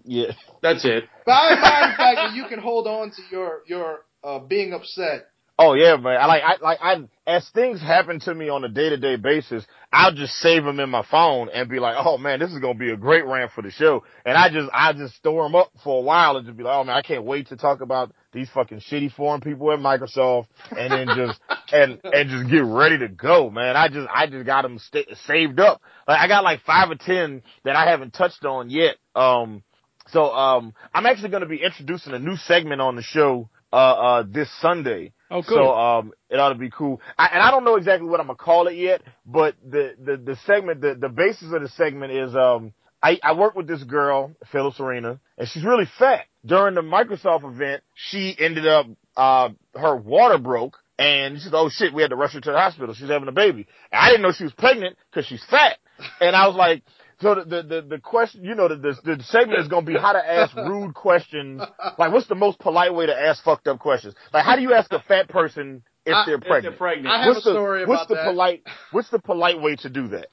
yeah. 0.06 0.32
That's 0.62 0.86
it. 0.86 1.06
But 1.26 1.32
I 1.34 1.54
admire 1.54 1.92
the 1.92 1.98
fact 1.98 2.16
that 2.16 2.34
you 2.36 2.46
can 2.48 2.60
hold 2.60 2.88
on 2.88 3.12
to 3.12 3.22
your 3.32 3.62
your 3.68 4.06
uh, 4.24 4.40
being 4.40 4.74
upset. 4.74 5.28
Oh 5.60 5.76
yeah, 5.76 5.98
man. 5.98 6.20
I 6.20 6.26
like 6.26 6.42
I 6.44 6.56
like 6.62 6.80
I 6.82 7.04
as 7.28 7.48
things 7.50 7.80
happen 7.80 8.20
to 8.22 8.34
me 8.34 8.50
on 8.50 8.64
a 8.64 8.70
day 8.70 8.90
to 8.90 8.98
day 8.98 9.18
basis, 9.18 9.64
I'll 9.92 10.14
just 10.14 10.34
save 10.34 10.64
them 10.64 10.80
in 10.80 10.90
my 10.90 11.06
phone 11.06 11.50
and 11.54 11.70
be 11.70 11.80
like, 11.80 11.96
oh 11.98 12.18
man, 12.18 12.40
this 12.40 12.52
is 12.52 12.58
gonna 12.58 12.74
be 12.74 12.90
a 12.90 12.98
great 12.98 13.24
rant 13.24 13.52
for 13.52 13.62
the 13.62 13.70
show. 13.70 14.04
And 14.26 14.36
I 14.36 14.50
just 14.50 14.68
I 14.74 14.94
just 14.94 15.16
store 15.16 15.44
them 15.44 15.54
up 15.54 15.72
for 15.84 16.00
a 16.00 16.02
while 16.02 16.38
and 16.38 16.46
just 16.48 16.58
be 16.58 16.64
like, 16.64 16.76
oh 16.76 16.84
man, 16.84 16.96
I 16.96 17.04
can't 17.04 17.24
wait 17.24 17.50
to 17.50 17.56
talk 17.56 17.82
about 17.82 18.12
these 18.32 18.50
fucking 18.50 18.80
shitty 18.80 19.14
foreign 19.14 19.42
people 19.42 19.72
at 19.72 19.78
Microsoft, 19.78 20.48
and 20.76 20.92
then 20.92 21.08
just 21.16 21.40
and 21.72 22.00
and 22.04 22.30
just 22.30 22.50
get 22.50 22.64
ready 22.64 22.98
to 22.98 23.08
go, 23.08 23.52
man. 23.52 23.78
I 23.78 23.90
just 23.90 24.08
I 24.12 24.26
just 24.26 24.48
got 24.48 24.64
them 24.64 24.80
sta 24.80 25.06
saved 25.28 25.60
up. 25.60 25.82
Like 26.08 26.20
I 26.20 26.28
got 26.28 26.44
like 26.44 26.62
five 26.62 26.90
or 26.90 26.96
ten 26.96 27.44
that 27.64 27.76
I 27.76 27.88
haven't 27.92 28.14
touched 28.14 28.44
on 28.44 28.72
yet. 28.72 28.96
Um, 29.16 29.62
so 30.08 30.32
um, 30.34 30.74
I'm 30.94 31.06
actually 31.06 31.30
going 31.30 31.44
to 31.44 31.48
be 31.48 31.62
introducing 31.64 32.14
a 32.14 32.20
new 32.20 32.36
segment 32.38 32.82
on 32.82 32.96
the 32.96 33.04
show 33.04 33.50
uh, 33.72 33.76
uh, 33.76 34.24
this 34.28 34.50
Sunday. 34.60 35.14
Oh, 35.34 35.42
cool. 35.42 35.58
So 35.58 35.74
um, 35.74 36.14
it 36.30 36.40
ought 36.40 36.50
to 36.54 36.60
be 36.60 36.70
cool. 36.70 37.02
I, 37.18 37.30
and 37.34 37.42
I 37.42 37.50
don't 37.50 37.64
know 37.64 37.76
exactly 37.76 38.08
what 38.08 38.20
I'm 38.20 38.28
gonna 38.28 38.38
call 38.38 38.68
it 38.68 38.76
yet, 38.76 39.02
but 39.26 39.56
the 39.68 39.96
the 40.00 40.18
the 40.18 40.36
segment, 40.46 40.82
the 40.82 40.94
the 40.94 41.10
basis 41.10 41.52
of 41.52 41.62
the 41.62 41.70
segment 41.70 42.14
is 42.14 42.36
um, 42.36 42.72
I 43.02 43.20
I 43.24 43.34
work 43.34 43.56
with 43.56 43.68
this 43.68 43.84
girl, 43.84 44.36
Phyllis 44.52 44.80
Arena, 44.80 45.20
and 45.38 45.48
she's 45.48 45.66
really 45.66 45.88
fat. 45.98 46.26
During 46.46 46.76
the 46.76 46.82
Microsoft 46.82 47.52
event, 47.52 47.82
she 47.96 48.36
ended 48.38 48.68
up 48.68 48.86
uh 49.18 49.50
her 49.76 49.96
water 49.96 50.38
broke. 50.38 50.78
And 51.00 51.38
she 51.40 51.46
said, 51.46 51.54
"Oh 51.56 51.70
shit, 51.70 51.92
we 51.92 52.04
had 52.04 52.12
to 52.12 52.16
rush 52.16 52.34
her 52.34 52.40
to 52.40 52.52
the 52.52 52.58
hospital. 52.58 52.94
She's 52.94 53.10
having 53.10 53.28
a 53.28 53.32
baby." 53.32 53.66
And 53.92 54.00
I 54.00 54.10
didn't 54.10 54.22
know 54.22 54.32
she 54.32 54.44
was 54.44 54.54
pregnant 54.54 54.96
because 55.10 55.26
she's 55.26 55.44
fat. 55.50 55.80
And 56.22 56.36
I 56.36 56.46
was 56.46 56.56
like, 56.56 56.84
so 57.20 57.36
the, 57.36 57.44
the, 57.46 57.64
the, 57.64 57.82
the 57.82 57.98
question, 58.00 58.44
you 58.44 58.56
know, 58.56 58.68
the, 58.68 58.76
the, 58.76 59.16
the 59.18 59.24
segment 59.24 59.60
is 59.62 59.68
going 59.68 59.86
to 59.86 59.92
be 59.94 59.98
how 59.98 60.14
to 60.14 60.20
ask 60.32 60.56
rude 60.58 60.94
questions. 60.94 61.62
Like, 61.98 62.12
what's 62.12 62.28
the 62.28 62.36
most 62.36 62.60
polite 62.60 62.94
way 62.94 63.06
to 63.06 63.16
ask 63.16 63.44
fucked 63.44 63.68
up 63.68 63.80
questions? 63.80 64.16
Like, 64.34 64.46
how 64.46 64.56
do 64.56 64.62
you 64.62 64.74
ask 64.74 64.92
a 64.94 65.00
fat 65.02 65.30
person 65.30 65.84
if 66.06 66.14
I- 66.14 66.26
they're 66.26 66.36
if 66.36 66.42
If 66.42 66.48
pregnant? 66.48 66.74
they're 66.74 66.78
pregnant. 66.78 67.08
I 67.08 67.20
have 67.24 67.28
what's 67.36 67.46
a 67.46 67.50
the, 67.50 67.56
story 67.56 67.86
what's 67.86 68.02
about 68.02 68.08
the 68.10 68.16
that. 68.16 68.26
polite, 68.32 68.64
what's 68.92 69.10
the 69.10 69.20
polite 69.20 69.62
way 69.62 69.76
to 69.78 69.90
do 69.90 70.08
that? 70.10 70.28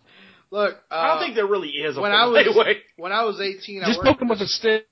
Look, 0.51 0.77
uh, 0.91 0.95
I 0.95 1.15
don't 1.15 1.23
think 1.25 1.37
there 1.37 1.47
really 1.47 1.69
is 1.71 1.97
a 1.97 2.01
when 2.01 2.11
I 2.13 2.25
polite 2.25 2.47
was 2.49 2.57
way. 2.57 2.77
when 2.97 3.13
I 3.13 3.23
was 3.25 3.41
18, 3.41 3.83
Just 3.83 3.93
I 3.93 3.95
poke 3.95 4.05
worked 4.05 4.19
them 4.19 4.29
with 4.29 4.41
a 4.41 4.47
stick. 4.49 4.87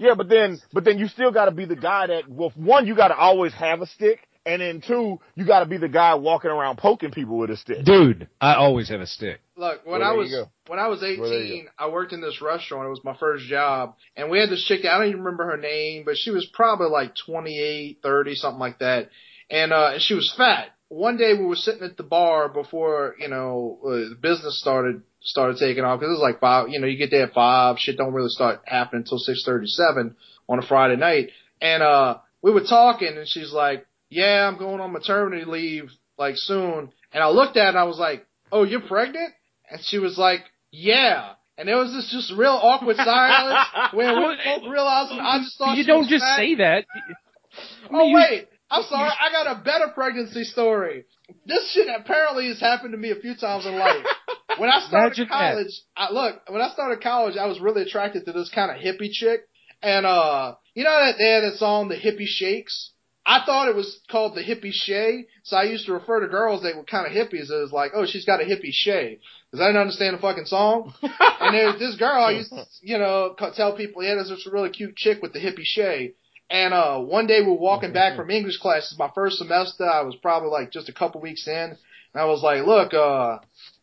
Yeah, 0.00 0.14
but 0.16 0.28
then, 0.28 0.58
but 0.72 0.84
then 0.84 0.98
you 0.98 1.06
still 1.06 1.30
got 1.30 1.44
to 1.44 1.50
be 1.52 1.66
the 1.66 1.76
guy 1.76 2.08
that, 2.08 2.28
well, 2.28 2.50
one, 2.56 2.86
you 2.86 2.96
got 2.96 3.08
to 3.08 3.16
always 3.16 3.52
have 3.54 3.80
a 3.80 3.86
stick, 3.86 4.18
and 4.46 4.60
then 4.60 4.82
two, 4.86 5.18
you 5.34 5.46
got 5.46 5.60
to 5.60 5.66
be 5.66 5.78
the 5.78 5.88
guy 5.88 6.14
walking 6.14 6.50
around 6.50 6.76
poking 6.76 7.10
people 7.10 7.38
with 7.38 7.50
a 7.50 7.56
stick. 7.56 7.84
Dude, 7.84 8.28
I 8.40 8.54
always 8.54 8.88
have 8.90 9.00
a 9.00 9.06
stick. 9.06 9.40
Look, 9.56 9.86
when 9.86 10.00
Well, 10.00 10.10
I 10.10 10.14
was 10.14 10.46
when 10.66 10.78
I 10.78 10.88
was 10.88 11.00
Well, 11.00 11.32
18, 11.32 11.68
I 11.78 11.88
worked 11.88 12.12
in 12.12 12.20
this 12.20 12.42
restaurant. 12.42 12.86
It 12.86 12.90
was 12.90 13.04
my 13.04 13.16
first 13.16 13.46
job, 13.46 13.94
and 14.16 14.30
we 14.30 14.38
had 14.38 14.50
this 14.50 14.64
chick. 14.64 14.84
I 14.84 14.98
don't 14.98 15.08
even 15.08 15.22
remember 15.22 15.46
her 15.50 15.56
name, 15.56 16.04
but 16.04 16.16
she 16.16 16.30
was 16.30 16.46
probably 16.52 16.88
like 16.88 17.14
28, 17.26 18.00
30, 18.02 18.34
something 18.34 18.60
like 18.60 18.80
that. 18.80 19.08
And 19.50 19.72
uh, 19.72 19.92
and 19.94 20.02
she 20.02 20.14
was 20.14 20.32
fat. 20.36 20.68
One 20.88 21.16
day 21.16 21.32
we 21.34 21.46
were 21.46 21.56
sitting 21.56 21.82
at 21.82 21.96
the 21.96 22.02
bar 22.02 22.48
before 22.48 23.16
you 23.18 23.28
know 23.28 23.78
uh, 23.84 23.90
the 24.10 24.18
business 24.20 24.60
started 24.60 25.02
started 25.20 25.56
taking 25.58 25.84
off 25.84 26.00
because 26.00 26.10
it 26.10 26.20
was 26.20 26.30
like 26.32 26.40
five. 26.40 26.68
You 26.68 26.80
know, 26.80 26.86
you 26.86 26.98
get 26.98 27.10
there 27.10 27.26
at 27.26 27.34
five. 27.34 27.76
Shit 27.78 27.96
don't 27.96 28.12
really 28.12 28.28
start 28.28 28.60
happening 28.66 29.02
until 29.02 29.18
six 29.18 29.42
thirty 29.44 29.66
seven 29.66 30.16
on 30.48 30.58
a 30.58 30.66
Friday 30.66 30.96
night. 30.96 31.30
And 31.60 31.82
uh, 31.82 32.18
we 32.42 32.52
were 32.52 32.64
talking, 32.64 33.16
and 33.16 33.26
she's 33.26 33.52
like, 33.52 33.86
"Yeah, 34.14 34.46
I'm 34.48 34.58
going 34.58 34.80
on 34.80 34.92
maternity 34.92 35.44
leave 35.44 35.90
like 36.18 36.36
soon." 36.36 36.90
And 37.12 37.22
I 37.22 37.28
looked 37.28 37.56
at 37.56 37.62
her 37.64 37.68
and 37.70 37.78
I 37.78 37.84
was 37.84 37.98
like, 37.98 38.26
"Oh, 38.52 38.62
you're 38.64 38.80
pregnant?" 38.80 39.32
And 39.70 39.80
she 39.84 39.98
was 39.98 40.16
like, 40.18 40.42
"Yeah." 40.70 41.32
And 41.56 41.68
there 41.68 41.76
was 41.78 41.92
this 41.92 42.10
just 42.10 42.32
real 42.36 42.58
awkward 42.60 42.96
silence 42.96 43.68
where 43.92 44.14
we 44.14 44.36
both 44.44 44.68
realized 44.68 45.12
I 45.12 45.38
just 45.38 45.56
thought 45.58 45.76
You 45.76 45.84
she 45.84 45.86
don't 45.86 46.00
was 46.00 46.08
just 46.08 46.24
fat. 46.24 46.36
say 46.36 46.54
that. 46.56 46.84
I 46.94 47.88
Oh 47.90 47.98
mean, 47.98 48.08
you- 48.10 48.16
wait, 48.16 48.48
I'm 48.70 48.82
sorry. 48.84 49.10
I 49.20 49.30
got 49.30 49.46
a 49.60 49.62
better 49.62 49.88
pregnancy 49.94 50.44
story. 50.44 51.04
This 51.46 51.70
shit 51.72 51.86
apparently 51.88 52.48
has 52.48 52.58
happened 52.60 52.92
to 52.92 52.98
me 52.98 53.10
a 53.10 53.16
few 53.16 53.34
times 53.36 53.66
in 53.66 53.78
life. 53.78 54.04
When 54.58 54.70
I 54.70 54.78
started 54.86 55.18
Imagine 55.18 55.28
that. 55.30 55.52
college, 55.54 55.80
I 55.96 56.12
look, 56.12 56.40
when 56.48 56.60
I 56.62 56.68
started 56.70 57.02
college, 57.02 57.36
I 57.36 57.46
was 57.46 57.58
really 57.58 57.82
attracted 57.82 58.24
to 58.26 58.32
this 58.32 58.50
kind 58.54 58.70
of 58.70 58.76
hippie 58.76 59.10
chick. 59.10 59.40
And 59.82 60.06
uh, 60.06 60.54
you 60.74 60.84
know 60.84 60.90
that 61.04 61.16
they 61.18 61.28
had 61.28 61.40
that 61.42 61.56
song, 61.58 61.88
The 61.88 61.96
Hippie 61.96 62.26
Shakes? 62.28 62.92
I 63.26 63.42
thought 63.46 63.68
it 63.68 63.74
was 63.74 64.00
called 64.10 64.34
the 64.34 64.42
hippie 64.42 64.72
shay, 64.72 65.26
so 65.44 65.56
I 65.56 65.64
used 65.64 65.86
to 65.86 65.94
refer 65.94 66.20
to 66.20 66.28
girls 66.28 66.62
that 66.62 66.76
were 66.76 66.84
kind 66.84 67.06
of 67.06 67.12
hippies 67.12 67.50
as 67.50 67.72
like, 67.72 67.92
oh, 67.94 68.04
she's 68.04 68.26
got 68.26 68.42
a 68.42 68.44
hippie 68.44 68.72
shay. 68.72 69.18
Because 69.50 69.62
I 69.62 69.68
didn't 69.68 69.80
understand 69.80 70.16
the 70.16 70.20
fucking 70.20 70.44
song. 70.44 70.92
and 71.02 71.54
there 71.54 71.68
was 71.68 71.78
this 71.78 71.96
girl 71.96 72.22
I 72.22 72.32
used 72.32 72.50
to, 72.50 72.64
you 72.82 72.98
know, 72.98 73.34
tell 73.56 73.76
people, 73.76 74.02
yeah, 74.02 74.16
there's 74.16 74.28
this 74.28 74.46
really 74.50 74.70
cute 74.70 74.96
chick 74.96 75.22
with 75.22 75.32
the 75.32 75.38
hippie 75.38 75.64
shay. 75.64 76.14
And 76.50 76.74
uh 76.74 76.98
one 76.98 77.26
day 77.26 77.40
we 77.40 77.46
were 77.46 77.54
walking 77.54 77.94
back 77.94 78.16
from 78.16 78.30
English 78.30 78.58
class. 78.58 78.90
It's 78.90 78.98
my 78.98 79.10
first 79.14 79.38
semester. 79.38 79.86
I 79.86 80.02
was 80.02 80.16
probably 80.16 80.50
like 80.50 80.70
just 80.70 80.90
a 80.90 80.92
couple 80.92 81.22
weeks 81.22 81.48
in. 81.48 81.52
And 81.54 81.76
I 82.14 82.26
was 82.26 82.42
like, 82.42 82.66
look, 82.66 82.92
uh, 82.92 83.38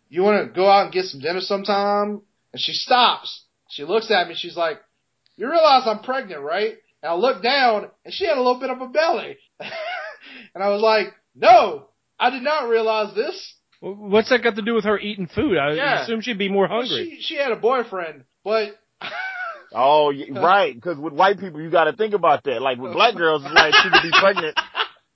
you 0.10 0.22
want 0.22 0.48
to 0.48 0.54
go 0.54 0.70
out 0.70 0.86
and 0.86 0.94
get 0.94 1.06
some 1.06 1.20
dinner 1.20 1.42
sometime? 1.42 2.22
And 2.54 2.62
she 2.62 2.74
stops. 2.74 3.46
She 3.70 3.84
looks 3.84 4.12
at 4.12 4.28
me. 4.28 4.36
She's 4.36 4.56
like, 4.56 4.80
you 5.36 5.50
realize 5.50 5.84
I'm 5.86 6.04
pregnant, 6.04 6.42
right? 6.42 6.78
And 7.04 7.12
I 7.12 7.16
looked 7.16 7.43
down 7.43 7.88
and 8.06 8.14
she 8.14 8.26
had 8.26 8.38
a 8.38 8.41
little 8.41 8.60
bit 8.60 8.70
of 8.70 8.82
a 8.82 8.88
belly. 8.88 9.38
and 10.54 10.64
I 10.64 10.70
was 10.70 10.82
like, 10.82 11.08
no, 11.36 11.88
I 12.20 12.30
did 12.30 12.43
not 12.43 12.70
realize 12.70 13.16
this. 13.16 13.56
What's 13.80 14.30
that 14.30 14.43
got 14.43 14.56
to 14.58 14.62
do 14.62 14.76
with 14.76 14.84
her 14.84 14.99
eating 14.99 15.28
food? 15.28 15.58
I 15.58 15.74
Yeah. 15.74 16.04
assume 16.04 16.22
she'd 16.22 16.38
be 16.38 16.49
more 16.49 16.68
Well, 16.70 16.82
hungry. 16.82 17.18
She, 17.20 17.22
she 17.22 17.36
had 17.38 17.52
a 17.52 17.56
boyfriend, 17.56 18.26
but 18.43 18.80
Oh, 19.74 20.12
y- 20.14 20.28
uh, 20.36 20.41
right. 20.41 20.76
Because 20.76 20.97
with 20.97 21.14
white 21.14 21.39
people, 21.39 21.62
you 21.62 21.72
got 21.72 21.86
to 21.86 21.93
think 21.93 22.14
about 22.14 22.43
that. 22.43 22.62
Like 22.62 22.78
with 22.78 22.93
black 22.93 23.16
girls, 23.16 23.43
it's 23.45 23.54
like 23.54 23.74
she 23.74 23.89
could 23.89 24.04
be 24.04 24.12
pregnant 24.20 24.58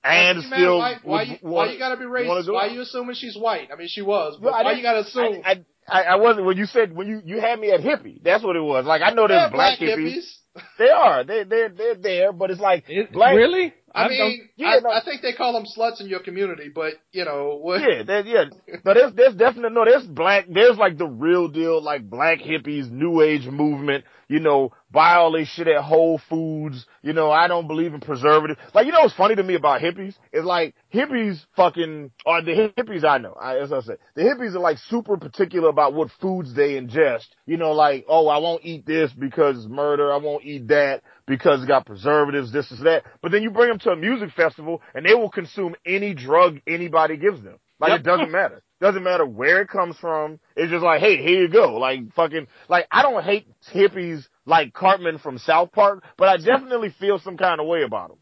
and 0.04 0.40
Hey, 0.42 0.50
man, 0.50 0.60
still. 0.60 0.78
why, 0.80 0.96
why, 1.04 1.18
would 1.20 1.28
you, 1.28 1.38
wanna- 1.42 1.56
why 1.68 1.74
you 1.74 1.80
gotta 1.80 1.98
be 1.98 2.06
racist? 2.06 2.52
Why 2.54 2.68
it. 2.68 2.72
you 2.74 2.82
assuming 2.82 3.16
she's 3.16 3.38
white? 3.38 3.70
I 3.72 3.76
mean, 3.76 3.88
she 3.90 4.02
was, 4.02 4.38
but 4.42 4.46
Well, 4.46 4.54
why 4.54 4.64
didn't- 4.64 4.78
you 4.78 4.84
gotta 4.84 5.00
assume? 5.02 5.42
I, 5.46 5.52
I, 5.52 5.64
I, 5.88 6.04
I 6.04 6.16
wasn't 6.16 6.46
when 6.48 6.58
you 6.58 6.66
said 6.66 6.96
when 6.96 7.08
you 7.08 7.22
you 7.26 7.40
had 7.40 7.60
me 7.60 7.70
at 7.72 7.82
hippie. 7.82 8.24
That's 8.24 8.44
what 8.44 8.56
it 8.56 8.62
was. 8.62 8.86
Like 8.86 9.02
I 9.04 9.12
know 9.12 9.28
there's 9.28 9.38
yeah, 9.40 9.50
black, 9.50 9.78
black 9.80 9.90
hippies. 9.98 10.16
hippies. 10.16 10.36
They 10.80 10.90
are. 10.90 11.24
They 11.24 11.44
they 11.44 11.68
they're 11.76 11.96
there, 11.96 12.32
but 12.34 12.52
it's 12.52 12.62
like 12.62 12.86
It- 12.88 13.12
black. 13.12 13.36
really? 13.36 13.74
I 13.94 14.04
I've 14.06 14.10
mean, 14.10 14.50
yeah, 14.58 14.68
I, 14.68 14.80
no. 14.82 14.90
I 14.90 15.02
think 15.06 15.22
they 15.22 15.32
call 15.32 15.54
them 15.54 15.64
sluts 15.64 16.02
in 16.02 16.08
your 16.08 16.20
community, 16.20 16.70
but 16.74 16.96
you 17.14 17.24
know 17.24 17.58
what? 17.62 17.80
Yeah, 17.80 18.04
yeah. 18.26 18.44
No, 18.84 18.94
there's, 18.94 19.14
there's 19.14 19.36
definitely, 19.36 19.74
no, 19.74 19.86
there's 19.86 20.06
black, 20.06 20.48
there's 20.50 20.78
like 20.78 20.98
the 20.98 21.08
real 21.08 21.48
deal, 21.48 21.82
like 21.82 22.10
black 22.10 22.40
hippies, 22.40 22.92
new 22.92 23.22
age 23.22 23.48
movement, 23.48 24.04
you 24.28 24.42
know, 24.42 24.74
buy 24.96 25.16
all 25.16 25.34
this 25.34 25.50
shit 25.50 25.68
at 25.68 25.84
Whole 25.84 26.20
Foods, 26.30 26.86
you 27.04 27.14
know, 27.14 27.30
I 27.30 27.48
don't 27.50 27.68
believe 27.68 27.94
in 27.94 28.00
preservatives. 28.00 28.60
Like, 28.74 28.86
you 28.88 28.94
know 28.94 29.02
what's 29.02 29.14
funny 29.14 29.36
to 29.36 29.44
me 29.44 29.56
about 29.56 29.82
hippies? 29.82 30.16
Is 30.34 30.46
like, 30.46 30.74
hippies 30.94 31.46
fucking, 31.58 32.12
or 32.26 32.42
the 32.42 32.72
hippies 32.78 33.04
I 33.04 33.18
know, 33.20 33.34
I, 33.40 33.58
as 33.60 33.74
I 33.74 33.82
said, 33.82 33.98
the 34.16 34.24
hippies 34.24 34.56
are 34.56 34.60
like 34.60 34.78
super 34.90 35.18
particular 35.18 35.70
about 35.70 35.94
what 35.94 36.10
foods 36.22 36.56
they 36.56 36.74
ingest. 36.82 37.28
You 37.46 37.58
know, 37.58 37.74
like, 37.74 38.06
oh, 38.08 38.28
I 38.30 38.38
won't 38.38 38.66
eat 38.66 38.86
this 38.86 39.12
because 39.12 39.58
it's 39.58 39.68
murder, 39.68 40.12
I 40.14 40.18
won't 40.18 40.46
eat 40.46 40.70
that 40.70 41.04
because 41.28 41.62
it 41.62 41.68
got 41.68 41.86
preservatives, 41.86 42.54
this 42.54 42.72
is 42.72 42.80
that. 42.80 43.04
But 43.22 43.32
then 43.34 43.44
you 43.44 43.52
bring 43.52 43.70
them 43.70 43.80
to 43.80 43.92
a 43.92 43.96
music 43.98 44.32
festival 44.32 44.82
and 44.96 45.06
they 45.06 45.14
will 45.14 45.30
consume 45.30 45.76
any 45.86 46.14
drug 46.14 46.60
anybody 46.66 47.18
gives 47.18 47.44
them. 47.44 47.58
Like 47.80 47.90
Yep. 47.92 48.00
it 48.00 48.04
doesn't 48.04 48.32
matter. 48.32 48.62
Doesn't 48.82 49.04
matter 49.04 49.26
where 49.26 49.62
it 49.62 49.70
comes 49.70 49.96
from. 49.98 50.38
It's 50.58 50.70
just 50.70 50.84
like, 50.84 51.00
hey, 51.00 51.16
here 51.16 51.42
you 51.44 51.48
go. 51.48 51.78
Like 51.78 52.14
fucking, 52.14 52.48
like 52.68 52.86
I 52.92 53.02
don't 53.04 53.24
hate 53.24 53.48
hippies 53.74 54.28
like 54.46 54.74
Cartman 54.74 55.20
from 55.20 55.38
South 55.38 55.72
Park, 55.72 56.04
but 56.18 56.28
I 56.30 56.38
definitely 56.38 56.94
feel 57.00 57.20
some 57.20 57.38
kind 57.38 57.60
of 57.60 57.68
way 57.68 57.84
about 57.84 58.12
him. 58.12 58.18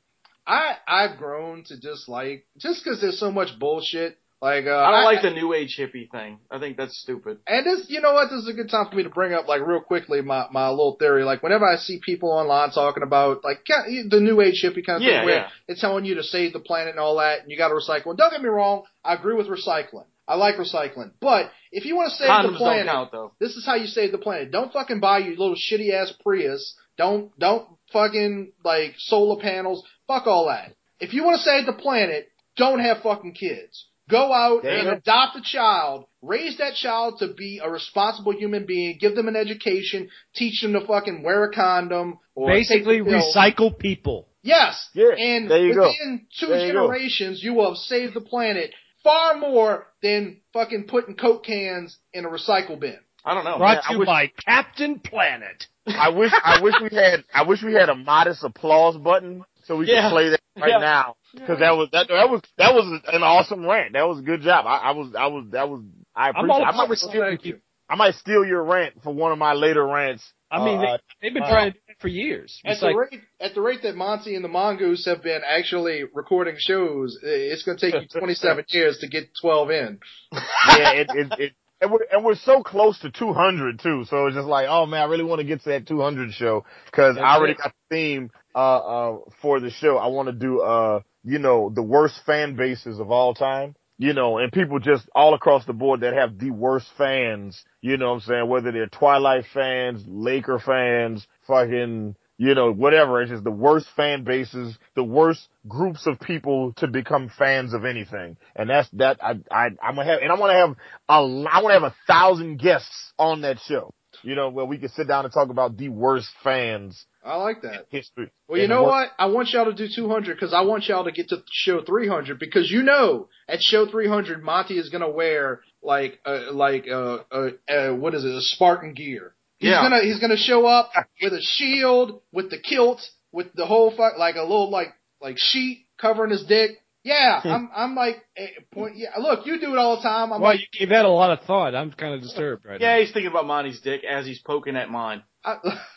I 0.45 0.75
I've 0.87 1.17
grown 1.17 1.63
to 1.65 1.79
dislike 1.79 2.45
just 2.57 2.83
because 2.83 2.99
there's 3.01 3.19
so 3.19 3.31
much 3.31 3.57
bullshit. 3.59 4.17
Like 4.41 4.65
uh, 4.65 4.75
I 4.75 4.91
don't 4.91 5.05
like 5.05 5.21
the 5.21 5.31
new 5.31 5.53
age 5.53 5.77
hippie 5.79 6.11
thing. 6.11 6.37
I 6.51 6.59
think 6.59 6.75
that's 6.75 6.99
stupid. 6.99 7.37
And 7.47 7.65
this, 7.65 7.85
you 7.87 8.01
know 8.01 8.11
what? 8.11 8.25
This 8.29 8.41
is 8.41 8.49
a 8.49 8.53
good 8.53 8.69
time 8.69 8.89
for 8.89 8.95
me 8.97 9.03
to 9.03 9.09
bring 9.09 9.31
up, 9.31 9.47
like, 9.47 9.65
real 9.65 9.79
quickly, 9.79 10.21
my 10.21 10.47
my 10.51 10.67
little 10.67 10.97
theory. 10.99 11.23
Like, 11.23 11.41
whenever 11.43 11.65
I 11.65 11.77
see 11.77 12.01
people 12.05 12.29
online 12.29 12.71
talking 12.71 13.03
about, 13.03 13.45
like, 13.45 13.65
the 13.65 14.19
new 14.19 14.41
age 14.41 14.61
hippie 14.61 14.85
kind 14.85 14.97
of 14.97 15.03
Yeah, 15.03 15.19
thing, 15.19 15.25
where 15.27 15.35
yeah. 15.35 15.49
it's 15.69 15.79
telling 15.79 16.03
you 16.03 16.15
to 16.15 16.23
save 16.23 16.51
the 16.51 16.59
planet 16.59 16.89
and 16.89 16.99
all 16.99 17.15
that, 17.19 17.39
and 17.43 17.51
you 17.51 17.57
got 17.57 17.69
to 17.69 17.75
recycle. 17.75 18.07
And 18.07 18.17
don't 18.17 18.31
get 18.31 18.41
me 18.41 18.49
wrong, 18.49 18.83
I 19.01 19.13
agree 19.13 19.33
with 19.33 19.47
recycling. 19.47 20.07
I 20.27 20.35
like 20.35 20.55
recycling, 20.55 21.11
but 21.19 21.51
if 21.71 21.85
you 21.85 21.95
want 21.95 22.11
to 22.11 22.15
save 22.15 22.29
Condoms 22.29 22.51
the 22.53 22.57
planet, 22.57 22.85
don't 22.85 22.95
count 22.95 23.11
though. 23.11 23.31
this 23.39 23.55
is 23.55 23.65
how 23.65 23.75
you 23.75 23.87
save 23.87 24.11
the 24.11 24.17
planet. 24.17 24.51
Don't 24.51 24.71
fucking 24.71 24.99
buy 24.99 25.17
your 25.19 25.35
little 25.35 25.55
shitty 25.55 25.91
ass 25.93 26.13
Prius. 26.23 26.75
Don't 26.97 27.37
don't 27.37 27.67
fucking 27.91 28.53
like 28.63 28.93
solar 28.97 29.41
panels. 29.41 29.83
Fuck 30.07 30.27
all 30.27 30.47
that. 30.47 30.75
If 30.99 31.13
you 31.13 31.23
want 31.25 31.37
to 31.37 31.43
save 31.43 31.65
the 31.65 31.73
planet, 31.73 32.29
don't 32.55 32.79
have 32.79 32.99
fucking 33.03 33.33
kids. 33.33 33.87
Go 34.09 34.31
out 34.33 34.63
There 34.63 34.73
you 34.73 34.89
and 34.89 34.97
adopt 34.97 35.37
a 35.37 35.41
child. 35.41 36.05
Raise 36.21 36.57
that 36.57 36.75
child 36.75 37.19
to 37.19 37.33
be 37.33 37.61
a 37.63 37.69
responsible 37.69 38.33
human 38.33 38.65
being. 38.65 38.97
Give 38.99 39.15
them 39.15 39.27
an 39.27 39.35
education. 39.35 40.09
Teach 40.35 40.61
them 40.61 40.73
to 40.73 40.85
fucking 40.85 41.23
wear 41.23 41.45
a 41.45 41.53
condom 41.53 42.19
or 42.35 42.49
Basically, 42.49 42.99
take 42.99 43.07
recycle 43.07 43.77
people. 43.77 44.27
Yes. 44.41 44.89
Yeah, 44.93 45.11
And 45.17 45.49
there 45.49 45.65
you 45.65 45.73
go. 45.73 45.87
within 45.87 46.27
two 46.37 46.47
There 46.47 46.67
you 46.67 46.73
generations, 46.73 47.41
you 47.41 47.53
will 47.53 47.69
have 47.69 47.77
saved 47.77 48.13
the 48.13 48.21
planet 48.21 48.71
far 49.03 49.37
more 49.37 49.87
than 50.01 50.41
fucking 50.53 50.85
putting 50.87 51.15
Coke 51.15 51.45
cans 51.45 51.97
in 52.13 52.25
a 52.25 52.29
recycle 52.29 52.79
bin. 52.79 52.97
I 53.25 53.33
don't 53.33 53.45
know. 53.45 53.57
Brought 53.57 53.75
man, 53.75 53.81
I 53.85 53.87
to 53.87 53.93
you 53.93 53.99
wish- 53.99 54.05
by 54.07 54.31
Captain 54.45 54.99
Planet. 54.99 55.67
I 55.87 56.09
wish 56.09 56.31
I 56.43 56.61
wish 56.61 56.75
we 56.81 56.95
had 56.95 57.23
I 57.33 57.43
wish 57.43 57.61
we 57.61 57.73
had 57.73 57.89
a 57.89 57.95
modest 57.95 58.43
applause 58.43 58.95
button 58.97 59.43
so 59.65 59.77
we 59.77 59.87
Yeah. 59.87 60.03
could 60.03 60.09
play 60.11 60.29
that 60.29 60.39
right 60.57 60.69
Yeah. 60.71 60.77
now 60.77 61.15
because 61.33 61.59
that 61.59 61.71
was 61.75 61.89
that 61.91 62.07
that 62.07 62.29
was 62.29 62.41
that 62.57 62.73
was 62.73 63.01
an 63.11 63.21
awesome 63.23 63.65
rant. 63.65 63.93
That 63.93 64.07
was 64.07 64.19
a 64.19 64.21
good 64.21 64.41
job. 64.41 64.65
I, 64.65 64.77
I 64.77 64.91
was 64.91 65.13
I 65.13 65.27
was 65.27 65.45
that 65.51 65.69
was 65.69 65.81
I 66.15 66.29
I'm 66.29 66.35
appreciate. 66.35 66.51
all 66.51 66.65
I 66.65 66.87
might, 66.87 66.97
steal, 66.97 67.21
recycling 67.21 67.41
people. 67.41 67.61
I 67.89 67.95
might 67.95 68.15
steal 68.15 68.45
your 68.45 68.63
rant 68.63 69.03
for 69.03 69.13
one 69.13 69.31
of 69.33 69.37
my 69.37 69.53
later 69.53 69.85
rants. 69.85 70.23
I 70.49 70.63
mean, 70.63 70.79
Uh, 70.79 70.81
they, 70.81 70.97
they've 71.27 71.33
been 71.33 71.43
uh, 71.43 71.49
trying 71.49 71.71
to 71.73 71.77
do 71.77 71.79
it 71.82 71.82
for 71.99 72.07
years. 72.07 72.59
At 72.65 72.79
the 72.79 72.87
like, 72.87 72.95
rate 72.95 73.21
at 73.39 73.55
the 73.55 73.61
rate 73.61 73.81
that 73.83 73.95
Monty 73.95 74.35
and 74.35 74.43
the 74.43 74.49
Mongoose 74.49 75.05
have 75.05 75.23
been 75.23 75.41
actually 75.47 76.03
recording 76.13 76.55
shows, 76.57 77.17
it's 77.21 77.63
going 77.63 77.77
to 77.77 77.91
take 77.91 78.01
you 78.01 78.07
27 78.19 78.65
years 78.69 78.97
to 78.99 79.07
get 79.07 79.29
12 79.41 79.71
in. 79.71 79.99
yeah, 80.31 80.91
it, 80.91 81.07
it, 81.13 81.33
it, 81.39 81.53
and 81.81 81.91
we're, 81.91 82.05
and 82.11 82.23
we're 82.23 82.35
so 82.35 82.63
close 82.63 82.97
to 82.99 83.11
200 83.11 83.79
too. 83.79 84.05
So 84.09 84.27
it's 84.27 84.35
just 84.35 84.47
like, 84.47 84.67
oh 84.69 84.85
man, 84.85 85.01
I 85.01 85.05
really 85.05 85.23
want 85.23 85.41
to 85.41 85.47
get 85.47 85.61
to 85.63 85.69
that 85.69 85.87
200 85.87 86.31
show 86.33 86.65
because 86.85 87.17
I 87.17 87.35
already 87.35 87.55
got 87.55 87.73
the 87.89 87.95
theme, 87.95 88.31
uh, 88.55 88.57
uh, 88.57 89.17
for 89.41 89.59
the 89.59 89.69
show. 89.69 89.97
I 89.97 90.07
want 90.07 90.27
to 90.27 90.33
do, 90.33 90.61
uh, 90.61 91.01
you 91.23 91.39
know, 91.39 91.71
the 91.73 91.83
worst 91.83 92.19
fan 92.25 92.55
bases 92.55 92.99
of 92.99 93.11
all 93.11 93.33
time. 93.33 93.75
You 93.99 94.13
know, 94.13 94.39
and 94.39 94.51
people 94.51 94.79
just 94.79 95.07
all 95.13 95.33
across 95.33 95.65
the 95.65 95.73
board 95.73 96.01
that 96.01 96.13
have 96.13 96.39
the 96.39 96.49
worst 96.49 96.87
fans, 96.97 97.63
you 97.81 97.97
know 97.97 98.09
what 98.09 98.15
I'm 98.15 98.19
saying? 98.21 98.49
Whether 98.49 98.71
they're 98.71 98.87
Twilight 98.87 99.45
fans, 99.53 100.03
Laker 100.07 100.59
fans, 100.59 101.25
fucking, 101.47 102.15
you 102.37 102.55
know, 102.55 102.73
whatever. 102.73 103.21
It's 103.21 103.31
just 103.31 103.43
the 103.43 103.51
worst 103.51 103.87
fan 103.95 104.23
bases, 104.23 104.77
the 104.95 105.03
worst 105.03 105.47
groups 105.67 106.07
of 106.07 106.19
people 106.19 106.73
to 106.77 106.87
become 106.87 107.31
fans 107.37 107.73
of 107.73 107.85
anything. 107.85 108.37
And 108.55 108.69
that's 108.69 108.89
that 108.93 109.23
I 109.23 109.35
I 109.51 109.69
I'm 109.81 109.95
gonna 109.95 110.05
have 110.05 110.19
and 110.21 110.31
I 110.31 110.35
want 110.39 110.51
to 110.51 110.57
have 110.57 110.69
a 111.07 111.47
I 111.49 111.61
want 111.61 111.67
to 111.67 111.79
have 111.79 111.83
a 111.83 111.95
thousand 112.07 112.57
guests 112.57 113.13
on 113.19 113.41
that 113.41 113.59
show. 113.59 113.93
You 114.23 114.35
know, 114.35 114.49
where 114.49 114.65
we 114.65 114.77
can 114.77 114.89
sit 114.89 115.07
down 115.07 115.25
and 115.25 115.33
talk 115.33 115.49
about 115.49 115.77
the 115.77 115.89
worst 115.89 116.29
fans 116.43 117.05
I 117.25 117.35
like 117.37 117.61
that. 117.61 117.85
history. 117.89 118.31
Well, 118.47 118.57
you 118.57 118.63
And 118.65 118.69
know 118.71 118.83
worst- 118.83 119.11
what? 119.17 119.23
I 119.23 119.25
want 119.27 119.49
y'all 119.51 119.65
to 119.65 119.73
do 119.73 119.87
200 119.93 120.35
because 120.35 120.53
I 120.53 120.61
want 120.61 120.87
y'all 120.87 121.05
to 121.05 121.11
get 121.11 121.29
to 121.29 121.43
show 121.51 121.81
300 121.81 122.37
because 122.39 122.69
you 122.69 122.83
know 122.83 123.29
at 123.47 123.61
show 123.61 123.85
300 123.85 124.43
Monty 124.43 124.77
is 124.77 124.89
gonna 124.89 125.09
wear 125.09 125.61
like 125.81 126.19
uh, 126.25 126.51
like 126.51 126.85
uh, 126.87 127.19
uh, 127.31 127.49
uh 127.69 127.93
what 127.93 128.13
is 128.13 128.25
it 128.25 128.31
a 128.35 128.41
Spartan 128.41 128.93
gear. 128.93 129.33
He's 129.59 129.69
Yeah. 129.69 129.81
gonna 129.83 130.01
he's 130.03 130.19
gonna 130.19 130.37
show 130.37 130.65
up 130.65 130.91
with 131.21 131.33
a 131.33 131.41
shield, 131.41 132.21
with 132.33 132.49
the 132.49 132.57
kilt, 132.57 133.01
with 133.31 133.53
the 133.53 133.65
whole 133.65 133.91
fuck 133.91 134.17
like 134.17 134.35
a 134.35 134.41
little 134.41 134.69
like 134.69 134.93
like 135.21 135.37
sheet 135.37 135.85
covering 135.97 136.31
his 136.31 136.43
dick. 136.45 136.71
Yeah, 137.05 137.41
I'm 137.43 137.69
I'm 137.75 137.95
like 137.95 138.23
eh, 138.37 138.47
point. 138.73 138.95
Yeah, 138.95 139.09
look, 139.19 139.45
you 139.45 139.59
do 139.59 139.73
it 139.73 139.77
all 139.77 139.97
the 139.97 140.01
time. 140.03 140.31
I'm 140.31 140.39
well, 140.41 140.51
like, 140.51 140.61
you 140.61 140.79
gave 140.79 140.89
that 140.89 141.03
a 141.03 141.09
lot 141.09 141.37
of 141.37 141.45
thought. 141.45 141.75
I'm 141.75 141.91
kind 141.91 142.13
of 142.15 142.21
disturbed 142.21 142.65
right 142.65 142.79
Yeah, 142.79 142.93
now. 142.95 142.99
he's 143.01 143.11
thinking 143.11 143.29
about 143.31 143.45
Monty's 143.45 143.81
dick 143.81 144.03
as 144.05 144.25
he's 144.25 144.39
poking 144.39 144.77
at 144.77 144.89
mine. 144.89 145.21
I, 145.43 145.57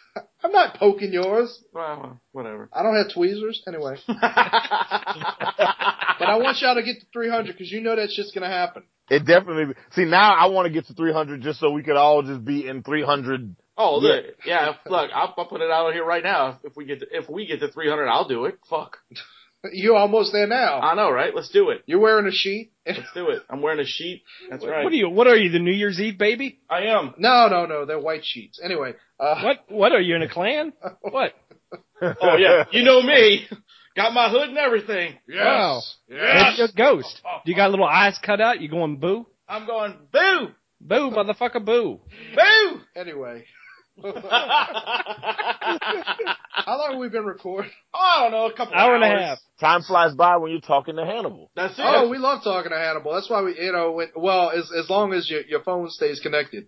I'm 0.47 0.53
not 0.53 0.77
poking 0.77 1.13
yours. 1.13 1.61
Well, 1.73 2.21
whatever. 2.31 2.69
I 2.73 2.85
don't 2.85 2.95
have 2.97 3.13
tweezers 3.13 3.63
anyway. 3.67 3.97
But 6.19 6.29
I 6.31 6.37
want 6.39 6.59
y'all 6.63 6.75
to 6.77 6.83
get 6.83 7.01
to 7.01 7.07
300 7.13 7.53
because 7.53 7.71
you 7.71 7.83
know 7.83 7.95
that's 7.95 8.17
just 8.17 8.33
gonna 8.35 8.49
happen. 8.49 8.85
It 9.11 9.27
definitely. 9.27 9.75
See, 9.91 10.05
now 10.07 10.35
I 10.35 10.47
want 10.47 10.67
to 10.67 10.73
get 10.73 10.87
to 10.87 10.95
300 10.95 11.43
just 11.43 11.61
so 11.61 11.71
we 11.71 11.83
could 11.83 11.97
all 11.97 12.23
just 12.23 12.43
be 12.45 12.67
in 12.67 12.83
300. 12.83 13.55
Oh, 13.77 14.01
Yeah. 14.01 14.09
look, 14.09 14.25
yeah. 14.47 14.73
Look, 14.87 15.11
I'll, 15.15 15.35
I'll 15.37 15.45
put 15.47 15.61
it 15.61 15.71
out 15.71 15.89
of 15.89 15.93
here 15.95 16.05
right 16.07 16.23
now. 16.25 16.59
If 16.65 16.75
we 16.75 16.87
get 16.87 17.01
to, 17.01 17.07
if 17.11 17.29
we 17.29 17.47
get 17.47 17.61
to 17.61 17.69
300, 17.71 18.07
I'll 18.09 18.27
do 18.29 18.47
it. 18.47 18.59
Fuck. 18.71 18.97
You're 19.73 19.97
almost 19.97 20.33
there 20.33 20.47
now. 20.47 20.81
I 20.81 20.95
know, 20.95 21.11
right? 21.11 21.35
Let's 21.35 21.49
do 21.51 21.71
it. 21.71 21.83
You're 21.87 21.99
wearing 22.01 22.27
a 22.27 22.33
sheet. 22.33 22.73
Let's 22.87 23.01
do 23.15 23.31
it. 23.31 23.43
I'm 23.51 23.63
wearing 23.63 23.81
a 23.81 23.85
sheet. 23.87 24.23
That's 24.49 24.65
right. 24.65 24.85
What 24.85 24.93
are 24.93 24.97
you? 24.97 25.09
What 25.11 25.27
are 25.27 25.37
you? 25.37 25.51
The 25.51 25.59
New 25.59 25.73
Year's 25.73 25.99
Eve 26.01 26.19
baby? 26.19 26.61
I 26.71 26.83
am. 26.85 27.15
No, 27.19 27.49
no, 27.49 27.67
no. 27.67 27.85
They're 27.85 27.99
white 27.99 28.25
sheets. 28.25 28.61
Anyway. 28.63 28.95
Uh, 29.19 29.41
What? 29.43 29.65
What 29.69 29.93
are 29.93 30.01
you 30.01 30.15
in 30.15 30.23
a 30.23 30.29
Klan? 30.29 30.73
What? 31.01 31.33
Oh 32.01 32.37
yeah, 32.37 32.65
you 32.71 32.85
know 32.85 33.03
me. 33.03 33.47
Got 33.97 34.13
my 34.13 34.29
hood 34.29 34.51
and 34.51 34.59
everything. 34.59 35.15
Wow. 35.29 35.81
Maybe 36.09 36.21
you're 36.59 36.67
a 36.67 36.73
ghost. 36.77 37.21
You 37.47 37.57
got 37.57 37.71
little 37.71 37.87
eyes 37.87 38.19
cut 38.23 38.41
out. 38.41 38.61
You 38.61 38.69
going 38.69 38.99
boo? 38.99 39.27
I'm 39.49 39.67
going 39.67 39.95
boo, 40.13 40.49
Boo, 40.81 41.11
motherfucker, 41.11 41.65
boo. 41.65 42.01
boo. 42.35 42.81
Anyway. 42.95 43.45
How 44.03 44.13
long 46.79 46.93
have 46.93 47.01
we 47.01 47.09
been 47.09 47.25
recording? 47.25 47.71
I 47.95 48.23
don't 48.23 48.33
know, 48.33 48.47
a 48.47 48.53
couple 48.53 48.75
Hour 48.75 48.95
and 48.95 49.05
a 49.05 49.09
half. 49.09 49.39
Time 49.59 49.83
flies 49.83 50.15
by 50.15 50.37
when 50.37 50.51
you're 50.53 50.61
talking 50.61 50.97
to 50.97 51.05
Hannibal. 51.05 51.51
That's 51.57 51.79
it. 51.79 51.85
Oh, 51.85 52.09
we 52.09 52.19
love 52.19 52.45
talking 52.45 52.71
to 52.73 52.77
Hannibal. 52.77 53.15
That's 53.15 53.31
why 53.31 53.43
we, 53.43 53.59
you 53.59 53.73
know, 53.73 53.93
when, 53.93 54.09
well, 54.15 54.51
as 54.51 54.71
as 54.79 54.91
long 54.91 55.15
as 55.15 55.31
your 55.31 55.43
your 55.43 55.63
phone 55.63 55.89
stays 55.89 56.21
connected. 56.21 56.67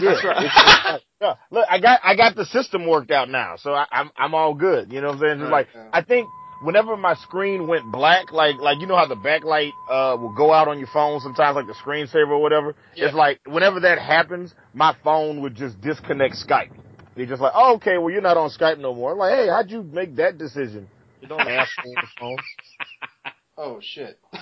Yeah. 0.00 0.14
right. 0.24 1.00
yeah. 1.20 1.34
Look, 1.50 1.66
I 1.68 1.80
got 1.80 2.00
I 2.04 2.16
got 2.16 2.36
the 2.36 2.44
system 2.46 2.86
worked 2.86 3.10
out 3.10 3.28
now, 3.28 3.56
so 3.56 3.72
I, 3.72 3.86
I'm 3.90 4.10
I'm 4.16 4.34
all 4.34 4.54
good. 4.54 4.92
You 4.92 5.00
know 5.00 5.08
what 5.08 5.16
I'm 5.16 5.20
saying? 5.20 5.40
Right, 5.40 5.50
like 5.50 5.68
yeah. 5.74 5.88
I 5.92 6.02
think 6.02 6.28
whenever 6.62 6.96
my 6.96 7.14
screen 7.14 7.66
went 7.66 7.90
black, 7.92 8.32
like 8.32 8.56
like 8.58 8.80
you 8.80 8.86
know 8.86 8.96
how 8.96 9.06
the 9.06 9.16
backlight 9.16 9.70
uh 9.90 10.16
will 10.16 10.34
go 10.34 10.52
out 10.52 10.68
on 10.68 10.78
your 10.78 10.88
phone 10.92 11.20
sometimes, 11.20 11.56
like 11.56 11.66
the 11.66 11.74
screensaver 11.74 12.28
or 12.28 12.40
whatever. 12.42 12.74
Yeah. 12.94 13.06
It's 13.06 13.14
like 13.14 13.40
whenever 13.46 13.80
that 13.80 13.98
happens, 13.98 14.54
my 14.74 14.94
phone 15.04 15.40
would 15.42 15.54
just 15.54 15.80
disconnect 15.80 16.36
Skype. 16.36 16.70
You're 17.16 17.26
just 17.26 17.42
like, 17.42 17.52
oh, 17.54 17.74
okay, 17.76 17.98
well 17.98 18.10
you're 18.10 18.22
not 18.22 18.36
on 18.36 18.50
Skype 18.50 18.78
no 18.78 18.94
more. 18.94 19.12
I'm 19.12 19.18
like, 19.18 19.34
hey, 19.34 19.48
how'd 19.48 19.70
you 19.70 19.82
make 19.82 20.16
that 20.16 20.38
decision? 20.38 20.88
You 21.20 21.28
don't 21.28 21.40
ask 21.40 21.70
on 21.84 21.94
the 21.94 22.08
phone. 22.18 22.36
Oh 23.58 23.80
shit. 23.82 24.18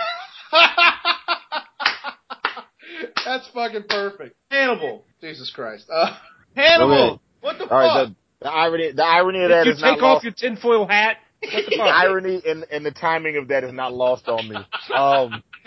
That's 3.25 3.49
fucking 3.55 3.85
perfect. 3.89 4.37
Hannibal. 4.51 5.05
Jesus 5.21 5.51
Christ. 5.55 5.87
Uh, 5.93 6.17
Hannibal. 6.55 6.93
Okay. 7.15 7.21
What 7.41 7.59
the 7.59 7.65
All 7.69 7.79
right, 7.79 8.07
fuck? 8.07 8.17
the, 8.41 8.45
the 8.47 8.51
irony 8.51 8.93
the 8.93 9.05
irony 9.05 9.43
of 9.45 9.51
that 9.51 9.65
Did 9.65 9.71
you 9.71 9.73
is 9.77 9.81
not 9.83 9.95
take 9.95 10.03
lost. 10.03 10.19
off 10.19 10.25
your 10.25 10.33
tinfoil 10.33 10.87
hat? 10.87 11.17
The 11.43 11.81
irony 11.81 12.43
and, 12.47 12.65
and 12.71 12.85
the 12.85 12.91
timing 12.91 13.37
of 13.37 13.49
that 13.49 13.65
is 13.65 13.73
not 13.73 13.93
lost 13.93 14.29
on 14.29 14.49
me. 14.49 14.57
Um, 14.95 15.43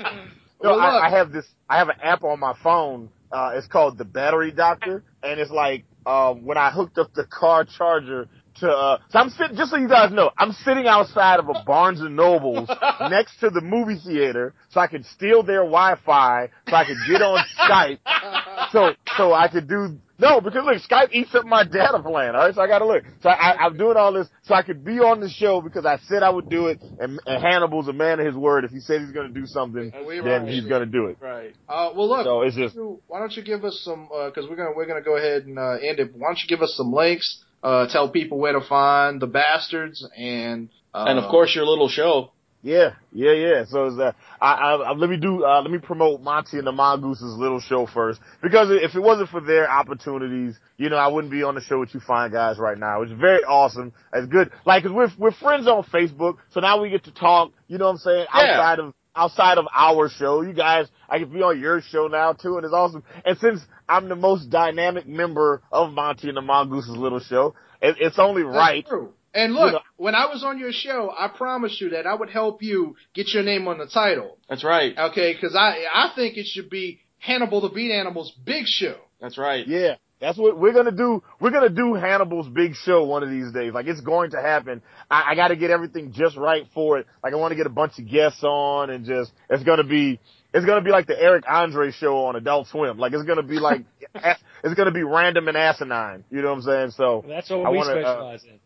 no, 0.64 0.72
Well. 0.72 0.80
I, 0.80 1.08
I 1.08 1.10
have 1.10 1.32
this. 1.32 1.46
I 1.70 1.78
have 1.78 1.90
an 1.90 2.00
app 2.02 2.24
on 2.24 2.40
my 2.40 2.56
phone. 2.64 3.10
Uh, 3.32 3.54
it's 3.56 3.68
called 3.68 3.98
the 3.98 4.06
Battery 4.06 4.52
Doctor, 4.52 5.04
and 5.24 5.40
it's 5.40 5.50
like 5.52 5.86
um, 6.06 6.46
when 6.46 6.58
I 6.58 6.72
hooked 6.72 6.98
up 6.98 7.14
the 7.14 7.26
car 7.26 7.66
charger 7.66 8.28
to. 8.60 8.70
Uh, 8.70 8.98
so 9.10 9.20
I'm 9.20 9.30
sitting. 9.30 9.58
Just 9.58 9.72
so 9.72 9.78
you 9.78 9.88
guys 9.88 10.12
know, 10.12 10.32
I'm 10.38 10.52
sitting 10.52 10.88
outside 10.88 11.40
of 11.40 11.50
a 11.50 11.64
Barnes 11.66 12.02
and 12.02 12.16
Nobles 12.16 12.70
next 13.10 13.40
to 13.40 13.50
the 13.50 13.62
movie 13.62 14.00
theater, 14.06 14.54
so 14.70 14.80
I 14.80 14.88
could 14.88 15.06
steal 15.06 15.44
their 15.44 15.62
Wi-Fi, 15.62 16.50
so 16.68 16.76
I 16.76 16.86
could 16.86 16.98
get 17.10 17.22
on 17.22 17.44
Skype, 17.60 18.72
so 18.72 18.92
so 19.18 19.34
I 19.34 19.48
could 19.48 19.68
do. 19.68 19.98
No, 20.20 20.40
because 20.40 20.64
look, 20.64 20.78
Skype 20.78 21.12
eats 21.12 21.34
up 21.36 21.44
my 21.44 21.64
data 21.64 22.00
plan. 22.02 22.36
All 22.36 22.46
right, 22.46 22.56
so 22.56 22.62
I 22.62 22.68
got 22.68 22.80
to 22.80 22.86
look. 22.86 23.04
So 23.22 23.30
I, 23.30 23.66
I'm 23.66 23.78
doing 23.78 23.98
all 23.98 24.14
this 24.14 24.28
so 24.44 24.54
I 24.54 24.62
could 24.62 24.86
be 24.86 25.00
on 25.00 25.20
the 25.20 25.28
show 25.28 25.60
because 25.60 25.86
I 25.86 25.98
said 26.08 26.24
I 26.24 26.30
would 26.30 26.50
do 26.50 26.68
it, 26.68 26.80
and, 27.00 27.20
and 27.26 27.44
Hannibal's 27.44 27.88
a 27.88 27.94
man 27.94 28.20
of 28.20 28.26
his 28.28 28.36
word. 28.36 28.64
If 28.64 28.72
he 28.72 28.80
said 28.80 29.02
he's 29.02 29.12
going 29.12 29.34
to 29.34 29.38
do 29.38 29.46
something, 29.46 29.92
We 30.08 30.22
then 30.22 30.44
right. 30.44 30.48
he's 30.48 30.66
going 30.66 30.80
to 30.82 30.86
do 30.86 31.08
it. 31.08 31.18
Right. 31.20 31.54
Uh, 31.68 31.92
well, 31.96 32.08
look. 32.08 32.26
So 32.26 32.42
it's 32.44 32.56
just 32.56 32.78
why 33.08 33.20
don't 33.20 33.36
you 33.36 33.44
give 33.44 33.66
us 33.66 33.82
some? 33.84 34.08
Because 34.08 34.48
we're 34.50 34.56
gonna 34.56 34.72
we're 34.76 34.86
gonna 34.86 35.02
go 35.02 35.18
ahead 35.18 35.46
and 35.46 35.58
uh, 35.58 35.78
end 35.82 36.00
it. 36.00 36.12
Why 36.16 36.28
don't 36.30 36.40
you 36.40 36.48
give 36.48 36.62
us 36.62 36.74
some 36.78 36.94
links? 36.94 37.44
Uh, 37.64 37.88
tell 37.88 38.10
people 38.10 38.38
where 38.38 38.54
to 38.54 38.62
find 38.62 39.22
the 39.22 39.28
bastards 39.28 40.06
and 40.18 40.70
uh, 40.94 41.06
and 41.08 41.18
of 41.18 41.32
course, 41.32 41.56
your 41.56 41.66
little 41.66 41.88
show. 41.90 42.32
Yeah, 42.62 42.92
yeah, 43.12 43.34
yeah. 43.34 43.66
So 43.66 43.88
it's, 43.88 44.00
uh, 44.00 44.14
I, 44.40 44.54
I, 44.54 44.76
I, 44.76 44.92
let 44.94 45.10
me 45.10 45.18
do, 45.18 45.44
uh, 45.44 45.62
let 45.62 45.70
me 45.70 45.80
promote 45.80 46.22
Monty 46.22 46.58
and 46.58 46.66
the 46.66 46.72
Mongooses 46.72 47.38
little 47.38 47.60
show 47.60 47.86
first. 47.86 48.22
Because 48.42 48.70
if 48.72 48.96
it 48.96 49.02
wasn't 49.02 49.30
for 49.30 49.42
their 49.42 49.70
opportunities, 49.70 50.58
you 50.78 50.90
know, 50.90 50.96
I 50.96 51.08
wouldn't 51.08 51.32
be 51.32 51.44
on 51.44 51.56
the 51.56 51.62
show 51.62 51.82
with 51.82 51.94
you 51.94 52.00
fine 52.00 52.32
guys 52.32 52.58
right 52.58 52.78
now. 52.78 53.02
It's 53.02 53.12
very 53.12 53.44
awesome. 53.44 53.92
It's 54.14 54.28
good. 54.28 54.50
Like, 54.66 54.86
we 54.86 54.92
we're, 54.92 55.12
we're 55.18 55.32
friends 55.32 55.68
on 55.68 55.84
Facebook, 55.84 56.38
so 56.52 56.62
now 56.62 56.82
we 56.82 56.90
get 56.90 57.04
to 57.04 57.12
talk, 57.12 57.52
you 57.68 57.78
know 57.78 57.86
what 57.86 57.92
I'm 57.92 57.98
saying, 57.98 58.28
Yeah. 58.34 58.42
outside 58.42 58.80
of, 58.80 58.94
outside 59.16 59.58
of 59.58 59.66
our 59.74 60.10
show. 60.10 60.42
You 60.42 60.54
guys, 60.54 60.88
I 61.10 61.20
can 61.20 61.30
be 61.30 61.42
on 61.42 61.60
your 61.60 61.82
show 61.82 62.08
now 62.08 62.34
too, 62.34 62.58
and 62.58 62.66
it's 62.66 62.74
awesome. 62.74 63.04
And 63.26 63.38
since 63.38 63.62
I'm 63.88 64.10
the 64.10 64.16
most 64.16 64.50
dynamic 64.50 65.08
member 65.08 65.62
of 65.72 65.92
Monty 65.94 66.30
and 66.30 66.38
the 66.38 66.42
Mongooses 66.42 66.96
little 66.96 67.20
show, 67.20 67.56
it, 67.82 67.98
it's 68.00 68.20
only 68.20 68.44
That's 68.44 68.56
right. 68.56 68.88
true. 68.88 69.14
And 69.36 69.54
look, 69.54 69.66
You 69.66 69.72
know- 69.74 69.80
when 69.98 70.16
I 70.16 70.28
was 70.28 70.44
on 70.44 70.60
your 70.60 70.72
show, 70.72 71.12
I 71.18 71.28
promised 71.28 71.82
you 71.82 71.90
that 71.92 72.06
I 72.06 72.14
would 72.14 72.30
help 72.30 72.62
you 72.62 72.96
get 73.14 73.34
your 73.34 73.44
name 73.44 73.68
on 73.68 73.80
the 73.80 73.88
title. 73.88 74.38
That's 74.48 74.64
right. 74.64 74.96
Okay, 74.98 75.34
because 75.34 75.56
I 75.56 75.86
I 75.94 76.12
think 76.16 76.38
it 76.38 76.46
should 76.46 76.70
be 76.70 77.02
Hannibal 77.20 77.62
the 77.62 77.70
Beat 77.70 77.92
Animal's 77.92 78.32
Big 78.46 78.66
Show. 78.68 78.96
That's 79.20 79.38
right. 79.38 79.66
Yeah, 79.68 79.96
that's 80.24 80.38
what 80.38 80.58
we're 80.58 80.72
gonna 80.72 80.92
do. 80.92 81.22
We're 81.42 81.52
gonna 81.52 81.68
do 81.68 81.96
Hannibal's 81.96 82.48
big 82.48 82.76
show 82.76 83.04
one 83.04 83.24
of 83.24 83.30
these 83.30 83.52
days. 83.52 83.74
Like 83.74 83.88
it's 83.88 84.00
going 84.00 84.32
to 84.32 84.42
happen. 84.42 84.82
I, 85.12 85.32
I 85.32 85.36
got 85.36 85.50
to 85.50 85.58
get 85.58 85.70
everything 85.70 86.14
just 86.14 86.38
right 86.38 86.66
for 86.74 86.98
it. 86.98 87.08
Like 87.22 87.34
I 87.34 87.36
want 87.36 87.52
to 87.52 87.58
get 87.58 87.66
a 87.66 87.70
bunch 87.70 88.00
of 88.00 88.10
guests 88.10 88.42
on 88.42 88.90
and 88.90 89.06
just 89.06 89.34
it's 89.50 89.64
gonna 89.64 89.84
be 89.84 90.22
it's 90.54 90.66
gonna 90.66 90.82
be 90.82 90.92
like 90.92 91.08
the 91.08 91.22
Eric 91.22 91.44
Andre 91.50 91.92
show 91.92 92.26
on 92.26 92.38
Adult 92.38 92.68
Swim. 92.70 92.98
Like 92.98 93.12
it's 93.12 93.24
gonna 93.24 93.44
be 93.44 93.60
like 93.60 93.84
it's 94.16 94.74
gonna 94.76 94.92
be 94.92 95.04
random 95.04 95.50
and 95.50 95.58
asinine. 95.58 96.24
You 96.32 96.42
know 96.42 96.50
what 96.50 96.56
I'm 96.56 96.62
saying? 96.62 96.92
So 96.92 97.26
That's 97.28 97.50
what 97.50 97.66
I 97.66 97.70
we 97.72 97.78
wanna, 97.78 97.92
uh, 97.92 97.94
specialize 97.94 98.44
in. 98.46 98.60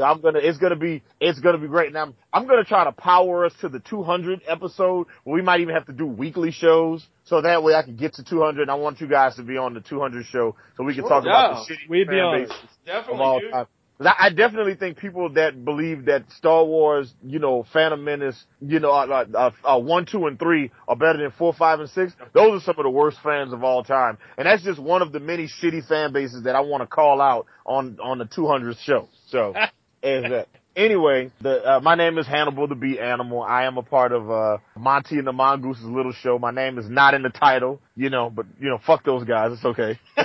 So 0.00 0.04
I'm 0.06 0.22
gonna, 0.22 0.38
it's 0.42 0.56
gonna 0.56 0.76
be, 0.76 1.02
it's 1.20 1.38
gonna 1.40 1.58
be 1.58 1.66
great. 1.68 1.92
Now 1.92 2.04
I'm, 2.04 2.14
I'm 2.32 2.46
gonna 2.48 2.64
try 2.64 2.84
to 2.84 2.92
power 2.92 3.44
us 3.44 3.52
to 3.60 3.68
the 3.68 3.80
200 3.80 4.40
episode. 4.48 5.08
We 5.26 5.42
might 5.42 5.60
even 5.60 5.74
have 5.74 5.84
to 5.86 5.92
do 5.92 6.06
weekly 6.06 6.52
shows, 6.52 7.06
so 7.24 7.42
that 7.42 7.62
way 7.62 7.74
I 7.74 7.82
can 7.82 7.96
get 7.96 8.14
to 8.14 8.24
200. 8.24 8.62
And 8.62 8.70
I 8.70 8.74
want 8.76 9.00
you 9.02 9.06
guys 9.08 9.36
to 9.36 9.42
be 9.42 9.58
on 9.58 9.74
the 9.74 9.80
200 9.80 10.24
show, 10.24 10.56
so 10.78 10.84
we 10.84 10.94
can 10.94 11.04
talk 11.06 11.24
about 11.24 11.66
the 11.66 11.74
shitty 11.74 11.88
We'd 11.90 12.08
be 12.08 12.14
fan 12.14 12.20
on 12.20 12.40
bases 12.40 12.56
of 12.62 12.68
Definitely, 12.86 13.20
all 13.22 13.40
dude. 13.40 13.50
time. 13.52 13.66
'Cause 13.98 14.14
I, 14.18 14.28
I 14.28 14.30
definitely 14.30 14.76
think 14.76 14.96
people 14.96 15.28
that 15.34 15.62
believe 15.62 16.06
that 16.06 16.24
Star 16.32 16.64
Wars, 16.64 17.12
you 17.22 17.38
know, 17.38 17.66
Phantom 17.70 18.02
Menace, 18.02 18.42
you 18.58 18.80
know, 18.80 18.92
uh, 18.92 19.26
uh, 19.34 19.50
uh, 19.62 19.78
one, 19.78 20.06
two, 20.06 20.26
and 20.26 20.38
three 20.38 20.70
are 20.88 20.96
better 20.96 21.18
than 21.18 21.30
four, 21.32 21.52
five, 21.52 21.80
and 21.80 21.90
six. 21.90 22.14
Those 22.32 22.62
are 22.62 22.64
some 22.64 22.76
of 22.78 22.84
the 22.84 22.88
worst 22.90 23.18
fans 23.22 23.52
of 23.52 23.62
all 23.62 23.84
time, 23.84 24.16
and 24.38 24.46
that's 24.46 24.62
just 24.62 24.78
one 24.78 25.02
of 25.02 25.12
the 25.12 25.20
many 25.20 25.48
shitty 25.48 25.86
fan 25.86 26.14
bases 26.14 26.44
that 26.44 26.56
I 26.56 26.60
want 26.60 26.82
to 26.82 26.86
call 26.86 27.20
out 27.20 27.44
on 27.66 27.98
on 28.02 28.16
the 28.16 28.24
200th 28.24 28.78
show. 28.80 29.06
So, 29.28 29.52
is 30.02 30.30
that 30.30 30.48
anyway? 30.76 31.30
The 31.40 31.76
uh, 31.76 31.80
my 31.80 31.94
name 31.94 32.18
is 32.18 32.26
Hannibal 32.26 32.66
the 32.68 32.74
Beat 32.74 32.98
Animal. 32.98 33.42
I 33.42 33.64
am 33.64 33.76
a 33.76 33.82
part 33.82 34.12
of 34.12 34.30
uh, 34.30 34.58
Monty 34.76 35.18
and 35.18 35.26
the 35.26 35.32
Mongoose's 35.32 35.84
little 35.84 36.12
show. 36.12 36.38
My 36.38 36.50
name 36.50 36.78
is 36.78 36.88
not 36.88 37.14
in 37.14 37.22
the 37.22 37.30
title, 37.30 37.80
you 37.96 38.10
know, 38.10 38.30
but 38.30 38.46
you 38.60 38.68
know, 38.68 38.78
fuck 38.84 39.04
those 39.04 39.24
guys. 39.24 39.52
It's 39.52 39.64
okay. 39.64 39.98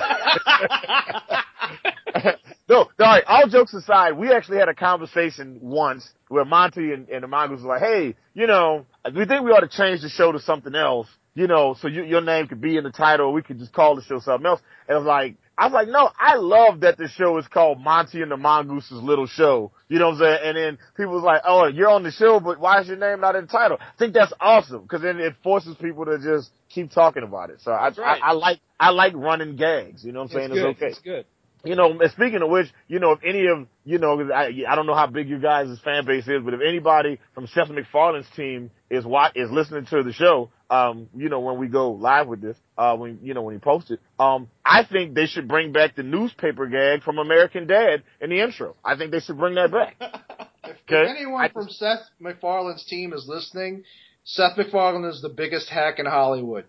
no, 2.69 2.77
all 2.77 2.89
right. 2.99 3.23
All 3.27 3.47
jokes 3.47 3.73
aside, 3.73 4.13
we 4.17 4.31
actually 4.31 4.57
had 4.57 4.69
a 4.69 4.75
conversation 4.75 5.59
once 5.61 6.09
where 6.29 6.45
Monty 6.45 6.93
and, 6.93 7.09
and 7.09 7.23
the 7.23 7.27
Mongoose 7.27 7.61
was 7.61 7.65
like, 7.65 7.81
"Hey, 7.81 8.15
you 8.33 8.47
know, 8.47 8.85
we 9.05 9.25
think 9.25 9.43
we 9.43 9.51
ought 9.51 9.61
to 9.61 9.67
change 9.67 10.01
the 10.01 10.09
show 10.09 10.31
to 10.31 10.39
something 10.39 10.75
else. 10.75 11.07
You 11.33 11.47
know, 11.47 11.75
so 11.81 11.89
you, 11.89 12.03
your 12.03 12.21
name 12.21 12.47
could 12.47 12.61
be 12.61 12.77
in 12.77 12.85
the 12.85 12.91
title. 12.91 13.27
Or 13.27 13.33
we 13.33 13.41
could 13.41 13.59
just 13.59 13.73
call 13.73 13.95
the 13.95 14.03
show 14.03 14.19
something 14.19 14.45
else." 14.45 14.61
And 14.87 14.95
I 14.95 14.99
was 14.99 15.07
like, 15.07 15.35
"I 15.57 15.65
was 15.65 15.73
like, 15.73 15.87
no, 15.87 16.09
I 16.19 16.35
love 16.35 16.81
that 16.81 16.97
the 16.97 17.07
show 17.07 17.37
is 17.37 17.47
called 17.47 17.79
Monty 17.79 18.21
and 18.21 18.31
the 18.31 18.37
Mongoose's 18.37 19.01
Little 19.01 19.27
Show. 19.27 19.71
You 19.87 19.99
know 19.99 20.09
what 20.09 20.15
I'm 20.15 20.19
saying?" 20.19 20.39
And 20.43 20.57
then 20.57 20.77
people 20.95 21.13
was 21.13 21.23
like, 21.23 21.41
"Oh, 21.45 21.67
you're 21.67 21.89
on 21.89 22.03
the 22.03 22.11
show, 22.11 22.39
but 22.39 22.59
why 22.59 22.81
is 22.81 22.87
your 22.87 22.97
name 22.97 23.21
not 23.21 23.35
in 23.35 23.45
the 23.45 23.51
title?" 23.51 23.77
I 23.79 23.97
think 23.97 24.13
that's 24.13 24.33
awesome 24.39 24.81
because 24.81 25.01
then 25.01 25.19
it 25.19 25.35
forces 25.43 25.75
people 25.75 26.05
to 26.05 26.19
just 26.19 26.51
keep 26.69 26.91
talking 26.91 27.23
about 27.23 27.49
it. 27.49 27.61
So 27.61 27.71
I, 27.71 27.89
right. 27.89 28.21
I, 28.21 28.29
I 28.29 28.31
like 28.33 28.59
I 28.79 28.89
like 28.89 29.13
running 29.15 29.55
gags. 29.55 30.03
You 30.03 30.11
know 30.11 30.23
what 30.23 30.31
I'm 30.31 30.37
saying? 30.37 30.51
It's 30.51 30.59
good. 30.59 30.65
okay 30.65 30.85
It's 30.87 30.99
good. 30.99 31.25
You 31.65 31.75
know, 31.75 31.99
speaking 32.13 32.41
of 32.41 32.49
which, 32.49 32.67
you 32.87 32.99
know, 32.99 33.11
if 33.11 33.19
any 33.25 33.47
of, 33.47 33.67
you 33.83 33.97
know, 33.97 34.21
I, 34.31 34.51
I 34.67 34.75
don't 34.75 34.85
know 34.85 34.95
how 34.95 35.07
big 35.07 35.27
you 35.29 35.39
guys' 35.39 35.77
fan 35.83 36.05
base 36.05 36.27
is, 36.27 36.41
but 36.43 36.53
if 36.53 36.61
anybody 36.65 37.19
from 37.33 37.47
Seth 37.47 37.69
MacFarlane's 37.69 38.27
team 38.35 38.71
is 38.89 39.05
wa 39.05 39.29
is 39.35 39.51
listening 39.51 39.85
to 39.87 40.03
the 40.03 40.13
show, 40.13 40.49
um, 40.69 41.07
you 41.15 41.29
know, 41.29 41.39
when 41.41 41.57
we 41.57 41.67
go 41.67 41.91
live 41.91 42.27
with 42.27 42.41
this, 42.41 42.57
uh, 42.77 42.95
when, 42.95 43.19
you 43.21 43.33
know, 43.33 43.41
when 43.41 43.55
he 43.55 43.59
posts 43.59 43.91
it, 43.91 43.99
um, 44.19 44.47
I 44.65 44.83
think 44.83 45.13
they 45.15 45.25
should 45.25 45.47
bring 45.47 45.71
back 45.71 45.95
the 45.95 46.03
newspaper 46.03 46.67
gag 46.67 47.03
from 47.03 47.17
American 47.19 47.67
Dad 47.67 48.03
in 48.21 48.29
the 48.29 48.41
intro. 48.41 48.75
I 48.83 48.95
think 48.95 49.11
they 49.11 49.19
should 49.19 49.37
bring 49.37 49.55
that 49.55 49.71
back. 49.71 49.95
If, 50.67 50.77
Okay. 50.91 51.07
anyone 51.07 51.41
I 51.45 51.49
from 51.49 51.69
Seth 51.69 51.99
MacFarlane's 52.19 52.83
team 52.85 53.13
is 53.13 53.27
listening, 53.27 53.83
Seth 54.23 54.57
MacFarlane 54.57 55.05
is 55.05 55.21
the 55.21 55.29
biggest 55.29 55.69
hack 55.69 55.99
in 55.99 56.07
Hollywood. 56.07 56.65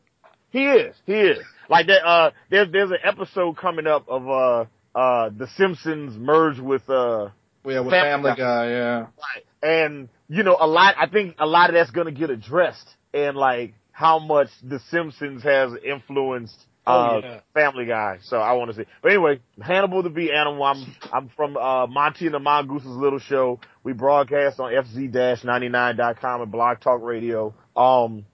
He 0.51 0.67
is. 0.67 0.95
He 1.07 1.15
is. 1.15 1.39
Like 1.71 1.87
that. 1.87 2.07
Uh, 2.07 2.31
there's 2.51 2.71
there's 2.71 2.91
an 2.91 2.99
episode 3.03 3.57
coming 3.57 3.87
up 3.87 4.07
of 4.09 4.29
uh 4.29 4.65
uh 4.97 5.29
The 5.37 5.47
Simpsons 5.57 6.17
merged 6.17 6.61
with 6.61 6.89
uh 6.91 7.29
Yeah, 7.65 7.81
with 7.81 7.91
Family 7.93 7.93
Family 7.93 8.31
Guy. 8.31 8.37
Guy. 8.37 8.69
Yeah. 8.71 8.99
Right. 9.01 9.45
And, 9.63 10.09
you 10.29 10.43
know, 10.43 10.57
a 10.59 10.67
lot, 10.67 10.95
I 10.99 11.07
think 11.09 11.37
a 11.39 11.47
lot 11.47 11.71
of 11.71 11.75
that's 11.75 11.91
going 11.91 12.07
to 12.07 12.13
get 12.13 12.31
addressed 12.31 12.89
and 13.13 13.37
like 13.37 13.75
how 13.93 14.19
much 14.19 14.49
The 14.63 14.79
Simpsons 14.91 15.43
has 15.43 15.73
influenced, 15.85 16.57
uh, 16.87 17.11
Oh, 17.15 17.21
yeah. 17.23 17.41
Family 17.55 17.87
Guy. 17.87 18.19
So 18.23 18.37
I 18.37 18.53
want 18.53 18.71
to 18.71 18.77
see. 18.77 18.85
But 19.03 19.11
anyway, 19.13 19.41
Hannibal 19.61 20.03
the 20.03 20.11
Beat 20.11 20.31
Animal. 20.31 20.63
I'm, 20.63 20.97
I'm 21.13 21.29
from, 21.37 21.57
uh, 21.57 21.87
Monty 21.89 22.27
and 22.27 22.35
the 22.35 22.39
Mongoose's 22.39 22.87
little 22.87 23.19
show. 23.19 23.59
We 23.83 23.93
broadcast 23.93 24.61
on 24.61 24.71
fz-99.com 24.73 26.43
and 26.43 26.53
Blog 26.53 26.81
Talk 26.81 27.03
Radio. 27.03 27.55
Um, 27.77 28.25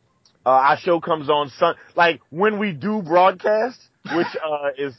uh, 0.45 0.51
our 0.51 0.77
show 0.79 1.01
comes 1.01 1.31
on 1.31 1.51
Sun, 1.51 1.77
like 1.97 2.21
when 2.31 2.59
we 2.59 2.73
do 2.73 3.01
broadcast, 3.03 3.79
which, 4.15 4.27
uh, 4.45 4.71
is, 4.79 4.95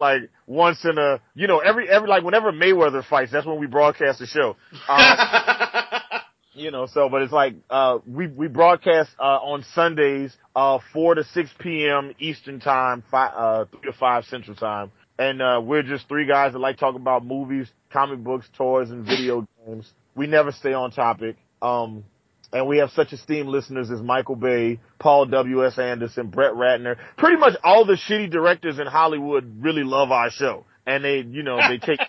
like 0.00 0.22
once 0.46 0.84
in 0.84 0.98
a, 0.98 1.20
you 1.34 1.46
know, 1.46 1.58
every, 1.58 1.88
every, 1.88 2.08
like 2.08 2.22
whenever 2.24 2.52
Mayweather 2.52 3.04
fights, 3.04 3.32
that's 3.32 3.46
when 3.46 3.58
we 3.58 3.66
broadcast 3.66 4.18
the 4.18 4.26
show. 4.26 4.56
Um, 4.88 6.20
you 6.54 6.70
know, 6.70 6.86
so, 6.86 7.08
but 7.08 7.22
it's 7.22 7.32
like, 7.32 7.54
uh, 7.70 7.98
we, 8.06 8.26
we 8.26 8.48
broadcast, 8.48 9.10
uh, 9.18 9.22
on 9.22 9.64
Sundays, 9.74 10.36
uh, 10.54 10.78
4 10.92 11.16
to 11.16 11.24
6 11.24 11.50
p.m. 11.58 12.12
Eastern 12.18 12.60
time, 12.60 13.02
five, 13.10 13.32
uh, 13.34 13.64
3 13.80 13.92
to 13.92 13.96
5 13.96 14.24
Central 14.26 14.56
time. 14.56 14.92
And, 15.18 15.40
uh, 15.40 15.60
we're 15.62 15.82
just 15.82 16.08
three 16.08 16.26
guys 16.26 16.52
that 16.52 16.58
like 16.58 16.78
talk 16.78 16.94
about 16.96 17.24
movies, 17.24 17.70
comic 17.92 18.22
books, 18.22 18.48
toys, 18.56 18.90
and 18.90 19.04
video 19.04 19.46
games. 19.66 19.90
We 20.14 20.26
never 20.26 20.52
stay 20.52 20.72
on 20.72 20.90
topic. 20.90 21.36
Um, 21.62 22.04
and 22.52 22.66
we 22.66 22.78
have 22.78 22.90
such 22.90 23.12
esteemed 23.12 23.48
listeners 23.48 23.90
as 23.90 24.02
Michael 24.02 24.36
Bay, 24.36 24.78
Paul 24.98 25.26
W.S. 25.26 25.78
Anderson, 25.78 26.28
Brett 26.28 26.52
Ratner. 26.52 26.96
Pretty 27.16 27.36
much 27.36 27.54
all 27.64 27.86
the 27.86 27.94
shitty 27.94 28.30
directors 28.30 28.78
in 28.78 28.86
Hollywood 28.86 29.62
really 29.62 29.84
love 29.84 30.10
our 30.10 30.30
show. 30.30 30.66
And 30.86 31.04
they, 31.04 31.18
you 31.20 31.42
know, 31.42 31.58
they 31.68 31.78
take 31.78 32.00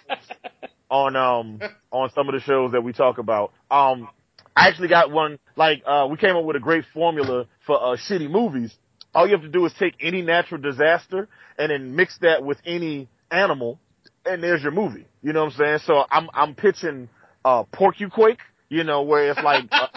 on, 0.90 1.16
um, 1.16 1.62
on 1.92 2.10
some 2.14 2.28
of 2.28 2.34
the 2.34 2.42
shows 2.42 2.74
that 2.74 2.82
we 2.82 2.92
talk 2.92 3.20
about. 3.20 3.54
Um, 3.72 4.10
I 4.56 4.68
actually 4.68 4.90
got 4.90 5.12
one, 5.12 5.40
like, 5.56 5.84
uh, 5.86 6.08
we 6.12 6.18
came 6.18 6.36
up 6.36 6.44
with 6.44 6.58
a 6.58 6.60
great 6.60 6.84
formula 6.94 7.48
for, 7.66 7.82
uh, 7.82 7.98
shitty 7.98 8.30
movies. 8.30 8.76
All 9.16 9.26
you 9.26 9.34
have 9.34 9.44
to 9.44 9.50
do 9.50 9.66
is 9.66 9.74
take 9.80 9.94
any 10.02 10.22
natural 10.22 10.60
disaster 10.60 11.30
and 11.58 11.72
then 11.72 11.96
mix 11.96 12.18
that 12.20 12.44
with 12.44 12.58
any 12.66 13.08
animal 13.32 13.80
and 14.26 14.44
there's 14.44 14.62
your 14.62 14.72
movie. 14.72 15.06
You 15.22 15.34
know 15.34 15.46
what 15.46 15.54
I'm 15.54 15.58
saying? 15.58 15.80
So 15.86 16.04
I'm, 16.10 16.30
I'm 16.34 16.56
pitching, 16.56 17.10
uh, 17.46 17.64
Porcuquake, 17.66 18.38
you 18.74 18.84
know, 18.84 19.04
where 19.04 19.30
it's 19.32 19.42
like, 19.44 19.66
uh, 19.72 19.88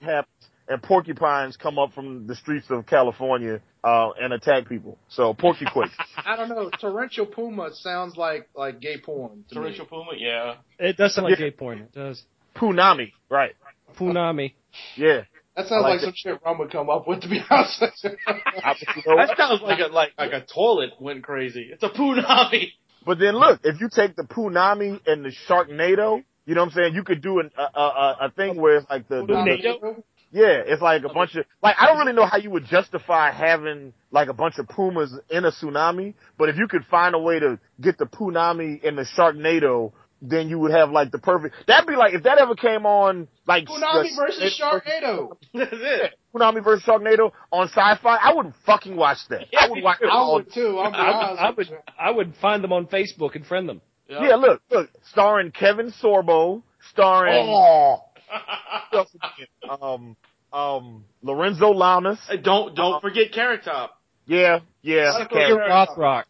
happens 0.00 0.28
and 0.68 0.82
porcupines 0.82 1.56
come 1.56 1.78
up 1.78 1.92
from 1.92 2.26
the 2.26 2.34
streets 2.34 2.66
of 2.70 2.86
California, 2.86 3.60
uh, 3.82 4.10
and 4.20 4.32
attack 4.32 4.66
people. 4.68 4.96
So 5.08 5.34
Porcuquake. 5.34 5.90
I 6.24 6.36
don't 6.36 6.48
know. 6.48 6.70
Torrential 6.80 7.26
Puma 7.26 7.70
sounds 7.74 8.16
like 8.16 8.48
like 8.54 8.80
gay 8.80 8.96
porn. 8.98 9.44
To 9.50 9.54
me. 9.54 9.60
Torrential 9.60 9.86
Puma, 9.86 10.12
yeah. 10.16 10.54
It 10.78 10.96
does 10.96 11.14
sound 11.14 11.26
like 11.28 11.38
Yeah. 11.38 11.46
gay 11.46 11.50
porn. 11.50 11.80
It 11.80 11.92
does. 11.92 12.22
Punami. 12.56 13.12
Right. 13.28 13.52
Punami. 13.98 14.54
Yeah. 14.96 15.22
That 15.56 15.68
sounds 15.68 15.84
I 15.84 15.88
like, 15.88 15.90
like 15.90 16.00
some 16.00 16.12
shit 16.16 16.40
Rum 16.44 16.58
would 16.58 16.72
come 16.72 16.88
up 16.90 17.06
with, 17.06 17.20
to 17.22 17.28
be 17.28 17.40
honest. 17.48 17.80
with 17.80 17.92
you. 18.02 18.10
I, 18.26 18.74
you 18.96 19.02
know 19.06 19.16
what? 19.16 19.28
That 19.28 19.36
sounds 19.36 19.60
like 19.62 19.78
a 19.80 19.92
like 19.92 20.12
like 20.18 20.32
a 20.32 20.44
toilet 20.46 20.90
went 20.98 21.22
crazy. 21.22 21.68
It's 21.72 21.82
a 21.82 21.90
punami. 21.90 22.72
But 23.04 23.18
then 23.18 23.34
look, 23.36 23.60
if 23.64 23.80
you 23.82 23.88
take 23.94 24.16
the 24.16 24.22
Punami 24.22 24.98
and 25.06 25.24
the 25.26 25.32
Sharknado, 25.46 26.24
you 26.46 26.54
know 26.54 26.62
what 26.62 26.68
I'm 26.68 26.74
saying? 26.74 26.94
You 26.94 27.02
could 27.04 27.22
do 27.22 27.40
an, 27.40 27.50
a, 27.56 27.62
a, 27.80 28.16
a 28.22 28.30
thing 28.30 28.60
where 28.60 28.76
it's 28.76 28.90
like 28.90 29.08
the, 29.08 29.20
the, 29.20 29.26
the 29.26 30.02
yeah, 30.30 30.62
it's 30.66 30.82
like 30.82 31.04
a 31.04 31.08
bunch 31.12 31.36
of 31.36 31.46
like 31.62 31.76
I 31.78 31.86
don't 31.86 31.98
really 31.98 32.12
know 32.12 32.26
how 32.26 32.38
you 32.38 32.50
would 32.50 32.64
justify 32.66 33.30
having 33.30 33.92
like 34.10 34.28
a 34.28 34.32
bunch 34.32 34.58
of 34.58 34.68
pumas 34.68 35.16
in 35.30 35.44
a 35.44 35.52
tsunami, 35.52 36.14
but 36.36 36.48
if 36.48 36.56
you 36.56 36.66
could 36.68 36.84
find 36.90 37.14
a 37.14 37.18
way 37.18 37.38
to 37.38 37.58
get 37.80 37.98
the 37.98 38.06
Punami 38.06 38.86
and 38.86 38.98
the 38.98 39.06
Sharknado, 39.16 39.92
then 40.20 40.48
you 40.48 40.58
would 40.58 40.72
have 40.72 40.90
like 40.90 41.12
the 41.12 41.18
perfect. 41.18 41.54
That'd 41.68 41.86
be 41.86 41.94
like 41.94 42.14
if 42.14 42.24
that 42.24 42.38
ever 42.38 42.56
came 42.56 42.84
on 42.84 43.28
like 43.46 43.66
Punami 43.66 44.08
the- 44.10 44.16
versus 44.16 44.60
Sharknado. 44.60 45.36
That's 45.54 45.70
it. 45.72 46.14
Punami 46.34 46.64
versus 46.64 46.84
Sharknado 46.84 47.30
on 47.52 47.68
Sci-Fi, 47.68 48.16
I 48.16 48.34
would 48.34 48.52
fucking 48.66 48.96
watch 48.96 49.18
that. 49.30 49.46
I 49.58 49.70
would 49.70 49.82
watch 49.84 49.98
it 50.02 50.06
I 50.06 50.16
all 50.16 50.34
would 50.34 50.52
too. 50.52 50.78
I'll 50.78 50.92
I, 50.92 51.48
I 51.48 51.50
would. 51.50 51.68
I 51.96 52.10
would 52.10 52.34
find 52.42 52.64
them 52.64 52.72
on 52.72 52.86
Facebook 52.86 53.36
and 53.36 53.46
friend 53.46 53.68
them. 53.68 53.80
Yeah, 54.22 54.36
look, 54.36 54.62
look, 54.70 54.90
starring 55.10 55.50
Kevin 55.50 55.92
Sorbo, 56.02 56.62
starring 56.90 57.46
Oh. 57.48 58.02
um 59.80 60.16
um 60.52 61.04
Lorenzo 61.22 61.70
Lamas. 61.70 62.18
Hey, 62.28 62.36
don't 62.38 62.74
don't 62.74 63.00
forget 63.00 63.32
Carrot 63.32 63.64
Top. 63.64 64.00
Yeah, 64.26 64.60
yeah. 64.82 65.18
Suck 65.18 65.30
Kevin- 65.30 65.48
your- 65.48 65.58
Rothrock. 65.60 66.24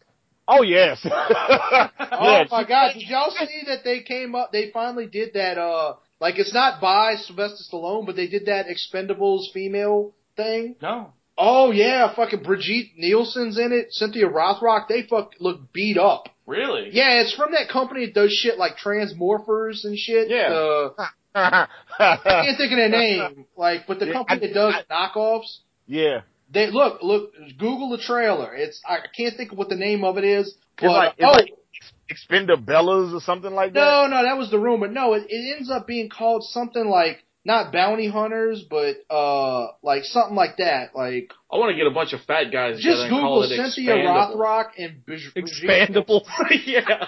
Oh 0.47 0.61
yes. 0.61 1.05
Oh 2.17 2.45
my 2.51 2.63
god, 2.63 2.93
did 2.93 3.03
y'all 3.09 3.31
see 3.31 3.63
that 3.67 3.83
they 3.83 4.01
came 4.01 4.35
up, 4.35 4.51
they 4.51 4.69
finally 4.71 5.05
did 5.07 5.33
that, 5.33 5.57
uh, 5.57 5.95
like 6.21 6.37
it's 6.37 6.53
not 6.53 6.79
by 6.79 7.15
Sylvester 7.15 7.63
Stallone, 7.69 8.05
but 8.05 8.15
they 8.15 8.27
did 8.27 8.45
that 8.45 8.67
Expendables 8.67 9.51
female 9.53 10.13
thing? 10.37 10.75
No. 10.81 11.13
Oh 11.37 11.71
yeah, 11.71 12.13
fucking 12.15 12.43
Brigitte 12.43 12.91
Nielsen's 12.97 13.57
in 13.57 13.71
it, 13.73 13.87
Cynthia 13.91 14.27
Rothrock, 14.29 14.87
they 14.87 15.01
fuck 15.03 15.31
look 15.39 15.73
beat 15.73 15.97
up. 15.97 16.29
Really? 16.45 16.89
Yeah, 16.91 17.21
it's 17.21 17.33
from 17.33 17.51
that 17.53 17.69
company 17.69 18.05
that 18.05 18.13
does 18.13 18.31
shit 18.31 18.57
like 18.57 18.73
Transmorphers 18.77 19.83
and 19.83 19.97
shit. 19.97 20.29
Yeah. 20.29 20.89
Uh, 20.97 21.07
I 21.99 22.17
can't 22.23 22.57
think 22.57 22.71
of 22.71 22.77
their 22.77 22.89
name, 22.89 23.45
like, 23.57 23.87
but 23.87 23.99
the 23.99 24.07
Yeah, 24.07 24.13
company 24.13 24.41
I- 24.43 24.47
that 24.47 24.53
does 24.53 24.73
knockoffs. 24.89 25.57
yeah. 25.87 26.21
They 26.53 26.69
look, 26.69 27.01
look, 27.01 27.31
Google 27.57 27.89
the 27.89 27.97
trailer. 27.97 28.53
It's 28.55 28.79
I 28.87 28.99
can't 29.17 29.35
think 29.35 29.51
of 29.51 29.57
what 29.57 29.67
the 29.67 29.75
name 29.75 30.03
of 30.03 30.17
it 30.19 30.23
is. 30.23 30.55
But, 30.77 30.85
It's 30.85 30.93
like 30.93 31.13
oh, 31.23 31.31
like 31.31 31.51
Expendabelles 32.09 33.13
or 33.13 33.19
something 33.19 33.51
like 33.51 33.73
that. 33.73 33.79
No, 33.79 34.07
no, 34.07 34.23
that 34.23 34.37
was 34.37 34.51
the 34.51 34.59
rumor. 34.59 34.87
No, 34.87 35.13
it, 35.13 35.25
it 35.27 35.55
ends 35.57 35.71
up 35.71 35.87
being 35.87 36.07
called 36.09 36.43
something 36.43 36.87
like 36.87 37.23
not 37.45 37.71
bounty 37.71 38.09
hunters, 38.09 38.63
but 38.67 38.95
uh, 39.09 39.67
like 39.83 40.03
something 40.03 40.35
like 40.35 40.57
that. 40.57 40.95
Like 40.95 41.31
I 41.51 41.57
want 41.57 41.69
to 41.71 41.77
get 41.77 41.85
a 41.87 41.91
bunch 41.93 42.11
of 42.13 42.21
fat 42.21 42.45
guys 42.51 42.79
just 42.81 43.01
and 43.03 43.09
call 43.11 43.41
Google 43.41 43.51
it 43.51 43.71
Cynthia 43.73 43.95
Expandable. 43.95 44.35
Rothrock 44.35 44.65
and 44.77 45.05
Bij- 45.05 45.31
Expandable. 45.37 46.21
yeah. 46.65 47.05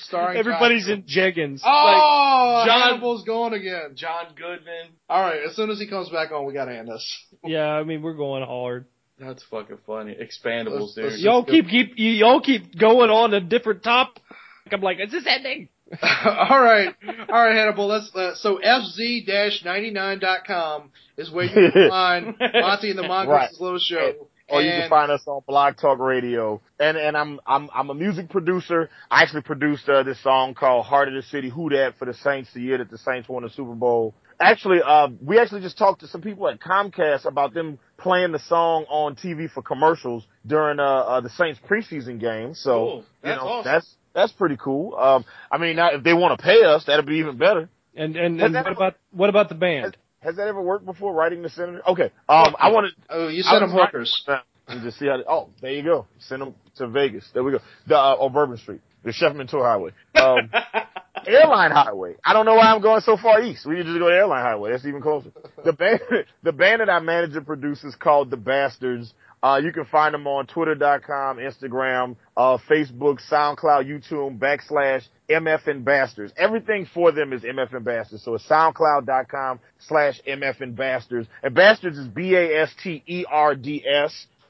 Starring 0.00 0.38
Everybody's 0.38 0.86
John- 0.86 0.94
in 0.98 1.02
jeggings. 1.04 1.60
Oh, 1.64 2.64
John- 2.66 3.00
Hannibal's 3.00 3.24
going 3.24 3.54
again. 3.54 3.92
John 3.94 4.26
Goodman. 4.36 4.92
All 5.08 5.20
right, 5.22 5.40
as 5.48 5.56
soon 5.56 5.70
as 5.70 5.78
he 5.80 5.88
comes 5.88 6.10
back 6.10 6.30
on, 6.30 6.44
we 6.46 6.52
gotta 6.52 6.76
end 6.76 6.88
this. 6.88 7.24
yeah, 7.44 7.66
I 7.70 7.82
mean 7.82 8.02
we're 8.02 8.14
going 8.14 8.44
hard. 8.44 8.86
That's 9.18 9.42
fucking 9.44 9.78
funny. 9.86 10.14
Expandables, 10.14 10.80
Let's- 10.80 10.94
dude. 10.94 11.04
let's- 11.06 11.22
Y'all 11.22 11.44
keep 11.44 11.68
keep 11.68 11.98
you, 11.98 12.10
y'all 12.10 12.40
keep 12.42 12.78
going 12.78 13.08
on 13.10 13.32
a 13.32 13.40
different 13.40 13.82
topic. 13.82 14.22
I'm 14.70 14.80
like, 14.82 14.98
is 15.00 15.12
this 15.12 15.24
ending? 15.26 15.68
all 16.02 16.60
right, 16.60 16.92
all 17.28 17.44
right, 17.44 17.54
Hannibal. 17.54 17.86
Let's 17.86 18.10
uh, 18.14 18.34
so 18.34 18.58
fz-99.com 18.58 20.90
is 21.16 21.30
where 21.30 21.44
you 21.44 21.70
can 21.72 21.88
find 21.88 22.34
Monty 22.54 22.90
and 22.90 22.98
the 22.98 23.04
Mongoose' 23.04 23.32
Right. 23.32 23.50
little 23.60 23.78
show. 23.78 24.12
Or 24.48 24.62
you 24.62 24.70
can 24.70 24.88
find 24.88 25.10
us 25.10 25.22
on 25.26 25.42
Blog 25.46 25.76
Talk 25.76 25.98
Radio. 25.98 26.60
And 26.78 26.96
and 26.96 27.16
I'm 27.16 27.40
I'm 27.46 27.68
I'm 27.74 27.90
a 27.90 27.94
music 27.94 28.30
producer. 28.30 28.88
I 29.10 29.22
actually 29.22 29.42
produced 29.42 29.88
uh, 29.88 30.04
this 30.04 30.22
song 30.22 30.54
called 30.54 30.86
Heart 30.86 31.08
of 31.08 31.14
the 31.14 31.22
City 31.22 31.50
Who 31.50 31.68
Dat 31.68 31.94
for 31.98 32.04
the 32.04 32.14
Saints 32.14 32.50
the 32.54 32.60
year 32.60 32.78
that 32.78 32.88
the 32.90 32.98
Saints 32.98 33.28
won 33.28 33.42
the 33.42 33.50
Super 33.50 33.74
Bowl. 33.74 34.14
Actually, 34.38 34.80
uh, 34.84 35.08
we 35.20 35.38
actually 35.40 35.62
just 35.62 35.78
talked 35.78 36.02
to 36.02 36.06
some 36.08 36.20
people 36.20 36.46
at 36.48 36.60
Comcast 36.60 37.24
about 37.24 37.54
them 37.54 37.78
playing 37.96 38.32
the 38.32 38.38
song 38.38 38.84
on 38.88 39.16
TV 39.16 39.50
for 39.50 39.62
commercials 39.62 40.26
during 40.46 40.78
uh, 40.78 40.82
uh 40.84 41.20
the 41.20 41.30
Saints 41.30 41.58
preseason 41.68 42.20
game. 42.20 42.54
So 42.54 42.72
Cool. 42.72 42.96
you 42.98 43.04
That's 43.22 43.40
know 43.40 43.48
awesome. 43.48 43.72
that's 43.72 43.96
that's 44.16 44.32
pretty 44.32 44.56
cool. 44.56 44.96
Um, 44.96 45.24
I 45.52 45.58
mean, 45.58 45.76
now 45.76 45.90
if 45.92 46.02
they 46.02 46.12
want 46.14 46.36
to 46.36 46.42
pay 46.44 46.64
us, 46.64 46.84
that'd 46.86 47.06
be 47.06 47.18
even 47.18 47.36
better. 47.38 47.68
And 47.94 48.16
and, 48.16 48.40
and 48.40 48.52
what 48.54 48.66
ever- 48.66 48.70
about 48.70 48.94
what 49.12 49.28
about 49.30 49.48
the 49.48 49.54
band? 49.54 49.96
Has 50.20 50.34
that 50.36 50.48
ever 50.48 50.60
worked 50.60 50.84
before? 50.86 51.12
Writing 51.14 51.42
the 51.42 51.48
senator? 51.50 51.82
Okay. 51.86 52.10
Um, 52.28 52.56
I 52.58 52.72
want 52.72 52.88
to. 52.88 53.02
Oh, 53.10 53.28
you 53.28 53.44
I 53.46 53.50
sent 53.52 53.62
him 53.62 53.72
was- 53.72 53.86
hookers. 53.86 54.28
And 54.68 54.82
just 54.82 54.98
see 54.98 55.06
how. 55.06 55.16
They, 55.18 55.22
oh, 55.28 55.48
there 55.62 55.70
you 55.70 55.84
go. 55.84 56.06
Send 56.18 56.42
them 56.42 56.52
to 56.78 56.88
Vegas. 56.88 57.24
There 57.32 57.44
we 57.44 57.52
go. 57.52 57.60
The 57.86 57.94
uh, 57.96 58.16
on 58.18 58.32
Bourbon 58.32 58.56
Street, 58.56 58.80
the 59.04 59.12
Chef 59.12 59.32
Menteur 59.32 59.62
Highway, 59.62 59.92
um, 60.16 60.50
Airline 61.26 61.70
Highway. 61.70 62.16
I 62.24 62.32
don't 62.32 62.46
know 62.46 62.56
why 62.56 62.72
I'm 62.72 62.80
going 62.82 63.00
so 63.02 63.16
far 63.16 63.40
east. 63.42 63.64
We 63.64 63.76
could 63.76 63.86
just 63.86 63.98
go 64.00 64.08
to 64.08 64.14
Airline 64.16 64.42
Highway. 64.42 64.72
That's 64.72 64.84
even 64.84 65.02
closer. 65.02 65.30
The 65.64 65.72
band, 65.72 66.00
the 66.42 66.50
band 66.52 66.80
that 66.80 66.90
I 66.90 66.98
manage 66.98 67.36
and 67.36 67.46
produce 67.46 67.84
is 67.84 67.94
called 67.94 68.30
The 68.30 68.36
Bastards. 68.36 69.14
Uh, 69.46 69.58
you 69.58 69.70
can 69.72 69.84
find 69.84 70.12
them 70.12 70.26
on 70.26 70.44
Twitter.com, 70.48 71.36
Instagram, 71.36 72.16
uh, 72.36 72.58
Facebook, 72.68 73.20
SoundCloud, 73.30 73.86
YouTube, 73.86 74.40
backslash 74.40 75.06
MFN 75.30 75.84
Bastards. 75.84 76.32
Everything 76.36 76.84
for 76.92 77.12
them 77.12 77.32
is 77.32 77.42
MFN 77.42 77.84
Bastards. 77.84 78.24
So 78.24 78.34
it's 78.34 78.44
SoundCloud.com 78.48 79.60
slash 79.78 80.20
MFN 80.26 80.74
Bastards. 80.74 81.28
And 81.44 81.54
Bastards 81.54 81.96
is 81.96 82.08
B-A-S-T-E-R-D-S. 82.08 82.56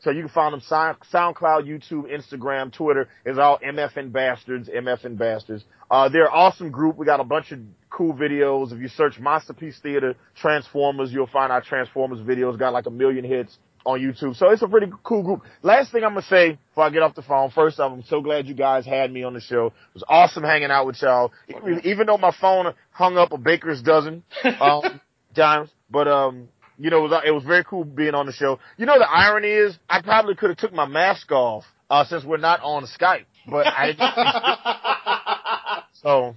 So 0.00 0.10
you 0.12 0.22
can 0.22 0.30
find 0.30 0.54
them 0.54 0.62
Sound, 0.62 0.96
SoundCloud, 1.12 1.66
YouTube, 1.66 2.10
Instagram, 2.10 2.72
Twitter. 2.72 3.10
It's 3.26 3.38
all 3.38 3.58
MFN 3.58 4.12
Bastards, 4.12 4.70
MFN 4.70 5.18
Bastards. 5.18 5.62
Uh, 5.90 6.08
they're 6.08 6.24
an 6.24 6.32
awesome 6.32 6.70
group. 6.70 6.96
We 6.96 7.04
got 7.04 7.20
a 7.20 7.24
bunch 7.24 7.52
of 7.52 7.58
cool 7.90 8.14
videos. 8.14 8.72
If 8.72 8.80
you 8.80 8.88
search 8.88 9.18
Masterpiece 9.18 9.78
Theater 9.82 10.14
Transformers, 10.36 11.12
you'll 11.12 11.26
find 11.26 11.52
our 11.52 11.60
Transformers 11.60 12.20
videos. 12.20 12.58
Got 12.58 12.72
like 12.72 12.86
a 12.86 12.90
million 12.90 13.26
hits 13.26 13.58
on 13.86 14.00
YouTube. 14.00 14.36
So 14.36 14.50
it's 14.50 14.62
a 14.62 14.68
pretty 14.68 14.88
cool 15.04 15.22
group. 15.22 15.42
Last 15.62 15.92
thing 15.92 16.02
I'm 16.04 16.10
gonna 16.10 16.22
say 16.22 16.58
before 16.68 16.84
I 16.84 16.90
get 16.90 17.02
off 17.02 17.14
the 17.14 17.22
phone. 17.22 17.50
First 17.50 17.78
off, 17.80 17.92
I'm 17.92 18.02
so 18.02 18.20
glad 18.20 18.46
you 18.46 18.54
guys 18.54 18.84
had 18.84 19.12
me 19.12 19.22
on 19.22 19.32
the 19.32 19.40
show. 19.40 19.68
It 19.68 19.94
was 19.94 20.04
awesome 20.08 20.42
hanging 20.42 20.70
out 20.70 20.86
with 20.86 21.00
y'all. 21.00 21.32
Even, 21.48 21.80
even 21.84 22.06
though 22.06 22.18
my 22.18 22.32
phone 22.38 22.74
hung 22.90 23.16
up 23.16 23.32
a 23.32 23.38
baker's 23.38 23.80
dozen 23.80 24.24
um, 24.60 25.00
times, 25.34 25.70
but 25.88 26.08
um, 26.08 26.48
you 26.78 26.90
know, 26.90 26.98
it 27.06 27.08
was, 27.08 27.22
it 27.26 27.30
was 27.30 27.44
very 27.44 27.64
cool 27.64 27.84
being 27.84 28.14
on 28.14 28.26
the 28.26 28.32
show. 28.32 28.58
You 28.76 28.86
know, 28.86 28.98
the 28.98 29.08
irony 29.08 29.48
is 29.50 29.78
I 29.88 30.02
probably 30.02 30.34
could 30.34 30.50
have 30.50 30.58
took 30.58 30.72
my 30.72 30.86
mask 30.86 31.30
off 31.30 31.64
uh, 31.88 32.04
since 32.04 32.24
we're 32.24 32.36
not 32.38 32.60
on 32.62 32.86
Skype, 32.86 33.24
but 33.48 33.66
I 33.68 33.94
so 36.02 36.34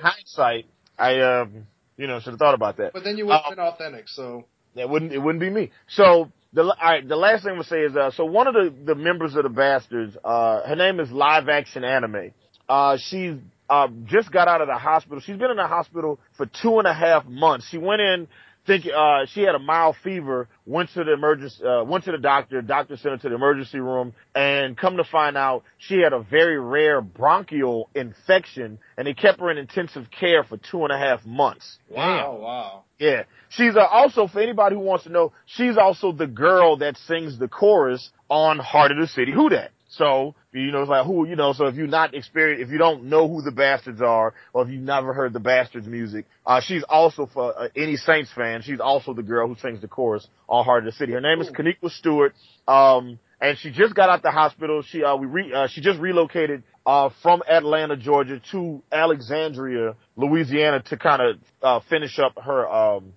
hindsight, 0.00 0.66
I 0.98 1.20
um, 1.20 1.66
you 1.96 2.06
know, 2.06 2.20
should 2.20 2.30
have 2.30 2.38
thought 2.38 2.54
about 2.54 2.76
that. 2.76 2.92
But 2.92 3.02
then 3.04 3.16
you 3.16 3.26
would 3.26 3.32
have 3.32 3.42
Uh, 3.46 3.50
been 3.50 3.58
authentic, 3.58 4.08
so. 4.08 4.44
That 4.76 4.88
wouldn't 4.88 5.10
it 5.12 5.18
wouldn't 5.18 5.40
be 5.40 5.50
me. 5.50 5.72
So 5.88 6.30
the 6.52 6.62
all 6.62 6.74
right, 6.82 7.06
the 7.06 7.16
last 7.16 7.42
thing 7.42 7.50
I'm 7.50 7.56
gonna 7.56 7.64
say 7.64 7.82
is 7.82 7.96
uh, 7.96 8.10
so 8.10 8.24
one 8.24 8.46
of 8.46 8.54
the 8.54 8.74
the 8.84 8.94
members 8.94 9.36
of 9.36 9.44
the 9.44 9.48
bastards, 9.48 10.16
uh, 10.24 10.66
her 10.66 10.76
name 10.76 11.00
is 11.00 11.10
Live 11.10 11.48
Action 11.48 11.84
Anime. 11.84 12.32
Uh, 12.68 12.96
she 12.98 13.38
uh 13.68 13.88
just 14.06 14.32
got 14.32 14.48
out 14.48 14.60
of 14.60 14.66
the 14.66 14.74
hospital. 14.76 15.20
She's 15.20 15.36
been 15.36 15.50
in 15.50 15.56
the 15.56 15.66
hospital 15.66 16.18
for 16.36 16.46
two 16.46 16.78
and 16.78 16.88
a 16.88 16.94
half 16.94 17.24
months. 17.26 17.68
She 17.68 17.78
went 17.78 18.00
in 18.00 18.28
thinking 18.66 18.92
uh 18.92 19.26
she 19.26 19.42
had 19.42 19.54
a 19.54 19.58
mild 19.58 19.96
fever, 20.02 20.48
went 20.66 20.90
to 20.90 21.04
the 21.04 21.12
emergency 21.12 21.64
uh 21.64 21.84
went 21.84 22.04
to 22.04 22.12
the 22.12 22.18
doctor, 22.18 22.62
doctor 22.62 22.96
sent 22.96 23.12
her 23.12 23.18
to 23.18 23.28
the 23.28 23.34
emergency 23.34 23.80
room 23.80 24.12
and 24.34 24.76
come 24.76 24.96
to 24.96 25.04
find 25.04 25.36
out 25.36 25.64
she 25.78 25.98
had 25.98 26.12
a 26.12 26.20
very 26.20 26.58
rare 26.58 27.00
bronchial 27.00 27.88
infection 27.94 28.78
and 28.96 29.06
they 29.06 29.14
kept 29.14 29.40
her 29.40 29.50
in 29.50 29.58
intensive 29.58 30.06
care 30.10 30.44
for 30.44 30.56
two 30.56 30.84
and 30.84 30.92
a 30.92 30.98
half 30.98 31.24
months. 31.24 31.78
Wow. 31.88 32.38
wow. 32.40 32.84
Yeah. 32.98 33.24
She's 33.48 33.74
uh, 33.74 33.80
also, 33.80 34.28
for 34.28 34.40
anybody 34.40 34.76
who 34.76 34.82
wants 34.82 35.04
to 35.04 35.10
know, 35.10 35.32
she's 35.46 35.76
also 35.76 36.12
the 36.12 36.26
girl 36.26 36.76
that 36.76 36.96
sings 36.96 37.38
the 37.38 37.48
chorus 37.48 38.10
on 38.28 38.58
Heart 38.58 38.92
of 38.92 38.98
the 38.98 39.08
City 39.08 39.32
Who 39.32 39.48
Dat. 39.48 39.70
So, 39.90 40.36
you 40.52 40.70
know, 40.70 40.82
it's 40.82 40.88
like 40.88 41.04
who, 41.04 41.26
you 41.26 41.34
know, 41.34 41.52
so 41.52 41.66
if 41.66 41.74
you're 41.74 41.88
not 41.88 42.14
experienced, 42.14 42.62
if 42.62 42.70
you 42.70 42.78
don't 42.78 43.04
know 43.04 43.28
who 43.28 43.42
the 43.42 43.50
Bastards 43.50 44.00
are, 44.00 44.34
or 44.52 44.62
if 44.62 44.68
you've 44.70 44.82
never 44.82 45.12
heard 45.12 45.32
the 45.32 45.40
Bastards 45.40 45.88
music, 45.88 46.26
uh, 46.46 46.60
she's 46.60 46.84
also 46.88 47.26
for 47.26 47.58
uh, 47.58 47.68
any 47.74 47.96
Saints 47.96 48.30
fan, 48.32 48.62
she's 48.62 48.78
also 48.78 49.14
the 49.14 49.24
girl 49.24 49.48
who 49.48 49.56
sings 49.56 49.80
the 49.80 49.88
chorus 49.88 50.28
on 50.48 50.64
Heart 50.64 50.86
of 50.86 50.92
the 50.92 50.96
City. 50.96 51.12
Her 51.12 51.20
name 51.20 51.40
is 51.40 51.50
Kaniqua 51.50 51.90
Stewart. 51.90 52.34
Um, 52.68 53.18
and 53.40 53.58
she 53.58 53.72
just 53.72 53.94
got 53.94 54.10
out 54.10 54.22
the 54.22 54.30
hospital. 54.30 54.82
She, 54.82 55.02
uh, 55.02 55.16
we 55.16 55.26
re, 55.26 55.52
uh, 55.52 55.66
she 55.66 55.80
just 55.80 55.98
relocated, 55.98 56.62
uh, 56.86 57.10
from 57.22 57.42
Atlanta, 57.50 57.96
Georgia 57.96 58.40
to 58.52 58.82
Alexandria, 58.92 59.96
Louisiana 60.14 60.82
to 60.82 60.96
kind 60.96 61.22
of, 61.22 61.36
uh, 61.62 61.80
finish 61.88 62.18
up 62.18 62.38
her, 62.40 62.68
um, 62.68 63.12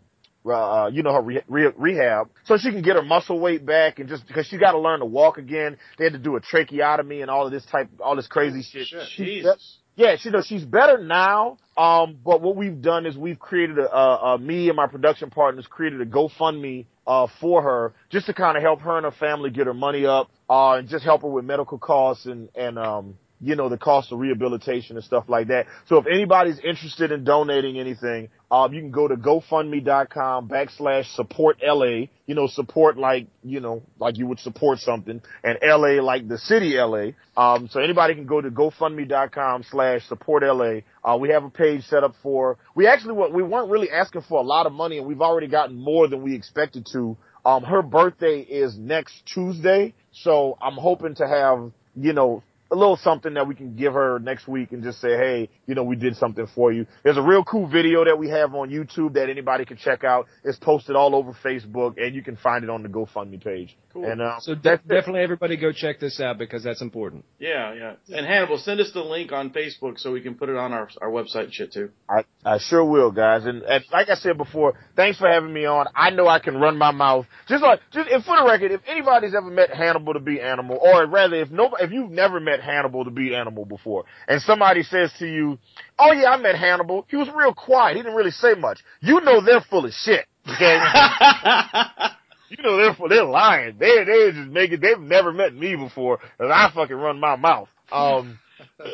uh, 0.45 0.87
you 0.91 1.03
know, 1.03 1.13
her 1.13 1.21
re- 1.21 1.43
re- 1.47 1.71
rehab, 1.77 2.29
so 2.45 2.57
she 2.57 2.71
can 2.71 2.81
get 2.81 2.95
her 2.95 3.03
muscle 3.03 3.39
weight 3.39 3.65
back, 3.65 3.99
and 3.99 4.09
just 4.09 4.27
because 4.27 4.45
she 4.47 4.57
got 4.57 4.71
to 4.71 4.79
learn 4.79 4.99
to 4.99 5.05
walk 5.05 5.37
again, 5.37 5.77
they 5.97 6.05
had 6.05 6.13
to 6.13 6.19
do 6.19 6.35
a 6.35 6.41
tracheotomy 6.41 7.21
and 7.21 7.29
all 7.31 7.45
of 7.45 7.51
this 7.51 7.65
type, 7.65 7.89
all 7.99 8.15
this 8.15 8.27
crazy 8.27 8.61
shit. 8.61 8.87
shit. 8.87 9.07
She- 9.09 9.25
Jesus. 9.25 9.77
Yeah, 9.95 10.15
she 10.17 10.31
knows 10.31 10.47
she's 10.47 10.65
better 10.65 10.97
now. 10.97 11.59
Um, 11.77 12.17
but 12.25 12.41
what 12.41 12.55
we've 12.55 12.81
done 12.81 13.05
is 13.05 13.15
we've 13.15 13.37
created 13.37 13.77
a, 13.77 13.95
a, 13.95 14.33
a 14.33 14.37
me 14.39 14.67
and 14.69 14.75
my 14.75 14.87
production 14.87 15.29
partners 15.29 15.67
created 15.69 16.01
a 16.01 16.05
GoFundMe 16.05 16.87
uh, 17.05 17.27
for 17.39 17.61
her 17.61 17.93
just 18.09 18.25
to 18.25 18.33
kind 18.33 18.57
of 18.57 18.63
help 18.63 18.81
her 18.81 18.97
and 18.97 19.05
her 19.05 19.11
family 19.11 19.51
get 19.51 19.67
her 19.67 19.73
money 19.73 20.05
up, 20.07 20.31
uh, 20.49 20.73
and 20.73 20.87
just 20.89 21.03
help 21.05 21.21
her 21.21 21.27
with 21.27 21.45
medical 21.45 21.77
costs 21.77 22.25
and 22.25 22.49
and 22.55 22.79
um, 22.79 23.17
you 23.43 23.55
know, 23.55 23.67
the 23.67 23.77
cost 23.77 24.11
of 24.11 24.19
rehabilitation 24.19 24.95
and 24.95 25.03
stuff 25.03 25.25
like 25.27 25.47
that. 25.47 25.65
So 25.87 25.97
if 25.97 26.05
anybody's 26.07 26.59
interested 26.59 27.11
in 27.11 27.25
donating 27.25 27.77
anything, 27.77 28.29
um, 28.49 28.73
you 28.73 28.79
can 28.79 28.91
go 28.91 29.07
to 29.07 29.15
GoFundMe.com 29.15 30.47
backslash 30.47 31.13
support 31.15 31.57
LA, 31.61 32.07
you 32.25 32.35
know, 32.35 32.47
support 32.47 32.97
like, 32.97 33.27
you 33.43 33.59
know, 33.59 33.83
like 33.99 34.17
you 34.17 34.27
would 34.27 34.39
support 34.39 34.79
something 34.79 35.21
and 35.43 35.57
LA 35.61 36.01
like 36.01 36.27
the 36.29 36.37
city 36.37 36.75
LA. 36.77 37.09
Um, 37.35 37.67
so 37.69 37.81
anybody 37.81 38.15
can 38.15 38.25
go 38.25 38.39
to 38.39 38.49
GoFundMe.com 38.49 39.63
slash 39.69 40.07
support 40.07 40.43
LA. 40.43 40.81
Uh, 41.03 41.17
we 41.17 41.29
have 41.29 41.43
a 41.43 41.49
page 41.49 41.83
set 41.85 42.03
up 42.03 42.15
for, 42.23 42.57
we 42.75 42.87
actually, 42.87 43.15
we 43.31 43.43
weren't 43.43 43.69
really 43.69 43.89
asking 43.89 44.21
for 44.21 44.39
a 44.39 44.43
lot 44.45 44.67
of 44.67 44.71
money 44.71 44.99
and 44.99 45.07
we've 45.07 45.21
already 45.21 45.47
gotten 45.47 45.75
more 45.75 46.07
than 46.07 46.21
we 46.21 46.33
expected 46.33 46.87
to. 46.93 47.17
Um, 47.45 47.63
her 47.63 47.81
birthday 47.81 48.39
is 48.39 48.77
next 48.77 49.25
Tuesday. 49.25 49.93
So 50.13 50.57
I'm 50.61 50.75
hoping 50.75 51.15
to 51.15 51.27
have, 51.27 51.71
you 51.95 52.13
know, 52.13 52.41
a 52.71 52.75
little 52.75 52.97
something 52.97 53.35
that 53.35 53.47
we 53.47 53.55
can 53.55 53.75
give 53.75 53.93
her 53.93 54.19
next 54.19 54.47
week 54.47 54.71
and 54.71 54.83
just 54.83 54.99
say, 54.99 55.09
hey, 55.09 55.49
you 55.67 55.75
know, 55.75 55.83
we 55.83 55.95
did 55.95 56.15
something 56.15 56.47
for 56.55 56.71
you. 56.71 56.85
There's 57.03 57.17
a 57.17 57.21
real 57.21 57.43
cool 57.43 57.67
video 57.67 58.03
that 58.05 58.17
we 58.17 58.29
have 58.29 58.53
on 58.55 58.69
YouTube 58.69 59.13
that 59.13 59.29
anybody 59.29 59.65
can 59.65 59.77
check 59.77 60.03
out. 60.03 60.27
It's 60.43 60.57
posted 60.57 60.95
all 60.95 61.15
over 61.15 61.33
Facebook 61.43 61.95
and 61.97 62.15
you 62.15 62.23
can 62.23 62.35
find 62.35 62.63
it 62.63 62.69
on 62.69 62.81
the 62.83 62.89
GoFundMe 62.89 63.43
page. 63.43 63.77
Cool. 63.91 64.05
And, 64.05 64.21
uh, 64.21 64.39
So 64.39 64.55
de- 64.55 64.77
definitely 64.77 65.21
everybody 65.21 65.55
go 65.55 65.71
check 65.71 65.99
this 65.99 66.19
out 66.19 66.39
because 66.39 66.63
that's 66.63 66.81
important. 66.81 67.25
Yeah, 67.37 67.73
yeah. 67.73 67.93
And 68.09 68.25
Hannibal, 68.25 68.57
send 68.57 68.79
us 68.79 68.91
the 68.91 69.01
link 69.01 69.31
on 69.31 69.51
Facebook 69.51 69.99
so 69.99 70.11
we 70.11 70.21
can 70.21 70.33
put 70.33 70.49
it 70.49 70.55
on 70.55 70.73
our 70.73 70.89
our 70.99 71.09
website 71.09 71.45
and 71.45 71.53
shit 71.53 71.73
too. 71.73 71.91
I, 72.09 72.23
I 72.43 72.57
sure 72.57 72.83
will, 72.83 73.11
guys. 73.11 73.45
And, 73.45 73.61
and 73.61 73.83
like 73.91 74.09
I 74.09 74.15
said 74.15 74.37
before, 74.37 74.73
thanks 74.95 75.19
for 75.19 75.27
having 75.29 75.53
me 75.53 75.65
on. 75.65 75.85
I 75.95 76.09
know 76.09 76.27
I 76.27 76.39
can 76.39 76.57
run 76.57 76.77
my 76.77 76.91
mouth. 76.91 77.27
Just 77.47 77.63
like, 77.63 77.81
just 77.91 78.09
and 78.09 78.23
for 78.23 78.35
the 78.37 78.45
record, 78.45 78.71
if 78.71 78.81
anybody's 78.87 79.35
ever 79.35 79.49
met 79.49 79.69
Hannibal 79.69 80.13
the 80.13 80.19
Beat 80.19 80.41
Animal, 80.41 80.79
or 80.81 81.05
rather, 81.05 81.35
if 81.35 81.51
no, 81.51 81.75
if 81.79 81.91
you've 81.91 82.09
never 82.11 82.39
met 82.39 82.61
Hannibal 82.63 83.03
the 83.03 83.11
Beat 83.11 83.33
Animal 83.33 83.65
before, 83.65 84.05
and 84.27 84.41
somebody 84.41 84.83
says 84.83 85.11
to 85.19 85.27
you, 85.27 85.59
"Oh 85.99 86.11
yeah, 86.13 86.31
I 86.31 86.37
met 86.37 86.55
Hannibal. 86.55 87.05
He 87.09 87.17
was 87.17 87.27
real 87.35 87.53
quiet. 87.53 87.97
He 87.97 88.01
didn't 88.01 88.15
really 88.15 88.31
say 88.31 88.55
much," 88.55 88.79
you 89.01 89.21
know 89.21 89.41
they're 89.41 89.61
full 89.61 89.85
of 89.85 89.91
shit. 89.93 90.25
Okay. 90.47 90.79
you 92.49 92.63
know 92.63 92.77
they're 92.77 92.95
they're 93.09 93.25
lying. 93.25 93.77
They 93.77 94.03
they 94.03 94.31
just 94.31 94.49
making. 94.49 94.79
They've 94.79 94.99
never 94.99 95.31
met 95.31 95.53
me 95.53 95.75
before, 95.75 96.19
and 96.39 96.51
I 96.51 96.71
fucking 96.73 96.95
run 96.95 97.19
my 97.19 97.35
mouth. 97.35 97.69
Um. 97.91 98.39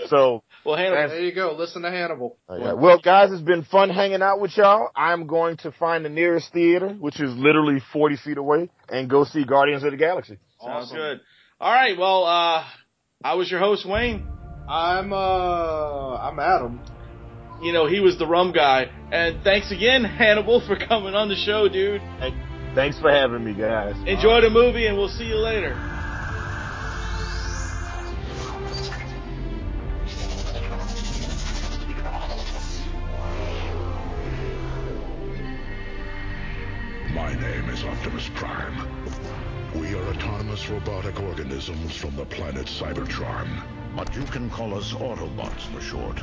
So 0.07 0.43
well, 0.65 0.77
Hannibal, 0.77 1.09
There 1.09 1.21
you 1.21 1.33
go. 1.33 1.55
Listen 1.57 1.83
to 1.83 1.91
Hannibal. 1.91 2.37
Okay. 2.49 2.73
Well, 2.73 2.99
guys, 2.99 3.31
it's 3.31 3.41
been 3.41 3.63
fun 3.63 3.89
hanging 3.89 4.21
out 4.21 4.39
with 4.39 4.55
y'all. 4.57 4.89
I'm 4.95 5.27
going 5.27 5.57
to 5.57 5.71
find 5.71 6.03
the 6.03 6.09
nearest 6.09 6.51
theater, 6.53 6.89
which 6.89 7.19
is 7.19 7.33
literally 7.35 7.79
40 7.93 8.17
feet 8.17 8.37
away, 8.37 8.69
and 8.89 9.09
go 9.09 9.23
see 9.25 9.45
Guardians 9.45 9.83
of 9.83 9.91
the 9.91 9.97
Galaxy. 9.97 10.37
sounds 10.63 10.85
Awesome. 10.85 10.97
good. 10.97 11.21
All 11.59 11.71
right, 11.73 11.97
well, 11.97 12.23
uh, 12.23 12.63
I 13.21 13.33
was 13.35 13.51
your 13.51 13.59
host, 13.59 13.85
Wayne. 13.85 14.25
I'm 14.69 15.11
uh 15.11 16.15
I'm 16.15 16.39
Adam. 16.39 16.79
You 17.61 17.73
know, 17.73 17.85
he 17.85 17.99
was 17.99 18.17
the 18.17 18.25
rum 18.25 18.53
guy. 18.53 18.85
And 19.11 19.43
thanks 19.43 19.71
again, 19.73 20.05
Hannibal, 20.05 20.65
for 20.65 20.77
coming 20.77 21.15
on 21.15 21.27
the 21.27 21.35
show, 21.35 21.67
dude. 21.67 22.01
Thanks 22.75 22.97
for 22.97 23.11
having 23.11 23.43
me, 23.43 23.53
guys. 23.53 23.95
Enjoy 24.07 24.39
the 24.39 24.49
movie, 24.49 24.87
and 24.87 24.95
we'll 24.97 25.09
see 25.09 25.25
you 25.25 25.35
later. 25.35 25.98
Robotic 40.69 41.19
organisms 41.21 41.95
from 41.95 42.15
the 42.15 42.25
planet 42.25 42.67
Cybertron. 42.67 43.47
But 43.95 44.15
you 44.15 44.23
can 44.23 44.49
call 44.49 44.75
us 44.75 44.93
Autobots 44.93 45.61
for 45.73 45.81
short. 45.81 46.21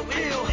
So 0.00 0.18
ill, 0.18 0.49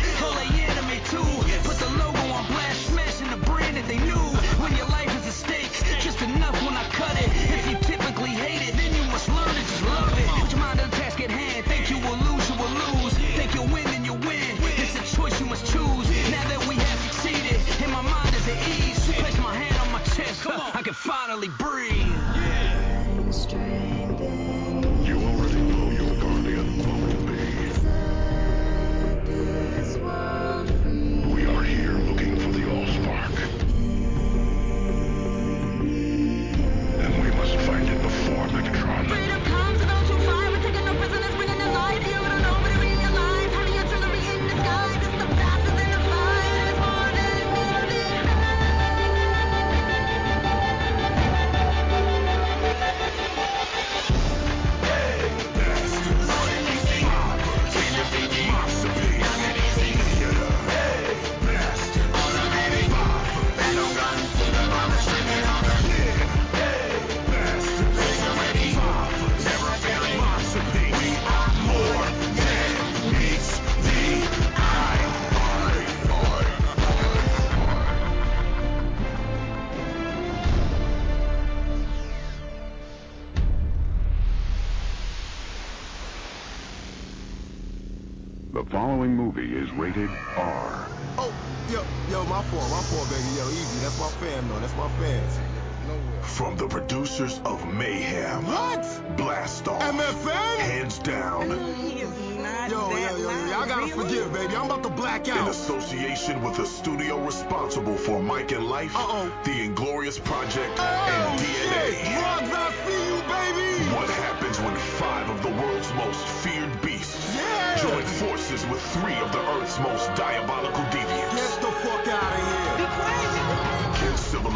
I'm 104.57 104.65
about 104.65 104.81
to 104.83 104.89
black 104.89 105.27
In 105.27 105.37
association 105.37 106.41
with 106.41 106.57
the 106.57 106.65
studio 106.65 107.23
responsible 107.23 107.95
for 107.95 108.19
Mike 108.23 108.51
and 108.53 108.65
Life, 108.67 108.95
Uh-oh. 108.95 109.31
The 109.43 109.61
Inglorious 109.61 110.17
Project, 110.17 110.73
Oh, 110.79 110.81
and 110.81 111.39
shit. 111.39 111.93
DNA. 111.93 112.17
Drugs, 112.17 112.53
I 112.57 112.71
see 112.87 113.05
you, 113.05 113.21
baby. 113.29 113.95
What 113.95 114.09
happens 114.09 114.59
when 114.59 114.75
five 114.75 115.29
of 115.29 115.43
the 115.43 115.51
world's 115.61 115.93
most 115.93 116.25
feared 116.41 116.81
beasts 116.81 117.35
Yeah. 117.35 117.75
join 117.77 118.03
forces 118.03 118.65
with 118.65 118.81
three 118.93 119.13
of 119.17 119.31
the 119.31 119.41
Earth's 119.53 119.77
most 119.79 120.09
diabolical 120.15 120.83
deviants? 120.85 121.35
Get 121.35 121.61
the 121.61 121.71
fuck 121.85 122.07
out 122.07 122.23
of 122.33 122.47
here. 122.47 122.56